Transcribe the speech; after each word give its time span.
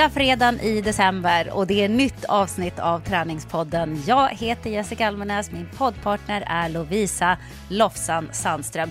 första 0.00 0.14
fredagen 0.14 0.60
i 0.60 0.80
december 0.80 1.50
och 1.52 1.66
det 1.66 1.84
är 1.84 1.88
nytt 1.88 2.24
avsnitt 2.24 2.78
av 2.78 3.00
Träningspodden. 3.00 4.02
Jag 4.06 4.28
heter 4.28 4.70
Jessica 4.70 5.08
Almenäs, 5.08 5.50
min 5.50 5.68
poddpartner 5.76 6.44
är 6.46 6.68
Lovisa 6.68 7.36
Lofsan 7.68 8.28
Sandström. 8.32 8.90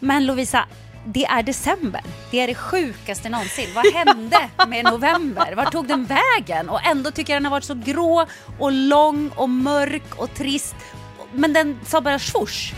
Men 0.00 0.26
Lovisa, 0.26 0.64
det 1.06 1.24
är 1.24 1.42
december. 1.42 2.00
Det 2.30 2.40
är 2.40 2.46
det 2.46 2.54
sjukaste 2.54 3.28
någonsin. 3.28 3.68
Vad 3.74 3.94
hände 3.94 4.38
med 4.68 4.84
november? 4.84 5.54
Vart 5.56 5.72
tog 5.72 5.88
den 5.88 6.06
vägen? 6.06 6.68
Och 6.68 6.86
ändå 6.86 7.10
tycker 7.10 7.32
jag 7.32 7.42
den 7.42 7.46
har 7.46 7.50
varit 7.50 7.64
så 7.64 7.74
grå 7.84 8.26
och 8.58 8.72
lång 8.72 9.30
och 9.36 9.50
mörk 9.50 10.14
och 10.16 10.34
trist. 10.34 10.76
Men 11.32 11.52
den 11.52 11.80
sa 11.84 12.00
bara 12.00 12.18
swoosh. 12.18 12.74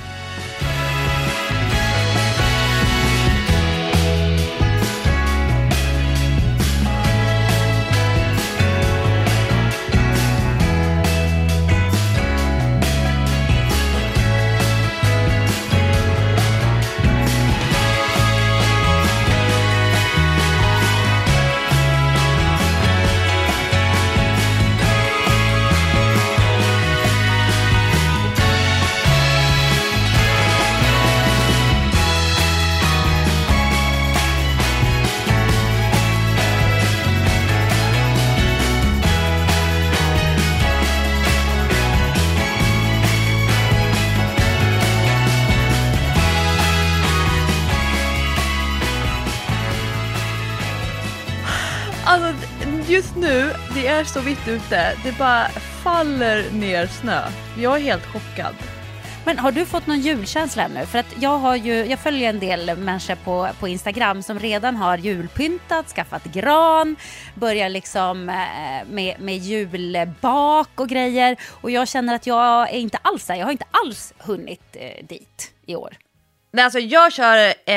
Är 54.00 54.04
så 54.04 54.20
vitt 54.20 54.48
ute. 54.48 54.96
Det 55.04 55.18
bara 55.18 55.48
faller 55.82 56.50
ner 56.52 56.86
snö. 56.86 57.22
Jag 57.58 57.76
är 57.76 57.80
helt 57.80 58.06
chockad. 58.06 58.54
Men 59.24 59.38
har 59.38 59.52
du 59.52 59.66
fått 59.66 59.86
någon 59.86 60.00
julkänsla 60.00 60.62
ännu? 60.62 60.86
För 60.86 60.98
att 60.98 61.22
jag, 61.22 61.38
har 61.38 61.56
ju, 61.56 61.84
jag 61.84 61.98
följer 61.98 62.28
en 62.28 62.38
del 62.38 62.76
människor 62.76 63.14
på, 63.14 63.48
på 63.60 63.68
Instagram 63.68 64.22
som 64.22 64.38
redan 64.38 64.76
har 64.76 64.98
julpyntat, 64.98 65.88
skaffat 65.88 66.24
gran, 66.24 66.96
börjar 67.34 67.68
liksom 67.68 68.28
eh, 68.28 68.34
med, 68.90 69.20
med 69.20 69.36
julbak 69.36 70.70
och 70.74 70.88
grejer. 70.88 71.36
Och 71.60 71.70
jag 71.70 71.88
känner 71.88 72.14
att 72.14 72.26
jag 72.26 72.74
är 72.74 72.78
inte 72.78 72.98
alls 73.02 73.26
där. 73.26 73.34
Jag 73.34 73.46
har 73.46 73.52
inte 73.52 73.68
alls 73.70 74.12
hunnit 74.18 74.76
eh, 74.80 75.06
dit 75.06 75.52
i 75.66 75.76
år. 75.76 75.96
Nej, 76.52 76.64
alltså 76.64 76.78
jag 76.78 77.12
kör, 77.12 77.54
eh, 77.66 77.74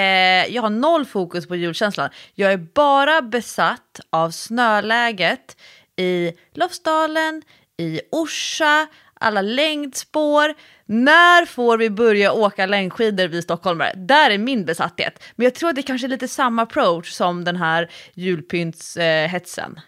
jag 0.55 0.61
har 0.61 0.69
noll 0.69 1.05
fokus 1.05 1.47
på 1.47 1.55
julkänslan. 1.55 2.09
Jag 2.35 2.53
är 2.53 2.57
bara 2.57 3.21
besatt 3.21 3.99
av 4.09 4.31
snöläget 4.31 5.57
i 5.99 6.33
Lofsdalen, 6.53 7.41
i 7.77 8.01
Orsa, 8.11 8.87
alla 9.13 9.41
längdspår. 9.41 10.53
När 10.85 11.45
får 11.45 11.77
vi 11.77 11.89
börja 11.89 12.31
åka 12.31 12.65
längdskidor 12.65 13.27
vi 13.27 13.41
stockholmare? 13.41 13.93
Där 13.95 14.31
är 14.31 14.37
min 14.37 14.65
besatthet. 14.65 15.23
Men 15.35 15.43
jag 15.43 15.55
tror 15.55 15.69
att 15.69 15.75
det 15.75 15.81
kanske 15.81 16.07
är 16.07 16.09
lite 16.09 16.27
samma 16.27 16.61
approach 16.61 17.11
som 17.11 17.43
den 17.43 17.55
här 17.55 17.91
julpyntshetsen. 18.13 19.75
Eh, 19.75 19.81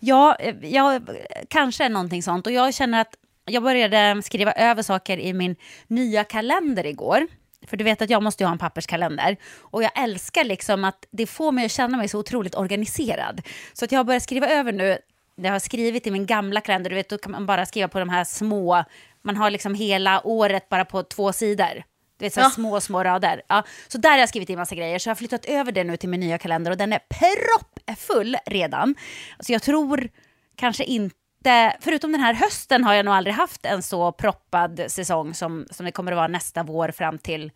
ja, 0.00 0.36
ja, 0.62 1.00
kanske 1.48 1.84
är 1.84 1.88
någonting 1.88 2.22
sånt. 2.22 2.46
Och 2.46 2.52
jag 2.52 2.74
känner 2.74 3.00
att 3.00 3.14
jag 3.44 3.62
började 3.62 4.22
skriva 4.22 4.52
över 4.52 4.82
saker 4.82 5.18
i 5.18 5.32
min 5.32 5.56
nya 5.86 6.24
kalender 6.24 6.86
igår. 6.86 7.26
För 7.66 7.76
du 7.76 7.84
vet 7.84 8.02
att 8.02 8.10
jag 8.10 8.22
måste 8.22 8.42
ju 8.42 8.46
ha 8.46 8.52
en 8.52 8.58
papperskalender. 8.58 9.36
Och 9.58 9.82
jag 9.82 9.90
älskar 10.02 10.44
liksom 10.44 10.84
att 10.84 11.06
det 11.10 11.26
får 11.26 11.52
mig 11.52 11.64
att 11.64 11.70
känna 11.70 11.96
mig 11.96 12.08
så 12.08 12.18
otroligt 12.18 12.54
organiserad. 12.54 13.42
Så 13.72 13.84
att 13.84 13.92
jag 13.92 13.98
har 13.98 14.04
börjat 14.04 14.22
skriva 14.22 14.48
över 14.48 14.72
nu, 14.72 14.98
det 15.38 15.48
har 15.48 15.58
skrivit 15.58 16.06
i 16.06 16.10
min 16.10 16.26
gamla 16.26 16.60
kalender, 16.60 16.90
du 16.90 16.96
vet 16.96 17.08
då 17.08 17.18
kan 17.18 17.32
man 17.32 17.46
bara 17.46 17.66
skriva 17.66 17.88
på 17.88 17.98
de 17.98 18.08
här 18.08 18.24
små, 18.24 18.84
man 19.22 19.36
har 19.36 19.50
liksom 19.50 19.74
hela 19.74 20.26
året 20.26 20.68
bara 20.68 20.84
på 20.84 21.02
två 21.02 21.32
sidor. 21.32 21.82
Du 22.18 22.24
vet, 22.24 22.34
så 22.34 22.40
ja. 22.40 22.50
små, 22.50 22.80
små 22.80 23.04
rader. 23.04 23.42
Ja, 23.48 23.62
så 23.88 23.98
där 23.98 24.10
har 24.10 24.18
jag 24.18 24.28
skrivit 24.28 24.50
in 24.50 24.58
massa 24.58 24.74
grejer. 24.74 24.98
Så 24.98 25.08
jag 25.08 25.10
har 25.10 25.16
flyttat 25.16 25.44
över 25.44 25.72
det 25.72 25.84
nu 25.84 25.96
till 25.96 26.08
min 26.08 26.20
nya 26.20 26.38
kalender 26.38 26.70
och 26.70 26.76
den 26.76 26.92
är 26.92 26.98
proppfull 26.98 28.36
redan. 28.46 28.94
Så 29.40 29.52
jag 29.52 29.62
tror 29.62 30.08
kanske 30.56 30.84
inte 30.84 31.76
förutom 31.80 32.12
den 32.12 32.20
här 32.20 32.34
hösten 32.34 32.84
har 32.84 32.94
jag 32.94 33.04
nog 33.04 33.14
aldrig 33.14 33.34
haft 33.34 33.66
en 33.66 33.82
så 33.82 34.12
proppad 34.12 34.80
säsong 34.88 35.34
som, 35.34 35.66
som 35.70 35.86
det 35.86 35.92
kommer 35.92 36.12
att 36.12 36.16
vara 36.16 36.28
nästa 36.28 36.62
vår 36.62 36.90
fram 36.90 37.18
till 37.18 37.52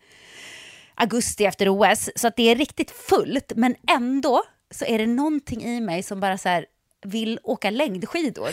augusti 0.95 1.45
efter 1.45 1.69
OS. 1.69 2.09
Så 2.15 2.27
att 2.27 2.35
det 2.35 2.51
är 2.51 2.55
riktigt 2.55 2.91
fullt, 2.91 3.51
men 3.55 3.75
ändå 3.87 4.43
så 4.71 4.85
är 4.85 4.97
det 4.97 5.07
någonting 5.07 5.63
i 5.63 5.81
mig 5.81 6.03
som 6.03 6.19
bara 6.19 6.37
så 6.37 6.49
här, 6.49 6.65
vill 7.03 7.39
åka 7.43 7.69
längdskidor 7.69 8.51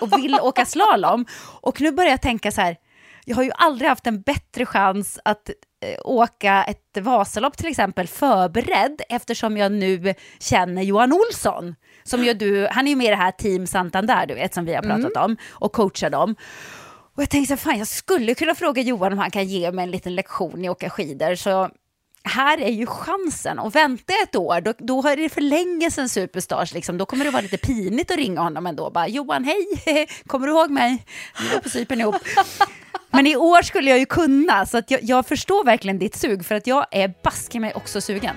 och 0.00 0.18
vill 0.18 0.34
åka 0.34 0.66
slalom. 0.66 1.26
Och 1.60 1.80
nu 1.80 1.92
börjar 1.92 2.10
jag 2.10 2.22
tänka 2.22 2.52
så 2.52 2.60
här, 2.60 2.76
jag 3.24 3.36
har 3.36 3.42
ju 3.42 3.50
aldrig 3.54 3.88
haft 3.88 4.06
en 4.06 4.20
bättre 4.20 4.66
chans 4.66 5.18
att 5.24 5.48
eh, 5.48 5.98
åka 6.04 6.64
ett 6.64 6.98
Vasalopp 7.00 7.56
till 7.56 7.68
exempel 7.68 8.06
förberedd 8.06 9.02
eftersom 9.08 9.56
jag 9.56 9.72
nu 9.72 10.14
känner 10.38 10.82
Johan 10.82 11.12
Olsson. 11.12 11.74
Som 12.04 12.24
ju 12.24 12.34
du, 12.34 12.68
han 12.70 12.86
är 12.86 12.90
ju 12.90 12.96
med 12.96 13.06
i 13.06 13.10
det 13.10 13.16
här 13.16 13.30
Team 13.30 13.66
Santander 13.66 14.26
du 14.26 14.34
vet 14.34 14.54
som 14.54 14.64
vi 14.64 14.74
har 14.74 14.82
pratat 14.82 15.16
mm. 15.16 15.24
om 15.24 15.36
och 15.50 15.72
coachar 15.72 16.10
dem. 16.10 16.34
Och 17.16 17.22
jag 17.22 17.30
tänkte 17.30 17.56
så 17.56 17.62
fan 17.62 17.78
jag 17.78 17.86
skulle 17.86 18.34
kunna 18.34 18.54
fråga 18.54 18.82
Johan 18.82 19.12
om 19.12 19.18
han 19.18 19.30
kan 19.30 19.44
ge 19.44 19.72
mig 19.72 19.82
en 19.82 19.90
liten 19.90 20.14
lektion 20.14 20.64
i 20.64 20.68
att 20.68 20.72
åka 20.72 20.90
skidor. 20.90 21.34
Så 21.34 21.70
här 22.24 22.60
är 22.60 22.70
ju 22.70 22.86
chansen. 22.86 23.58
Och 23.58 23.74
vänta 23.74 24.12
ett 24.22 24.36
år, 24.36 24.60
då, 24.60 24.72
då 24.78 25.08
är 25.08 25.16
det 25.16 25.28
för 25.28 25.40
länge 25.40 25.90
sedan 25.90 26.08
Superstars. 26.08 26.74
Liksom. 26.74 26.98
Då 26.98 27.06
kommer 27.06 27.24
det 27.24 27.30
vara 27.30 27.42
lite 27.42 27.56
pinigt 27.58 28.10
att 28.10 28.16
ringa 28.16 28.40
honom 28.40 28.66
ändå. 28.66 28.90
Bara, 28.90 29.08
Johan, 29.08 29.44
hej, 29.44 30.08
kommer 30.26 30.46
du 30.46 30.52
ihåg 30.52 30.70
mig? 30.70 31.04
Vi 31.40 31.54
var 31.54 31.60
på 31.60 31.68
Cypern 31.68 32.00
ihop. 32.00 32.16
Men 33.10 33.26
i 33.26 33.36
år 33.36 33.62
skulle 33.62 33.90
jag 33.90 33.98
ju 33.98 34.06
kunna, 34.06 34.66
så 34.66 34.78
att 34.78 34.90
jag, 34.90 35.00
jag 35.02 35.26
förstår 35.26 35.64
verkligen 35.64 35.98
ditt 35.98 36.16
sug, 36.16 36.44
för 36.44 36.54
att 36.54 36.66
jag 36.66 36.86
är 36.90 37.14
baske 37.22 37.60
mig 37.60 37.72
också 37.74 38.00
sugen. 38.00 38.36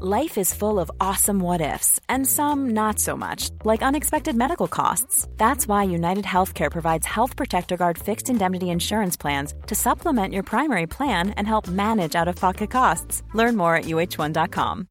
Life 0.00 0.38
is 0.38 0.54
full 0.54 0.78
of 0.78 0.92
awesome 1.00 1.40
what 1.40 1.60
ifs, 1.60 1.98
and 2.08 2.24
some 2.24 2.70
not 2.70 3.00
so 3.00 3.16
much, 3.16 3.50
like 3.64 3.82
unexpected 3.82 4.36
medical 4.36 4.68
costs. 4.68 5.26
That's 5.38 5.66
why 5.66 5.82
United 5.90 6.24
Healthcare 6.24 6.70
provides 6.70 7.04
Health 7.04 7.36
Protector 7.36 7.76
Guard 7.76 7.98
fixed 7.98 8.30
indemnity 8.30 8.66
insurance 8.66 9.16
plans 9.16 9.54
to 9.66 9.74
supplement 9.74 10.32
your 10.32 10.44
primary 10.44 10.86
plan 10.86 11.30
and 11.30 11.48
help 11.48 11.66
manage 11.66 12.14
out 12.14 12.28
of 12.28 12.36
pocket 12.36 12.70
costs. 12.70 13.24
Learn 13.34 13.56
more 13.56 13.74
at 13.74 13.86
uh1.com. 13.86 14.86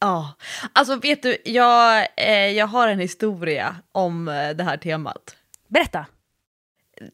Ja, 0.00 0.18
oh, 0.18 0.26
alltså 0.72 0.96
vet 0.96 1.22
du, 1.22 1.36
jag, 1.44 2.06
eh, 2.16 2.50
jag 2.50 2.66
har 2.66 2.88
en 2.88 3.00
historia 3.00 3.76
om 3.92 4.28
eh, 4.28 4.50
det 4.50 4.64
här 4.64 4.76
temat. 4.76 5.36
Berätta. 5.68 6.06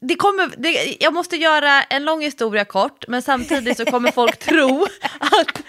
Det 0.01 0.15
kommer, 0.15 0.51
det, 0.57 0.97
jag 1.01 1.15
måste 1.15 1.37
göra 1.37 1.83
en 1.83 2.05
lång 2.05 2.21
historia 2.23 2.65
kort, 2.65 3.05
men 3.09 3.23
samtidigt 3.23 3.77
så 3.77 3.85
kommer 3.85 4.11
folk 4.11 4.37
tro 4.45 4.87
att 5.19 5.63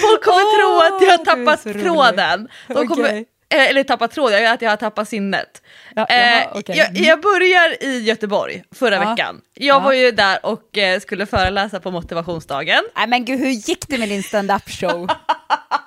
folk 0.00 0.24
kommer 0.24 0.42
oh, 0.42 0.56
tro 0.56 0.78
att 0.78 1.02
jag 1.02 1.18
har 1.18 1.24
tappat 1.24 1.62
tråden. 1.62 2.48
De 2.68 2.88
kommer, 2.88 3.08
okay. 3.08 3.24
Eh, 3.48 3.68
eller 3.68 3.84
tappat 3.84 4.12
tråden, 4.12 4.52
att 4.52 4.62
jag 4.62 4.70
har 4.70 4.76
tappat 4.76 5.08
sinnet. 5.08 5.62
Ja, 5.94 6.06
jaha, 6.08 6.42
eh, 6.42 6.56
okay. 6.56 6.76
jag, 6.76 6.96
jag, 6.96 7.20
börjar 7.20 7.84
i 7.84 7.98
Göteborg 7.98 8.64
förra 8.74 8.94
ja. 8.94 9.10
veckan. 9.10 9.40
Jag 9.54 9.76
ja. 9.76 9.80
var 9.80 9.92
ju 9.92 10.10
där 10.10 10.46
och 10.46 10.78
eh, 10.78 11.00
skulle 11.00 11.26
föreläsa 11.26 11.80
på 11.80 11.90
motivationsdagen. 11.90 12.84
Nej 12.96 13.06
men 13.06 13.24
gud, 13.24 13.38
hur 13.38 13.50
gick 13.50 13.88
det 13.88 13.98
med 13.98 14.08
din 14.08 14.22
stand-up 14.22 14.70
show? 14.70 15.08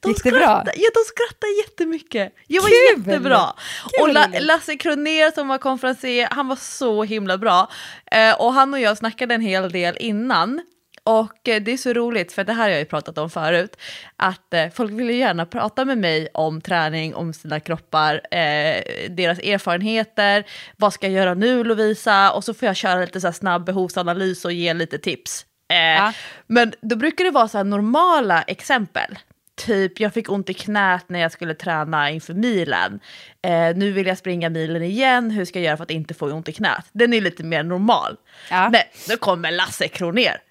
De 0.00 0.08
Gick 0.08 0.22
det 0.24 0.30
bra? 0.30 0.62
ja, 0.76 0.90
de 0.94 1.00
skrattade 1.06 1.52
jättemycket. 1.66 2.32
Det 2.48 2.58
var 2.58 2.68
Kul! 2.68 3.04
jättebra. 3.06 3.52
Kul, 3.92 4.02
och 4.02 4.12
La. 4.14 4.28
Lasse 4.40 4.76
Kronér 4.76 5.30
som 5.34 5.48
var 5.48 5.58
konferencier, 5.58 6.28
han 6.30 6.48
var 6.48 6.56
så 6.56 7.04
himla 7.04 7.38
bra. 7.38 7.70
Eh, 8.12 8.40
och 8.40 8.52
han 8.52 8.74
och 8.74 8.80
jag 8.80 8.98
snackade 8.98 9.34
en 9.34 9.40
hel 9.40 9.70
del 9.72 9.96
innan. 10.00 10.60
Och 11.04 11.48
eh, 11.48 11.62
det 11.62 11.72
är 11.72 11.76
så 11.76 11.92
roligt, 11.92 12.32
för 12.32 12.44
det 12.44 12.52
här 12.52 12.62
har 12.62 12.68
jag 12.70 12.78
ju 12.78 12.84
pratat 12.84 13.18
om 13.18 13.30
förut, 13.30 13.76
att 14.16 14.54
eh, 14.54 14.68
folk 14.74 14.92
vill 14.92 15.10
ju 15.10 15.16
gärna 15.16 15.46
prata 15.46 15.84
med 15.84 15.98
mig 15.98 16.28
om 16.34 16.60
träning, 16.60 17.14
om 17.14 17.32
sina 17.32 17.60
kroppar, 17.60 18.14
eh, 18.14 18.82
deras 19.10 19.38
erfarenheter, 19.38 20.44
vad 20.76 20.92
ska 20.92 21.06
jag 21.06 21.14
göra 21.14 21.34
nu 21.34 21.64
Lovisa? 21.64 22.30
Och 22.32 22.44
så 22.44 22.54
får 22.54 22.66
jag 22.66 22.76
köra 22.76 23.00
lite 23.00 23.20
så 23.20 23.26
här 23.26 23.32
snabb 23.32 23.64
behovsanalys 23.64 24.44
och 24.44 24.52
ge 24.52 24.74
lite 24.74 24.98
tips. 24.98 25.44
Eh, 25.72 25.76
Ja. 25.78 26.12
Men 26.46 26.72
då 26.80 26.96
brukar 26.96 27.24
det 27.24 27.30
vara 27.30 27.48
så 27.48 27.56
här 27.58 27.64
normala 27.64 28.42
exempel. 28.42 29.18
Typ, 29.68 30.00
jag 30.00 30.14
fick 30.14 30.30
ont 30.30 30.50
i 30.50 30.54
knät 30.54 31.08
när 31.08 31.20
jag 31.20 31.32
skulle 31.32 31.54
träna 31.54 32.10
inför 32.10 32.34
milen. 32.34 33.00
Eh, 33.42 33.76
nu 33.76 33.92
vill 33.92 34.06
jag 34.06 34.18
springa 34.18 34.48
milen 34.48 34.82
igen, 34.82 35.30
hur 35.30 35.44
ska 35.44 35.58
jag 35.58 35.66
göra 35.66 35.76
för 35.76 35.84
att 35.84 35.90
inte 35.90 36.14
få 36.14 36.26
ont 36.26 36.48
i 36.48 36.52
knät? 36.52 36.84
Den 36.92 37.12
är 37.12 37.20
lite 37.20 37.44
mer 37.44 37.62
normal. 37.62 38.16
Ja. 38.50 38.68
Nej, 38.68 38.90
då 39.08 39.16
kommer 39.16 39.50
Lasse 39.50 39.88
Kronér. 39.88 40.42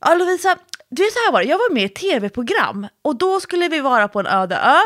Ja 0.00 0.14
Lovisa, 0.14 0.56
du 0.88 1.06
är 1.06 1.10
så 1.10 1.18
här 1.26 1.32
var 1.32 1.40
det, 1.42 1.48
jag 1.48 1.58
var 1.58 1.74
med 1.74 1.82
i 1.82 1.86
ett 1.86 1.94
tv-program 1.94 2.86
och 3.02 3.16
då 3.16 3.40
skulle 3.40 3.68
vi 3.68 3.80
vara 3.80 4.08
på 4.08 4.20
en 4.20 4.26
öde 4.26 4.56
ö 4.56 4.78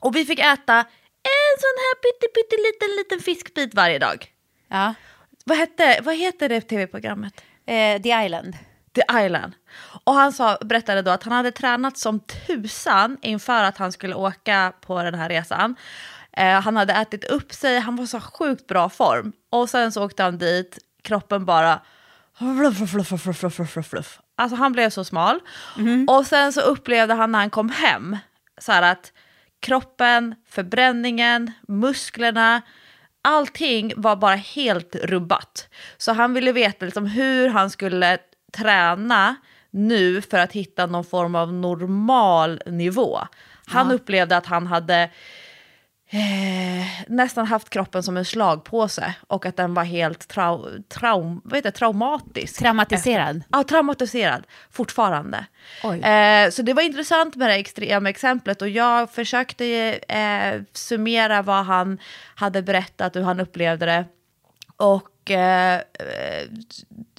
och 0.00 0.16
vi 0.16 0.24
fick 0.24 0.38
äta 0.38 0.76
en 1.22 1.54
sån 1.60 1.76
här 1.78 1.94
pytte, 1.94 2.26
pytte 2.34 2.56
liten, 2.56 2.96
liten 2.96 3.20
fiskbit 3.20 3.74
varje 3.74 3.98
dag. 3.98 4.26
Ja. 4.68 4.94
Vad, 5.44 5.58
hette, 5.58 6.00
vad 6.02 6.16
heter 6.16 6.48
det 6.48 6.60
tv-programmet? 6.60 7.34
Eh, 7.66 8.02
The 8.02 8.24
Island. 8.24 8.56
The 8.94 9.24
Island. 9.24 9.52
Och 10.04 10.14
han 10.14 10.32
sa, 10.32 10.58
berättade 10.60 11.02
då 11.02 11.10
att 11.10 11.22
han 11.22 11.32
hade 11.32 11.52
tränat 11.52 11.98
som 11.98 12.20
tusan 12.20 13.18
inför 13.22 13.64
att 13.64 13.78
han 13.78 13.92
skulle 13.92 14.14
åka 14.14 14.72
på 14.80 15.02
den 15.02 15.14
här 15.14 15.28
resan. 15.28 15.76
Eh, 16.32 16.60
han 16.60 16.76
hade 16.76 16.92
ätit 16.92 17.24
upp 17.24 17.52
sig, 17.52 17.78
han 17.78 17.96
var 17.96 18.06
så 18.06 18.20
sjukt 18.20 18.66
bra 18.66 18.88
form. 18.88 19.32
Och 19.50 19.70
sen 19.70 19.92
så 19.92 20.04
åkte 20.04 20.22
han 20.22 20.38
dit, 20.38 20.78
kroppen 21.02 21.44
bara... 21.44 21.80
Fluff, 22.38 22.76
fluff, 22.90 23.08
fluff, 23.08 23.22
fluff, 23.22 23.54
fluff, 23.54 23.70
fluff, 23.70 23.86
fluff. 23.86 24.20
Alltså 24.36 24.56
han 24.56 24.72
blev 24.72 24.90
så 24.90 25.04
smal. 25.04 25.40
Och 26.08 26.26
sen 26.26 26.52
så 26.52 26.60
upplevde 26.60 27.14
han 27.14 27.32
när 27.32 27.38
han 27.38 27.50
kom 27.50 27.68
hem 27.70 28.16
så 28.58 28.72
här 28.72 28.82
att 28.82 29.12
kroppen, 29.60 30.34
förbränningen, 30.48 31.52
musklerna, 31.68 32.62
allting 33.22 33.92
var 33.96 34.16
bara 34.16 34.34
helt 34.34 34.94
rubbat. 34.94 35.68
Så 35.96 36.12
han 36.12 36.34
ville 36.34 36.52
veta 36.52 36.84
liksom 36.84 37.06
hur 37.06 37.48
han 37.48 37.70
skulle 37.70 38.18
träna 38.56 39.36
nu 39.70 40.22
för 40.22 40.38
att 40.38 40.52
hitta 40.52 40.86
någon 40.86 41.04
form 41.04 41.34
av 41.34 41.52
normal 41.52 42.62
nivå. 42.66 43.20
Han 43.66 43.90
upplevde 43.92 44.36
att 44.36 44.46
han 44.46 44.66
hade 44.66 45.10
eh, 46.10 47.04
nästan 47.08 47.46
haft 47.46 47.70
kroppen 47.70 48.02
som 48.02 48.16
en 48.16 48.24
slagpåse 48.24 49.14
och 49.26 49.46
att 49.46 49.56
den 49.56 49.74
var 49.74 49.84
helt 49.84 50.28
trau 50.28 50.82
traum 50.88 51.40
vad 51.44 51.58
heter 51.58 51.70
traumatisk. 51.70 52.58
Traumatiserad. 52.58 53.42
Ja, 53.52 53.62
traumatiserad 53.62 54.46
fortfarande. 54.70 55.46
Oj. 55.84 56.00
Eh, 56.00 56.50
så 56.50 56.62
det 56.62 56.72
var 56.72 56.82
intressant 56.82 57.36
med 57.36 57.48
det 57.48 57.54
extrema 57.54 58.10
exemplet 58.10 58.62
och 58.62 58.68
jag 58.68 59.10
försökte 59.10 59.64
eh, 60.08 60.62
summera 60.72 61.42
vad 61.42 61.64
han 61.64 61.98
hade 62.34 62.62
berättat, 62.62 63.16
hur 63.16 63.22
han 63.22 63.40
upplevde 63.40 63.86
det. 63.86 64.04
Och 64.76 65.30
eh, 65.30 65.74
eh, 65.74 66.48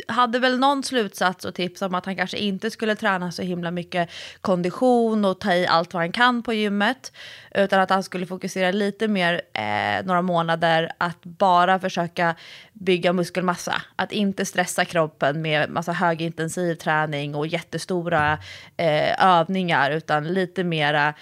hade 0.08 0.40
väl 0.40 0.60
någon 0.60 0.84
slutsats 0.84 1.46
och 1.46 1.56
tips 1.56 1.82
om 1.82 1.96
att 1.96 2.06
han 2.06 2.16
kanske 2.16 2.38
inte 2.38 2.72
skulle 2.72 2.96
träna 2.96 3.32
så 3.32 3.42
himla 3.42 3.72
mycket 3.72 4.10
kondition 4.42 5.26
och 5.26 5.40
ta 5.40 5.54
i 5.54 5.68
allt 5.68 5.94
vad 5.94 6.04
han 6.04 6.12
kan 6.12 6.44
på 6.44 6.54
gymmet. 6.54 7.12
Utan 7.52 7.80
att 7.80 7.90
han 7.90 8.04
skulle 8.04 8.26
fokusera 8.26 8.72
lite 8.72 9.08
mer 9.08 9.42
eh, 9.54 10.06
några 10.06 10.22
månader 10.22 10.92
att 10.98 11.24
bara 11.24 11.80
försöka 11.80 12.36
bygga 12.74 13.14
muskelmassa. 13.14 13.82
Att 13.96 14.12
inte 14.12 14.46
stressa 14.46 14.86
kroppen 14.86 15.42
med 15.42 15.70
massa 15.70 15.92
högintensiv 15.92 16.76
träning 16.76 17.36
och 17.36 17.48
jättestora 17.48 18.40
eh, 18.78 19.26
övningar 19.26 19.92
utan 19.92 20.34
lite 20.34 20.64
mera 20.64 21.14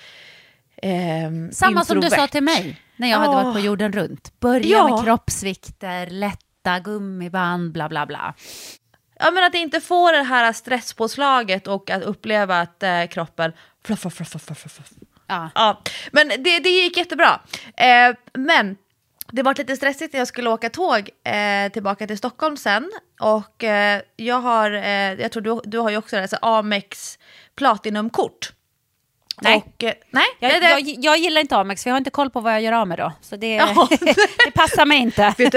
ehm, 0.75 1.51
Samma 1.51 1.85
som 1.85 1.99
du 1.99 2.01
sa 2.01 2.07
introvert. 2.07 2.27
till 2.27 2.43
mig 2.43 2.79
när 2.95 3.09
jag 3.09 3.17
hade 3.17 3.33
Ja. 3.33 3.43
varit 3.43 3.53
på 3.53 3.59
jorden 3.59 3.91
runt. 3.91 4.39
Börja 4.39 4.65
Ja. 4.77 4.87
med 4.95 5.03
kroppsvikter, 5.05 6.07
lätta 6.07 6.79
gummiband, 6.79 7.71
bla 7.71 7.89
bla 7.89 8.05
bla. 8.05 8.33
Ja, 9.19 9.31
men 9.31 9.43
att 9.43 9.55
inte 9.55 9.81
få 9.81 10.11
det 10.11 10.23
här 10.23 10.53
stresspåslaget 10.53 11.67
och 11.67 11.89
att 11.89 12.03
uppleva 12.03 12.59
att 12.61 12.83
eh, 12.83 13.05
kroppen... 13.05 13.51
Fluff, 13.85 13.99
fluff, 13.99 14.13
fluff, 14.15 14.29
fluff, 14.31 14.45
fluff, 14.45 14.61
fluff. 14.73 14.89
Ja. 15.27 15.49
Ja, 15.55 15.81
men 16.11 16.27
det, 16.29 16.59
det 16.59 16.69
gick 16.69 16.97
jättebra. 16.97 17.41
Eh, 17.77 18.15
men 18.33 18.77
det 19.31 19.43
var 19.43 19.55
lite 19.57 19.75
stressigt 19.75 20.13
när 20.13 20.19
jag 20.19 20.27
skulle 20.27 20.49
åka 20.49 20.69
tåg 20.69 21.09
eh, 21.23 21.71
tillbaka 21.71 22.07
till 22.07 22.17
Stockholm 22.17 22.57
sen. 22.57 22.91
Och 23.19 23.63
eh, 23.63 24.01
jag 24.15 24.39
har, 24.41 24.71
eh, 24.71 25.13
jag 25.13 25.31
tror 25.31 25.41
du, 25.43 25.61
du 25.63 25.77
har 25.77 25.89
ju 25.89 25.97
också 25.97 26.15
det, 26.15 26.19
här, 26.19 26.27
så 26.27 26.37
Amex 26.41 27.19
Platinumkort. 27.55 28.53
Nej. 29.41 29.63
Och, 29.75 29.83
eh, 29.83 29.93
nej, 30.09 30.25
Jag, 30.39 30.61
det, 30.61 30.69
jag, 30.69 30.81
jag 30.99 31.17
gillar 31.17 31.41
inte 31.41 31.57
Amex 31.57 31.83
för 31.83 31.89
jag 31.89 31.93
har 31.93 31.97
inte 31.97 32.09
koll 32.09 32.29
på 32.29 32.39
vad 32.39 32.53
jag 32.53 32.61
gör 32.61 32.71
av 32.71 32.87
med 32.87 32.97
då. 32.97 33.11
Så 33.21 33.35
det, 33.35 33.55
Ja. 33.55 33.87
det 34.45 34.51
passar 34.53 34.85
mig 34.85 34.97
inte. 34.97 35.33
Du, 35.37 35.49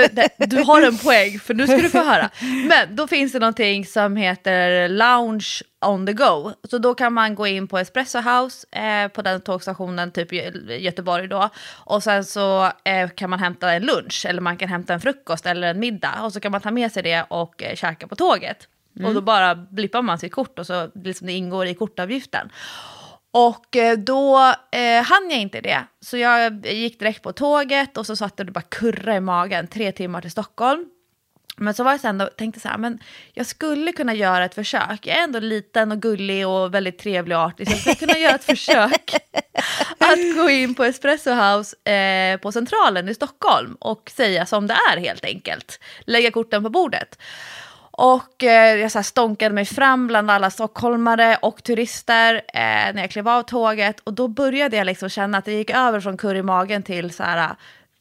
du 0.46 0.62
har 0.62 0.82
en 0.82 0.98
poäng, 0.98 1.38
för 1.38 1.54
nu 1.54 1.66
ska 1.66 1.76
du 1.76 1.88
få 1.90 2.02
höra. 2.04 2.30
Men 2.68 2.96
då 2.96 3.06
finns 3.06 3.32
det 3.32 3.38
någonting 3.38 3.86
som 3.86 4.16
heter 4.16 4.88
Lounge 4.88 5.48
on 5.86 6.06
the 6.06 6.12
go. 6.12 6.52
Så 6.70 6.78
då 6.78 6.94
kan 6.94 7.12
man 7.12 7.34
gå 7.34 7.46
in 7.46 7.68
på 7.68 7.78
Espresso 7.78 8.18
House 8.18 8.66
eh, 8.72 9.08
på 9.08 9.22
den 9.22 9.40
tågstationen, 9.40 10.12
typ 10.12 10.32
Göteborg 10.80 11.28
då. 11.28 11.48
Och 11.84 12.02
sen 12.02 12.24
så 12.24 12.64
eh, 12.84 13.08
kan 13.16 13.30
man 13.30 13.38
hämta 13.38 13.72
en 13.72 13.82
lunch, 13.82 14.26
eller 14.28 14.40
man 14.40 14.56
kan 14.56 14.68
hämta 14.68 14.94
en 14.94 15.00
frukost 15.00 15.46
eller 15.46 15.68
en 15.70 15.80
middag. 15.80 16.14
Och 16.22 16.32
så 16.32 16.40
kan 16.40 16.52
man 16.52 16.60
ta 16.60 16.70
med 16.70 16.92
sig 16.92 17.02
det 17.02 17.24
och 17.28 17.62
eh, 17.62 17.74
käka 17.76 18.06
på 18.08 18.16
tåget. 18.16 18.68
Och 19.04 19.14
då 19.14 19.20
bara 19.20 19.54
blippar 19.54 20.02
man 20.02 20.18
sitt 20.18 20.32
kort 20.32 20.58
och 20.58 20.66
så 20.66 20.90
liksom 21.04 21.26
det 21.26 21.32
ingår 21.32 21.66
i 21.66 21.74
kortavgiften. 21.74 22.50
Och 23.36 23.76
eh, 23.76 23.98
då 23.98 24.54
eh, 24.72 25.02
hann 25.02 25.30
jag 25.30 25.40
inte 25.40 25.60
det. 25.60 25.84
Så 26.00 26.16
jag 26.16 26.66
gick 26.66 26.98
direkt 26.98 27.22
på 27.22 27.32
tåget 27.32 27.96
och 27.96 28.06
så 28.06 28.16
satt 28.16 28.36
det 28.36 28.44
bara 28.44 28.60
kurra 28.60 29.16
i 29.16 29.20
magen, 29.20 29.66
tre 29.66 29.92
timmar 29.92 30.20
till 30.20 30.30
Stockholm. 30.30 30.86
Men 31.56 31.74
så 31.74 31.84
var 31.84 31.90
jag 31.90 32.00
sen 32.00 32.20
och 32.20 32.36
tänkte 32.36 32.60
så 32.60 32.68
här, 32.68 32.78
men 32.78 32.98
jag 33.32 33.46
skulle 33.46 33.92
kunna 33.92 34.14
göra 34.14 34.44
ett 34.44 34.54
försök. 34.54 35.06
Jag 35.06 35.18
är 35.18 35.22
ändå 35.22 35.38
liten 35.38 35.92
och 35.92 36.02
gullig 36.02 36.48
och 36.48 36.74
väldigt 36.74 36.98
trevlig 36.98 37.36
och 37.36 37.42
artig, 37.42 37.66
så 37.66 37.72
jag 37.72 37.80
skulle 37.80 37.94
kunna 37.94 38.18
göra 38.18 38.34
ett 38.34 38.44
försök 38.44 39.14
att 39.98 40.36
gå 40.36 40.50
in 40.50 40.74
på 40.74 40.84
Espresso 40.84 41.30
House 41.30 41.90
eh, 41.90 42.40
på 42.40 42.52
Centralen 42.52 43.08
i 43.08 43.14
Stockholm 43.14 43.76
och 43.80 44.10
säga 44.16 44.46
som 44.46 44.66
det 44.66 44.76
är 44.92 44.96
helt 44.96 45.24
enkelt. 45.24 45.80
Lägga 46.00 46.30
korten 46.30 46.62
på 46.62 46.70
bordet. 46.70 47.18
Och 47.98 48.44
eh, 48.44 48.76
jag 48.76 48.92
så 48.92 48.98
här 48.98 49.02
stånkade 49.02 49.54
mig 49.54 49.64
fram 49.64 50.06
bland 50.06 50.30
alla 50.30 50.50
stockholmare 50.50 51.38
och 51.42 51.62
turister 51.62 52.34
eh, 52.34 52.94
när 52.94 53.00
jag 53.00 53.10
klev 53.10 53.28
av 53.28 53.42
tåget. 53.42 54.00
Och 54.00 54.12
då 54.12 54.28
började 54.28 54.76
jag 54.76 54.84
liksom 54.84 55.08
känna 55.08 55.38
att 55.38 55.44
det 55.44 55.52
gick 55.52 55.70
över 55.70 56.00
från 56.00 56.16
kurr 56.16 56.34
i 56.34 56.42
magen 56.42 56.82
till 56.82 57.10
så 57.10 57.22
här, 57.22 57.56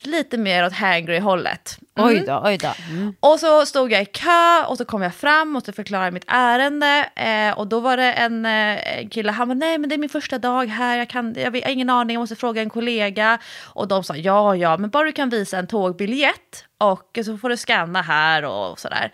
lite 0.05 0.37
mer 0.37 0.65
åt 0.65 0.73
hangry-hållet. 0.73 1.79
Mm. 1.97 2.09
Oj 2.09 2.23
då, 2.27 2.41
oj 2.45 2.57
då. 2.57 2.73
Mm. 2.89 3.15
Och 3.19 3.39
så 3.39 3.65
stod 3.65 3.91
jag 3.91 4.01
i 4.01 4.05
kö 4.05 4.63
och 4.67 4.77
så 4.77 4.85
kom 4.85 5.01
jag 5.01 5.15
fram 5.15 5.55
och 5.55 5.63
så 5.63 5.71
förklarade 5.71 6.11
mitt 6.11 6.25
ärende. 6.27 7.09
Eh, 7.15 7.57
och 7.57 7.67
då 7.67 7.79
var 7.79 7.97
det 7.97 8.13
en 8.13 8.45
eh, 8.45 9.09
kille, 9.09 9.31
han 9.31 9.47
bara, 9.47 9.53
nej 9.53 9.77
men 9.77 9.89
det 9.89 9.95
är 9.95 9.97
min 9.97 10.09
första 10.09 10.37
dag 10.37 10.65
här, 10.65 10.97
jag, 10.97 11.09
kan, 11.09 11.33
jag 11.37 11.51
har 11.51 11.69
ingen 11.69 11.89
aning, 11.89 12.13
jag 12.13 12.21
måste 12.21 12.35
fråga 12.35 12.61
en 12.61 12.69
kollega. 12.69 13.39
Och 13.63 13.87
de 13.87 14.03
sa, 14.03 14.15
ja 14.15 14.55
ja, 14.55 14.77
men 14.77 14.89
bara 14.89 15.05
du 15.05 15.11
kan 15.11 15.29
visa 15.29 15.57
en 15.57 15.67
tågbiljett 15.67 16.65
och 16.77 17.19
så 17.25 17.37
får 17.37 17.49
du 17.49 17.57
scanna 17.57 18.01
här 18.01 18.45
och 18.45 18.79
sådär. 18.79 19.11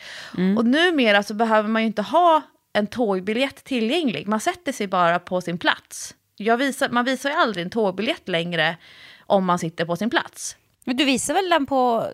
Och 0.58 0.66
numera 0.66 1.24
så 1.24 1.34
behöver 1.34 1.70
man 1.70 1.82
ju 1.82 1.88
inte 1.88 2.02
ha 2.02 2.42
en 2.74 2.88
tågbiljett 2.88 3.64
tillgänglig, 3.64 4.28
man 4.28 4.40
sätter 4.40 4.72
sig 4.72 4.88
bara 4.88 5.20
på 5.20 5.42
sin 5.42 5.58
plats. 5.58 6.16
Visar, 6.38 6.90
man 6.90 7.06
visar 7.06 7.30
ju 7.30 7.36
aldrig 7.36 7.66
en 7.66 7.70
tågbiljett 7.70 8.28
längre 8.28 8.78
om 9.20 9.46
man 9.46 9.60
sitter 9.60 9.86
på 9.86 9.96
sin 9.96 10.10
plats. 10.10 10.56
Men 10.86 10.98
du 10.98 11.06
visar 11.06 11.34
väl 11.34 11.50
den 11.50 11.66
på... 11.66 12.08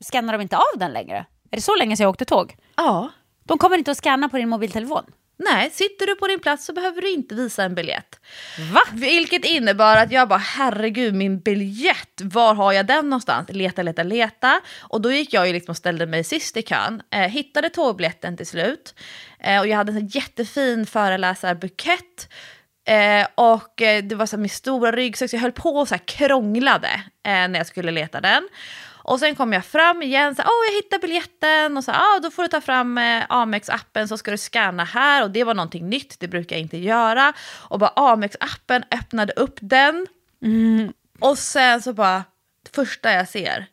Skannar 0.00 0.32
de 0.32 0.42
inte 0.42 0.56
av 0.56 0.78
den 0.78 0.92
längre? 0.92 1.26
Är 1.50 1.56
det 1.56 1.62
så 1.62 1.76
länge 1.76 1.96
sedan 1.96 2.04
jag 2.04 2.10
åkte 2.10 2.24
tåg? 2.24 2.56
Ja, 2.76 3.10
De 3.44 3.58
kommer 3.58 3.78
inte 3.78 3.90
att 3.90 3.96
scanna 3.96 4.28
på 4.28 4.36
din 4.36 4.48
mobiltelefon? 4.48 5.04
Nej, 5.42 5.70
sitter 5.70 6.06
du 6.06 6.14
på 6.16 6.26
din 6.26 6.40
plats 6.40 6.64
så 6.66 6.72
behöver 6.72 7.02
du 7.02 7.10
inte 7.12 7.34
visa 7.34 7.64
en 7.64 7.74
biljett. 7.74 8.20
Va? 8.72 8.80
Vilket 8.92 9.44
innebar 9.44 9.96
att 9.96 10.12
jag 10.12 10.28
bara, 10.28 10.38
herregud 10.38 11.14
min 11.14 11.40
biljett, 11.40 12.20
var 12.24 12.54
har 12.54 12.72
jag 12.72 12.86
den 12.86 13.10
någonstans? 13.10 13.48
Leta, 13.50 13.82
leta, 13.82 14.02
leta. 14.02 14.60
Och 14.80 15.00
då 15.00 15.12
gick 15.12 15.32
jag 15.32 15.46
ju 15.46 15.52
liksom 15.52 15.70
och 15.72 15.76
ställde 15.76 16.06
mig 16.06 16.24
sist 16.24 16.56
i 16.56 16.62
kön, 16.62 17.02
eh, 17.10 17.20
hittade 17.20 17.68
tågbiljetten 17.70 18.36
till 18.36 18.46
slut. 18.46 18.94
Eh, 19.38 19.60
och 19.60 19.66
jag 19.66 19.76
hade 19.76 19.92
en 19.92 20.06
jättefin 20.06 20.86
föreläsarbukett. 20.86 22.28
Eh, 22.84 23.26
och 23.34 23.82
eh, 23.82 24.04
det 24.04 24.14
var 24.14 24.26
så 24.26 24.36
här, 24.36 24.40
min 24.40 24.50
stora 24.50 24.92
ryggsäck, 24.92 25.30
så 25.30 25.36
jag 25.36 25.40
höll 25.40 25.52
på 25.52 25.70
och 25.70 25.88
så 25.88 25.94
här 25.94 26.02
krånglade 26.06 26.88
eh, 27.26 27.30
när 27.32 27.56
jag 27.56 27.66
skulle 27.66 27.90
leta 27.90 28.20
den. 28.20 28.48
Och 29.02 29.18
sen 29.18 29.34
kom 29.34 29.52
jag 29.52 29.64
fram 29.64 30.02
igen, 30.02 30.34
så, 30.34 30.42
oh, 30.42 30.66
jag 30.68 30.76
hittade 30.76 31.00
biljetten. 31.00 31.76
Och 31.76 31.84
så, 31.84 31.92
ah, 31.92 32.18
då 32.22 32.30
får 32.30 32.42
du 32.42 32.48
ta 32.48 32.60
fram 32.60 32.98
eh, 32.98 33.24
Amex-appen 33.28 34.06
så 34.06 34.18
ska 34.18 34.30
du 34.30 34.38
scanna 34.38 34.84
här. 34.84 35.22
Och 35.22 35.30
det 35.30 35.44
var 35.44 35.54
någonting 35.54 35.88
nytt, 35.88 36.20
det 36.20 36.28
brukar 36.28 36.56
jag 36.56 36.60
inte 36.60 36.78
göra. 36.78 37.32
Och 37.68 37.78
bara 37.78 37.92
Amex-appen 37.96 38.82
öppnade 38.90 39.32
upp 39.32 39.58
den. 39.60 40.06
Och 41.20 41.38
sen 41.38 41.82
så 41.82 41.92
bara, 41.92 42.24
första 42.74 43.12
jag 43.12 43.28
ser, 43.28 43.66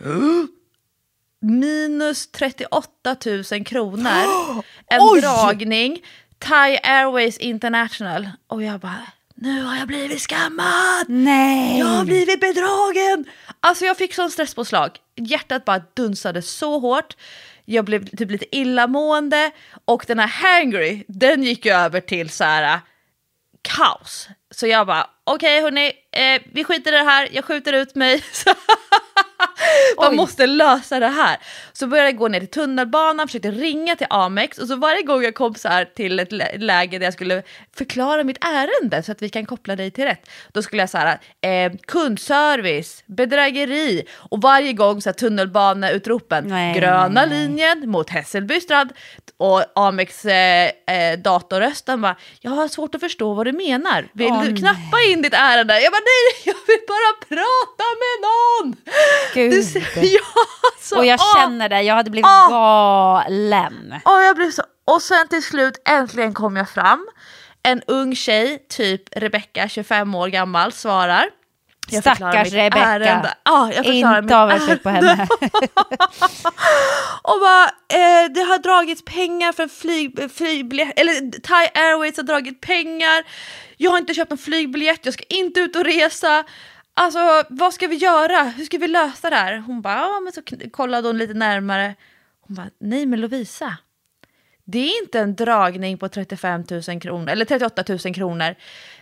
minus 1.40 2.30
38 2.30 3.16
000 3.26 3.64
kronor, 3.64 4.64
en 4.86 5.20
dragning, 5.20 6.02
Thai 6.38 6.78
Airways 6.82 7.38
International. 7.38 8.30
Och 8.46 8.62
jag 8.62 8.80
bara, 8.80 9.06
nu 9.34 9.62
har 9.62 9.76
jag 9.76 9.88
blivit 9.88 10.20
skammad! 10.20 11.08
Nej! 11.08 11.78
Jag 11.78 11.86
har 11.86 12.04
blivit 12.04 12.40
bedragen! 12.40 13.24
Alltså 13.60 13.84
jag 13.84 13.96
fick 13.96 14.14
sån 14.14 14.30
stresspåslag. 14.30 14.98
Hjärtat 15.16 15.64
bara 15.64 15.82
dunsade 15.94 16.42
så 16.42 16.78
hårt. 16.78 17.16
Jag 17.64 17.84
blev 17.84 18.16
typ 18.16 18.30
lite 18.30 18.56
illamående 18.56 19.50
och 19.84 20.04
den 20.06 20.18
här 20.18 20.26
hangry, 20.26 21.04
den 21.08 21.42
gick 21.42 21.66
ju 21.66 21.72
över 21.72 22.00
till 22.00 22.30
så 22.30 22.44
här 22.44 22.74
äh, 22.74 22.80
kaos. 23.62 24.28
Så 24.50 24.66
jag 24.66 24.86
bara, 24.86 25.10
okej 25.24 25.62
hörni, 25.62 25.92
eh, 26.12 26.42
vi 26.52 26.64
skiter 26.64 26.92
i 26.92 26.96
det 26.96 27.02
här, 27.02 27.28
jag 27.32 27.44
skjuter 27.44 27.72
ut 27.72 27.94
mig. 27.94 28.24
Man 29.96 30.10
Oj. 30.10 30.16
måste 30.16 30.46
lösa 30.46 31.00
det 31.00 31.08
här. 31.08 31.36
Så 31.72 31.86
började 31.86 32.08
jag 32.08 32.16
gå 32.16 32.28
ner 32.28 32.40
till 32.40 32.48
tunnelbanan, 32.50 33.28
försökte 33.28 33.50
ringa 33.50 33.96
till 33.96 34.06
Amex 34.10 34.58
och 34.58 34.68
så 34.68 34.76
varje 34.76 35.02
gång 35.02 35.22
jag 35.22 35.34
kom 35.34 35.54
så 35.54 35.68
här 35.68 35.84
till 35.84 36.18
ett 36.20 36.32
lä- 36.32 36.56
läge 36.58 36.98
där 36.98 37.06
jag 37.06 37.12
skulle 37.14 37.42
förklara 37.76 38.24
mitt 38.24 38.44
ärende 38.44 39.02
så 39.02 39.12
att 39.12 39.22
vi 39.22 39.28
kan 39.28 39.46
koppla 39.46 39.76
dig 39.76 39.90
till 39.90 40.04
rätt, 40.04 40.30
då 40.52 40.62
skulle 40.62 40.82
jag 40.82 40.90
så 40.90 40.98
här, 40.98 41.18
eh, 41.40 41.72
kundservice, 41.86 43.02
bedrägeri 43.06 44.04
och 44.30 44.40
varje 44.42 44.72
gång 44.72 45.02
så 45.02 45.08
här 45.08 45.14
tunnelbaneutropen, 45.14 46.44
Nej, 46.48 46.74
gröna 46.78 47.08
nej, 47.08 47.28
nej. 47.28 47.38
linjen 47.38 47.90
mot 47.90 48.10
Hässelby 48.10 48.60
strand 48.60 48.90
och 49.36 49.62
Amex 49.74 50.24
eh, 50.24 50.70
eh, 50.86 51.18
datorrösten 51.18 52.00
bara, 52.00 52.16
jag 52.40 52.50
har 52.50 52.68
svårt 52.68 52.94
att 52.94 53.00
förstå 53.00 53.34
vad 53.34 53.46
du 53.46 53.52
menar. 53.52 54.08
Vill 54.12 54.26
Åh, 54.30 54.42
du 54.44 54.48
nej. 54.52 54.60
knappa 54.60 55.00
in 55.12 55.22
ditt 55.22 55.34
ärende? 55.34 55.80
Jag 55.80 55.92
bara, 55.92 56.00
nej, 56.04 56.42
jag 56.44 56.54
vill 56.66 56.84
bara 56.88 57.12
prata 57.28 57.84
med 58.02 58.16
någon! 58.28 58.76
Gud. 59.34 59.52
Ser, 59.62 59.86
ja, 60.02 60.20
så, 60.80 60.98
och 60.98 61.06
jag 61.06 61.20
åh, 61.20 61.40
känner 61.40 61.68
det, 61.68 61.82
jag 61.82 61.94
hade 61.94 62.10
blivit 62.10 62.26
Åh. 62.26 62.50
galen. 62.50 63.94
åh, 64.04 64.22
jag 64.22 64.36
blev 64.36 64.50
så, 64.50 64.62
och 64.84 65.02
sen 65.02 65.28
till 65.28 65.42
slut 65.42 65.82
äntligen 65.88 66.34
kom 66.34 66.56
jag 66.56 66.70
fram. 66.70 67.06
En 67.62 67.82
ung 67.86 68.16
tjej, 68.16 68.66
typ 68.68 69.02
Rebecka, 69.16 69.68
25 69.68 70.14
år 70.14 70.28
gammal, 70.28 70.72
svarar. 70.72 71.26
Jag 71.88 72.02
Stackars 72.02 72.52
Rebecka. 72.52 72.84
ärende. 72.84 73.34
Ja, 73.44 73.72
jag 73.72 73.84
Inte 73.84 74.36
avundsjuk 74.36 74.82
på 74.82 74.88
henne. 74.90 75.28
Och 77.22 77.40
bara, 77.40 77.64
eh, 77.88 78.30
det 78.34 78.40
har 78.40 78.58
dragits 78.58 79.04
pengar 79.04 79.52
för 79.52 79.62
en 79.62 79.68
flyg, 79.68 80.30
flygbiljett, 80.36 81.00
eller 81.00 81.40
Thai 81.40 81.68
Airways 81.74 82.16
har 82.16 82.24
dragit 82.24 82.60
pengar. 82.60 83.24
Jag 83.76 83.90
har 83.90 83.98
inte 83.98 84.14
köpt 84.14 84.30
någon 84.30 84.38
flygbiljett, 84.38 85.00
jag 85.02 85.14
ska 85.14 85.24
inte 85.28 85.60
ut 85.60 85.76
och 85.76 85.84
resa. 85.84 86.44
Alltså 86.98 87.44
vad 87.48 87.74
ska 87.74 87.86
vi 87.86 87.96
göra? 87.96 88.42
Hur 88.42 88.64
ska 88.64 88.78
vi 88.78 88.88
lösa 88.88 89.30
det 89.30 89.36
här? 89.36 89.58
Hon 89.58 89.82
bara, 89.82 89.94
ja 89.94 90.20
men 90.20 90.32
så 90.32 90.42
kollade 90.70 91.08
hon 91.08 91.18
lite 91.18 91.34
närmare. 91.34 91.94
Hon 92.40 92.56
bara, 92.56 92.70
nej 92.78 93.06
men 93.06 93.20
Lovisa. 93.20 93.76
Det 94.64 94.78
är 94.78 95.02
inte 95.02 95.20
en 95.20 95.34
dragning 95.34 95.98
på 95.98 96.08
35 96.08 96.64
000 96.88 97.00
kronor, 97.00 97.28
eller 97.28 97.44
38 97.44 97.84
000 97.88 97.98
kronor. 97.98 98.54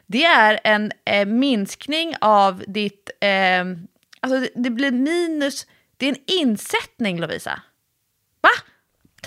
Det 0.07 0.25
är 0.25 0.61
en 0.65 0.93
eh, 1.05 1.27
minskning 1.27 2.15
av 2.21 2.65
ditt, 2.67 3.11
eh, 3.21 3.61
alltså 4.21 4.41
det, 4.41 4.51
det 4.55 4.71
blir 4.71 4.91
minus, 4.91 5.67
det 5.97 6.07
är 6.07 6.11
en 6.11 6.23
insättning 6.27 7.21
Lovisa. 7.21 7.63
Va? 8.41 8.51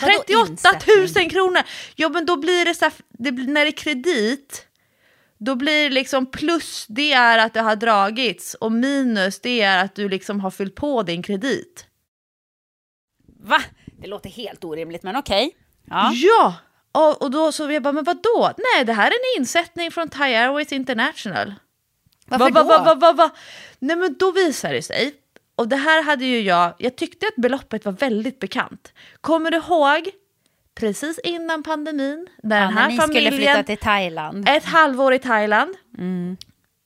Vadå 0.02 0.24
38 0.28 0.46
000 0.88 1.02
insättning? 1.02 1.30
kronor! 1.30 1.62
Ja 1.96 2.10
men 2.10 2.26
då 2.26 2.38
blir 2.38 2.66
det 2.66 2.74
så 2.74 2.86
här, 2.86 2.94
det 3.10 3.32
blir, 3.32 3.48
när 3.48 3.66
det 3.66 3.70
är 3.70 3.72
kredit, 3.72 4.67
då 5.38 5.56
blir 5.56 5.90
liksom 5.90 6.26
plus 6.26 6.86
det 6.90 7.14
är 7.14 7.38
att 7.38 7.54
det 7.54 7.62
har 7.62 7.76
dragits 7.76 8.54
och 8.54 8.72
minus 8.72 9.40
det 9.40 9.62
är 9.62 9.86
att 9.86 9.96
du 9.96 10.10
liksom 10.10 10.40
har 10.40 10.52
fyllt 10.52 10.76
på 10.76 11.04
din 11.04 11.24
kredit. 11.24 11.86
Va? 13.40 13.62
Det 14.02 14.08
låter 14.08 14.30
helt 14.30 14.64
orimligt, 14.64 15.04
men 15.04 15.16
okej. 15.16 15.56
Ja. 15.86 16.12
Ja! 16.14 16.56
Och, 16.92 17.22
och 17.22 17.32
då 17.32 17.52
så 17.52 17.72
jag 17.72 17.84
bara, 17.84 17.94
men 17.94 18.04
vadå? 18.04 18.52
Nej, 18.58 18.86
det 18.86 18.94
här 18.94 19.08
är 19.08 19.12
en 19.12 19.42
insättning 19.42 19.92
från 19.92 20.10
Thai 20.10 20.36
Airways 20.36 20.72
International. 20.72 21.54
Varför 22.26 22.52
va, 22.52 22.64
va, 22.64 22.96
va, 22.96 23.14
va? 23.14 23.30
Nej 23.80 23.96
men 23.96 24.16
då 24.20 24.32
visar 24.32 24.74
det 24.74 24.82
sig, 24.82 25.14
och 25.56 25.68
det 25.68 25.76
här 25.76 26.04
hade 26.04 26.26
ju 26.26 26.42
jag, 26.42 26.74
jag 26.78 26.96
tyckte 26.96 27.28
att 27.28 27.36
beloppet 27.36 27.86
var 27.86 27.92
väldigt 27.92 28.40
bekant. 28.40 28.94
Kommer 29.22 29.52
du 29.52 29.58
ihåg 29.58 30.10
precis 30.80 31.20
innan 31.24 31.64
pandemin, 31.64 32.28
när 32.44 32.56
Ja, 32.62 32.66
den 32.66 32.74
när 32.76 32.82
här 32.82 32.90
ni 32.90 32.98
skulle 32.98 33.14
flytta 33.32 33.32
familjen, 33.32 33.66
till 33.66 33.78
Thailand. 33.78 34.50
ett 34.50 34.66
halvår 34.66 35.14
i 35.14 35.20
Thailand, 35.20 35.76
Mm. 35.98 36.38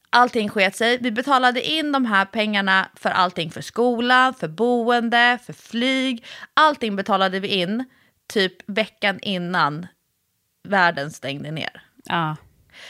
allting 0.10 0.50
sket 0.50 0.76
sig. 0.76 0.98
Vi 1.02 1.12
betalade 1.12 1.70
in 1.72 1.92
de 1.92 2.06
här 2.06 2.26
pengarna 2.26 2.90
för 2.96 3.10
allting, 3.10 3.52
för 3.52 3.62
skolan, 3.62 4.34
för 4.34 4.48
boende, 4.48 5.40
för 5.46 5.54
flyg. 5.54 6.26
Allting 6.54 6.96
betalade 6.96 7.40
vi 7.40 7.48
in 7.48 7.86
typ 8.34 8.54
veckan 8.70 9.20
innan 9.22 9.88
världen 10.68 11.12
stängde 11.12 11.52
ner. 11.52 11.82
Ja. 12.04 12.36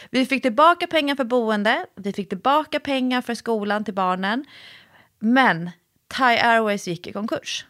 Vi 0.10 0.26
fick 0.26 0.42
tillbaka 0.42 0.88
pengar 0.88 1.16
för 1.16 1.24
boende, 1.24 1.86
vi 1.96 2.14
fick 2.14 2.30
tillbaka 2.30 2.80
pengar 2.80 3.22
för 3.22 3.36
skolan 3.36 3.84
till 3.86 3.94
barnen. 3.94 4.46
Men 5.20 5.70
Thai 6.08 6.38
Airways 6.38 6.88
gick 6.88 7.08
i 7.08 7.14
konkurs. 7.14 7.66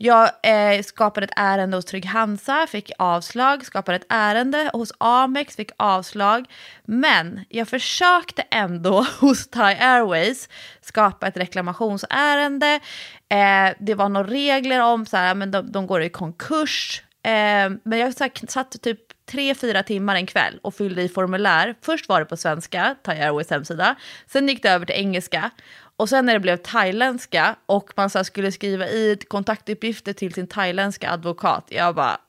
Jag 0.00 0.30
eh, 0.42 0.82
skapade 0.82 1.24
ett 1.24 1.32
ärende 1.36 1.76
hos 1.76 1.84
Trygg 1.84 2.06
Hansa, 2.06 2.66
fick 2.66 2.90
avslag. 2.98 3.66
Skapade 3.66 3.96
ett 3.96 4.06
ärende 4.08 4.70
hos 4.72 4.92
Amex, 4.98 5.56
fick 5.56 5.70
avslag. 5.76 6.46
Men 6.84 7.44
jag 7.48 7.68
försökte 7.68 8.42
ändå 8.42 9.06
hos 9.20 9.48
Thai 9.48 9.74
Airways 9.74 10.48
skapa 10.80 11.26
ett 11.26 11.36
reklamationsärende. 11.36 12.80
Eh, 13.28 13.74
det 13.78 13.94
var 13.94 14.08
några 14.08 14.30
regler 14.30 14.80
om 14.80 15.06
så 15.06 15.16
här, 15.16 15.34
men 15.34 15.50
de, 15.50 15.72
de 15.72 15.86
går 15.86 16.02
i 16.02 16.08
konkurs. 16.08 17.02
Eh, 17.22 17.70
men 17.84 17.98
jag 17.98 18.14
så 18.14 18.24
här, 18.24 18.46
satt 18.48 18.82
typ 18.82 19.00
tre, 19.30 19.54
fyra 19.54 19.82
timmar 19.82 20.16
en 20.16 20.26
kväll 20.26 20.58
och 20.62 20.74
fyllde 20.74 21.02
i 21.02 21.08
formulär. 21.08 21.74
Först 21.82 22.08
var 22.08 22.20
det 22.20 22.26
på 22.26 22.36
svenska, 22.36 22.96
Thai 23.02 23.20
Airways 23.20 23.50
hemsida. 23.50 23.94
Sen 24.26 24.48
gick 24.48 24.62
det 24.62 24.70
över 24.70 24.86
till 24.86 24.96
engelska. 24.96 25.50
Och 25.98 26.08
sen 26.08 26.26
när 26.26 26.32
det 26.32 26.40
blev 26.40 26.56
thailändska 26.56 27.56
och 27.66 27.92
man 27.96 28.10
så 28.10 28.24
skulle 28.24 28.52
skriva 28.52 28.86
i 28.86 29.18
kontaktuppgifter 29.28 30.12
till 30.12 30.34
sin 30.34 30.46
thailändska 30.46 31.10
advokat, 31.10 31.66
jag 31.68 31.94
bara... 31.94 32.20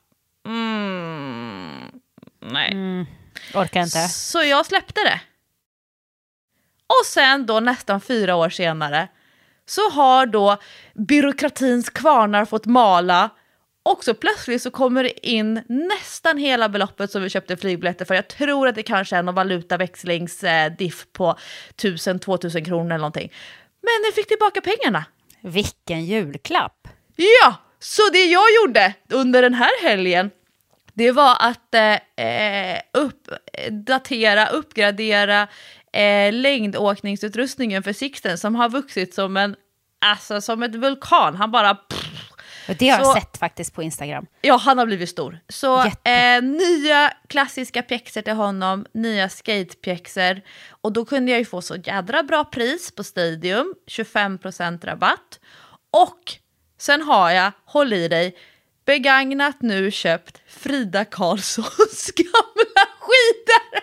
Mm, 0.45 2.01
nej. 2.39 2.73
Orkar 3.53 3.81
inte. 3.81 4.07
Så 4.07 4.43
jag 4.43 4.65
släppte 4.65 5.01
det. 5.03 5.21
Och 6.87 7.05
sen 7.05 7.45
då 7.45 7.59
nästan 7.59 8.01
fyra 8.01 8.35
år 8.35 8.49
senare 8.49 9.07
så 9.65 9.89
har 9.89 10.25
då 10.25 10.57
byråkratins 10.93 11.89
kvarnar 11.89 12.45
fått 12.45 12.65
mala 12.65 13.29
och 13.83 14.03
så 14.03 14.13
plötsligt 14.13 14.61
så 14.61 14.71
kommer 14.71 15.03
det 15.03 15.27
in 15.27 15.63
nästan 15.67 16.37
hela 16.37 16.69
beloppet 16.69 17.11
som 17.11 17.21
vi 17.21 17.29
köpte 17.29 17.57
flygbiljetter 17.57 18.05
för. 18.05 18.15
Jag 18.15 18.27
tror 18.27 18.67
att 18.67 18.75
det 18.75 18.83
kanske 18.83 19.17
är 19.17 19.23
någon 19.23 19.35
valutaväxlingsdiff 19.35 21.05
på 21.13 21.35
1000-2000 21.77 22.65
kronor 22.65 22.85
eller 22.85 22.97
någonting. 22.97 23.31
Men 23.81 24.03
jag 24.05 24.13
fick 24.13 24.27
tillbaka 24.27 24.61
pengarna. 24.61 25.05
Vilken 25.41 26.05
julklapp. 26.05 26.87
Ja, 27.15 27.55
så 27.79 28.01
det 28.13 28.25
jag 28.25 28.45
gjorde 28.55 28.93
under 29.09 29.41
den 29.41 29.53
här 29.53 29.83
helgen 29.83 30.31
det 30.99 31.11
var 31.11 31.37
att 31.39 31.75
eh, 31.75 32.25
eh, 32.25 32.79
uppdatera, 32.93 34.47
uppgradera 34.47 35.47
eh, 35.93 36.33
längdåkningsutrustningen 36.33 37.83
för 37.83 37.93
Sixten 37.93 38.37
som 38.37 38.55
har 38.55 38.69
vuxit 38.69 39.13
som 39.13 39.37
en, 39.37 39.55
alltså 40.01 40.41
som 40.41 40.63
ett 40.63 40.75
vulkan. 40.75 41.35
Han 41.35 41.51
bara... 41.51 41.71
Och 41.71 41.93
det 42.73 42.89
har 42.89 43.03
Så- 43.03 43.09
jag 43.09 43.21
sett 43.21 43.37
faktiskt 43.37 43.73
på 43.73 43.83
Instagram. 43.83 44.25
Ja, 44.41 44.57
han 44.57 44.77
har 44.77 44.85
blivit 44.85 45.09
stor. 45.09 45.39
Så 45.49 45.81
eh, 46.03 46.41
nya 46.41 47.13
klassiska 47.29 47.81
pjäxor 47.81 48.21
till 48.21 48.33
honom, 48.33 48.85
nya 48.93 49.29
skatepjäxor. 49.29 50.41
Och 50.81 50.93
då 50.93 51.05
kunde 51.05 51.31
jag 51.31 51.39
ju 51.39 51.45
få 51.45 51.61
så 51.61 51.75
jädra 51.75 52.23
bra 52.23 52.43
pris 52.45 52.91
på 52.91 53.03
Stadium, 53.03 53.73
25% 53.87 54.85
rabatt. 54.85 55.39
Och 55.91 56.19
sen 56.79 57.01
har 57.01 57.31
jag, 57.31 57.51
håll 57.65 57.93
i 57.93 58.07
dig, 58.07 58.37
begagnat 58.85 59.61
nu 59.61 59.91
köpt 59.91 60.41
Frida 60.47 61.05
Karlssons 61.05 62.11
gamla 62.15 62.85
skidor. 62.99 63.79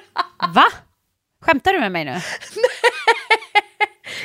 Va? 0.55 0.65
Skämtar 1.41 1.73
du 1.73 1.81
med 1.81 1.93
mig 1.93 2.05
nu? 2.05 2.11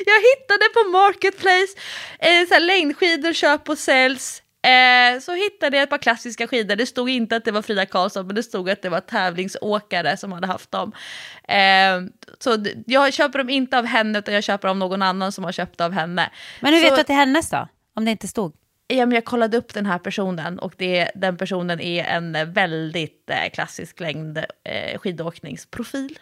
Jag 0.05 0.19
hittade 0.21 0.69
på 0.73 0.89
Marketplace, 0.89 1.77
eh, 2.19 2.47
så 2.47 2.59
längdskidor 2.59 3.33
köp 3.33 3.69
och 3.69 3.77
säljs. 3.77 4.41
Eh, 4.63 5.19
så 5.19 5.33
hittade 5.33 5.77
jag 5.77 5.83
ett 5.83 5.89
par 5.89 5.97
klassiska 5.97 6.47
skidor. 6.47 6.75
Det 6.75 6.85
stod 6.85 7.09
inte 7.09 7.35
att 7.35 7.45
det 7.45 7.51
var 7.51 7.61
Frida 7.61 7.85
Karlsson, 7.85 8.27
men 8.27 8.35
det 8.35 8.43
stod 8.43 8.69
att 8.69 8.81
det 8.81 8.89
var 8.89 8.99
tävlingsåkare 8.99 10.17
som 10.17 10.31
hade 10.31 10.47
haft 10.47 10.71
dem. 10.71 10.91
Eh, 11.47 12.01
så 12.39 12.65
jag 12.85 13.13
köper 13.13 13.39
dem 13.39 13.49
inte 13.49 13.77
av 13.77 13.85
henne, 13.85 14.19
utan 14.19 14.33
jag 14.33 14.43
köper 14.43 14.67
av 14.67 14.77
någon 14.77 15.01
annan 15.01 15.31
som 15.31 15.43
har 15.43 15.51
köpt 15.51 15.81
av 15.81 15.91
henne. 15.91 16.31
Men 16.59 16.73
hur 16.73 16.81
så, 16.81 16.85
vet 16.85 16.95
du 16.95 17.01
att 17.01 17.07
det 17.07 17.13
är 17.13 17.17
hennes 17.17 17.49
då? 17.49 17.67
Om 17.95 18.05
det 18.05 18.11
inte 18.11 18.27
stod? 18.27 18.53
Ja, 18.87 19.05
men 19.05 19.15
jag 19.15 19.25
kollade 19.25 19.57
upp 19.57 19.73
den 19.73 19.85
här 19.85 19.99
personen 19.99 20.59
och 20.59 20.73
det, 20.77 21.11
den 21.15 21.37
personen 21.37 21.79
är 21.79 22.03
en 22.03 22.53
väldigt 22.53 23.29
eh, 23.29 23.49
klassisk 23.53 23.99
längd 23.99 24.37
eh, 24.37 24.99
skidåkningsprofil. 24.99 26.19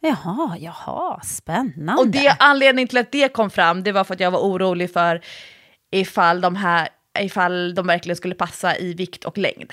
Jaha, 0.00 0.56
jaha, 0.58 1.20
spännande. 1.20 2.02
Och 2.02 2.08
det 2.08 2.36
anledningen 2.38 2.88
till 2.88 2.98
att 2.98 3.12
det 3.12 3.32
kom 3.32 3.50
fram, 3.50 3.82
det 3.82 3.92
var 3.92 4.04
för 4.04 4.14
att 4.14 4.20
jag 4.20 4.30
var 4.30 4.38
orolig 4.38 4.92
för 4.92 5.20
ifall 5.90 6.40
de 6.40 6.56
här 6.56 6.88
ifall 7.18 7.74
de 7.74 7.86
verkligen 7.86 8.16
skulle 8.16 8.34
passa 8.34 8.78
i 8.78 8.94
vikt 8.94 9.24
och 9.24 9.38
längd. 9.38 9.72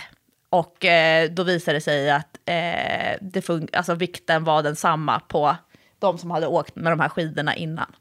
Och 0.49 0.85
eh, 0.85 1.29
då 1.31 1.43
visade 1.43 1.77
det 1.77 1.81
sig 1.81 2.11
att 2.11 2.37
eh, 2.45 3.17
det 3.21 3.49
alltså, 3.73 3.95
vikten 3.95 4.43
var 4.43 4.63
densamma 4.63 5.19
på 5.19 5.55
de 5.99 6.17
som 6.17 6.31
hade 6.31 6.47
åkt 6.47 6.75
med 6.75 6.91
de 6.91 6.99
här 6.99 7.09
skidorna 7.09 7.55
innan. 7.55 7.95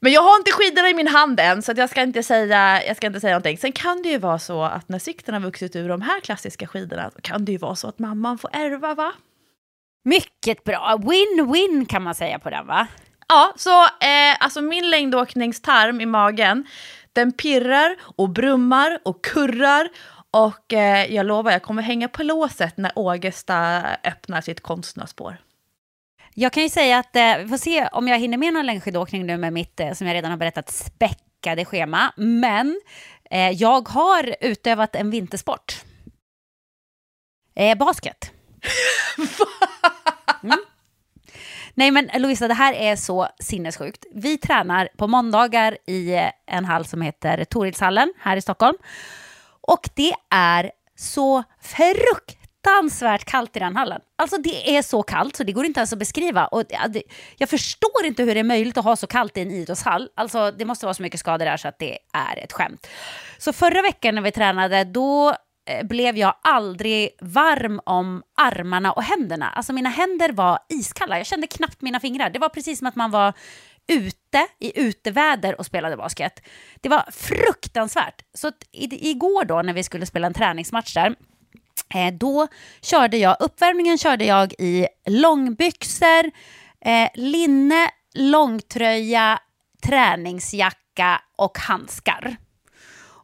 Men 0.00 0.12
jag 0.12 0.22
har 0.22 0.36
inte 0.36 0.52
skidorna 0.52 0.90
i 0.90 0.94
min 0.94 1.08
hand 1.08 1.40
än, 1.40 1.62
så 1.62 1.72
jag, 1.76 1.90
ska 1.90 2.02
inte 2.02 2.22
säga, 2.22 2.84
jag 2.84 2.96
ska 2.96 3.06
inte 3.06 3.20
säga 3.20 3.32
någonting. 3.32 3.58
Sen 3.58 3.72
kan 3.72 4.02
det 4.02 4.08
ju 4.08 4.18
vara 4.18 4.38
så 4.38 4.62
att 4.62 4.88
när 4.88 4.98
sikten 4.98 5.34
har 5.34 5.40
vuxit 5.40 5.76
ur 5.76 5.88
de 5.88 6.02
här 6.02 6.20
klassiska 6.20 6.66
skidorna, 6.66 7.10
så 7.10 7.20
kan 7.20 7.44
det 7.44 7.52
ju 7.52 7.58
vara 7.58 7.76
så 7.76 7.88
att 7.88 7.98
mamman 7.98 8.38
får 8.38 8.50
ärva, 8.52 8.94
va? 8.94 9.12
Mycket 10.04 10.64
bra. 10.64 10.98
Win-win 11.00 11.86
kan 11.86 12.02
man 12.02 12.14
säga 12.14 12.38
på 12.38 12.50
den, 12.50 12.66
va? 12.66 12.86
Ja, 13.28 13.52
så 13.56 13.82
eh, 13.82 14.36
alltså 14.40 14.60
min 14.60 14.90
längdåkningstarm 14.90 16.00
i 16.00 16.06
magen, 16.06 16.66
den 17.12 17.32
pirrar 17.32 17.96
och 18.16 18.28
brummar 18.28 18.98
och 19.04 19.24
kurrar 19.24 19.88
och 20.30 20.72
eh, 20.72 21.14
jag 21.14 21.26
lovar, 21.26 21.52
jag 21.52 21.62
kommer 21.62 21.82
hänga 21.82 22.08
på 22.08 22.22
låset 22.22 22.76
när 22.76 22.92
Ågesta 22.98 23.82
öppnar 24.04 24.40
sitt 24.40 24.60
konstnärsspår. 24.60 25.36
Jag 26.34 26.52
kan 26.52 26.62
ju 26.62 26.68
säga 26.68 26.98
att, 26.98 27.16
eh, 27.16 27.38
vi 27.38 27.48
får 27.48 27.56
se 27.56 27.88
om 27.92 28.08
jag 28.08 28.18
hinner 28.18 28.38
med 28.38 28.52
någon 28.52 28.66
längdskidåkning 28.66 29.26
nu 29.26 29.36
med 29.36 29.52
mitt, 29.52 29.80
eh, 29.80 29.92
som 29.92 30.06
jag 30.06 30.14
redan 30.14 30.30
har 30.30 30.38
berättat, 30.38 30.70
späckade 30.70 31.64
schema. 31.64 32.12
Men 32.16 32.80
eh, 33.30 33.50
jag 33.50 33.88
har 33.88 34.36
utövat 34.40 34.96
en 34.96 35.10
vintersport. 35.10 35.84
Eh, 37.54 37.78
basket. 37.78 38.32
Mm. 39.18 39.28
Nej 41.80 41.90
men 41.90 42.10
Lovisa, 42.14 42.48
det 42.48 42.54
här 42.54 42.72
är 42.72 42.96
så 42.96 43.28
sinnessjukt. 43.38 44.04
Vi 44.14 44.38
tränar 44.38 44.88
på 44.96 45.06
måndagar 45.06 45.78
i 45.86 46.30
en 46.46 46.64
hall 46.64 46.84
som 46.84 47.02
heter 47.02 47.44
Torilshallen 47.44 48.12
här 48.20 48.36
i 48.36 48.40
Stockholm. 48.40 48.76
Och 49.60 49.88
det 49.94 50.12
är 50.30 50.70
så 50.96 51.42
fruktansvärt 51.62 53.24
kallt 53.24 53.56
i 53.56 53.58
den 53.58 53.76
hallen. 53.76 54.00
Alltså 54.18 54.36
det 54.36 54.76
är 54.76 54.82
så 54.82 55.02
kallt 55.02 55.36
så 55.36 55.44
det 55.44 55.52
går 55.52 55.64
inte 55.64 55.80
ens 55.80 55.92
att 55.92 55.98
beskriva. 55.98 56.46
Och 56.46 56.64
det, 56.88 57.02
jag 57.36 57.48
förstår 57.48 58.04
inte 58.04 58.22
hur 58.22 58.34
det 58.34 58.40
är 58.40 58.44
möjligt 58.44 58.78
att 58.78 58.84
ha 58.84 58.96
så 58.96 59.06
kallt 59.06 59.36
i 59.36 59.40
en 59.40 59.50
idrottshall. 59.50 60.08
Alltså 60.14 60.50
det 60.50 60.64
måste 60.64 60.86
vara 60.86 60.94
så 60.94 61.02
mycket 61.02 61.20
skador 61.20 61.44
där 61.44 61.56
så 61.56 61.68
att 61.68 61.78
det 61.78 61.98
är 62.12 62.44
ett 62.44 62.52
skämt. 62.52 62.86
Så 63.38 63.52
förra 63.52 63.82
veckan 63.82 64.14
när 64.14 64.22
vi 64.22 64.32
tränade 64.32 64.84
då 64.84 65.34
Eh, 65.70 65.86
blev 65.86 66.16
jag 66.16 66.34
aldrig 66.42 67.10
varm 67.20 67.80
om 67.84 68.22
armarna 68.36 68.92
och 68.92 69.02
händerna. 69.02 69.48
Alltså 69.48 69.72
mina 69.72 69.88
händer 69.88 70.32
var 70.32 70.58
iskalla, 70.68 71.18
jag 71.18 71.26
kände 71.26 71.46
knappt 71.46 71.82
mina 71.82 72.00
fingrar. 72.00 72.30
Det 72.30 72.38
var 72.38 72.48
precis 72.48 72.78
som 72.78 72.86
att 72.86 72.96
man 72.96 73.10
var 73.10 73.32
ute 73.88 74.46
i 74.58 74.80
uteväder 74.80 75.58
och 75.58 75.66
spelade 75.66 75.96
basket. 75.96 76.42
Det 76.80 76.88
var 76.88 77.04
fruktansvärt. 77.12 78.22
Så 78.34 78.52
igår 78.72 79.44
då 79.44 79.62
när 79.62 79.72
vi 79.72 79.82
skulle 79.82 80.06
spela 80.06 80.26
en 80.26 80.34
träningsmatch 80.34 80.94
där, 80.94 81.14
eh, 81.94 82.14
då 82.14 82.48
körde 82.82 83.16
jag, 83.16 83.36
uppvärmningen 83.40 83.98
körde 83.98 84.24
jag 84.24 84.52
i 84.52 84.86
långbyxor, 85.06 86.30
eh, 86.84 87.08
linne, 87.14 87.90
långtröja, 88.14 89.38
träningsjacka 89.82 91.20
och 91.36 91.58
handskar. 91.58 92.36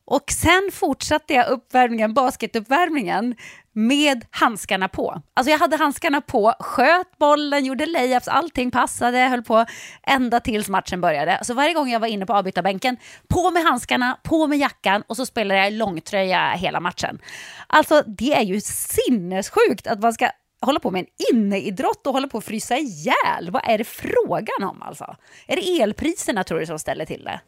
Och 0.07 0.31
sen 0.31 0.71
fortsatte 0.73 1.35
jag 1.35 1.49
uppvärmningen, 1.49 2.15
basketuppvärmningen 2.15 3.35
med 3.73 4.25
handskarna 4.31 4.89
på. 4.89 5.23
Alltså 5.35 5.51
jag 5.51 5.59
hade 5.59 5.77
handskarna 5.77 6.21
på, 6.21 6.55
sköt 6.61 7.19
bollen, 7.19 7.65
gjorde 7.65 7.87
layups, 7.87 8.29
allting 8.29 8.71
passade, 8.71 9.19
höll 9.19 9.43
på 9.43 9.67
ända 10.03 10.41
tills 10.41 10.69
matchen 10.69 11.01
började. 11.01 11.39
Så 11.43 11.55
varje 11.55 11.75
gång 11.75 11.89
jag 11.89 12.01
var 12.01 12.07
inne 12.07 12.27
på 12.27 12.33
avbytarbänken, 12.35 12.97
på 13.29 13.51
med 13.51 13.63
handskarna, 13.63 14.19
på 14.23 14.47
med 14.47 14.59
jackan 14.59 15.03
och 15.07 15.17
så 15.17 15.27
spelade 15.27 15.61
jag 15.61 15.73
långtröja 15.73 16.51
hela 16.51 16.81
matchen. 16.81 17.19
Alltså 17.67 18.03
det 18.07 18.35
är 18.35 18.43
ju 18.43 18.61
sinnessjukt 18.61 19.87
att 19.87 20.01
man 20.01 20.13
ska 20.13 20.31
hålla 20.61 20.81
på 20.81 20.91
med 20.91 21.01
en 21.01 21.37
inneidrott 21.37 22.07
och 22.07 22.13
hålla 22.13 22.29
på 22.29 22.39
att 22.39 22.45
frysa 22.45 22.77
ihjäl. 22.77 23.51
Vad 23.51 23.63
är 23.65 23.79
det 23.79 23.85
frågan 23.85 24.69
om 24.71 24.83
alltså? 24.83 25.17
Är 25.47 25.57
det 25.57 25.83
elpriserna 25.83 26.45
tror 26.45 26.61
du 26.61 26.67
som 26.67 26.79
ställer 26.79 27.05
till 27.05 27.25
det? 27.25 27.41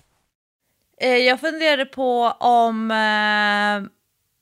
Eh, 1.00 1.16
jag 1.16 1.40
funderade 1.40 1.84
på 1.84 2.22
om 2.40 2.90
eh, 2.90 3.90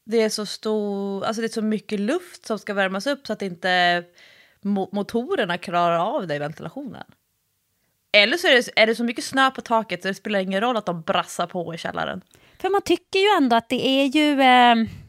det 0.05 0.23
är 0.23 0.29
så 0.29 0.47
stor, 0.47 1.25
alltså 1.25 1.42
det 1.42 1.47
är 1.47 1.53
så 1.53 1.62
mycket 1.62 2.01
luft 2.01 2.47
som 2.47 2.59
ska 2.59 2.75
värmas 2.75 3.07
upp 3.07 3.27
så 3.27 3.33
att 3.33 3.42
inte 3.42 4.05
motorerna 4.90 5.59
klarar 5.59 5.99
av 5.99 6.27
det 6.27 6.35
i 6.35 6.38
ventilationen. 6.38 7.05
Eller 8.12 8.37
så 8.37 8.47
är 8.47 8.53
det, 8.53 8.83
är 8.83 8.87
det 8.87 8.95
så 8.95 9.05
mycket 9.05 9.25
snö 9.25 9.51
på 9.51 9.61
taket 9.61 10.03
så 10.03 10.09
det 10.09 10.14
spelar 10.14 10.40
ingen 10.40 10.61
roll 10.61 10.77
att 10.77 10.87
de 10.87 11.03
brassar 11.03 11.47
på 11.47 11.75
i 11.75 11.79
källaren. 11.79 12.23
För 12.59 12.71
man 12.71 12.83
tycker 12.83 13.19
ju 13.19 13.29
ändå 13.37 13.57
att 13.57 13.69
det 13.69 13.87
är 13.87 14.05
ju... 14.05 14.40
Eh 14.42 15.06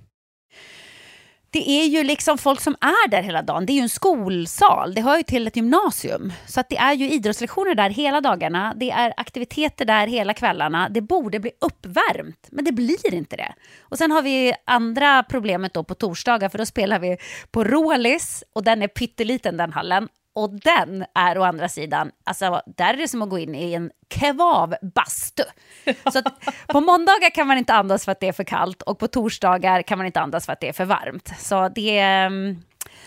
det 1.57 1.69
är 1.69 1.85
ju 1.85 2.03
liksom 2.03 2.37
folk 2.37 2.61
som 2.61 2.75
är 2.81 3.09
där 3.09 3.21
hela 3.21 3.41
dagen. 3.41 3.65
Det 3.65 3.71
är 3.71 3.75
ju 3.75 3.81
en 3.81 3.89
skolsal, 3.89 4.93
det 4.93 5.01
hör 5.01 5.17
ju 5.17 5.23
till 5.23 5.47
ett 5.47 5.55
gymnasium. 5.55 6.33
Så 6.47 6.59
att 6.59 6.69
det 6.69 6.77
är 6.77 6.93
ju 6.93 7.09
idrottslektioner 7.09 7.75
där 7.75 7.89
hela 7.89 8.21
dagarna, 8.21 8.73
det 8.75 8.91
är 8.91 9.13
aktiviteter 9.17 9.85
där 9.85 10.07
hela 10.07 10.33
kvällarna. 10.33 10.89
Det 10.89 11.01
borde 11.01 11.39
bli 11.39 11.51
uppvärmt, 11.61 12.47
men 12.51 12.65
det 12.65 12.71
blir 12.71 13.13
inte 13.13 13.35
det. 13.35 13.53
Och 13.81 13.97
sen 13.97 14.11
har 14.11 14.21
vi 14.21 14.53
andra 14.65 15.23
problemet 15.23 15.73
då 15.73 15.83
på 15.83 15.95
torsdagar, 15.95 16.49
för 16.49 16.57
då 16.57 16.65
spelar 16.65 16.99
vi 16.99 17.17
på 17.51 17.63
Rålis 17.63 18.43
och 18.53 18.63
den 18.63 18.81
är 18.81 18.87
pytteliten 18.87 19.57
den 19.57 19.73
hallen. 19.73 20.07
Och 20.37 20.49
den 20.49 21.05
är 21.15 21.37
å 21.37 21.43
andra 21.43 21.69
sidan, 21.69 22.11
alltså 22.23 22.61
där 22.65 22.93
är 22.93 22.97
det 22.97 23.07
som 23.07 23.21
att 23.21 23.29
gå 23.29 23.39
in 23.39 23.55
i 23.55 23.73
en 23.73 23.91
kebabbastu. 24.09 25.43
Så 26.13 26.21
på 26.67 26.81
måndagar 26.81 27.29
kan 27.29 27.47
man 27.47 27.57
inte 27.57 27.73
andas 27.73 28.05
för 28.05 28.11
att 28.11 28.19
det 28.19 28.27
är 28.27 28.33
för 28.33 28.43
kallt 28.43 28.81
och 28.81 28.99
på 28.99 29.07
torsdagar 29.07 29.81
kan 29.81 29.97
man 29.97 30.07
inte 30.07 30.19
andas 30.21 30.45
för 30.45 30.53
att 30.53 30.59
det 30.59 30.69
är 30.69 30.73
för 30.73 30.85
varmt. 30.85 31.31
Så 31.39 31.69
det 31.69 31.99
är, 31.99 32.25
mm, 32.25 32.57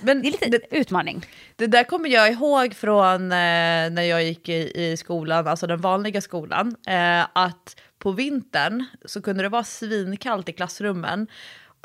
Men 0.02 0.22
det 0.22 0.28
är 0.28 0.32
lite 0.32 0.50
det, 0.50 0.76
utmaning. 0.76 1.26
Det 1.56 1.66
där 1.66 1.84
kommer 1.84 2.08
jag 2.08 2.32
ihåg 2.32 2.74
från 2.74 3.32
eh, 3.32 3.90
när 3.90 4.02
jag 4.02 4.24
gick 4.24 4.48
i, 4.48 4.72
i, 4.84 4.96
skolan, 4.96 5.46
alltså 5.46 5.66
den 5.66 5.80
vanliga 5.80 6.20
skolan, 6.20 6.76
eh, 6.86 7.26
att 7.32 7.80
på 7.98 8.12
vintern 8.12 8.84
så 9.04 9.22
kunde 9.22 9.42
det 9.42 9.48
vara 9.48 9.64
svinkallt 9.64 10.48
i 10.48 10.52
klassrummen 10.52 11.26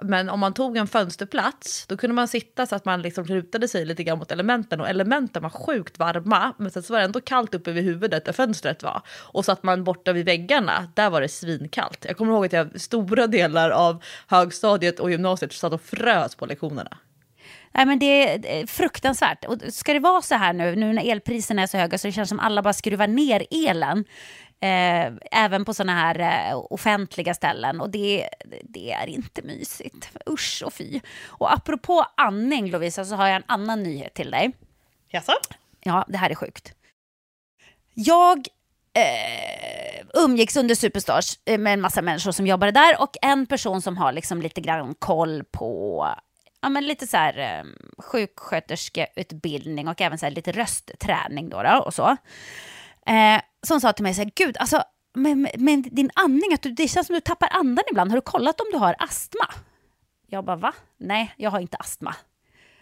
men 0.02 0.30
om 0.30 0.40
man 0.40 0.54
tog 0.54 0.78
en 0.78 0.88
fönsterplats, 0.88 1.88
då 1.88 1.98
kunde 1.98 2.14
man 2.14 2.28
sitta 2.28 2.66
så 2.66 2.76
att 2.76 2.86
man 2.86 3.02
liksom 3.02 3.26
lutade 3.26 3.68
sig 3.68 3.86
lite 3.86 4.04
grann 4.04 4.20
mot 4.20 4.32
elementen 4.32 4.82
och 4.82 4.90
elementen 4.90 5.44
var 5.44 5.50
sjukt 5.50 6.00
varma, 6.00 6.54
men 6.58 6.72
sen 6.72 6.84
så 6.84 6.94
var 6.94 7.00
det 7.00 7.06
ändå 7.06 7.22
kallt 7.22 7.56
uppe 7.56 7.72
vid 7.72 7.84
huvudet 7.84 8.26
där 8.26 8.34
fönstret 8.34 8.84
var. 8.84 9.02
Och 9.10 9.46
satt 9.46 9.64
man 9.64 9.84
borta 9.84 10.14
vid 10.14 10.26
väggarna, 10.26 10.92
där 10.96 11.10
var 11.10 11.22
det 11.22 11.28
svinkallt. 11.28 12.06
Jag 12.08 12.18
kommer 12.18 12.34
ihåg 12.34 12.46
att 12.46 12.54
jag 12.54 12.82
stora 12.82 13.28
delar 13.28 13.70
av 13.70 14.04
högstadiet 14.28 15.00
och 15.00 15.12
gymnasiet 15.12 15.54
satt 15.54 15.74
och 15.74 15.82
frös 15.82 16.36
på 16.36 16.46
lektionerna. 16.46 16.98
Nej, 17.76 17.86
men 17.86 18.00
det 18.00 18.06
är 18.06 18.68
fruktansvärt. 18.68 19.46
Och 19.46 19.58
ska 19.70 19.94
det 19.94 20.00
vara 20.00 20.22
så 20.22 20.36
här 20.36 20.54
nu, 20.54 20.76
nu 20.76 20.94
när 20.94 21.12
elpriserna 21.12 21.62
är 21.62 21.68
så 21.68 21.78
höga 21.78 21.98
så 21.98 22.08
det 22.08 22.12
känns 22.12 22.30
som 22.30 22.40
alla 22.40 22.62
bara 22.62 22.74
skruvar 22.74 23.08
ner 23.08 23.46
elen, 23.52 24.06
Eh, 24.66 25.12
även 25.32 25.66
på 25.66 25.74
sådana 25.74 25.94
här 25.94 26.50
eh, 26.50 26.58
offentliga 26.70 27.34
ställen. 27.34 27.82
Och 27.82 27.90
det, 27.90 28.30
det 28.64 28.92
är 28.92 29.08
inte 29.08 29.42
mysigt. 29.42 30.10
Usch 30.30 30.64
och 30.66 30.74
fy. 30.74 31.00
Och 31.26 31.54
apropå 31.54 32.06
andning, 32.18 32.72
Lovisa, 32.72 33.06
så 33.06 33.16
har 33.16 33.28
jag 33.28 33.36
en 33.36 33.44
annan 33.46 33.84
nyhet 33.84 34.14
till 34.14 34.32
dig. 34.32 34.52
Jaså? 35.10 35.32
Ja, 35.84 36.06
det 36.08 36.18
här 36.18 36.30
är 36.30 36.36
sjukt. 36.36 36.74
Jag 37.94 38.38
eh, 38.94 40.06
umgicks 40.14 40.58
under 40.58 40.76
Superstars 40.76 41.40
eh, 41.46 41.58
med 41.58 41.74
en 41.74 41.82
massa 41.82 42.02
människor 42.02 42.32
som 42.32 42.48
jobbade 42.48 42.72
där 42.72 43.02
och 43.02 43.18
en 43.22 43.46
person 43.46 43.82
som 43.82 43.98
har 43.98 44.14
liksom 44.14 44.42
lite 44.42 44.62
grann 44.62 44.96
koll 45.00 45.44
på 45.52 46.08
ja, 46.62 46.70
men 46.70 46.88
lite 46.88 47.08
så 47.08 47.18
här, 47.18 47.38
eh, 47.38 47.64
sjuksköterskeutbildning 47.98 49.88
och 49.88 50.02
även 50.02 50.18
så 50.18 50.30
lite 50.30 50.52
röstträning 50.52 51.50
då, 51.50 51.64
då 51.64 51.84
och 51.86 51.94
så. 51.94 52.18
Eh, 53.08 53.42
som 53.68 53.82
sa 53.82 53.94
till 53.94 54.04
mig 54.04 54.14
så 54.14 54.22
här, 54.22 54.32
gud, 54.36 54.58
alltså, 54.60 54.84
men, 55.14 55.48
men 55.58 55.82
din 55.82 56.12
andning, 56.16 56.54
att 56.54 56.62
du, 56.62 56.72
det 56.72 56.88
känns 56.88 57.08
som 57.08 57.14
du 57.14 57.22
tappar 57.22 57.50
andan 57.52 57.84
ibland. 57.92 58.12
Har 58.12 58.18
du 58.18 58.22
kollat 58.22 58.62
om 58.62 58.68
du 58.72 58.78
har 58.78 58.96
astma? 59.00 59.46
Jag 60.28 60.46
bara, 60.46 60.56
va? 60.56 60.74
Nej, 60.98 61.34
jag 61.38 61.52
har 61.52 61.60
inte 61.60 61.78
astma. 61.78 62.16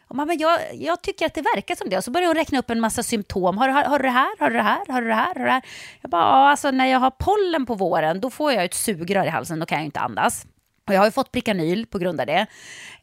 Och 0.08 0.16
man 0.16 0.28
men 0.28 0.38
jag, 0.38 0.60
jag 0.74 1.02
tycker 1.02 1.26
att 1.26 1.34
det 1.34 1.42
verkar 1.42 1.76
som 1.76 1.90
det. 1.90 1.98
Och 1.98 2.04
så 2.04 2.12
börjar 2.12 2.28
hon 2.28 2.36
räkna 2.36 2.60
upp 2.60 2.70
en 2.70 2.80
massa 2.80 3.04
symptom. 3.04 3.58
Har, 3.58 3.70
har, 3.70 3.84
har 3.84 4.00
du 4.00 4.04
det 4.04 4.12
här? 4.12 4.40
Har 4.40 4.50
du 4.50 4.56
det 4.56 4.62
här? 4.62 4.86
Har 4.88 5.02
du 5.02 5.08
det 5.08 5.14
här? 5.14 5.28
Har 5.28 5.34
du 5.34 5.46
det 5.46 5.52
här? 5.52 5.62
Jag 6.02 6.12
bara, 6.12 6.22
ja, 6.22 6.50
alltså 6.50 6.72
när 6.72 6.86
jag 6.86 7.00
har 7.00 7.12
pollen 7.12 7.66
på 7.66 7.76
våren, 7.76 8.22
då 8.22 8.30
får 8.30 8.54
jag 8.54 8.66
ett 8.66 8.74
sugrör 8.74 9.26
i 9.26 9.30
halsen, 9.30 9.60
då 9.60 9.66
kan 9.66 9.78
jag 9.78 9.86
inte 9.86 10.00
andas. 10.00 10.46
Och 10.88 10.94
jag 10.94 11.00
har 11.00 11.06
ju 11.06 11.12
fått 11.12 11.32
Pricanyl 11.32 11.86
på 11.86 12.00
grund 12.00 12.20
av 12.20 12.28
det. 12.28 12.48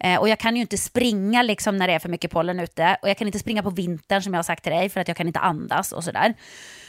Eh, 0.01 0.21
och 0.21 0.29
jag 0.29 0.38
kan 0.38 0.57
ju 0.57 0.62
inte 0.62 0.79
springa 0.79 1.43
liksom 1.43 1.77
när 1.77 1.88
det 1.88 1.95
är 1.95 1.99
för 1.99 2.09
mycket 2.09 2.31
pollen 2.31 2.61
ute. 2.61 2.99
Och 3.03 3.09
jag 3.09 3.19
kan 3.19 3.27
inte 3.27 3.38
springa 3.38 3.62
på 3.62 3.71
vintern 3.71 4.23
som 4.23 4.35
jag 4.35 4.38
har 4.38 4.43
sagt 4.43 4.62
till 4.62 4.73
dig 4.73 4.88
för 4.88 5.01
att 5.01 5.09
jag 5.09 5.16
kan 5.16 5.27
inte 5.27 5.40
andas 5.40 5.93
och 5.93 6.05
sådär. 6.05 6.35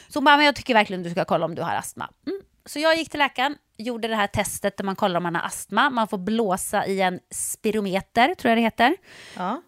Så 0.08 0.18
hon 0.18 0.24
bara, 0.24 0.36
men 0.36 0.46
jag 0.46 0.56
tycker 0.56 0.74
verkligen 0.74 1.02
du 1.02 1.10
ska 1.10 1.24
kolla 1.24 1.44
om 1.44 1.54
du 1.54 1.62
har 1.62 1.74
astma. 1.74 2.10
Mm. 2.26 2.40
Så 2.66 2.78
jag 2.78 2.96
gick 2.96 3.10
till 3.10 3.18
läkaren, 3.18 3.56
gjorde 3.78 4.08
det 4.08 4.16
här 4.16 4.26
testet 4.26 4.76
där 4.76 4.84
man 4.84 4.96
kollar 4.96 5.16
om 5.16 5.22
man 5.22 5.34
har 5.34 5.42
astma. 5.42 5.90
Man 5.90 6.08
får 6.08 6.18
blåsa 6.18 6.86
i 6.86 7.00
en 7.00 7.20
spirometer, 7.30 8.34
tror 8.34 8.50
jag 8.50 8.58
det 8.58 8.62
heter. 8.62 8.96
Ja. 9.36 9.62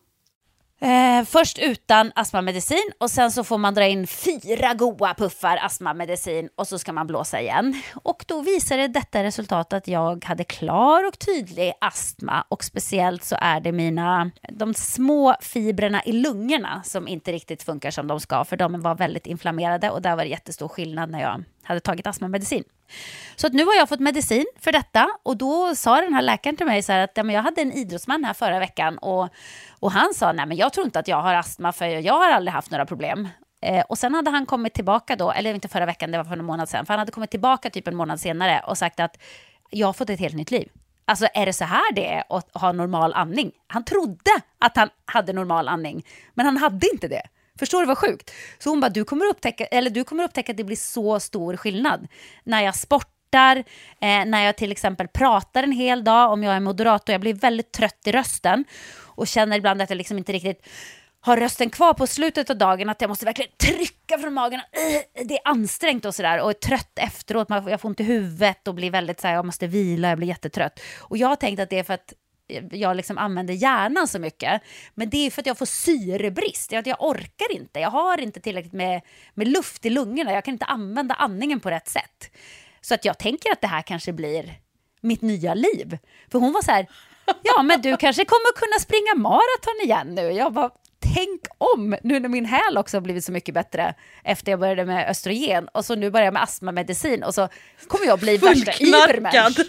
Eh, 0.81 1.25
först 1.25 1.59
utan 1.59 2.13
astmamedicin 2.15 2.91
och 2.99 3.11
sen 3.11 3.31
så 3.31 3.45
får 3.45 3.59
man 3.59 3.75
dra 3.75 3.87
in 3.87 4.07
fyra 4.07 4.75
goa 4.75 5.15
puffar 5.15 5.57
astmamedicin 5.57 6.49
och 6.57 6.69
så 6.69 6.79
ska 6.79 6.93
man 6.93 7.07
blåsa 7.07 7.41
igen. 7.41 7.83
Och 7.95 8.25
då 8.29 8.41
visade 8.41 8.89
detta 8.89 9.23
resultat 9.23 9.73
att 9.73 9.89
jag 9.89 10.25
hade 10.25 10.45
klar 10.45 11.09
och 11.09 11.19
tydlig 11.19 11.73
astma 11.81 12.45
och 12.49 12.65
speciellt 12.65 13.25
så 13.25 13.37
är 13.41 13.61
det 13.61 13.73
mina, 13.73 14.31
de 14.53 14.75
små 14.75 15.35
fibrerna 15.41 16.05
i 16.05 16.13
lungorna 16.13 16.83
som 16.85 17.09
inte 17.09 17.33
riktigt 17.33 17.63
funkar 17.63 17.91
som 17.91 18.07
de 18.07 18.21
ska 18.21 18.45
för 18.45 18.57
de 18.57 18.81
var 18.81 18.95
väldigt 18.95 19.27
inflammerade 19.27 19.91
och 19.91 20.03
där 20.03 20.17
var 20.17 20.23
det 20.23 20.31
jättestor 20.31 20.69
skillnad 20.69 21.11
när 21.11 21.21
jag 21.21 21.45
hade 21.63 21.81
tagit 21.81 22.07
astmamedicin. 22.07 22.65
Så 23.37 23.47
att 23.47 23.53
nu 23.53 23.65
har 23.65 23.75
jag 23.75 23.89
fått 23.89 24.01
medicin 24.01 24.47
för 24.61 24.73
detta 24.73 25.09
och 25.23 25.37
då 25.37 25.75
sa 25.75 26.01
den 26.01 26.15
här 26.15 26.23
läkaren 26.23 26.57
till 26.57 26.67
mig 26.67 26.83
så 26.83 26.93
att 26.93 27.11
ja, 27.15 27.23
men 27.23 27.35
jag 27.35 27.43
hade 27.43 27.61
en 27.61 27.73
idrottsman 27.73 28.25
här 28.25 28.35
förra 28.35 28.59
veckan 28.59 28.99
och, 28.99 29.29
och 29.81 29.93
han 29.93 30.15
sa 30.15 30.33
nej 30.33 30.47
men 30.47 30.57
jag 30.57 30.73
tror 30.73 30.87
inte 30.87 30.99
att 30.99 31.09
jag 31.09 31.23
har 31.23 31.35
astma 31.35 31.73
för 31.73 31.87
jag 31.87 32.15
har 32.15 32.31
aldrig 32.31 32.53
haft 32.53 32.71
några 32.71 32.87
problem. 32.87 33.29
Eh, 33.63 33.85
och 33.89 33.99
sen 33.99 34.15
hade 34.15 34.31
han 34.31 34.47
kommit 34.47 34.75
tillbaka 34.75 35.17
då, 35.17 35.31
eller 35.33 35.55
inte 35.55 35.69
förra 35.69 35.87
veckan, 35.87 36.11
det 36.11 36.19
var 36.19 36.25
för 36.25 36.37
en 36.37 36.45
månad 36.45 36.69
sedan, 36.69 36.87
för 36.87 36.93
han 36.93 36.99
hade 36.99 37.13
kommit 37.13 37.31
tillbaka 37.31 37.71
typ 37.71 37.89
en 37.89 37.97
månad 37.97 38.21
senare 38.21 38.63
och 38.67 38.79
sagt 38.79 39.01
att 39.01 39.19
jag 39.71 39.89
har 39.89 39.93
fått 39.93 40.11
ett 40.11 40.21
helt 40.21 40.35
nytt 40.35 40.51
liv. 40.51 40.69
Alltså 41.05 41.27
är 41.35 41.47
det 41.47 41.53
så 41.53 41.65
här 41.65 41.93
det 41.95 42.13
är 42.13 42.25
att 42.29 42.51
ha 42.55 42.73
normal 42.73 43.15
andning? 43.15 43.53
Han 43.67 43.85
trodde 43.85 44.31
att 44.59 44.77
han 44.77 44.89
hade 45.05 45.33
normal 45.33 45.69
andning, 45.69 46.07
men 46.35 46.47
han 46.47 46.57
hade 46.57 46.87
inte 46.93 47.09
det. 47.09 47.23
Förstår 47.59 47.81
du 47.81 47.87
vad 47.87 47.99
sjukt? 47.99 48.31
Så 48.59 48.71
hon 48.71 48.81
bara, 48.81 48.89
du 48.89 49.05
kommer, 49.05 49.27
upptäcka, 49.27 49.65
eller 49.65 49.91
du 49.91 50.05
kommer 50.05 50.25
upptäcka 50.25 50.53
att 50.53 50.57
det 50.57 50.65
blir 50.65 50.77
så 50.77 51.21
stor 51.21 51.57
skillnad. 51.57 52.09
När 52.45 52.61
jag 52.65 52.77
sportar, 52.77 53.57
eh, 54.01 54.25
när 54.27 54.45
jag 54.45 54.57
till 54.57 54.73
exempel 54.73 55.09
pratar 55.09 55.63
en 55.63 55.73
hel 55.73 56.05
dag, 56.05 56.33
om 56.33 56.43
jag 56.43 56.55
är 56.55 56.61
moderator, 56.61 57.13
jag 57.13 57.21
blir 57.21 57.35
väldigt 57.35 57.73
trött 57.73 58.01
i 58.05 58.13
rösten 58.13 58.65
och 59.01 59.27
känner 59.27 59.57
ibland 59.57 59.83
att 59.83 59.91
jag 59.91 59.97
liksom 59.97 60.19
inte 60.19 60.33
riktigt 60.33 60.67
har 61.21 61.37
rösten 61.37 61.71
kvar 61.71 61.95
på 61.95 62.07
slutet 62.07 62.51
av 62.51 62.59
dagen, 62.59 62.89
att 62.89 63.01
jag 63.01 63.09
måste 63.09 63.25
verkligen 63.25 63.51
trycka 63.57 64.19
från 64.19 64.35
magen. 64.35 64.61
Det 65.15 65.35
är 65.35 65.49
ansträngt 65.49 66.05
och 66.05 66.15
sådär 66.15 66.41
och 66.41 66.51
är 66.51 66.55
trött 66.55 66.99
efteråt, 67.01 67.49
jag 67.49 67.81
får 67.81 67.89
ont 67.89 68.01
i 68.01 68.05
huvudet 68.05 68.69
och 68.69 68.75
blir 68.75 68.91
väldigt 68.91 69.21
så 69.21 69.27
här, 69.27 69.35
jag 69.35 69.47
måste 69.47 69.67
vila, 69.67 70.09
jag 70.09 70.19
blir 70.19 70.29
jättetrött. 70.29 70.81
Och 71.01 71.17
jag 71.17 71.29
har 71.29 71.37
tänkt 71.37 71.61
att 71.61 71.71
det 71.71 71.79
är 71.79 71.83
för 71.83 71.95
att 71.95 72.13
jag 72.73 72.97
liksom 72.97 73.19
använder 73.19 73.55
hjärnan 73.55 74.09
så 74.09 74.19
mycket. 74.19 74.63
Men 74.95 75.11
det 75.11 75.27
är 75.27 75.31
för 75.31 75.43
att 75.43 75.47
jag 75.47 75.59
får 75.59 75.67
syrebrist. 75.67 76.73
Jag, 76.73 76.87
jag 76.87 76.97
orkar 77.03 77.53
inte. 77.53 77.81
Jag 77.81 77.91
har 77.91 78.21
inte 78.21 78.41
tillräckligt 78.41 78.73
med, 78.73 79.01
med 79.35 79.49
luft 79.49 79.87
i 79.87 79.91
lungorna. 79.91 80.33
Jag 80.33 80.45
kan 80.45 80.55
inte 80.55 80.65
använda 80.65 81.15
andningen 81.15 81.61
på 81.61 81.71
rätt 81.71 81.89
sätt. 81.89 82.31
Så 82.81 82.95
att 82.95 83.05
jag 83.05 83.19
tänker 83.19 83.53
att 83.53 83.61
det 83.61 83.67
här 83.67 83.83
kanske 83.83 84.13
blir 84.13 84.55
mitt 85.01 85.23
nya 85.23 85.55
liv. 85.55 85.99
För 86.33 86.39
hon 86.39 86.53
var 86.53 86.63
så 86.63 86.71
här, 86.71 86.87
ja 87.43 87.63
men 87.63 87.81
du 87.81 87.97
kanske 87.97 88.25
kommer 88.25 88.57
kunna 88.57 88.79
springa 88.79 89.15
maraton 89.15 89.81
igen 89.83 90.15
nu. 90.15 90.33
Jag 90.33 90.53
bara, 90.53 90.71
tänk 91.15 91.41
om, 91.59 91.97
nu 92.03 92.21
när 92.21 92.29
min 92.29 92.45
häl 92.45 92.79
också 92.79 92.97
har 92.97 93.03
blivit 93.03 93.25
så 93.25 93.33
mycket 93.33 93.55
bättre 93.55 93.95
efter 94.25 94.53
jag 94.53 94.61
började 94.61 94.85
med 94.85 95.11
östrogen 95.11 95.69
och 95.69 95.85
så 95.85 95.95
nu 95.95 96.11
börjar 96.11 96.25
jag 96.25 96.35
med 96.35 96.43
astmamedicin 96.43 97.23
och 97.23 97.35
så 97.35 97.49
kommer 97.89 98.07
jag 98.07 98.19
bli 98.19 98.37
värsta 98.37 98.73
ibermensch. 98.79 99.61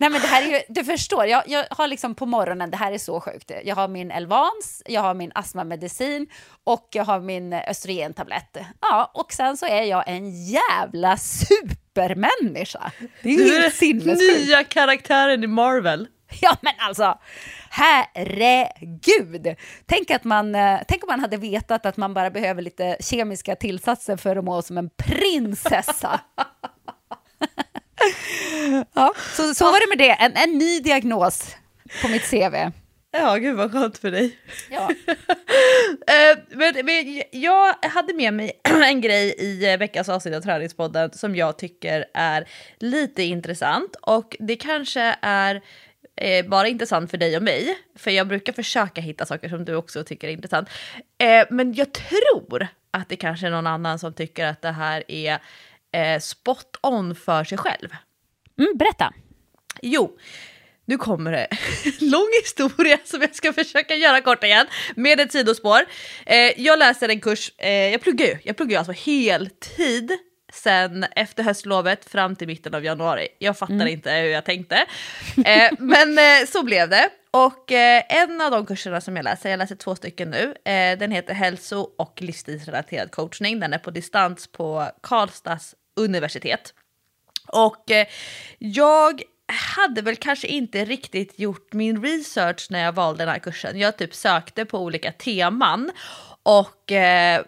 Nej 0.00 0.10
men 0.10 0.20
det 0.20 0.26
här 0.26 0.42
är 0.42 0.46
ju, 0.46 0.60
du 0.68 0.84
förstår, 0.84 1.26
jag, 1.26 1.42
jag 1.46 1.66
har 1.70 1.88
liksom 1.88 2.14
på 2.14 2.26
morgonen, 2.26 2.70
det 2.70 2.76
här 2.76 2.92
är 2.92 2.98
så 2.98 3.20
sjukt. 3.20 3.50
Jag 3.64 3.76
har 3.76 3.88
min 3.88 4.10
Elvans, 4.10 4.82
jag 4.86 5.00
har 5.00 5.14
min 5.14 5.32
astmamedicin 5.34 6.26
och 6.64 6.88
jag 6.92 7.04
har 7.04 7.20
min 7.20 7.52
östrogentablett. 7.52 8.56
Ja, 8.80 9.10
och 9.14 9.32
sen 9.32 9.56
så 9.56 9.66
är 9.66 9.82
jag 9.82 10.04
en 10.06 10.44
jävla 10.44 11.16
supermänniska. 11.16 12.92
Det 13.22 13.28
är 13.28 13.38
ju 13.38 13.60
helt 13.60 13.74
sinnessjukt. 13.74 14.46
nya 14.46 14.64
karaktären 14.64 15.44
i 15.44 15.46
Marvel. 15.46 16.08
Ja 16.40 16.56
men 16.60 16.72
alltså, 16.78 17.18
herregud! 17.70 19.56
Tänk, 19.86 20.10
att 20.10 20.24
man, 20.24 20.54
eh, 20.54 20.80
tänk 20.88 21.02
om 21.02 21.08
man 21.08 21.20
hade 21.20 21.36
vetat 21.36 21.86
att 21.86 21.96
man 21.96 22.14
bara 22.14 22.30
behöver 22.30 22.62
lite 22.62 22.96
kemiska 23.00 23.56
tillsatser 23.56 24.16
för 24.16 24.36
att 24.36 24.44
må 24.44 24.62
som 24.62 24.78
en 24.78 24.90
prinsessa. 24.96 26.20
ja, 28.94 29.12
så, 29.36 29.54
så 29.54 29.64
var 29.64 29.80
det 29.80 29.96
med 29.96 30.06
det. 30.08 30.12
En, 30.12 30.36
en 30.36 30.58
ny 30.58 30.80
diagnos 30.80 31.56
på 32.02 32.08
mitt 32.08 32.30
CV. 32.30 32.70
Ja, 33.10 33.36
gud 33.36 33.56
vad 33.56 33.72
skönt 33.72 33.98
för 33.98 34.10
dig. 34.10 34.38
Ja. 34.70 34.90
Eh, 36.06 36.38
men, 36.48 36.74
men 36.86 37.22
jag 37.30 37.74
hade 37.82 38.14
med 38.14 38.34
mig 38.34 38.60
en 38.84 39.00
grej 39.00 39.34
i 39.38 39.72
eh, 39.72 39.78
veckans 39.78 40.08
avsnitt 40.08 40.34
av 40.34 40.40
Träningspodden 40.40 41.12
som 41.12 41.36
jag 41.36 41.58
tycker 41.58 42.04
är 42.14 42.48
lite 42.78 43.22
intressant 43.22 43.96
och 44.02 44.36
det 44.38 44.56
kanske 44.56 45.16
är 45.22 45.62
eh, 46.16 46.46
bara 46.46 46.68
intressant 46.68 47.10
för 47.10 47.18
dig 47.18 47.36
och 47.36 47.42
mig, 47.42 47.78
för 47.96 48.10
jag 48.10 48.28
brukar 48.28 48.52
försöka 48.52 49.00
hitta 49.00 49.26
saker 49.26 49.48
som 49.48 49.64
du 49.64 49.74
också 49.74 50.04
tycker 50.04 50.28
är 50.28 50.32
intressant. 50.32 50.68
Eh, 51.18 51.46
men 51.50 51.74
jag 51.74 51.92
tror 51.92 52.66
att 52.90 53.08
det 53.08 53.16
kanske 53.16 53.46
är 53.46 53.50
någon 53.50 53.66
annan 53.66 53.98
som 53.98 54.12
tycker 54.12 54.46
att 54.46 54.62
det 54.62 54.72
här 54.72 55.04
är 55.08 55.38
eh, 55.98 56.20
spot 56.20 56.76
on 56.82 57.14
för 57.14 57.44
sig 57.44 57.58
själv. 57.58 57.88
Mm, 58.58 58.72
berätta. 58.78 59.12
Jo, 59.82 60.18
nu 60.84 60.98
kommer 60.98 61.32
det 61.32 61.48
lång 62.00 62.28
historia 62.42 62.98
som 63.04 63.20
jag 63.20 63.34
ska 63.34 63.52
försöka 63.52 63.94
göra 63.94 64.20
kort 64.20 64.44
igen 64.44 64.66
med 64.96 65.20
ett 65.20 65.32
sidospår. 65.32 65.80
Eh, 66.26 66.60
jag 66.60 66.78
läser 66.78 67.08
en 67.08 67.20
kurs, 67.20 67.52
eh, 67.58 67.70
jag 67.70 68.00
pluggar 68.00 68.26
ju, 68.26 68.38
jag 68.42 68.56
pluggar 68.56 68.72
ju 68.72 68.78
alltså 68.78 68.92
heltid 68.92 70.18
sen 70.52 71.04
efter 71.04 71.42
höstlovet 71.42 72.04
fram 72.04 72.36
till 72.36 72.46
mitten 72.46 72.74
av 72.74 72.84
januari. 72.84 73.28
Jag 73.38 73.58
fattar 73.58 73.74
mm. 73.74 73.88
inte 73.88 74.12
hur 74.12 74.28
jag 74.28 74.44
tänkte. 74.44 74.76
Eh, 75.44 75.70
men 75.78 76.18
eh, 76.18 76.46
så 76.46 76.62
blev 76.62 76.88
det. 76.88 77.10
Och 77.30 77.72
eh, 77.72 78.02
en 78.08 78.40
av 78.40 78.50
de 78.50 78.66
kurserna 78.66 79.00
som 79.00 79.16
jag 79.16 79.24
läser, 79.24 79.50
jag 79.50 79.58
läser 79.58 79.76
två 79.76 79.94
stycken 79.94 80.30
nu, 80.30 80.54
eh, 80.72 80.98
den 80.98 81.10
heter 81.10 81.34
hälso 81.34 81.88
och 81.98 82.22
livsstilsrelaterad 82.22 83.10
coachning. 83.10 83.60
Den 83.60 83.72
är 83.72 83.78
på 83.78 83.90
distans 83.90 84.52
på 84.52 84.90
Karlstads 85.02 85.74
universitet. 85.98 86.74
Och 87.46 87.90
eh, 87.90 88.06
jag 88.58 89.22
hade 89.76 90.02
väl 90.02 90.16
kanske 90.16 90.46
inte 90.46 90.84
riktigt 90.84 91.38
gjort 91.38 91.72
min 91.72 92.02
research 92.02 92.66
när 92.70 92.84
jag 92.84 92.92
valde 92.92 93.24
den 93.24 93.32
här 93.32 93.38
kursen. 93.38 93.78
Jag 93.78 93.96
typ 93.96 94.14
sökte 94.14 94.64
på 94.64 94.78
olika 94.78 95.12
teman 95.12 95.90
och 96.42 96.92
eh, 96.92 97.42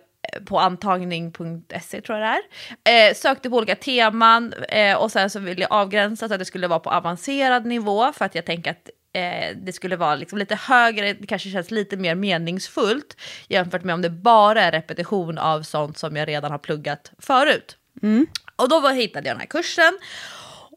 på 0.44 0.58
antagning.se 0.58 2.00
tror 2.00 2.18
jag 2.18 2.38
det 2.84 2.90
är. 2.90 3.08
Eh, 3.08 3.14
sökte 3.14 3.50
på 3.50 3.56
olika 3.56 3.76
teman 3.76 4.52
eh, 4.68 4.96
och 4.96 5.12
sen 5.12 5.30
så 5.30 5.38
ville 5.38 5.60
jag 5.60 5.72
avgränsa 5.72 6.28
så 6.28 6.34
att 6.34 6.40
det 6.40 6.44
skulle 6.44 6.68
vara 6.68 6.80
på 6.80 6.90
avancerad 6.90 7.66
nivå 7.66 8.12
för 8.12 8.24
att 8.24 8.34
jag 8.34 8.44
tänker 8.44 8.70
att 8.70 8.90
eh, 9.12 9.56
det 9.56 9.72
skulle 9.72 9.96
vara 9.96 10.14
liksom 10.14 10.38
lite 10.38 10.54
högre, 10.54 11.12
det 11.12 11.26
kanske 11.26 11.50
känns 11.50 11.70
lite 11.70 11.96
mer 11.96 12.14
meningsfullt 12.14 13.16
jämfört 13.48 13.84
med 13.84 13.94
om 13.94 14.02
det 14.02 14.10
bara 14.10 14.62
är 14.62 14.72
repetition 14.72 15.38
av 15.38 15.62
sånt 15.62 15.98
som 15.98 16.16
jag 16.16 16.28
redan 16.28 16.50
har 16.50 16.58
pluggat 16.58 17.12
förut. 17.18 17.76
Mm. 18.02 18.26
Och 18.60 18.68
då 18.68 18.80
var, 18.80 18.92
hittade 18.92 19.28
jag 19.28 19.34
den 19.34 19.40
här 19.40 19.46
kursen 19.46 19.98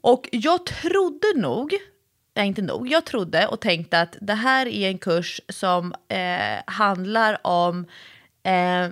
och 0.01 0.29
jag 0.31 0.65
trodde 0.65 1.27
nog, 1.35 1.73
nej 2.33 2.47
inte 2.47 2.61
nog, 2.61 2.87
jag 2.87 3.05
trodde 3.05 3.47
och 3.47 3.61
tänkte 3.61 4.01
att 4.01 4.17
det 4.21 4.33
här 4.33 4.65
är 4.67 4.89
en 4.89 4.97
kurs 4.97 5.41
som 5.49 5.93
eh, 6.07 6.63
handlar 6.65 7.47
om 7.47 7.85
eh, 8.43 8.89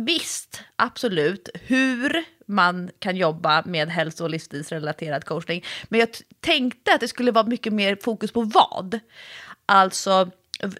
Visst, 0.00 0.62
absolut, 0.76 1.48
hur 1.54 2.24
man 2.46 2.90
kan 2.98 3.16
jobba 3.16 3.62
med 3.66 3.88
hälso 3.88 4.24
och 4.24 4.30
livsstilsrelaterad 4.30 5.24
coachning. 5.24 5.64
Men 5.88 6.00
jag 6.00 6.08
tänkte 6.40 6.94
att 6.94 7.00
det 7.00 7.08
skulle 7.08 7.32
vara 7.32 7.46
mycket 7.46 7.72
mer 7.72 7.98
fokus 8.02 8.32
på 8.32 8.42
vad. 8.42 9.00
Alltså 9.66 10.30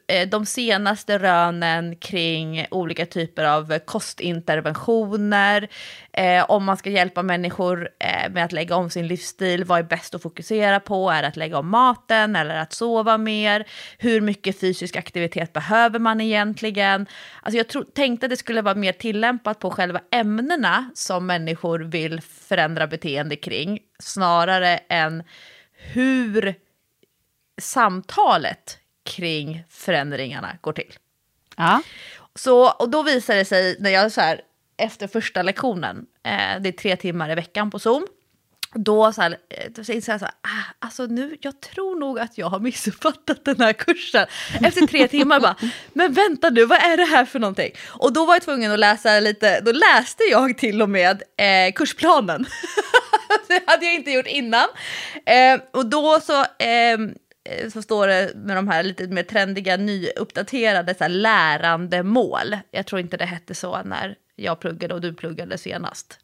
Eh, 0.07 0.29
de 0.29 0.47
senaste 0.47 1.19
rönen 1.19 1.97
kring 1.97 2.67
olika 2.71 3.07
typer 3.07 3.45
av 3.45 3.79
kostinterventioner, 3.79 5.69
eh, 6.13 6.51
om 6.51 6.65
man 6.65 6.77
ska 6.77 6.91
hjälpa 6.91 7.23
människor 7.23 7.89
eh, 7.99 8.33
med 8.33 8.45
att 8.45 8.53
lägga 8.53 8.77
om 8.77 8.91
sin 8.91 9.07
livsstil, 9.07 9.65
vad 9.65 9.79
är 9.79 9.83
bäst 9.83 10.15
att 10.15 10.23
fokusera 10.23 10.81
på? 10.81 11.11
Är 11.11 11.23
det 11.23 11.29
att 11.29 11.37
lägga 11.37 11.59
om 11.59 11.69
maten 11.69 12.37
eller 12.37 12.57
att 12.57 12.73
sova 12.73 13.19
mer? 13.19 13.67
Hur 13.99 14.21
mycket 14.21 14.61
fysisk 14.61 14.97
aktivitet 14.97 15.53
behöver 15.53 15.99
man 15.99 16.21
egentligen? 16.21 17.07
Alltså 17.43 17.57
jag 17.57 17.69
tro, 17.69 17.85
tänkte 17.85 18.27
att 18.27 18.31
det 18.31 18.37
skulle 18.37 18.63
vara 18.63 18.75
mer 18.75 18.93
tillämpat 18.93 19.59
på 19.59 19.71
själva 19.71 20.01
ämnena 20.11 20.91
som 20.95 21.27
människor 21.27 21.79
vill 21.79 22.21
förändra 22.21 22.87
beteende 22.87 23.37
kring, 23.37 23.79
snarare 23.99 24.79
än 24.89 25.23
hur 25.73 26.55
samtalet 27.61 28.79
kring 29.07 29.65
förändringarna 29.71 30.59
går 30.61 30.73
till. 30.73 30.95
Ja. 31.57 31.83
Så, 32.35 32.71
och 32.71 32.89
då 32.91 33.03
visar 33.03 33.35
det 33.37 33.45
sig 33.45 33.77
när 33.81 33.91
jag 33.91 34.13
så 34.13 34.21
här, 34.21 34.41
efter 34.77 35.07
första 35.07 35.43
lektionen, 35.43 36.07
eh, 36.23 36.61
det 36.61 36.69
är 36.69 36.73
tre 36.73 36.97
timmar 36.97 37.31
i 37.31 37.35
veckan 37.35 37.71
på 37.71 37.79
Zoom, 37.79 38.07
då 38.75 39.13
så 39.13 39.23
här, 39.23 39.31
eh, 39.31 39.71
då 39.71 39.93
inser 39.93 40.13
jag 40.13 40.21
så 40.21 40.27
här, 40.27 40.35
ah, 40.43 40.75
alltså 40.79 41.07
nu, 41.07 41.37
jag 41.41 41.61
tror 41.61 42.01
nog 42.01 42.19
att 42.19 42.39
jag 42.39 42.47
har 42.47 42.61
missuppfattat 42.61 43.45
den 43.45 43.61
här 43.61 43.73
kursen. 43.73 44.27
Efter 44.63 44.87
tre 44.87 45.09
timmar 45.17 45.41
bara, 45.41 45.57
men 45.93 46.13
vänta 46.13 46.51
nu, 46.51 46.65
vad 46.65 46.79
är 46.79 46.97
det 46.97 47.05
här 47.05 47.25
för 47.25 47.39
någonting? 47.39 47.73
Och 47.89 48.13
då 48.13 48.27
var 48.27 48.35
jag 48.35 48.43
tvungen 48.43 48.73
att 48.73 48.79
läsa 48.79 49.21
lite, 49.21 49.61
då 49.61 49.73
läste 49.73 50.25
jag 50.25 50.59
till 50.59 50.83
och 50.83 50.91
med 50.91 51.23
eh, 51.37 51.73
kursplanen. 51.75 52.47
det 53.49 53.63
hade 53.67 53.85
jag 53.87 53.95
inte 53.95 54.11
gjort 54.11 54.27
innan. 54.27 54.69
Eh, 55.27 55.61
och 55.71 55.87
då 55.87 56.21
så, 56.21 56.41
eh, 56.41 56.99
så 57.73 57.83
står 57.83 58.07
det 58.09 58.33
med 58.35 58.57
de 58.57 58.69
här 58.69 58.83
lite 58.83 59.07
mer 59.07 59.23
trendiga, 59.23 59.77
nyuppdaterade 59.77 60.95
så 60.95 61.05
här, 61.05 61.09
lärandemål. 61.09 62.57
Jag 62.71 62.87
tror 62.87 63.01
inte 63.01 63.17
det 63.17 63.25
hette 63.25 63.55
så 63.55 63.83
när 63.83 64.17
jag 64.37 64.61
pluggade 64.61 64.95
och 64.95 65.01
du 65.01 65.15
pluggade 65.15 65.59
senast. 65.59 66.19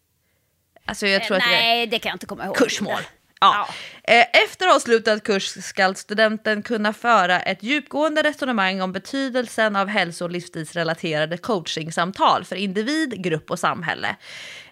Alltså 0.85 1.07
jag 1.07 1.25
tror 1.25 1.39
Nej, 1.39 1.85
att 1.85 1.91
det 1.91 1.99
kan 1.99 2.11
jag 2.11 2.15
inte 2.15 2.27
komma 2.27 2.45
ihåg. 2.45 2.57
Kursmål. 2.57 3.01
Ja. 3.41 3.69
Eh, 4.02 4.02
Eh, 4.09 4.27
efter 4.45 4.75
avslutad 4.75 5.21
kurs 5.21 5.65
ska 5.65 5.95
studenten 5.95 6.62
kunna 6.62 6.93
föra 6.93 7.41
ett 7.41 7.62
djupgående 7.62 8.23
resonemang 8.23 8.81
om 8.81 8.93
betydelsen 8.93 9.77
av 9.77 9.88
hälso 9.88 10.25
och 10.25 10.31
livsstilsrelaterade 10.31 11.37
coachingsamtal 11.37 12.45
för 12.45 12.57
individ, 12.57 13.23
grupp 13.23 13.51
och 13.51 13.59
samhälle. 13.59 14.17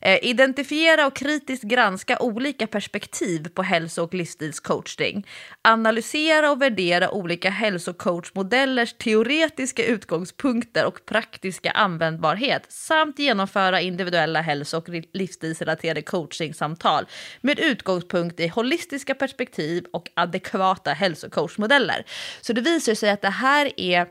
Eh, 0.01 0.19
identifiera 0.23 1.07
och 1.07 1.17
kritiskt 1.17 1.63
granska 1.63 2.19
olika 2.19 2.67
perspektiv 2.67 3.49
på 3.49 3.63
hälso 3.63 4.03
och 4.03 4.15
livsstilscoaching. 4.15 5.27
Analysera 5.63 6.51
och 6.51 6.63
värdera 6.63 7.11
olika 7.11 7.51
hälsocoachmodellers 7.51 8.93
teoretiska 8.93 9.85
utgångspunkter 9.85 10.87
och 10.87 11.05
praktiska 11.07 11.71
användbarhet 11.71 12.63
samt 12.69 13.19
genomföra 13.19 13.81
individuella 13.81 14.41
hälso 14.41 14.77
och 14.77 14.89
livsstilsrelaterade 15.13 16.03
coachingsamtal 16.03 17.07
med 17.41 17.59
utgångspunkt 17.59 18.41
i 18.41 18.49
holistiska 18.49 19.15
perspektiv 19.15 19.30
perspektiv 19.31 19.85
och 19.93 20.09
adekvata 20.15 20.93
hälsocoachmodeller. 20.93 22.05
Så 22.41 22.53
det 22.53 22.61
visar 22.61 22.95
sig 22.95 23.11
att 23.11 23.23
det 23.23 23.31
här 23.31 23.73
är 23.77 24.07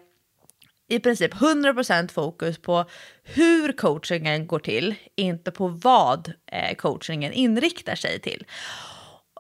i 0.90 1.00
princip 1.00 1.34
100% 1.34 2.12
fokus 2.12 2.58
på 2.58 2.86
hur 3.24 3.72
coachingen 3.72 4.48
går 4.48 4.60
till, 4.60 4.96
inte 5.16 5.52
på 5.52 5.68
vad 5.68 6.34
eh, 6.52 6.76
coachingen 6.76 7.34
inriktar 7.34 7.96
sig 7.96 8.20
till. 8.20 8.46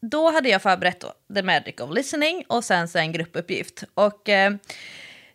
då 0.00 0.30
hade 0.30 0.48
jag 0.48 0.62
förberett 0.62 1.04
The 1.34 1.42
Magic 1.42 1.80
of 1.80 1.94
Listening 1.94 2.44
och 2.48 2.64
sen 2.64 2.88
så 2.88 2.98
en 2.98 3.12
gruppuppgift. 3.12 3.84
Och 3.94 4.28
eh, 4.28 4.52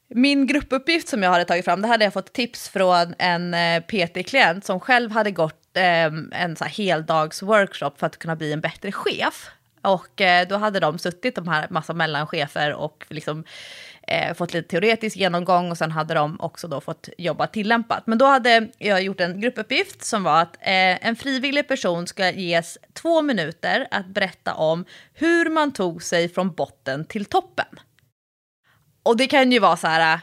min 0.08 0.48
gruppuppgift 0.48 1.08
som 1.08 1.24
jag 1.24 1.32
hade 1.32 1.46
tagit 1.46 1.66
fram, 1.66 1.82
det 1.82 1.88
hade 1.88 2.04
jag 2.04 2.14
fått 2.14 2.34
tips 2.34 2.70
från 2.70 3.16
en 3.20 3.54
eh, 3.54 3.82
PT-klient 3.82 4.66
som 4.66 4.80
själv 4.80 5.12
hade 5.12 5.32
gått 5.32 5.65
eh, 5.78 6.06
en 6.32 6.56
så 6.56 6.64
här 6.64 6.72
heldagsworkshop 6.72 8.00
för 8.00 8.08
att 8.08 8.18
kunna 8.18 8.36
bli 8.36 8.54
en 8.54 8.62
bättre 8.62 8.92
chef. 8.92 9.50
Och 9.82 10.22
eh, 10.22 10.48
då 10.48 10.58
hade 10.58 10.80
de 10.80 11.00
suttit, 11.00 11.36
de 11.36 11.48
här 11.48 11.68
massa 11.70 11.94
mellanchefer, 11.94 12.74
och 12.74 13.06
liksom 13.10 13.44
eh, 14.08 14.34
fått 14.34 14.54
lite 14.54 14.68
teoretisk 14.68 15.18
genomgång 15.18 15.72
och 15.72 15.78
sen 15.78 15.92
hade 15.92 16.14
de 16.14 16.40
också 16.40 16.68
då 16.68 16.82
fått 16.82 17.10
jobba 17.18 17.48
tillämpat. 17.48 18.08
Men 18.08 18.18
då 18.18 18.26
hade 18.26 18.70
jag 18.78 19.04
gjort 19.04 19.22
en 19.22 19.42
gruppuppgift 19.42 20.04
som 20.04 20.24
var 20.24 20.42
att 20.42 20.56
eh, 20.56 21.08
en 21.08 21.16
frivillig 21.16 21.68
person 21.68 22.08
ska 22.08 22.32
ges 22.32 22.78
två 22.94 23.22
minuter 23.22 23.88
att 23.92 24.08
berätta 24.08 24.54
om 24.54 24.86
hur 25.14 25.50
man 25.50 25.74
tog 25.74 26.04
sig 26.04 26.30
från 26.30 26.52
botten 26.52 27.06
till 27.06 27.26
toppen. 27.26 27.80
Och 29.04 29.18
det 29.18 29.28
kan 29.28 29.52
ju 29.52 29.60
vara 29.60 29.78
så 29.78 29.88
här 29.88 30.14
eh, 30.14 30.20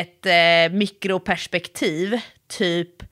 ett 0.00 0.26
eh, 0.26 0.76
mikroperspektiv, 0.76 2.20
typ 2.48 3.02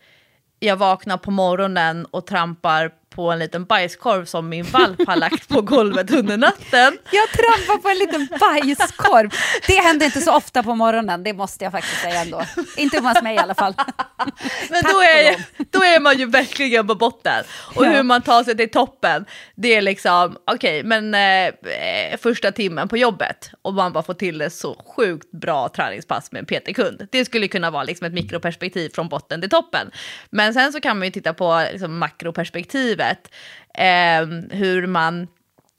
jag 0.66 0.76
vaknar 0.76 1.16
på 1.16 1.30
morgonen 1.30 2.06
och 2.10 2.26
trampar 2.26 2.90
på 3.14 3.30
en 3.30 3.38
liten 3.38 3.64
bajskorv 3.64 4.24
som 4.24 4.48
min 4.48 4.64
valp 4.64 5.06
har 5.06 5.16
lagt 5.16 5.48
på 5.48 5.60
golvet 5.60 6.10
under 6.10 6.36
natten. 6.36 6.98
Jag 7.10 7.28
trampar 7.28 7.78
på 7.82 7.88
en 7.88 7.98
liten 7.98 8.28
bajskorv. 8.40 9.30
Det 9.66 9.74
händer 9.74 10.06
inte 10.06 10.20
så 10.20 10.32
ofta 10.36 10.62
på 10.62 10.74
morgonen, 10.74 11.24
det 11.24 11.32
måste 11.32 11.64
jag 11.64 11.72
faktiskt 11.72 12.00
säga 12.00 12.22
ändå. 12.22 12.42
Inte 12.76 13.00
hos 13.00 13.22
mig 13.22 13.34
i 13.34 13.38
alla 13.38 13.54
fall. 13.54 13.74
Men 14.70 14.82
då 14.82 15.00
är, 15.00 15.46
då 15.70 15.84
är 15.84 16.00
man 16.00 16.18
ju 16.18 16.26
verkligen 16.26 16.86
på 16.86 16.94
botten. 16.94 17.44
Och 17.74 17.86
ja. 17.86 17.90
hur 17.90 18.02
man 18.02 18.22
tar 18.22 18.44
sig 18.44 18.56
till 18.56 18.70
toppen, 18.70 19.24
det 19.54 19.74
är 19.74 19.82
liksom, 19.82 20.36
okej, 20.44 20.80
okay, 20.80 20.88
men 20.88 21.14
eh, 21.14 22.18
första 22.18 22.52
timmen 22.52 22.88
på 22.88 22.96
jobbet 22.96 23.50
och 23.62 23.74
man 23.74 23.92
bara 23.92 24.02
får 24.02 24.14
till 24.14 24.38
det 24.38 24.50
så 24.50 24.84
sjukt 24.96 25.30
bra 25.30 25.68
träningspass 25.68 26.32
med 26.32 26.40
en 26.40 26.46
PT-kund. 26.46 27.08
Det 27.10 27.24
skulle 27.24 27.48
kunna 27.48 27.70
vara 27.70 27.84
liksom 27.84 28.06
ett 28.06 28.12
mikroperspektiv 28.12 28.90
från 28.94 29.08
botten 29.08 29.40
till 29.40 29.50
toppen. 29.50 29.90
Men 30.30 30.54
sen 30.54 30.72
så 30.72 30.80
kan 30.80 30.98
man 30.98 31.06
ju 31.06 31.12
titta 31.12 31.34
på 31.34 31.66
liksom, 31.72 31.98
makroperspektivet 31.98 33.01
livet. 33.02 33.28
Eh, 33.74 34.56
hur 34.58 34.86
man 34.86 35.28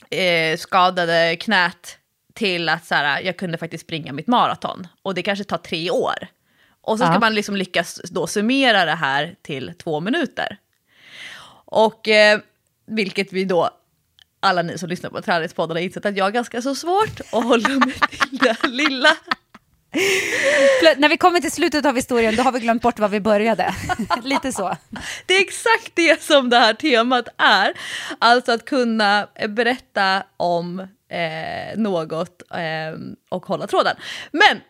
eh, 0.10 0.58
skadade 0.58 1.36
knät 1.36 1.98
till 2.34 2.70
att 2.70 2.86
så 2.86 2.96
här, 2.96 3.22
jag 3.22 3.38
kunde 3.38 3.58
faktiskt 3.58 3.84
springa 3.84 4.14
mitt 4.14 4.28
maraton. 4.28 4.88
Och 5.02 5.16
det 5.16 5.24
kanske 5.24 5.44
tar 5.44 5.58
tre 5.58 5.90
år. 5.92 6.28
Och 6.82 6.98
så 6.98 7.04
ska 7.04 7.14
ja. 7.14 7.20
man 7.20 7.36
liksom 7.36 7.56
lyckas 7.56 8.02
då 8.12 8.28
summera 8.28 8.86
det 8.86 8.96
här 8.96 9.36
till 9.42 9.74
två 9.84 10.00
minuter. 10.00 10.58
Och 11.66 12.08
eh, 12.08 12.40
vilket 12.86 13.34
vi 13.34 13.46
då, 13.46 13.70
alla 14.40 14.62
ni 14.62 14.78
som 14.78 14.90
lyssnar 14.90 15.10
på 15.10 15.22
Träningspodden 15.22 15.78
har 15.78 15.82
insett 15.82 16.06
att 16.06 16.18
jag 16.18 16.26
har 16.26 16.32
ganska 16.32 16.62
så 16.62 16.76
svårt 16.76 17.20
att 17.20 17.44
hålla 17.44 17.70
mig 17.70 17.94
till 17.94 18.38
det 18.38 18.68
lilla. 18.68 19.10
När 20.98 21.10
vi 21.10 21.18
kommer 21.18 21.40
till 21.40 21.52
slutet 21.52 21.86
av 21.86 21.96
historien 21.96 22.36
då 22.36 22.44
har 22.44 22.52
vi 22.52 22.60
glömt 22.60 22.82
bort 22.82 23.00
var 23.00 23.08
vi 23.08 23.20
började. 23.20 23.76
Lite 24.24 24.52
så. 24.52 24.78
Det 25.26 25.34
är 25.34 25.42
exakt 25.42 25.92
det 25.94 26.22
som 26.22 26.50
det 26.50 26.58
här 26.58 26.74
temat 26.74 27.28
är. 27.38 27.74
Alltså 28.20 28.52
att 28.52 28.66
kunna 28.66 29.28
berätta 29.50 30.24
om 30.38 30.80
eh, 31.10 31.78
något 31.78 32.42
eh, 32.52 33.00
och 33.30 33.46
hålla 33.46 33.68
tråden. 33.68 33.96
Men 34.32 34.62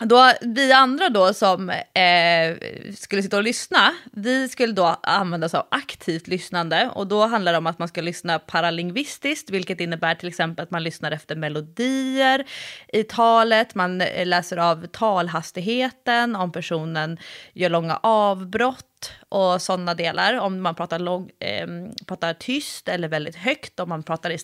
då, 0.00 0.32
vi 0.40 0.72
andra 0.72 1.08
då 1.08 1.34
som 1.34 1.70
eh, 1.70 2.56
skulle 2.96 3.22
sitta 3.22 3.36
och 3.36 3.42
lyssna, 3.42 3.94
vi 4.12 4.48
skulle 4.48 4.72
då 4.72 5.00
använda 5.02 5.46
oss 5.46 5.54
av 5.54 5.66
aktivt 5.70 6.26
lyssnande 6.26 6.90
och 6.94 7.06
då 7.06 7.26
handlar 7.26 7.52
det 7.52 7.58
om 7.58 7.66
att 7.66 7.78
man 7.78 7.88
ska 7.88 8.00
lyssna 8.00 8.38
paralingvistiskt, 8.38 9.50
vilket 9.50 9.80
innebär 9.80 10.14
till 10.14 10.28
exempel 10.28 10.62
att 10.62 10.70
man 10.70 10.82
lyssnar 10.82 11.10
efter 11.12 11.36
melodier 11.36 12.44
i 12.92 13.02
talet, 13.02 13.74
man 13.74 14.00
eh, 14.00 14.26
läser 14.26 14.56
av 14.56 14.86
talhastigheten, 14.86 16.36
om 16.36 16.52
personen 16.52 17.18
gör 17.52 17.70
långa 17.70 18.00
avbrott 18.02 19.12
och 19.28 19.62
sådana 19.62 19.94
delar. 19.94 20.34
Om 20.34 20.60
man 20.60 20.74
pratar, 20.74 20.98
lång, 20.98 21.30
eh, 21.40 21.66
pratar 22.06 22.34
tyst 22.34 22.88
eller 22.88 23.08
väldigt 23.08 23.36
högt, 23.36 23.80
om 23.80 23.88
man 23.88 24.02
pratar 24.02 24.30
i 24.30 24.38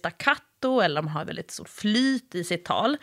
staccato 0.61 0.81
eller 0.81 1.01
om 1.01 1.09
har 1.09 1.25
väldigt 1.25 1.51
stort 1.51 1.69
flyt 1.69 2.35
i 2.35 2.45
sitt 2.45 2.65
tal. 2.65 2.97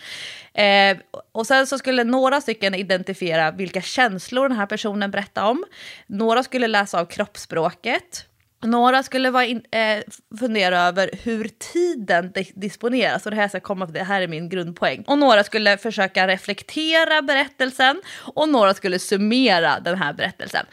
Eh, 0.53 0.97
och 1.33 1.47
sen 1.47 1.67
så 1.67 1.77
skulle 1.77 2.03
några 2.03 2.41
stycken 2.41 2.75
identifiera 2.75 3.51
vilka 3.51 3.81
känslor 3.81 4.49
den 4.49 4.57
här 4.57 4.65
personen 4.65 5.11
berättar 5.11 5.49
om. 5.49 5.63
Några 6.07 6.43
skulle 6.43 6.67
läsa 6.67 6.99
av 6.99 7.05
kroppsspråket. 7.05 8.25
Några 8.63 9.03
skulle 9.03 9.31
vara 9.31 9.45
in, 9.45 9.61
eh, 9.71 10.03
fundera 10.39 10.79
över 10.79 11.09
hur 11.23 11.49
tiden 11.73 12.33
disponeras 12.55 13.25
och 13.25 13.31
det 13.31 13.37
här 13.37 13.47
ska 13.47 13.59
komma, 13.59 13.85
det 13.85 14.03
här 14.03 14.21
är 14.21 14.27
min 14.27 14.49
grundpoäng. 14.49 15.03
Och 15.07 15.17
några 15.17 15.43
skulle 15.43 15.77
försöka 15.77 16.27
reflektera 16.27 17.21
berättelsen 17.21 18.01
och 18.35 18.49
några 18.49 18.73
skulle 18.73 18.99
summera 18.99 19.79
den 19.79 19.97
här 19.97 20.13
berättelsen. 20.13 20.65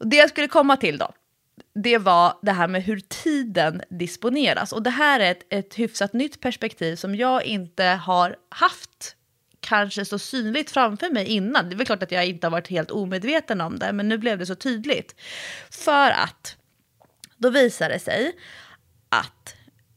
Och 0.00 0.08
det 0.08 0.16
jag 0.16 0.28
skulle 0.28 0.48
komma 0.48 0.76
till 0.76 0.98
då, 0.98 1.12
det 1.74 1.98
var 1.98 2.38
det 2.42 2.52
här 2.52 2.68
med 2.68 2.82
hur 2.82 3.00
tiden 3.00 3.82
disponeras. 3.88 4.72
Och 4.72 4.82
det 4.82 4.90
här 4.90 5.20
är 5.20 5.30
ett, 5.30 5.46
ett 5.50 5.74
hyfsat 5.74 6.12
nytt 6.12 6.40
perspektiv 6.40 6.96
som 6.96 7.14
jag 7.14 7.44
inte 7.44 7.84
har 7.84 8.36
haft 8.48 9.16
kanske 9.60 10.04
så 10.04 10.18
synligt 10.18 10.70
framför 10.70 11.10
mig 11.10 11.26
innan. 11.26 11.68
Det 11.68 11.74
är 11.74 11.76
väl 11.76 11.86
klart 11.86 12.02
att 12.02 12.12
jag 12.12 12.26
inte 12.26 12.46
har 12.46 12.52
varit 12.52 12.68
helt 12.68 12.90
omedveten 12.90 13.60
om 13.60 13.78
det, 13.78 13.92
men 13.92 14.08
nu 14.08 14.18
blev 14.18 14.38
det 14.38 14.46
så 14.46 14.54
tydligt. 14.54 15.20
För 15.70 16.10
att 16.10 16.56
då 17.36 17.50
visar 17.50 17.88
det 17.88 17.98
sig 17.98 18.32
att 19.08 19.54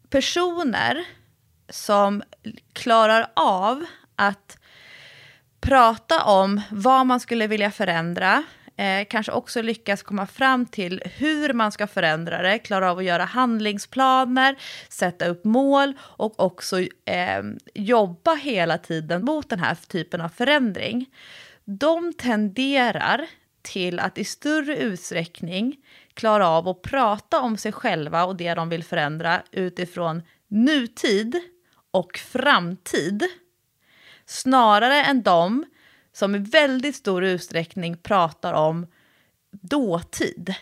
personer 0.10 1.06
som 1.70 2.24
klarar 2.74 3.32
av 3.36 3.86
att 4.16 4.58
prata 5.62 6.24
om 6.24 6.62
vad 6.72 7.06
man 7.06 7.20
skulle 7.20 7.48
vilja 7.48 7.72
förändra, 7.72 8.44
eh, 8.78 9.08
kanske 9.10 9.32
också 9.32 9.62
lyckas 9.62 10.04
komma 10.04 10.28
fram 10.28 10.66
till 10.66 11.02
hur 11.06 11.54
man 11.54 11.72
ska 11.72 11.88
förändra 11.88 12.42
det, 12.42 12.60
klara 12.60 12.92
av 12.92 12.98
att 12.98 13.04
göra 13.04 13.24
handlingsplaner, 13.26 14.56
sätta 14.90 15.28
upp 15.28 15.46
mål 15.46 15.94
och 16.02 16.40
också 16.40 16.80
eh, 16.82 17.44
jobba 17.74 18.36
hela 18.36 18.78
tiden 18.78 19.26
mot 19.26 19.50
den 19.50 19.60
här 19.60 19.78
typen 19.88 20.22
av 20.22 20.30
förändring. 20.30 21.06
De 21.66 22.14
tenderar 22.14 23.26
till 23.62 24.00
att 24.00 24.18
i 24.18 24.24
större 24.24 24.78
utsträckning 24.78 25.76
klara 26.14 26.48
av 26.48 26.68
att 26.68 26.82
prata 26.82 27.42
om 27.42 27.58
sig 27.58 27.72
själva 27.72 28.26
och 28.26 28.36
det 28.36 28.54
de 28.54 28.70
vill 28.70 28.84
förändra 28.84 29.42
utifrån 29.52 30.22
nutid 30.48 31.36
och 31.92 32.18
framtid 32.18 33.24
snarare 34.26 35.04
än 35.04 35.22
de 35.22 35.66
som 36.16 36.36
i 36.36 36.38
väldigt 36.38 36.96
stor 36.96 37.24
utsträckning 37.24 37.98
pratar 37.98 38.54
om 38.54 38.88
dåtid. 39.52 40.56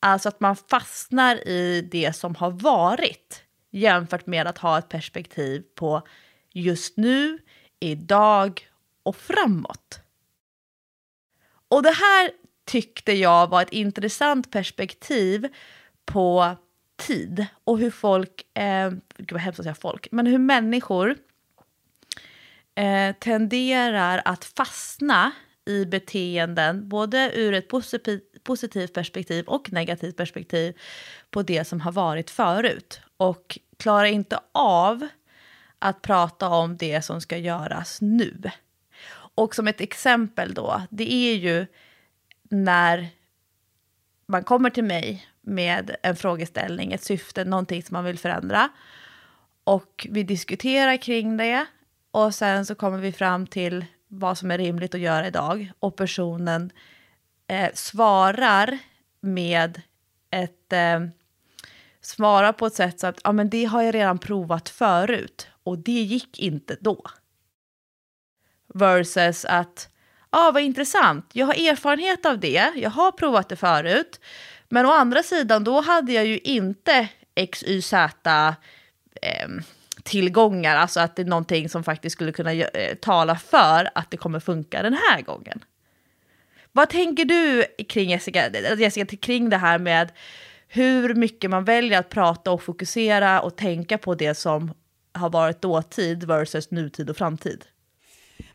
Alltså 0.00 0.28
att 0.28 0.40
man 0.40 0.56
fastnar 0.56 1.48
i 1.48 1.88
det 1.90 2.16
som 2.16 2.34
har 2.34 2.50
varit 2.50 3.42
jämfört 3.70 4.26
med 4.26 4.46
att 4.46 4.58
ha 4.58 4.78
ett 4.78 4.88
perspektiv 4.88 5.62
på 5.74 6.02
just 6.52 6.96
nu, 6.96 7.38
idag 7.80 8.68
och 9.02 9.16
framåt. 9.16 10.00
Och 11.68 11.82
det 11.82 11.94
här 11.94 12.30
tyckte 12.64 13.12
jag 13.12 13.50
var 13.50 13.62
ett 13.62 13.72
intressant 13.72 14.50
perspektiv 14.50 15.48
på 16.04 16.56
tid 16.96 17.46
och 17.64 17.78
hur 17.78 17.90
folk, 17.90 18.58
eh, 18.58 18.90
gud 19.16 19.32
vad 19.32 19.40
hemskt 19.40 19.60
att 19.60 19.64
säga 19.64 19.74
folk, 19.74 20.08
men 20.10 20.26
hur 20.26 20.38
människor 20.38 21.16
eh, 22.78 23.12
tenderar 23.12 24.22
att 24.24 24.44
fastna 24.44 25.32
i 25.66 25.84
beteenden, 25.84 26.88
både 26.88 27.30
ur 27.34 27.54
ett 27.54 27.68
positivt, 27.68 28.44
positivt 28.44 28.92
perspektiv 28.92 29.44
och 29.44 29.72
negativt 29.72 30.16
perspektiv, 30.16 30.78
på 31.30 31.42
det 31.42 31.64
som 31.64 31.80
har 31.80 31.92
varit 31.92 32.30
förut. 32.30 33.00
Och 33.16 33.58
klarar 33.76 34.04
inte 34.04 34.40
av 34.52 35.08
att 35.78 36.02
prata 36.02 36.48
om 36.48 36.76
det 36.76 37.02
som 37.02 37.20
ska 37.20 37.36
göras 37.36 38.00
nu. 38.00 38.42
Och 39.34 39.54
som 39.54 39.68
ett 39.68 39.80
exempel 39.80 40.54
då, 40.54 40.82
det 40.90 41.12
är 41.12 41.34
ju 41.34 41.66
när 42.42 43.08
man 44.26 44.44
kommer 44.44 44.70
till 44.70 44.84
mig 44.84 45.26
med 45.40 45.96
en 46.02 46.16
frågeställning, 46.16 46.92
ett 46.92 47.04
syfte, 47.04 47.44
någonting 47.44 47.82
som 47.82 47.94
man 47.94 48.04
vill 48.04 48.18
förändra. 48.18 48.68
Och 49.64 50.06
vi 50.10 50.22
diskuterar 50.22 50.96
kring 50.96 51.36
det 51.36 51.66
och 52.24 52.34
sen 52.34 52.66
så 52.66 52.74
kommer 52.74 52.98
vi 52.98 53.12
fram 53.12 53.46
till 53.46 53.84
vad 54.08 54.38
som 54.38 54.50
är 54.50 54.58
rimligt 54.58 54.94
att 54.94 55.00
göra 55.00 55.26
idag. 55.26 55.72
Och 55.78 55.96
personen 55.96 56.72
eh, 57.46 57.70
svarar 57.74 58.78
med 59.20 59.82
ett... 60.30 60.72
Eh, 60.72 61.00
svarar 62.00 62.52
på 62.52 62.66
ett 62.66 62.74
sätt 62.74 63.00
så 63.00 63.06
att 63.06 63.20
ja, 63.24 63.32
men 63.32 63.50
det 63.50 63.64
har 63.64 63.82
jag 63.82 63.94
redan 63.94 64.18
provat 64.18 64.68
förut 64.68 65.48
och 65.62 65.78
det 65.78 65.92
gick 65.92 66.38
inte 66.38 66.76
då. 66.80 67.02
Versus 68.74 69.44
att 69.44 69.88
ja, 70.30 70.48
ah, 70.48 70.50
vad 70.50 70.62
intressant, 70.62 71.30
jag 71.32 71.46
har 71.46 71.54
erfarenhet 71.54 72.26
av 72.26 72.40
det, 72.40 72.72
jag 72.76 72.90
har 72.90 73.12
provat 73.12 73.48
det 73.48 73.56
förut. 73.56 74.20
Men 74.68 74.86
å 74.86 74.92
andra 74.92 75.22
sidan, 75.22 75.64
då 75.64 75.80
hade 75.80 76.12
jag 76.12 76.26
ju 76.26 76.38
inte 76.38 77.08
X, 77.34 77.64
Y, 77.66 77.82
Z 77.82 78.54
eh, 79.22 79.48
tillgångar, 80.08 80.76
alltså 80.76 81.00
att 81.00 81.16
det 81.16 81.22
är 81.22 81.26
någonting 81.26 81.68
som 81.68 81.84
faktiskt 81.84 82.12
skulle 82.12 82.32
kunna 82.32 82.52
eh, 82.52 82.94
tala 82.94 83.36
för 83.36 83.90
att 83.94 84.10
det 84.10 84.16
kommer 84.16 84.40
funka 84.40 84.82
den 84.82 84.94
här 84.94 85.22
gången. 85.22 85.64
Vad 86.72 86.88
tänker 86.88 87.24
du 87.24 87.64
kring 87.88 88.10
Jessica, 88.10 88.46
eh, 88.46 88.80
Jessica 88.80 89.16
kring 89.16 89.50
det 89.50 89.56
här 89.56 89.78
med 89.78 90.12
hur 90.68 91.14
mycket 91.14 91.50
man 91.50 91.64
väljer 91.64 91.98
att 91.98 92.08
prata 92.08 92.50
och 92.50 92.62
fokusera 92.62 93.40
och 93.40 93.56
tänka 93.56 93.98
på 93.98 94.14
det 94.14 94.34
som 94.34 94.74
har 95.12 95.30
varit 95.30 95.62
dåtid 95.62 96.24
versus 96.24 96.70
nutid 96.70 97.10
och 97.10 97.16
framtid? 97.16 97.64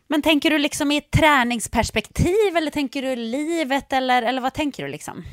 Men 0.07 0.21
tänker 0.21 0.49
du 0.49 0.57
liksom 0.57 0.91
i 0.91 0.97
ett 0.97 1.11
träningsperspektiv 1.11 2.57
eller 2.57 2.71
tänker 2.71 3.01
du 3.01 3.15
livet 3.15 3.93
eller, 3.93 4.23
eller 4.23 4.41
vad 4.41 4.53
tänker 4.53 4.83
du 4.83 4.89
liksom? 4.89 5.23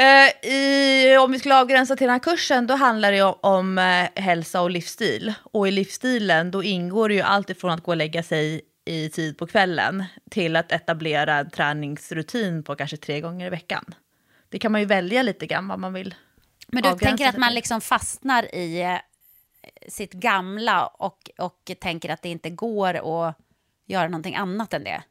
Uh, 0.00 0.50
i, 0.50 1.16
om 1.16 1.32
vi 1.32 1.38
skulle 1.38 1.60
avgränsa 1.60 1.96
till 1.96 2.06
den 2.06 2.12
här 2.12 2.18
kursen, 2.18 2.66
då 2.66 2.74
handlar 2.74 3.12
det 3.12 3.22
om, 3.22 3.34
om 3.40 3.78
uh, 3.78 4.22
hälsa 4.22 4.60
och 4.60 4.70
livsstil. 4.70 5.34
Och 5.42 5.68
i 5.68 5.70
livsstilen, 5.70 6.50
då 6.50 6.62
ingår 6.62 7.08
det 7.08 7.14
ju 7.14 7.20
allt 7.20 7.50
ifrån 7.50 7.70
att 7.70 7.82
gå 7.82 7.90
och 7.90 7.96
lägga 7.96 8.22
sig 8.22 8.60
i 8.84 9.08
tid 9.08 9.38
på 9.38 9.46
kvällen 9.46 10.04
till 10.30 10.56
att 10.56 10.72
etablera 10.72 11.34
en 11.34 11.50
träningsrutin 11.50 12.64
på 12.64 12.76
kanske 12.76 12.96
tre 12.96 13.20
gånger 13.20 13.46
i 13.46 13.50
veckan. 13.50 13.94
Det 14.48 14.58
kan 14.58 14.72
man 14.72 14.80
ju 14.80 14.86
välja 14.86 15.22
lite 15.22 15.46
grann 15.46 15.68
vad 15.68 15.78
man 15.78 15.92
vill. 15.92 16.14
Men 16.68 16.82
du 16.82 16.98
tänker 16.98 17.28
att 17.28 17.36
man 17.36 17.54
liksom 17.54 17.80
fastnar 17.80 18.54
i 18.54 18.82
eh, 18.82 18.98
sitt 19.88 20.12
gamla 20.12 20.86
och, 20.86 21.30
och 21.38 21.70
tänker 21.80 22.08
att 22.10 22.22
det 22.22 22.28
inte 22.28 22.50
går 22.50 22.94
att 22.94 23.36
göra 23.86 24.08
någonting 24.08 24.34
annat 24.34 24.74
än 24.74 24.84
det? 24.84 25.02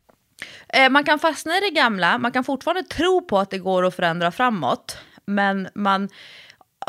Eh, 0.69 0.89
man 0.89 1.03
kan 1.03 1.19
fastna 1.19 1.57
i 1.57 1.59
det 1.59 1.69
gamla, 1.69 2.17
man 2.17 2.31
kan 2.31 2.43
fortfarande 2.43 2.83
tro 2.83 3.21
på 3.21 3.39
att 3.39 3.49
det 3.49 3.59
går 3.59 3.85
att 3.85 3.95
förändra 3.95 4.31
framåt, 4.31 4.97
men 5.25 5.69
man, 5.75 6.09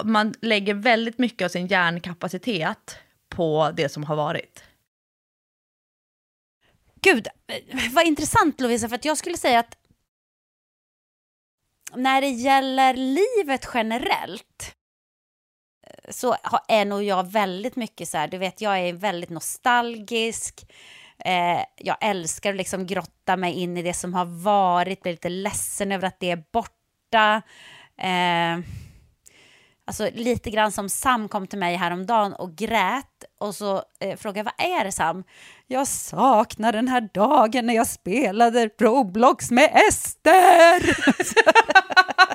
man 0.05 0.35
lägger 0.40 0.75
väldigt 0.75 1.19
mycket 1.19 1.45
av 1.45 1.49
sin 1.49 1.67
hjärnkapacitet 1.67 2.99
på 3.29 3.71
det 3.75 3.88
som 3.88 4.05
har 4.05 4.17
varit. 4.17 4.64
Gud, 7.01 7.29
vad 7.93 8.07
intressant 8.07 8.61
Lovisa, 8.61 8.88
för 8.88 8.97
att 8.97 9.05
jag 9.05 9.19
skulle 9.19 9.37
säga 9.37 9.59
att 9.59 9.77
när 11.95 12.21
det 12.21 12.29
gäller 12.29 12.95
livet 12.95 13.69
generellt 13.75 14.75
eh, 15.87 16.11
så 16.13 16.37
är 16.69 16.85
nog 16.85 17.02
jag 17.02 17.31
väldigt 17.31 17.77
mycket 17.77 18.09
så 18.09 18.19
här, 18.19 18.29
du 18.29 18.38
vet 18.38 18.61
jag 18.61 18.79
är 18.79 18.92
väldigt 18.92 19.31
nostalgisk, 19.31 20.73
Eh, 21.25 21.65
jag 21.77 21.96
älskar 22.00 22.50
att 22.50 22.56
liksom 22.56 22.87
grotta 22.87 23.37
mig 23.37 23.52
in 23.52 23.77
i 23.77 23.83
det 23.83 23.94
som 23.94 24.15
har 24.15 24.25
varit, 24.25 25.02
bli 25.02 25.12
lite 25.12 25.29
ledsen 25.29 25.92
över 25.92 26.08
att 26.08 26.21
det 26.21 26.31
är 26.31 26.44
borta. 26.52 27.42
Eh, 27.98 28.58
alltså 29.87 30.08
lite 30.12 30.50
grann 30.50 30.73
som 30.73 30.88
Sam 30.88 31.29
kom 31.29 31.46
till 31.46 31.58
mig 31.58 31.77
häromdagen 31.77 32.33
och 32.33 32.56
grät 32.56 33.25
och 33.40 33.54
så 33.54 33.83
eh, 34.00 34.17
frågade 34.17 34.38
jag 34.38 34.44
vad 34.44 34.81
är 34.81 34.85
det 34.85 34.92
Sam? 34.92 35.25
Jag 35.67 35.88
saknar 35.88 36.73
den 36.73 36.88
här 36.88 37.08
dagen 37.15 37.67
när 37.67 37.75
jag 37.75 37.87
spelade 37.87 38.71
Roblox 38.79 39.50
med 39.50 39.71
Ester. 39.88 40.96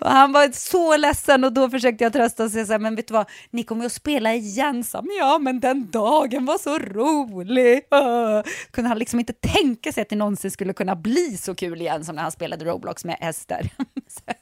Och 0.00 0.10
han 0.10 0.32
var 0.32 0.52
så 0.52 0.96
ledsen 0.96 1.44
och 1.44 1.52
då 1.52 1.70
försökte 1.70 2.04
jag 2.04 2.12
trösta 2.12 2.44
och 2.44 2.50
säga 2.50 2.66
så 2.66 2.72
här, 2.72 2.78
men 2.78 2.96
vet 2.96 3.08
du 3.08 3.14
vad, 3.14 3.30
ni 3.50 3.62
kommer 3.62 3.82
ju 3.82 3.86
att 3.86 3.92
spela 3.92 4.34
igen. 4.34 4.84
Så, 4.84 5.02
men 5.02 5.16
ja, 5.18 5.38
men 5.38 5.60
den 5.60 5.90
dagen 5.90 6.46
var 6.46 6.58
så 6.58 6.78
rolig. 6.78 7.76
Uh. 7.94 8.52
Kunde 8.70 8.88
han 8.88 8.98
liksom 8.98 9.20
inte 9.20 9.32
tänka 9.32 9.92
sig 9.92 10.02
att 10.02 10.08
det 10.08 10.16
någonsin 10.16 10.50
skulle 10.50 10.72
kunna 10.72 10.96
bli 10.96 11.36
så 11.36 11.54
kul 11.54 11.80
igen 11.80 12.04
som 12.04 12.14
när 12.14 12.22
han 12.22 12.32
spelade 12.32 12.64
Roblox 12.64 13.04
med 13.04 13.16
Ester. 13.20 13.70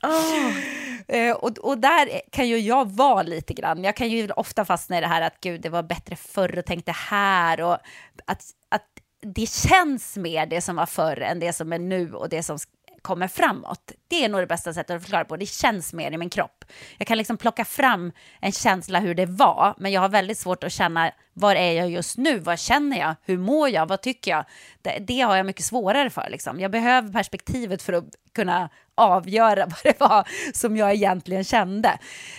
Oh. 0.03 0.53
Eh, 1.09 1.37
och, 1.37 1.59
och 1.59 1.79
där 1.79 2.21
kan 2.33 2.49
ju 2.49 2.59
jag 2.59 2.91
vara 2.91 3.23
lite 3.23 3.55
grann. 3.55 3.85
Jag 3.85 3.97
kan 3.97 4.09
ju 4.09 4.31
ofta 4.31 4.65
fastna 4.65 4.99
i 4.99 5.01
det 5.01 5.07
här 5.07 5.23
att 5.23 5.41
gud, 5.41 5.61
det 5.61 5.69
var 5.69 5.83
bättre 5.83 6.17
förr 6.17 6.59
och 6.59 6.65
tänkte 6.65 6.93
här 6.93 7.61
och 7.61 7.79
att, 8.25 8.43
att 8.69 8.89
det 9.21 9.49
känns 9.49 10.17
mer 10.17 10.47
det 10.47 10.61
som 10.61 10.77
var 10.77 10.87
förr 10.87 11.21
än 11.21 11.41
det 11.41 11.53
som 11.53 11.73
är 11.73 11.79
nu 11.79 12.15
och 12.15 12.29
det 12.29 12.43
som 12.43 12.59
kommer 13.05 13.29
framåt. 13.29 13.93
Det 14.09 14.25
är 14.25 14.29
nog 14.29 14.41
det 14.41 14.47
bästa 14.47 14.75
sättet 14.75 14.97
att 14.97 15.03
förklara 15.03 15.25
på. 15.25 15.37
Det 15.37 15.47
känns 15.47 15.93
mer 15.93 16.11
i 16.11 16.19
min 16.19 16.31
kropp. 16.31 16.65
Jag 16.99 17.07
kan 17.07 17.19
liksom 17.19 17.37
plocka 17.37 17.65
fram 17.65 18.13
en 18.41 18.53
känsla 18.53 19.01
hur 19.01 19.15
det 19.15 19.27
var, 19.27 19.75
men 19.79 19.93
jag 19.93 20.01
har 20.01 20.09
väldigt 20.09 20.39
svårt 20.39 20.65
att 20.65 20.73
känna 20.73 21.13
var 21.33 21.55
är 21.55 21.73
jag 21.73 21.91
just 21.91 22.19
nu? 22.19 22.39
Vad 22.39 22.59
känner 22.59 22.99
jag? 22.99 23.15
Hur 23.23 23.39
mår 23.39 23.69
jag? 23.69 23.87
Vad 23.87 24.03
tycker 24.03 24.31
jag? 24.31 24.45
Det, 24.83 24.99
det 24.99 25.21
har 25.21 25.37
jag 25.37 25.47
mycket 25.47 25.65
svårare 25.65 26.11
för. 26.11 26.29
Liksom. 26.31 26.61
Jag 26.61 26.71
behöver 26.71 27.13
perspektivet 27.13 27.83
för 27.83 27.93
att 27.93 28.05
kunna 28.35 28.69
avgöra 28.95 29.67
vad 29.67 29.81
det 29.85 30.01
var 30.01 30.29
som 30.55 30.77
jag 30.77 30.95
egentligen 30.95 31.45
kände. 31.45 31.99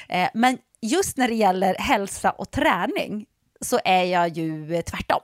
Eh, 0.10 0.30
men 0.34 0.58
just 0.82 1.18
när 1.18 1.28
det 1.28 1.36
gäller 1.36 1.76
hälsa 1.76 2.32
och 2.32 2.52
träning 2.52 3.26
så 3.62 3.80
är 3.86 4.04
jag 4.04 4.30
ju 4.30 4.82
tvärtom. 4.82 5.22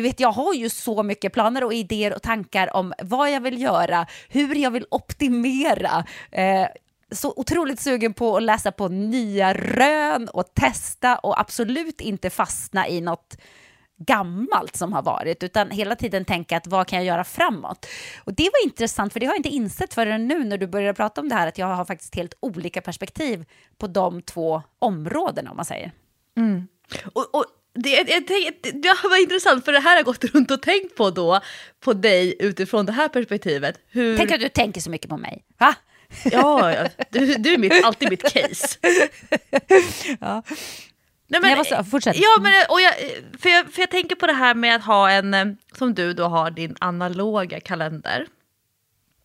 Du 0.00 0.04
vet, 0.04 0.20
jag 0.20 0.32
har 0.32 0.54
ju 0.54 0.68
så 0.68 1.02
mycket 1.02 1.32
planer 1.32 1.64
och 1.64 1.74
idéer 1.74 2.14
och 2.14 2.22
tankar 2.22 2.76
om 2.76 2.92
vad 3.02 3.30
jag 3.30 3.40
vill 3.40 3.62
göra, 3.62 4.06
hur 4.28 4.54
jag 4.54 4.70
vill 4.70 4.86
optimera. 4.90 6.04
Eh, 6.30 6.66
så 7.10 7.34
otroligt 7.36 7.80
sugen 7.80 8.14
på 8.14 8.36
att 8.36 8.42
läsa 8.42 8.72
på 8.72 8.88
nya 8.88 9.54
rön 9.54 10.28
och 10.28 10.54
testa 10.54 11.18
och 11.18 11.40
absolut 11.40 12.00
inte 12.00 12.30
fastna 12.30 12.88
i 12.88 13.00
något 13.00 13.36
gammalt 13.96 14.76
som 14.76 14.92
har 14.92 15.02
varit, 15.02 15.42
utan 15.42 15.70
hela 15.70 15.96
tiden 15.96 16.24
tänka 16.24 16.56
att 16.56 16.66
vad 16.66 16.86
kan 16.86 16.98
jag 16.98 17.06
göra 17.06 17.24
framåt? 17.24 17.86
Och 18.24 18.34
det 18.34 18.50
var 18.52 18.64
intressant, 18.64 19.12
för 19.12 19.20
det 19.20 19.26
har 19.26 19.32
jag 19.32 19.38
inte 19.38 19.48
insett 19.48 19.94
förrän 19.94 20.28
nu 20.28 20.44
när 20.44 20.58
du 20.58 20.66
började 20.66 20.94
prata 20.94 21.20
om 21.20 21.28
det 21.28 21.34
här, 21.34 21.46
att 21.46 21.58
jag 21.58 21.66
har 21.66 21.84
faktiskt 21.84 22.14
helt 22.14 22.34
olika 22.40 22.80
perspektiv 22.80 23.44
på 23.78 23.86
de 23.86 24.22
två 24.22 24.62
områdena, 24.78 25.50
om 25.50 25.56
man 25.56 25.66
säger. 25.66 25.92
Mm. 26.36 26.68
Och, 27.12 27.34
och 27.34 27.44
det, 27.74 28.02
det, 28.02 28.20
det, 28.20 28.70
det 28.70 28.94
var 29.02 29.22
intressant, 29.22 29.64
för 29.64 29.72
det 29.72 29.80
här 29.80 29.90
har 29.90 29.96
jag 29.96 30.04
gått 30.04 30.24
runt 30.24 30.50
och 30.50 30.62
tänkt 30.62 30.96
på 30.96 31.10
då, 31.10 31.40
på 31.80 31.92
dig 31.92 32.36
utifrån 32.38 32.86
det 32.86 32.92
här 32.92 33.08
perspektivet. 33.08 33.80
Hur... 33.88 34.16
Tänk 34.16 34.30
att 34.30 34.40
du 34.40 34.48
tänker 34.48 34.80
så 34.80 34.90
mycket 34.90 35.10
på 35.10 35.16
mig. 35.16 35.44
Va? 35.58 35.74
Ja, 36.24 36.72
ja. 36.72 36.88
Du, 37.10 37.34
du 37.34 37.54
är 37.54 37.58
mitt, 37.58 37.84
alltid 37.84 38.10
mitt 38.10 38.32
case. 38.32 38.78
ja. 40.20 40.42
Nej, 41.28 41.40
men, 41.40 41.58
måste, 41.58 41.84
fortsätt. 41.84 42.16
Ja, 42.16 42.38
men, 42.42 42.52
och 42.68 42.80
jag, 42.80 42.94
för, 43.40 43.48
jag, 43.48 43.72
för 43.72 43.82
jag 43.82 43.90
tänker 43.90 44.16
på 44.16 44.26
det 44.26 44.32
här 44.32 44.54
med 44.54 44.76
att 44.76 44.84
ha 44.84 45.10
en, 45.10 45.58
som 45.72 45.94
du 45.94 46.12
då 46.12 46.24
har, 46.24 46.50
din 46.50 46.76
analoga 46.80 47.60
kalender. 47.60 48.26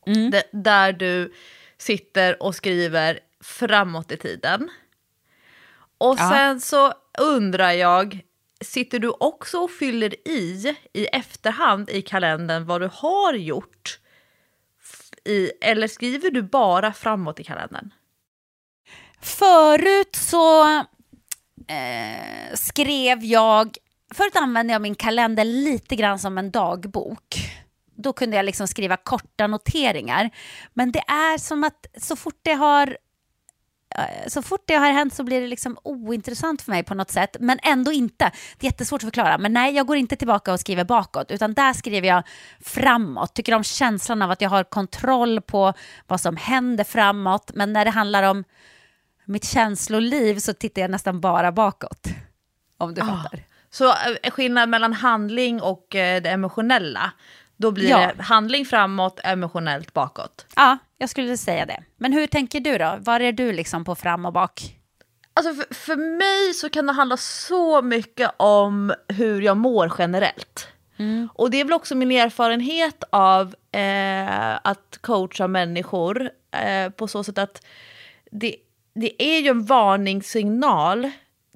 Mm. 0.08 0.32
D- 0.32 0.44
där 0.52 0.94
du 0.94 1.34
sitter 1.78 2.44
och 2.44 2.56
skriver 2.56 3.20
framåt 3.44 4.12
i 4.12 4.18
tiden. 4.18 4.70
Och 5.98 6.16
ja. 6.20 6.30
sen 6.30 6.62
så 6.62 6.94
undrar 7.20 7.72
jag, 7.72 8.22
sitter 8.62 9.00
du 9.00 9.10
också 9.10 9.58
och 9.58 9.72
fyller 9.72 10.28
i 10.28 10.76
i 10.94 11.06
efterhand 11.06 11.90
i 11.90 12.02
kalendern 12.02 12.66
vad 12.66 12.82
du 12.82 12.90
har 12.94 13.34
gjort? 13.34 14.00
I, 15.26 15.52
eller 15.62 15.88
skriver 15.88 16.32
du 16.32 16.42
bara 16.42 16.94
framåt 16.94 17.40
i 17.40 17.44
kalendern? 17.44 17.94
Förut 19.22 20.16
så 20.16 20.66
eh, 21.68 22.54
skrev 22.54 23.24
jag, 23.24 23.78
förut 24.14 24.36
använde 24.36 24.74
jag 24.74 24.82
min 24.82 24.96
kalender 24.96 25.44
lite 25.44 25.96
grann 25.96 26.20
som 26.20 26.38
en 26.38 26.52
dagbok. 26.52 27.36
Då 27.96 28.14
kunde 28.14 28.36
jag 28.36 28.46
liksom 28.46 28.68
skriva 28.68 28.98
korta 28.98 29.48
noteringar. 29.48 30.30
Men 30.74 30.92
det 30.92 31.04
är 31.08 31.38
som 31.38 31.64
att 31.64 31.86
så 31.98 32.16
fort 32.16 32.40
det 32.42 32.54
har 32.54 32.98
så 34.28 34.42
fort 34.42 34.64
det 34.66 34.74
har 34.74 34.92
hänt 34.92 35.14
så 35.14 35.24
blir 35.24 35.42
det 35.42 35.48
liksom 35.48 35.78
ointressant 35.84 36.62
för 36.62 36.72
mig 36.72 36.84
på 36.84 36.94
något 36.94 37.12
sätt, 37.12 37.38
men 37.40 37.60
ändå 37.64 37.92
inte. 37.92 38.32
Det 38.58 38.68
är 38.68 38.72
jättesvårt 38.72 39.00
att 39.00 39.08
förklara, 39.08 39.38
men 39.38 39.54
nej, 39.54 39.76
jag 39.76 39.88
går 39.88 39.98
inte 39.98 40.16
tillbaka 40.16 40.54
och 40.54 40.60
skriver 40.60 40.84
bakåt, 40.84 41.32
utan 41.32 41.54
där 41.54 41.74
skriver 41.74 42.08
jag 42.08 42.24
framåt. 42.60 43.36
Tycker 43.36 43.54
om 43.54 43.64
känslan 43.64 44.22
av 44.22 44.32
att 44.32 44.42
jag 44.42 44.50
har 44.50 44.64
kontroll 44.64 45.42
på 45.42 45.74
vad 46.08 46.22
som 46.22 46.38
händer 46.38 46.84
framåt, 46.84 47.52
men 47.54 47.74
när 47.74 47.86
det 47.86 47.92
handlar 47.92 48.24
om 48.24 48.44
mitt 49.26 49.46
känsloliv 49.46 50.40
så 50.40 50.54
tittar 50.54 50.82
jag 50.82 50.92
nästan 50.92 51.22
bara 51.22 51.52
bakåt. 51.52 52.08
Om 52.78 52.94
du 52.94 53.02
oh. 53.02 53.08
fattar. 53.08 53.40
Så 53.70 53.90
eh, 53.90 54.32
skillnad 54.32 54.70
mellan 54.70 54.94
handling 54.94 55.62
och 55.62 55.96
eh, 55.96 56.22
det 56.22 56.30
emotionella, 56.30 57.12
då 57.58 57.72
blir 57.72 57.90
ja. 57.90 58.12
det 58.18 58.24
handling 58.24 58.66
framåt, 58.66 59.20
emotionellt 59.24 59.94
bakåt. 59.94 60.46
Ja, 60.56 60.78
jag 60.98 61.10
skulle 61.10 61.38
säga 61.38 61.66
det. 61.66 61.84
Men 61.98 62.14
hur 62.14 62.28
tänker 62.28 62.60
du 62.60 62.78
då? 62.78 62.98
Var 63.00 63.20
är 63.20 63.32
du 63.32 63.54
liksom 63.54 63.86
på 63.86 63.96
fram 63.96 64.26
och 64.26 64.34
bak? 64.34 64.76
Alltså 65.34 65.54
för, 65.54 65.74
för 65.74 65.96
mig 65.96 66.54
så 66.54 66.70
kan 66.70 66.86
det 66.86 66.94
handla 66.94 67.18
så 67.18 67.82
mycket 67.82 68.32
om 68.38 68.94
hur 69.08 69.42
jag 69.42 69.58
mår 69.58 69.94
generellt. 69.98 70.68
Mm. 70.98 71.30
Och 71.34 71.52
det 71.52 71.60
är 71.60 71.64
väl 71.64 71.74
också 71.74 71.96
min 71.96 72.12
erfarenhet 72.12 73.04
av 73.10 73.56
eh, 73.72 74.56
att 74.56 74.98
coacha 75.02 75.48
människor 75.48 76.30
eh, 76.52 76.90
på 76.90 77.08
så 77.08 77.24
sätt 77.24 77.38
att 77.38 77.66
det, 78.32 78.56
det 78.96 79.24
är 79.24 79.40
ju 79.40 79.50
en 79.50 79.66
varningssignal 79.66 81.12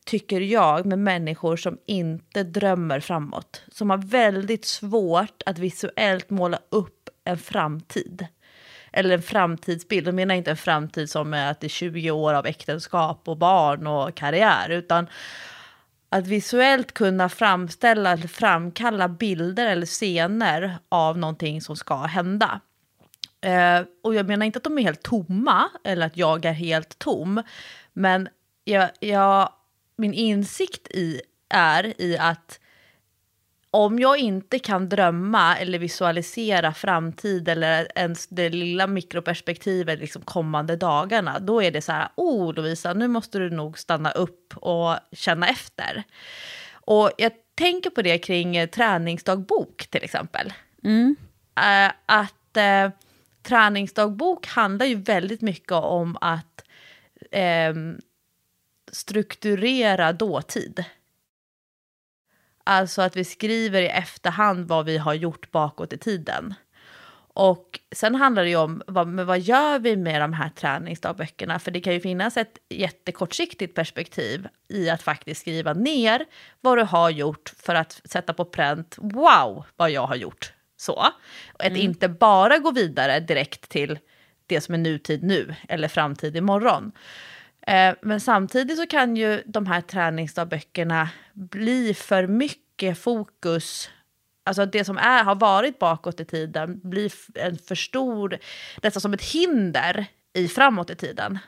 tycker 0.10 0.41
jag, 0.41 0.86
med 0.86 0.99
människor 0.99 1.57
som 1.57 1.78
inte 1.86 2.43
drömmer 2.43 2.99
framåt. 2.99 3.64
Som 3.72 3.89
har 3.89 3.97
väldigt 3.97 4.66
svårt 4.66 5.41
att 5.45 5.60
visuellt 5.60 6.30
måla 6.30 6.60
upp 6.70 7.10
en 7.24 7.38
framtid. 7.38 8.28
Eller 8.91 9.16
en 9.16 9.22
framtidsbild. 9.22 10.07
Jag 10.07 10.16
menar 10.16 10.36
inte 10.36 10.51
en 10.51 10.57
framtid 10.57 11.10
som 11.10 11.34
är 11.34 11.51
att 11.51 11.60
det 11.60 11.68
är 11.68 11.70
20 11.70 12.12
år 12.12 12.34
av 12.34 12.45
äktenskap 12.45 13.28
och 13.28 13.38
barn 13.38 13.88
och 13.88 14.16
karriär. 14.16 14.70
Utan 14.70 15.07
att 16.10 16.28
visuellt 16.28 16.91
kunna 16.91 17.30
framställa 17.30 18.12
eller 18.12 18.28
framkalla 18.28 19.07
bilder 19.07 19.68
eller 19.68 19.86
scener 19.86 20.78
av 20.89 21.18
någonting 21.18 21.62
som 21.62 21.76
ska 21.76 21.95
hända. 21.95 22.62
Eh, 23.41 23.82
och 24.03 24.16
jag 24.16 24.28
menar 24.28 24.45
inte 24.45 24.57
att 24.57 24.64
de 24.64 24.78
är 24.78 24.84
helt 24.84 25.03
tomma, 25.03 25.70
eller 25.84 26.05
att 26.05 26.18
jag 26.18 26.45
är 26.45 26.53
helt 26.53 26.99
tom. 26.99 27.43
Men 27.93 28.30
jag, 28.64 28.89
jag 28.99 29.49
min 29.99 30.13
insikt 30.13 30.87
i 30.87 31.21
är 31.49 32.01
i 32.01 32.17
att 32.17 32.59
om 33.71 33.99
jag 33.99 34.17
inte 34.17 34.59
kan 34.59 34.89
drömma 34.89 35.57
eller 35.57 35.79
visualisera 35.79 36.73
framtid 36.73 37.49
eller 37.49 37.87
ens 37.95 38.27
det 38.27 38.49
lilla 38.49 38.87
mikroperspektivet 38.87 39.99
liksom 39.99 40.21
kommande 40.21 40.75
dagarna, 40.75 41.39
då 41.39 41.63
är 41.63 41.71
det 41.71 41.81
så 41.81 41.91
här, 41.91 42.09
oh 42.15 42.53
Lovisa, 42.53 42.93
nu 42.93 43.07
måste 43.07 43.39
du 43.39 43.49
nog 43.49 43.79
stanna 43.79 44.11
upp 44.11 44.57
och 44.57 44.95
känna 45.11 45.47
efter. 45.47 46.03
Och 46.71 47.11
jag 47.17 47.31
tänker 47.55 47.89
på 47.89 48.01
det 48.01 48.17
kring 48.17 48.67
träningsdagbok 48.67 49.87
till 49.89 50.03
exempel. 50.03 50.53
Mm. 50.83 51.15
Uh, 51.59 51.91
att 52.05 52.57
uh, 52.57 52.91
träningsdagbok 53.43 54.47
handlar 54.47 54.85
ju 54.85 54.95
väldigt 54.95 55.41
mycket 55.41 55.71
om 55.71 56.17
att 56.21 56.63
um, 57.71 57.99
strukturera 58.91 60.13
dåtid. 60.13 60.83
Alltså 62.63 63.01
att 63.01 63.15
vi 63.15 63.23
skriver 63.23 63.81
i 63.81 63.87
efterhand 63.87 64.67
vad 64.67 64.85
vi 64.85 64.97
har 64.97 65.13
gjort 65.13 65.51
bakåt 65.51 65.93
i 65.93 65.97
tiden. 65.97 66.53
Och 67.33 67.79
sen 67.91 68.15
handlar 68.15 68.43
det 68.43 68.49
ju 68.49 68.55
om 68.55 68.81
vad, 68.87 69.07
vad 69.09 69.39
gör 69.39 69.79
vi 69.79 69.95
med 69.95 70.21
de 70.21 70.33
här 70.33 70.49
träningsdagböckerna? 70.49 71.59
För 71.59 71.71
det 71.71 71.81
kan 71.81 71.93
ju 71.93 71.99
finnas 71.99 72.37
ett 72.37 72.57
jättekortsiktigt 72.69 73.75
perspektiv 73.75 74.47
i 74.67 74.89
att 74.89 75.01
faktiskt 75.01 75.41
skriva 75.41 75.73
ner 75.73 76.25
vad 76.61 76.77
du 76.77 76.83
har 76.83 77.09
gjort 77.09 77.53
för 77.57 77.75
att 77.75 78.01
sätta 78.05 78.33
på 78.33 78.45
pränt, 78.45 78.95
wow 78.97 79.65
vad 79.75 79.91
jag 79.91 80.07
har 80.07 80.15
gjort. 80.15 80.53
Så. 80.77 80.93
Och 81.53 81.65
att 81.65 81.67
mm. 81.67 81.81
inte 81.81 82.09
bara 82.09 82.57
gå 82.57 82.71
vidare 82.71 83.19
direkt 83.19 83.69
till 83.69 83.99
det 84.47 84.61
som 84.61 84.73
är 84.73 84.77
nutid 84.77 85.23
nu 85.23 85.55
eller 85.69 85.87
framtid 85.87 86.37
imorgon. 86.37 86.91
Eh, 87.70 87.95
men 88.01 88.20
samtidigt 88.20 88.78
så 88.78 88.88
kan 88.88 89.15
ju 89.15 89.43
de 89.45 89.65
här 89.65 89.82
träningsdagböckerna 89.82 91.09
bli 91.34 91.93
för 91.93 92.28
mycket 92.28 92.99
fokus 92.99 93.89
Alltså 94.43 94.65
det 94.65 94.86
som 94.86 94.97
är, 94.97 95.24
har 95.24 95.36
varit 95.36 95.80
bakåt 95.80 96.20
i 96.20 96.26
tiden 96.26 96.80
blir 96.84 97.13
en 97.36 97.57
för 97.57 97.76
stor, 97.76 98.38
nästan 98.84 99.01
som 99.01 99.13
ett 99.13 99.22
hinder 99.22 100.05
i 100.34 100.47
framåt 100.47 100.89
i 100.89 100.95
tiden. 100.95 101.39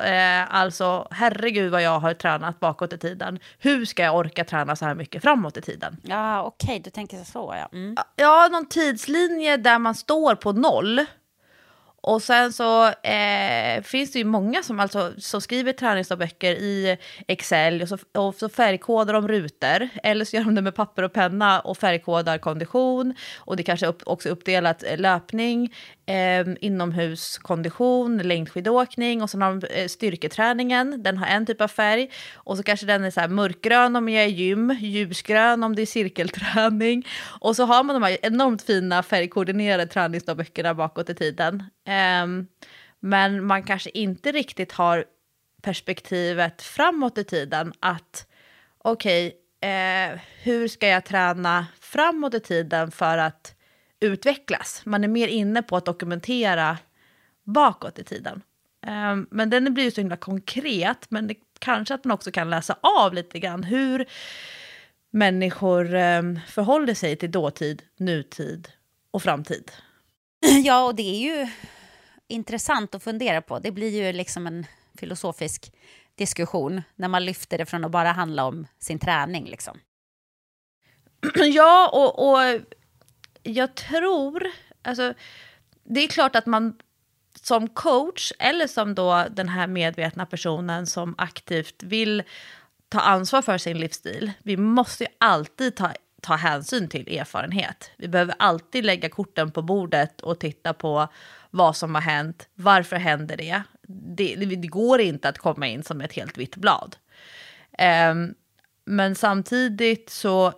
Eh, 0.00 0.54
alltså 0.54 1.08
herregud 1.10 1.72
vad 1.72 1.82
jag 1.82 2.00
har 2.00 2.14
tränat 2.14 2.60
bakåt 2.60 2.92
i 2.92 2.98
tiden. 2.98 3.38
Hur 3.58 3.84
ska 3.84 4.02
jag 4.02 4.16
orka 4.16 4.44
träna 4.44 4.76
så 4.76 4.84
här 4.84 4.94
mycket 4.94 5.22
framåt 5.22 5.56
i 5.56 5.60
tiden? 5.60 5.96
Ja 6.02 6.42
okej, 6.42 6.66
okay, 6.66 6.78
du 6.78 6.90
tänker 6.90 7.24
så 7.24 7.54
ja. 7.58 7.68
Mm. 7.78 7.96
Ja, 8.16 8.48
någon 8.52 8.68
tidslinje 8.68 9.56
där 9.56 9.78
man 9.78 9.94
står 9.94 10.34
på 10.34 10.52
noll 10.52 11.06
och 12.02 12.22
sen 12.22 12.52
så 12.52 12.86
eh, 12.88 13.82
finns 13.82 14.12
det 14.12 14.18
ju 14.18 14.24
många 14.24 14.62
som, 14.62 14.80
alltså, 14.80 15.12
som 15.18 15.40
skriver 15.40 15.72
träningsdagböcker 15.72 16.52
i 16.52 16.98
Excel 17.28 17.82
och 17.82 17.88
så, 17.88 17.98
och 18.12 18.34
så 18.34 18.48
färgkodar 18.48 19.14
de 19.14 19.28
rutor. 19.28 19.88
Eller 20.02 20.24
så 20.24 20.36
gör 20.36 20.44
de 20.44 20.54
det 20.54 20.62
med 20.62 20.74
papper 20.74 21.02
och 21.02 21.12
penna 21.12 21.60
och 21.60 21.78
färgkodar 21.78 22.38
kondition. 22.38 23.14
Och 23.38 23.56
det 23.56 23.62
kanske 23.62 23.86
är 23.86 23.90
upp, 23.90 24.02
också 24.06 24.28
uppdelat 24.28 24.82
eh, 24.82 24.98
löpning, 24.98 25.74
eh, 26.08 26.46
inomhuskondition, 26.60 28.18
längdskidåkning 28.18 29.22
och 29.22 29.30
sen 29.30 29.42
har 29.42 29.54
de 29.54 29.66
eh, 29.66 29.88
styrketräningen. 29.88 31.02
Den 31.02 31.18
har 31.18 31.26
en 31.26 31.46
typ 31.46 31.60
av 31.60 31.68
färg. 31.68 32.10
Och 32.34 32.56
så 32.56 32.62
kanske 32.62 32.86
den 32.86 33.04
är 33.04 33.10
så 33.10 33.20
här 33.20 33.28
mörkgrön 33.28 33.96
om 33.96 34.08
jag 34.08 34.24
är 34.24 34.28
gym, 34.28 34.76
ljusgrön 34.80 35.64
om 35.64 35.76
det 35.76 35.82
är 35.82 35.86
cirkelträning. 35.86 37.06
Och 37.40 37.56
så 37.56 37.64
har 37.64 37.84
man 37.84 37.94
de 37.94 38.02
här 38.02 38.18
enormt 38.22 38.62
fina 38.62 39.02
färgkoordinerade 39.02 39.86
träningsdagböckerna 39.86 40.74
bakåt 40.74 41.10
i 41.10 41.14
tiden. 41.14 41.62
Eh, 41.88 42.26
men 43.00 43.44
man 43.44 43.62
kanske 43.62 43.90
inte 43.90 44.32
riktigt 44.32 44.72
har 44.72 45.04
perspektivet 45.62 46.62
framåt 46.62 47.18
i 47.18 47.24
tiden 47.24 47.72
att 47.80 48.26
okej, 48.78 49.26
okay, 49.26 49.70
eh, 49.70 50.18
hur 50.42 50.68
ska 50.68 50.88
jag 50.88 51.04
träna 51.04 51.66
framåt 51.80 52.34
i 52.34 52.40
tiden 52.40 52.90
för 52.90 53.18
att 53.18 53.54
utvecklas? 54.00 54.82
Man 54.84 55.04
är 55.04 55.08
mer 55.08 55.28
inne 55.28 55.62
på 55.62 55.76
att 55.76 55.84
dokumentera 55.84 56.78
bakåt 57.44 57.98
i 57.98 58.04
tiden. 58.04 58.42
Um, 58.86 59.26
men 59.30 59.50
den 59.50 59.74
blir 59.74 59.84
ju 59.84 59.90
så 59.90 60.00
himla 60.00 60.16
konkret, 60.16 61.10
men 61.10 61.26
det, 61.26 61.34
kanske 61.58 61.94
att 61.94 62.04
man 62.04 62.14
också 62.14 62.30
kan 62.30 62.50
läsa 62.50 62.76
av 62.82 63.14
lite 63.14 63.38
grann 63.38 63.64
hur 63.64 64.06
människor 65.10 65.94
um, 65.94 66.40
förhåller 66.48 66.94
sig 66.94 67.16
till 67.16 67.30
dåtid, 67.30 67.82
nutid 67.96 68.68
och 69.10 69.22
framtid. 69.22 69.70
Ja, 70.64 70.84
och 70.84 70.94
det 70.94 71.02
är 71.02 71.18
ju 71.18 71.48
intressant 72.28 72.94
att 72.94 73.02
fundera 73.02 73.42
på. 73.42 73.58
Det 73.58 73.70
blir 73.70 74.04
ju 74.04 74.12
liksom 74.12 74.46
en 74.46 74.66
filosofisk 74.98 75.72
diskussion 76.14 76.82
när 76.96 77.08
man 77.08 77.24
lyfter 77.24 77.58
det 77.58 77.66
från 77.66 77.84
att 77.84 77.90
bara 77.90 78.12
handla 78.12 78.44
om 78.44 78.66
sin 78.78 78.98
träning. 78.98 79.44
Liksom. 79.44 79.78
Ja, 81.34 81.90
och, 81.92 82.28
och 82.28 82.60
jag 83.48 83.74
tror... 83.74 84.46
Alltså, 84.82 85.14
det 85.84 86.00
är 86.00 86.08
klart 86.08 86.36
att 86.36 86.46
man 86.46 86.74
som 87.42 87.68
coach 87.68 88.32
eller 88.38 88.66
som 88.66 88.94
då 88.94 89.26
den 89.30 89.48
här 89.48 89.66
medvetna 89.66 90.26
personen 90.26 90.86
som 90.86 91.14
aktivt 91.18 91.82
vill 91.82 92.22
ta 92.88 93.00
ansvar 93.00 93.42
för 93.42 93.58
sin 93.58 93.78
livsstil. 93.78 94.32
Vi 94.42 94.56
måste 94.56 95.04
ju 95.04 95.10
alltid 95.18 95.76
ta, 95.76 95.92
ta 96.22 96.34
hänsyn 96.34 96.88
till 96.88 97.18
erfarenhet. 97.18 97.90
Vi 97.96 98.08
behöver 98.08 98.34
alltid 98.38 98.84
lägga 98.84 99.08
korten 99.08 99.50
på 99.50 99.62
bordet 99.62 100.20
och 100.20 100.40
titta 100.40 100.72
på 100.72 101.08
vad 101.50 101.76
som 101.76 101.94
har 101.94 102.02
hänt, 102.02 102.48
varför 102.54 102.96
händer 102.96 103.36
det? 103.36 103.62
Det, 103.88 104.34
det 104.36 104.66
går 104.66 105.00
inte 105.00 105.28
att 105.28 105.38
komma 105.38 105.66
in 105.66 105.82
som 105.82 106.00
ett 106.00 106.12
helt 106.12 106.38
vitt 106.38 106.56
blad. 106.56 106.96
Um, 108.10 108.34
men 108.84 109.14
samtidigt 109.14 110.10
så... 110.10 110.52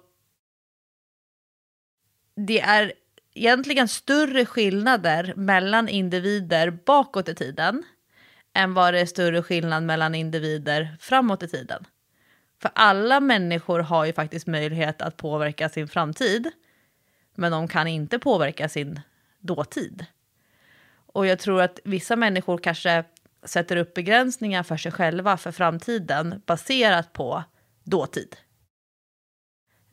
Det 2.47 2.61
är 2.61 2.93
egentligen 3.34 3.88
större 3.88 4.47
skillnader 4.47 5.34
mellan 5.36 5.88
individer 5.88 6.70
bakåt 6.70 7.28
i 7.28 7.34
tiden 7.34 7.82
än 8.55 8.74
vad 8.74 8.95
det 8.95 9.01
är 9.01 9.07
större 9.07 9.43
skillnad 9.43 9.82
mellan 9.82 10.14
individer 10.14 10.97
framåt 11.01 11.43
i 11.43 11.49
tiden. 11.49 11.86
För 12.62 12.70
alla 12.74 13.20
människor 13.20 13.78
har 13.80 14.05
ju 14.05 14.12
faktiskt 14.12 14.47
möjlighet 14.47 15.03
att 15.03 15.16
påverka 15.16 15.68
sin 15.68 15.88
framtid, 15.88 16.51
men 17.34 17.53
de 17.53 17.68
kan 17.68 17.86
inte 17.86 18.18
påverka 18.18 18.68
sin 18.68 19.01
dåtid. 19.41 20.07
Och 21.07 21.26
jag 21.26 21.38
tror 21.38 21.62
att 21.62 21.78
vissa 21.84 22.16
människor 22.16 22.59
kanske 22.59 23.05
sätter 23.45 23.76
upp 23.76 23.95
begränsningar 23.95 24.62
för 24.62 24.76
sig 24.76 24.93
själva 24.93 25.36
för 25.36 25.53
framtiden 25.53 26.43
baserat 26.47 27.12
på 27.12 27.45
dåtid. 27.84 28.36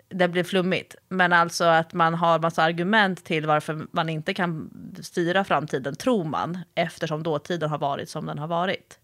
Det 0.09 0.27
blir 0.27 0.43
flummigt, 0.43 0.95
men 1.09 1.33
alltså 1.33 1.63
att 1.63 1.93
man 1.93 2.13
har 2.13 2.39
massa 2.39 2.63
argument 2.63 3.25
till 3.25 3.45
varför 3.45 3.87
man 3.91 4.09
inte 4.09 4.33
kan 4.33 4.69
styra 5.01 5.43
framtiden, 5.43 5.95
tror 5.95 6.23
man, 6.23 6.59
eftersom 6.75 7.23
dåtiden 7.23 7.69
har 7.69 7.77
varit 7.77 8.09
som 8.09 8.25
den 8.25 8.39
har 8.39 8.47
varit. 8.47 8.99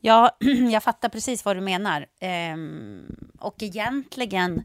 Ja, 0.00 0.36
jag 0.72 0.82
fattar 0.82 1.08
precis 1.08 1.44
vad 1.44 1.56
du 1.56 1.60
menar. 1.60 2.06
Ehm, 2.20 3.16
och 3.38 3.62
egentligen, 3.62 4.64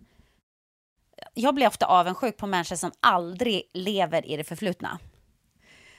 jag 1.33 1.55
blir 1.55 1.67
ofta 1.67 1.85
avundsjuk 1.85 2.37
på 2.37 2.47
människor 2.47 2.75
som 2.75 2.91
aldrig 2.99 3.63
lever 3.73 4.25
i 4.31 4.37
det 4.37 4.43
förflutna 4.43 4.99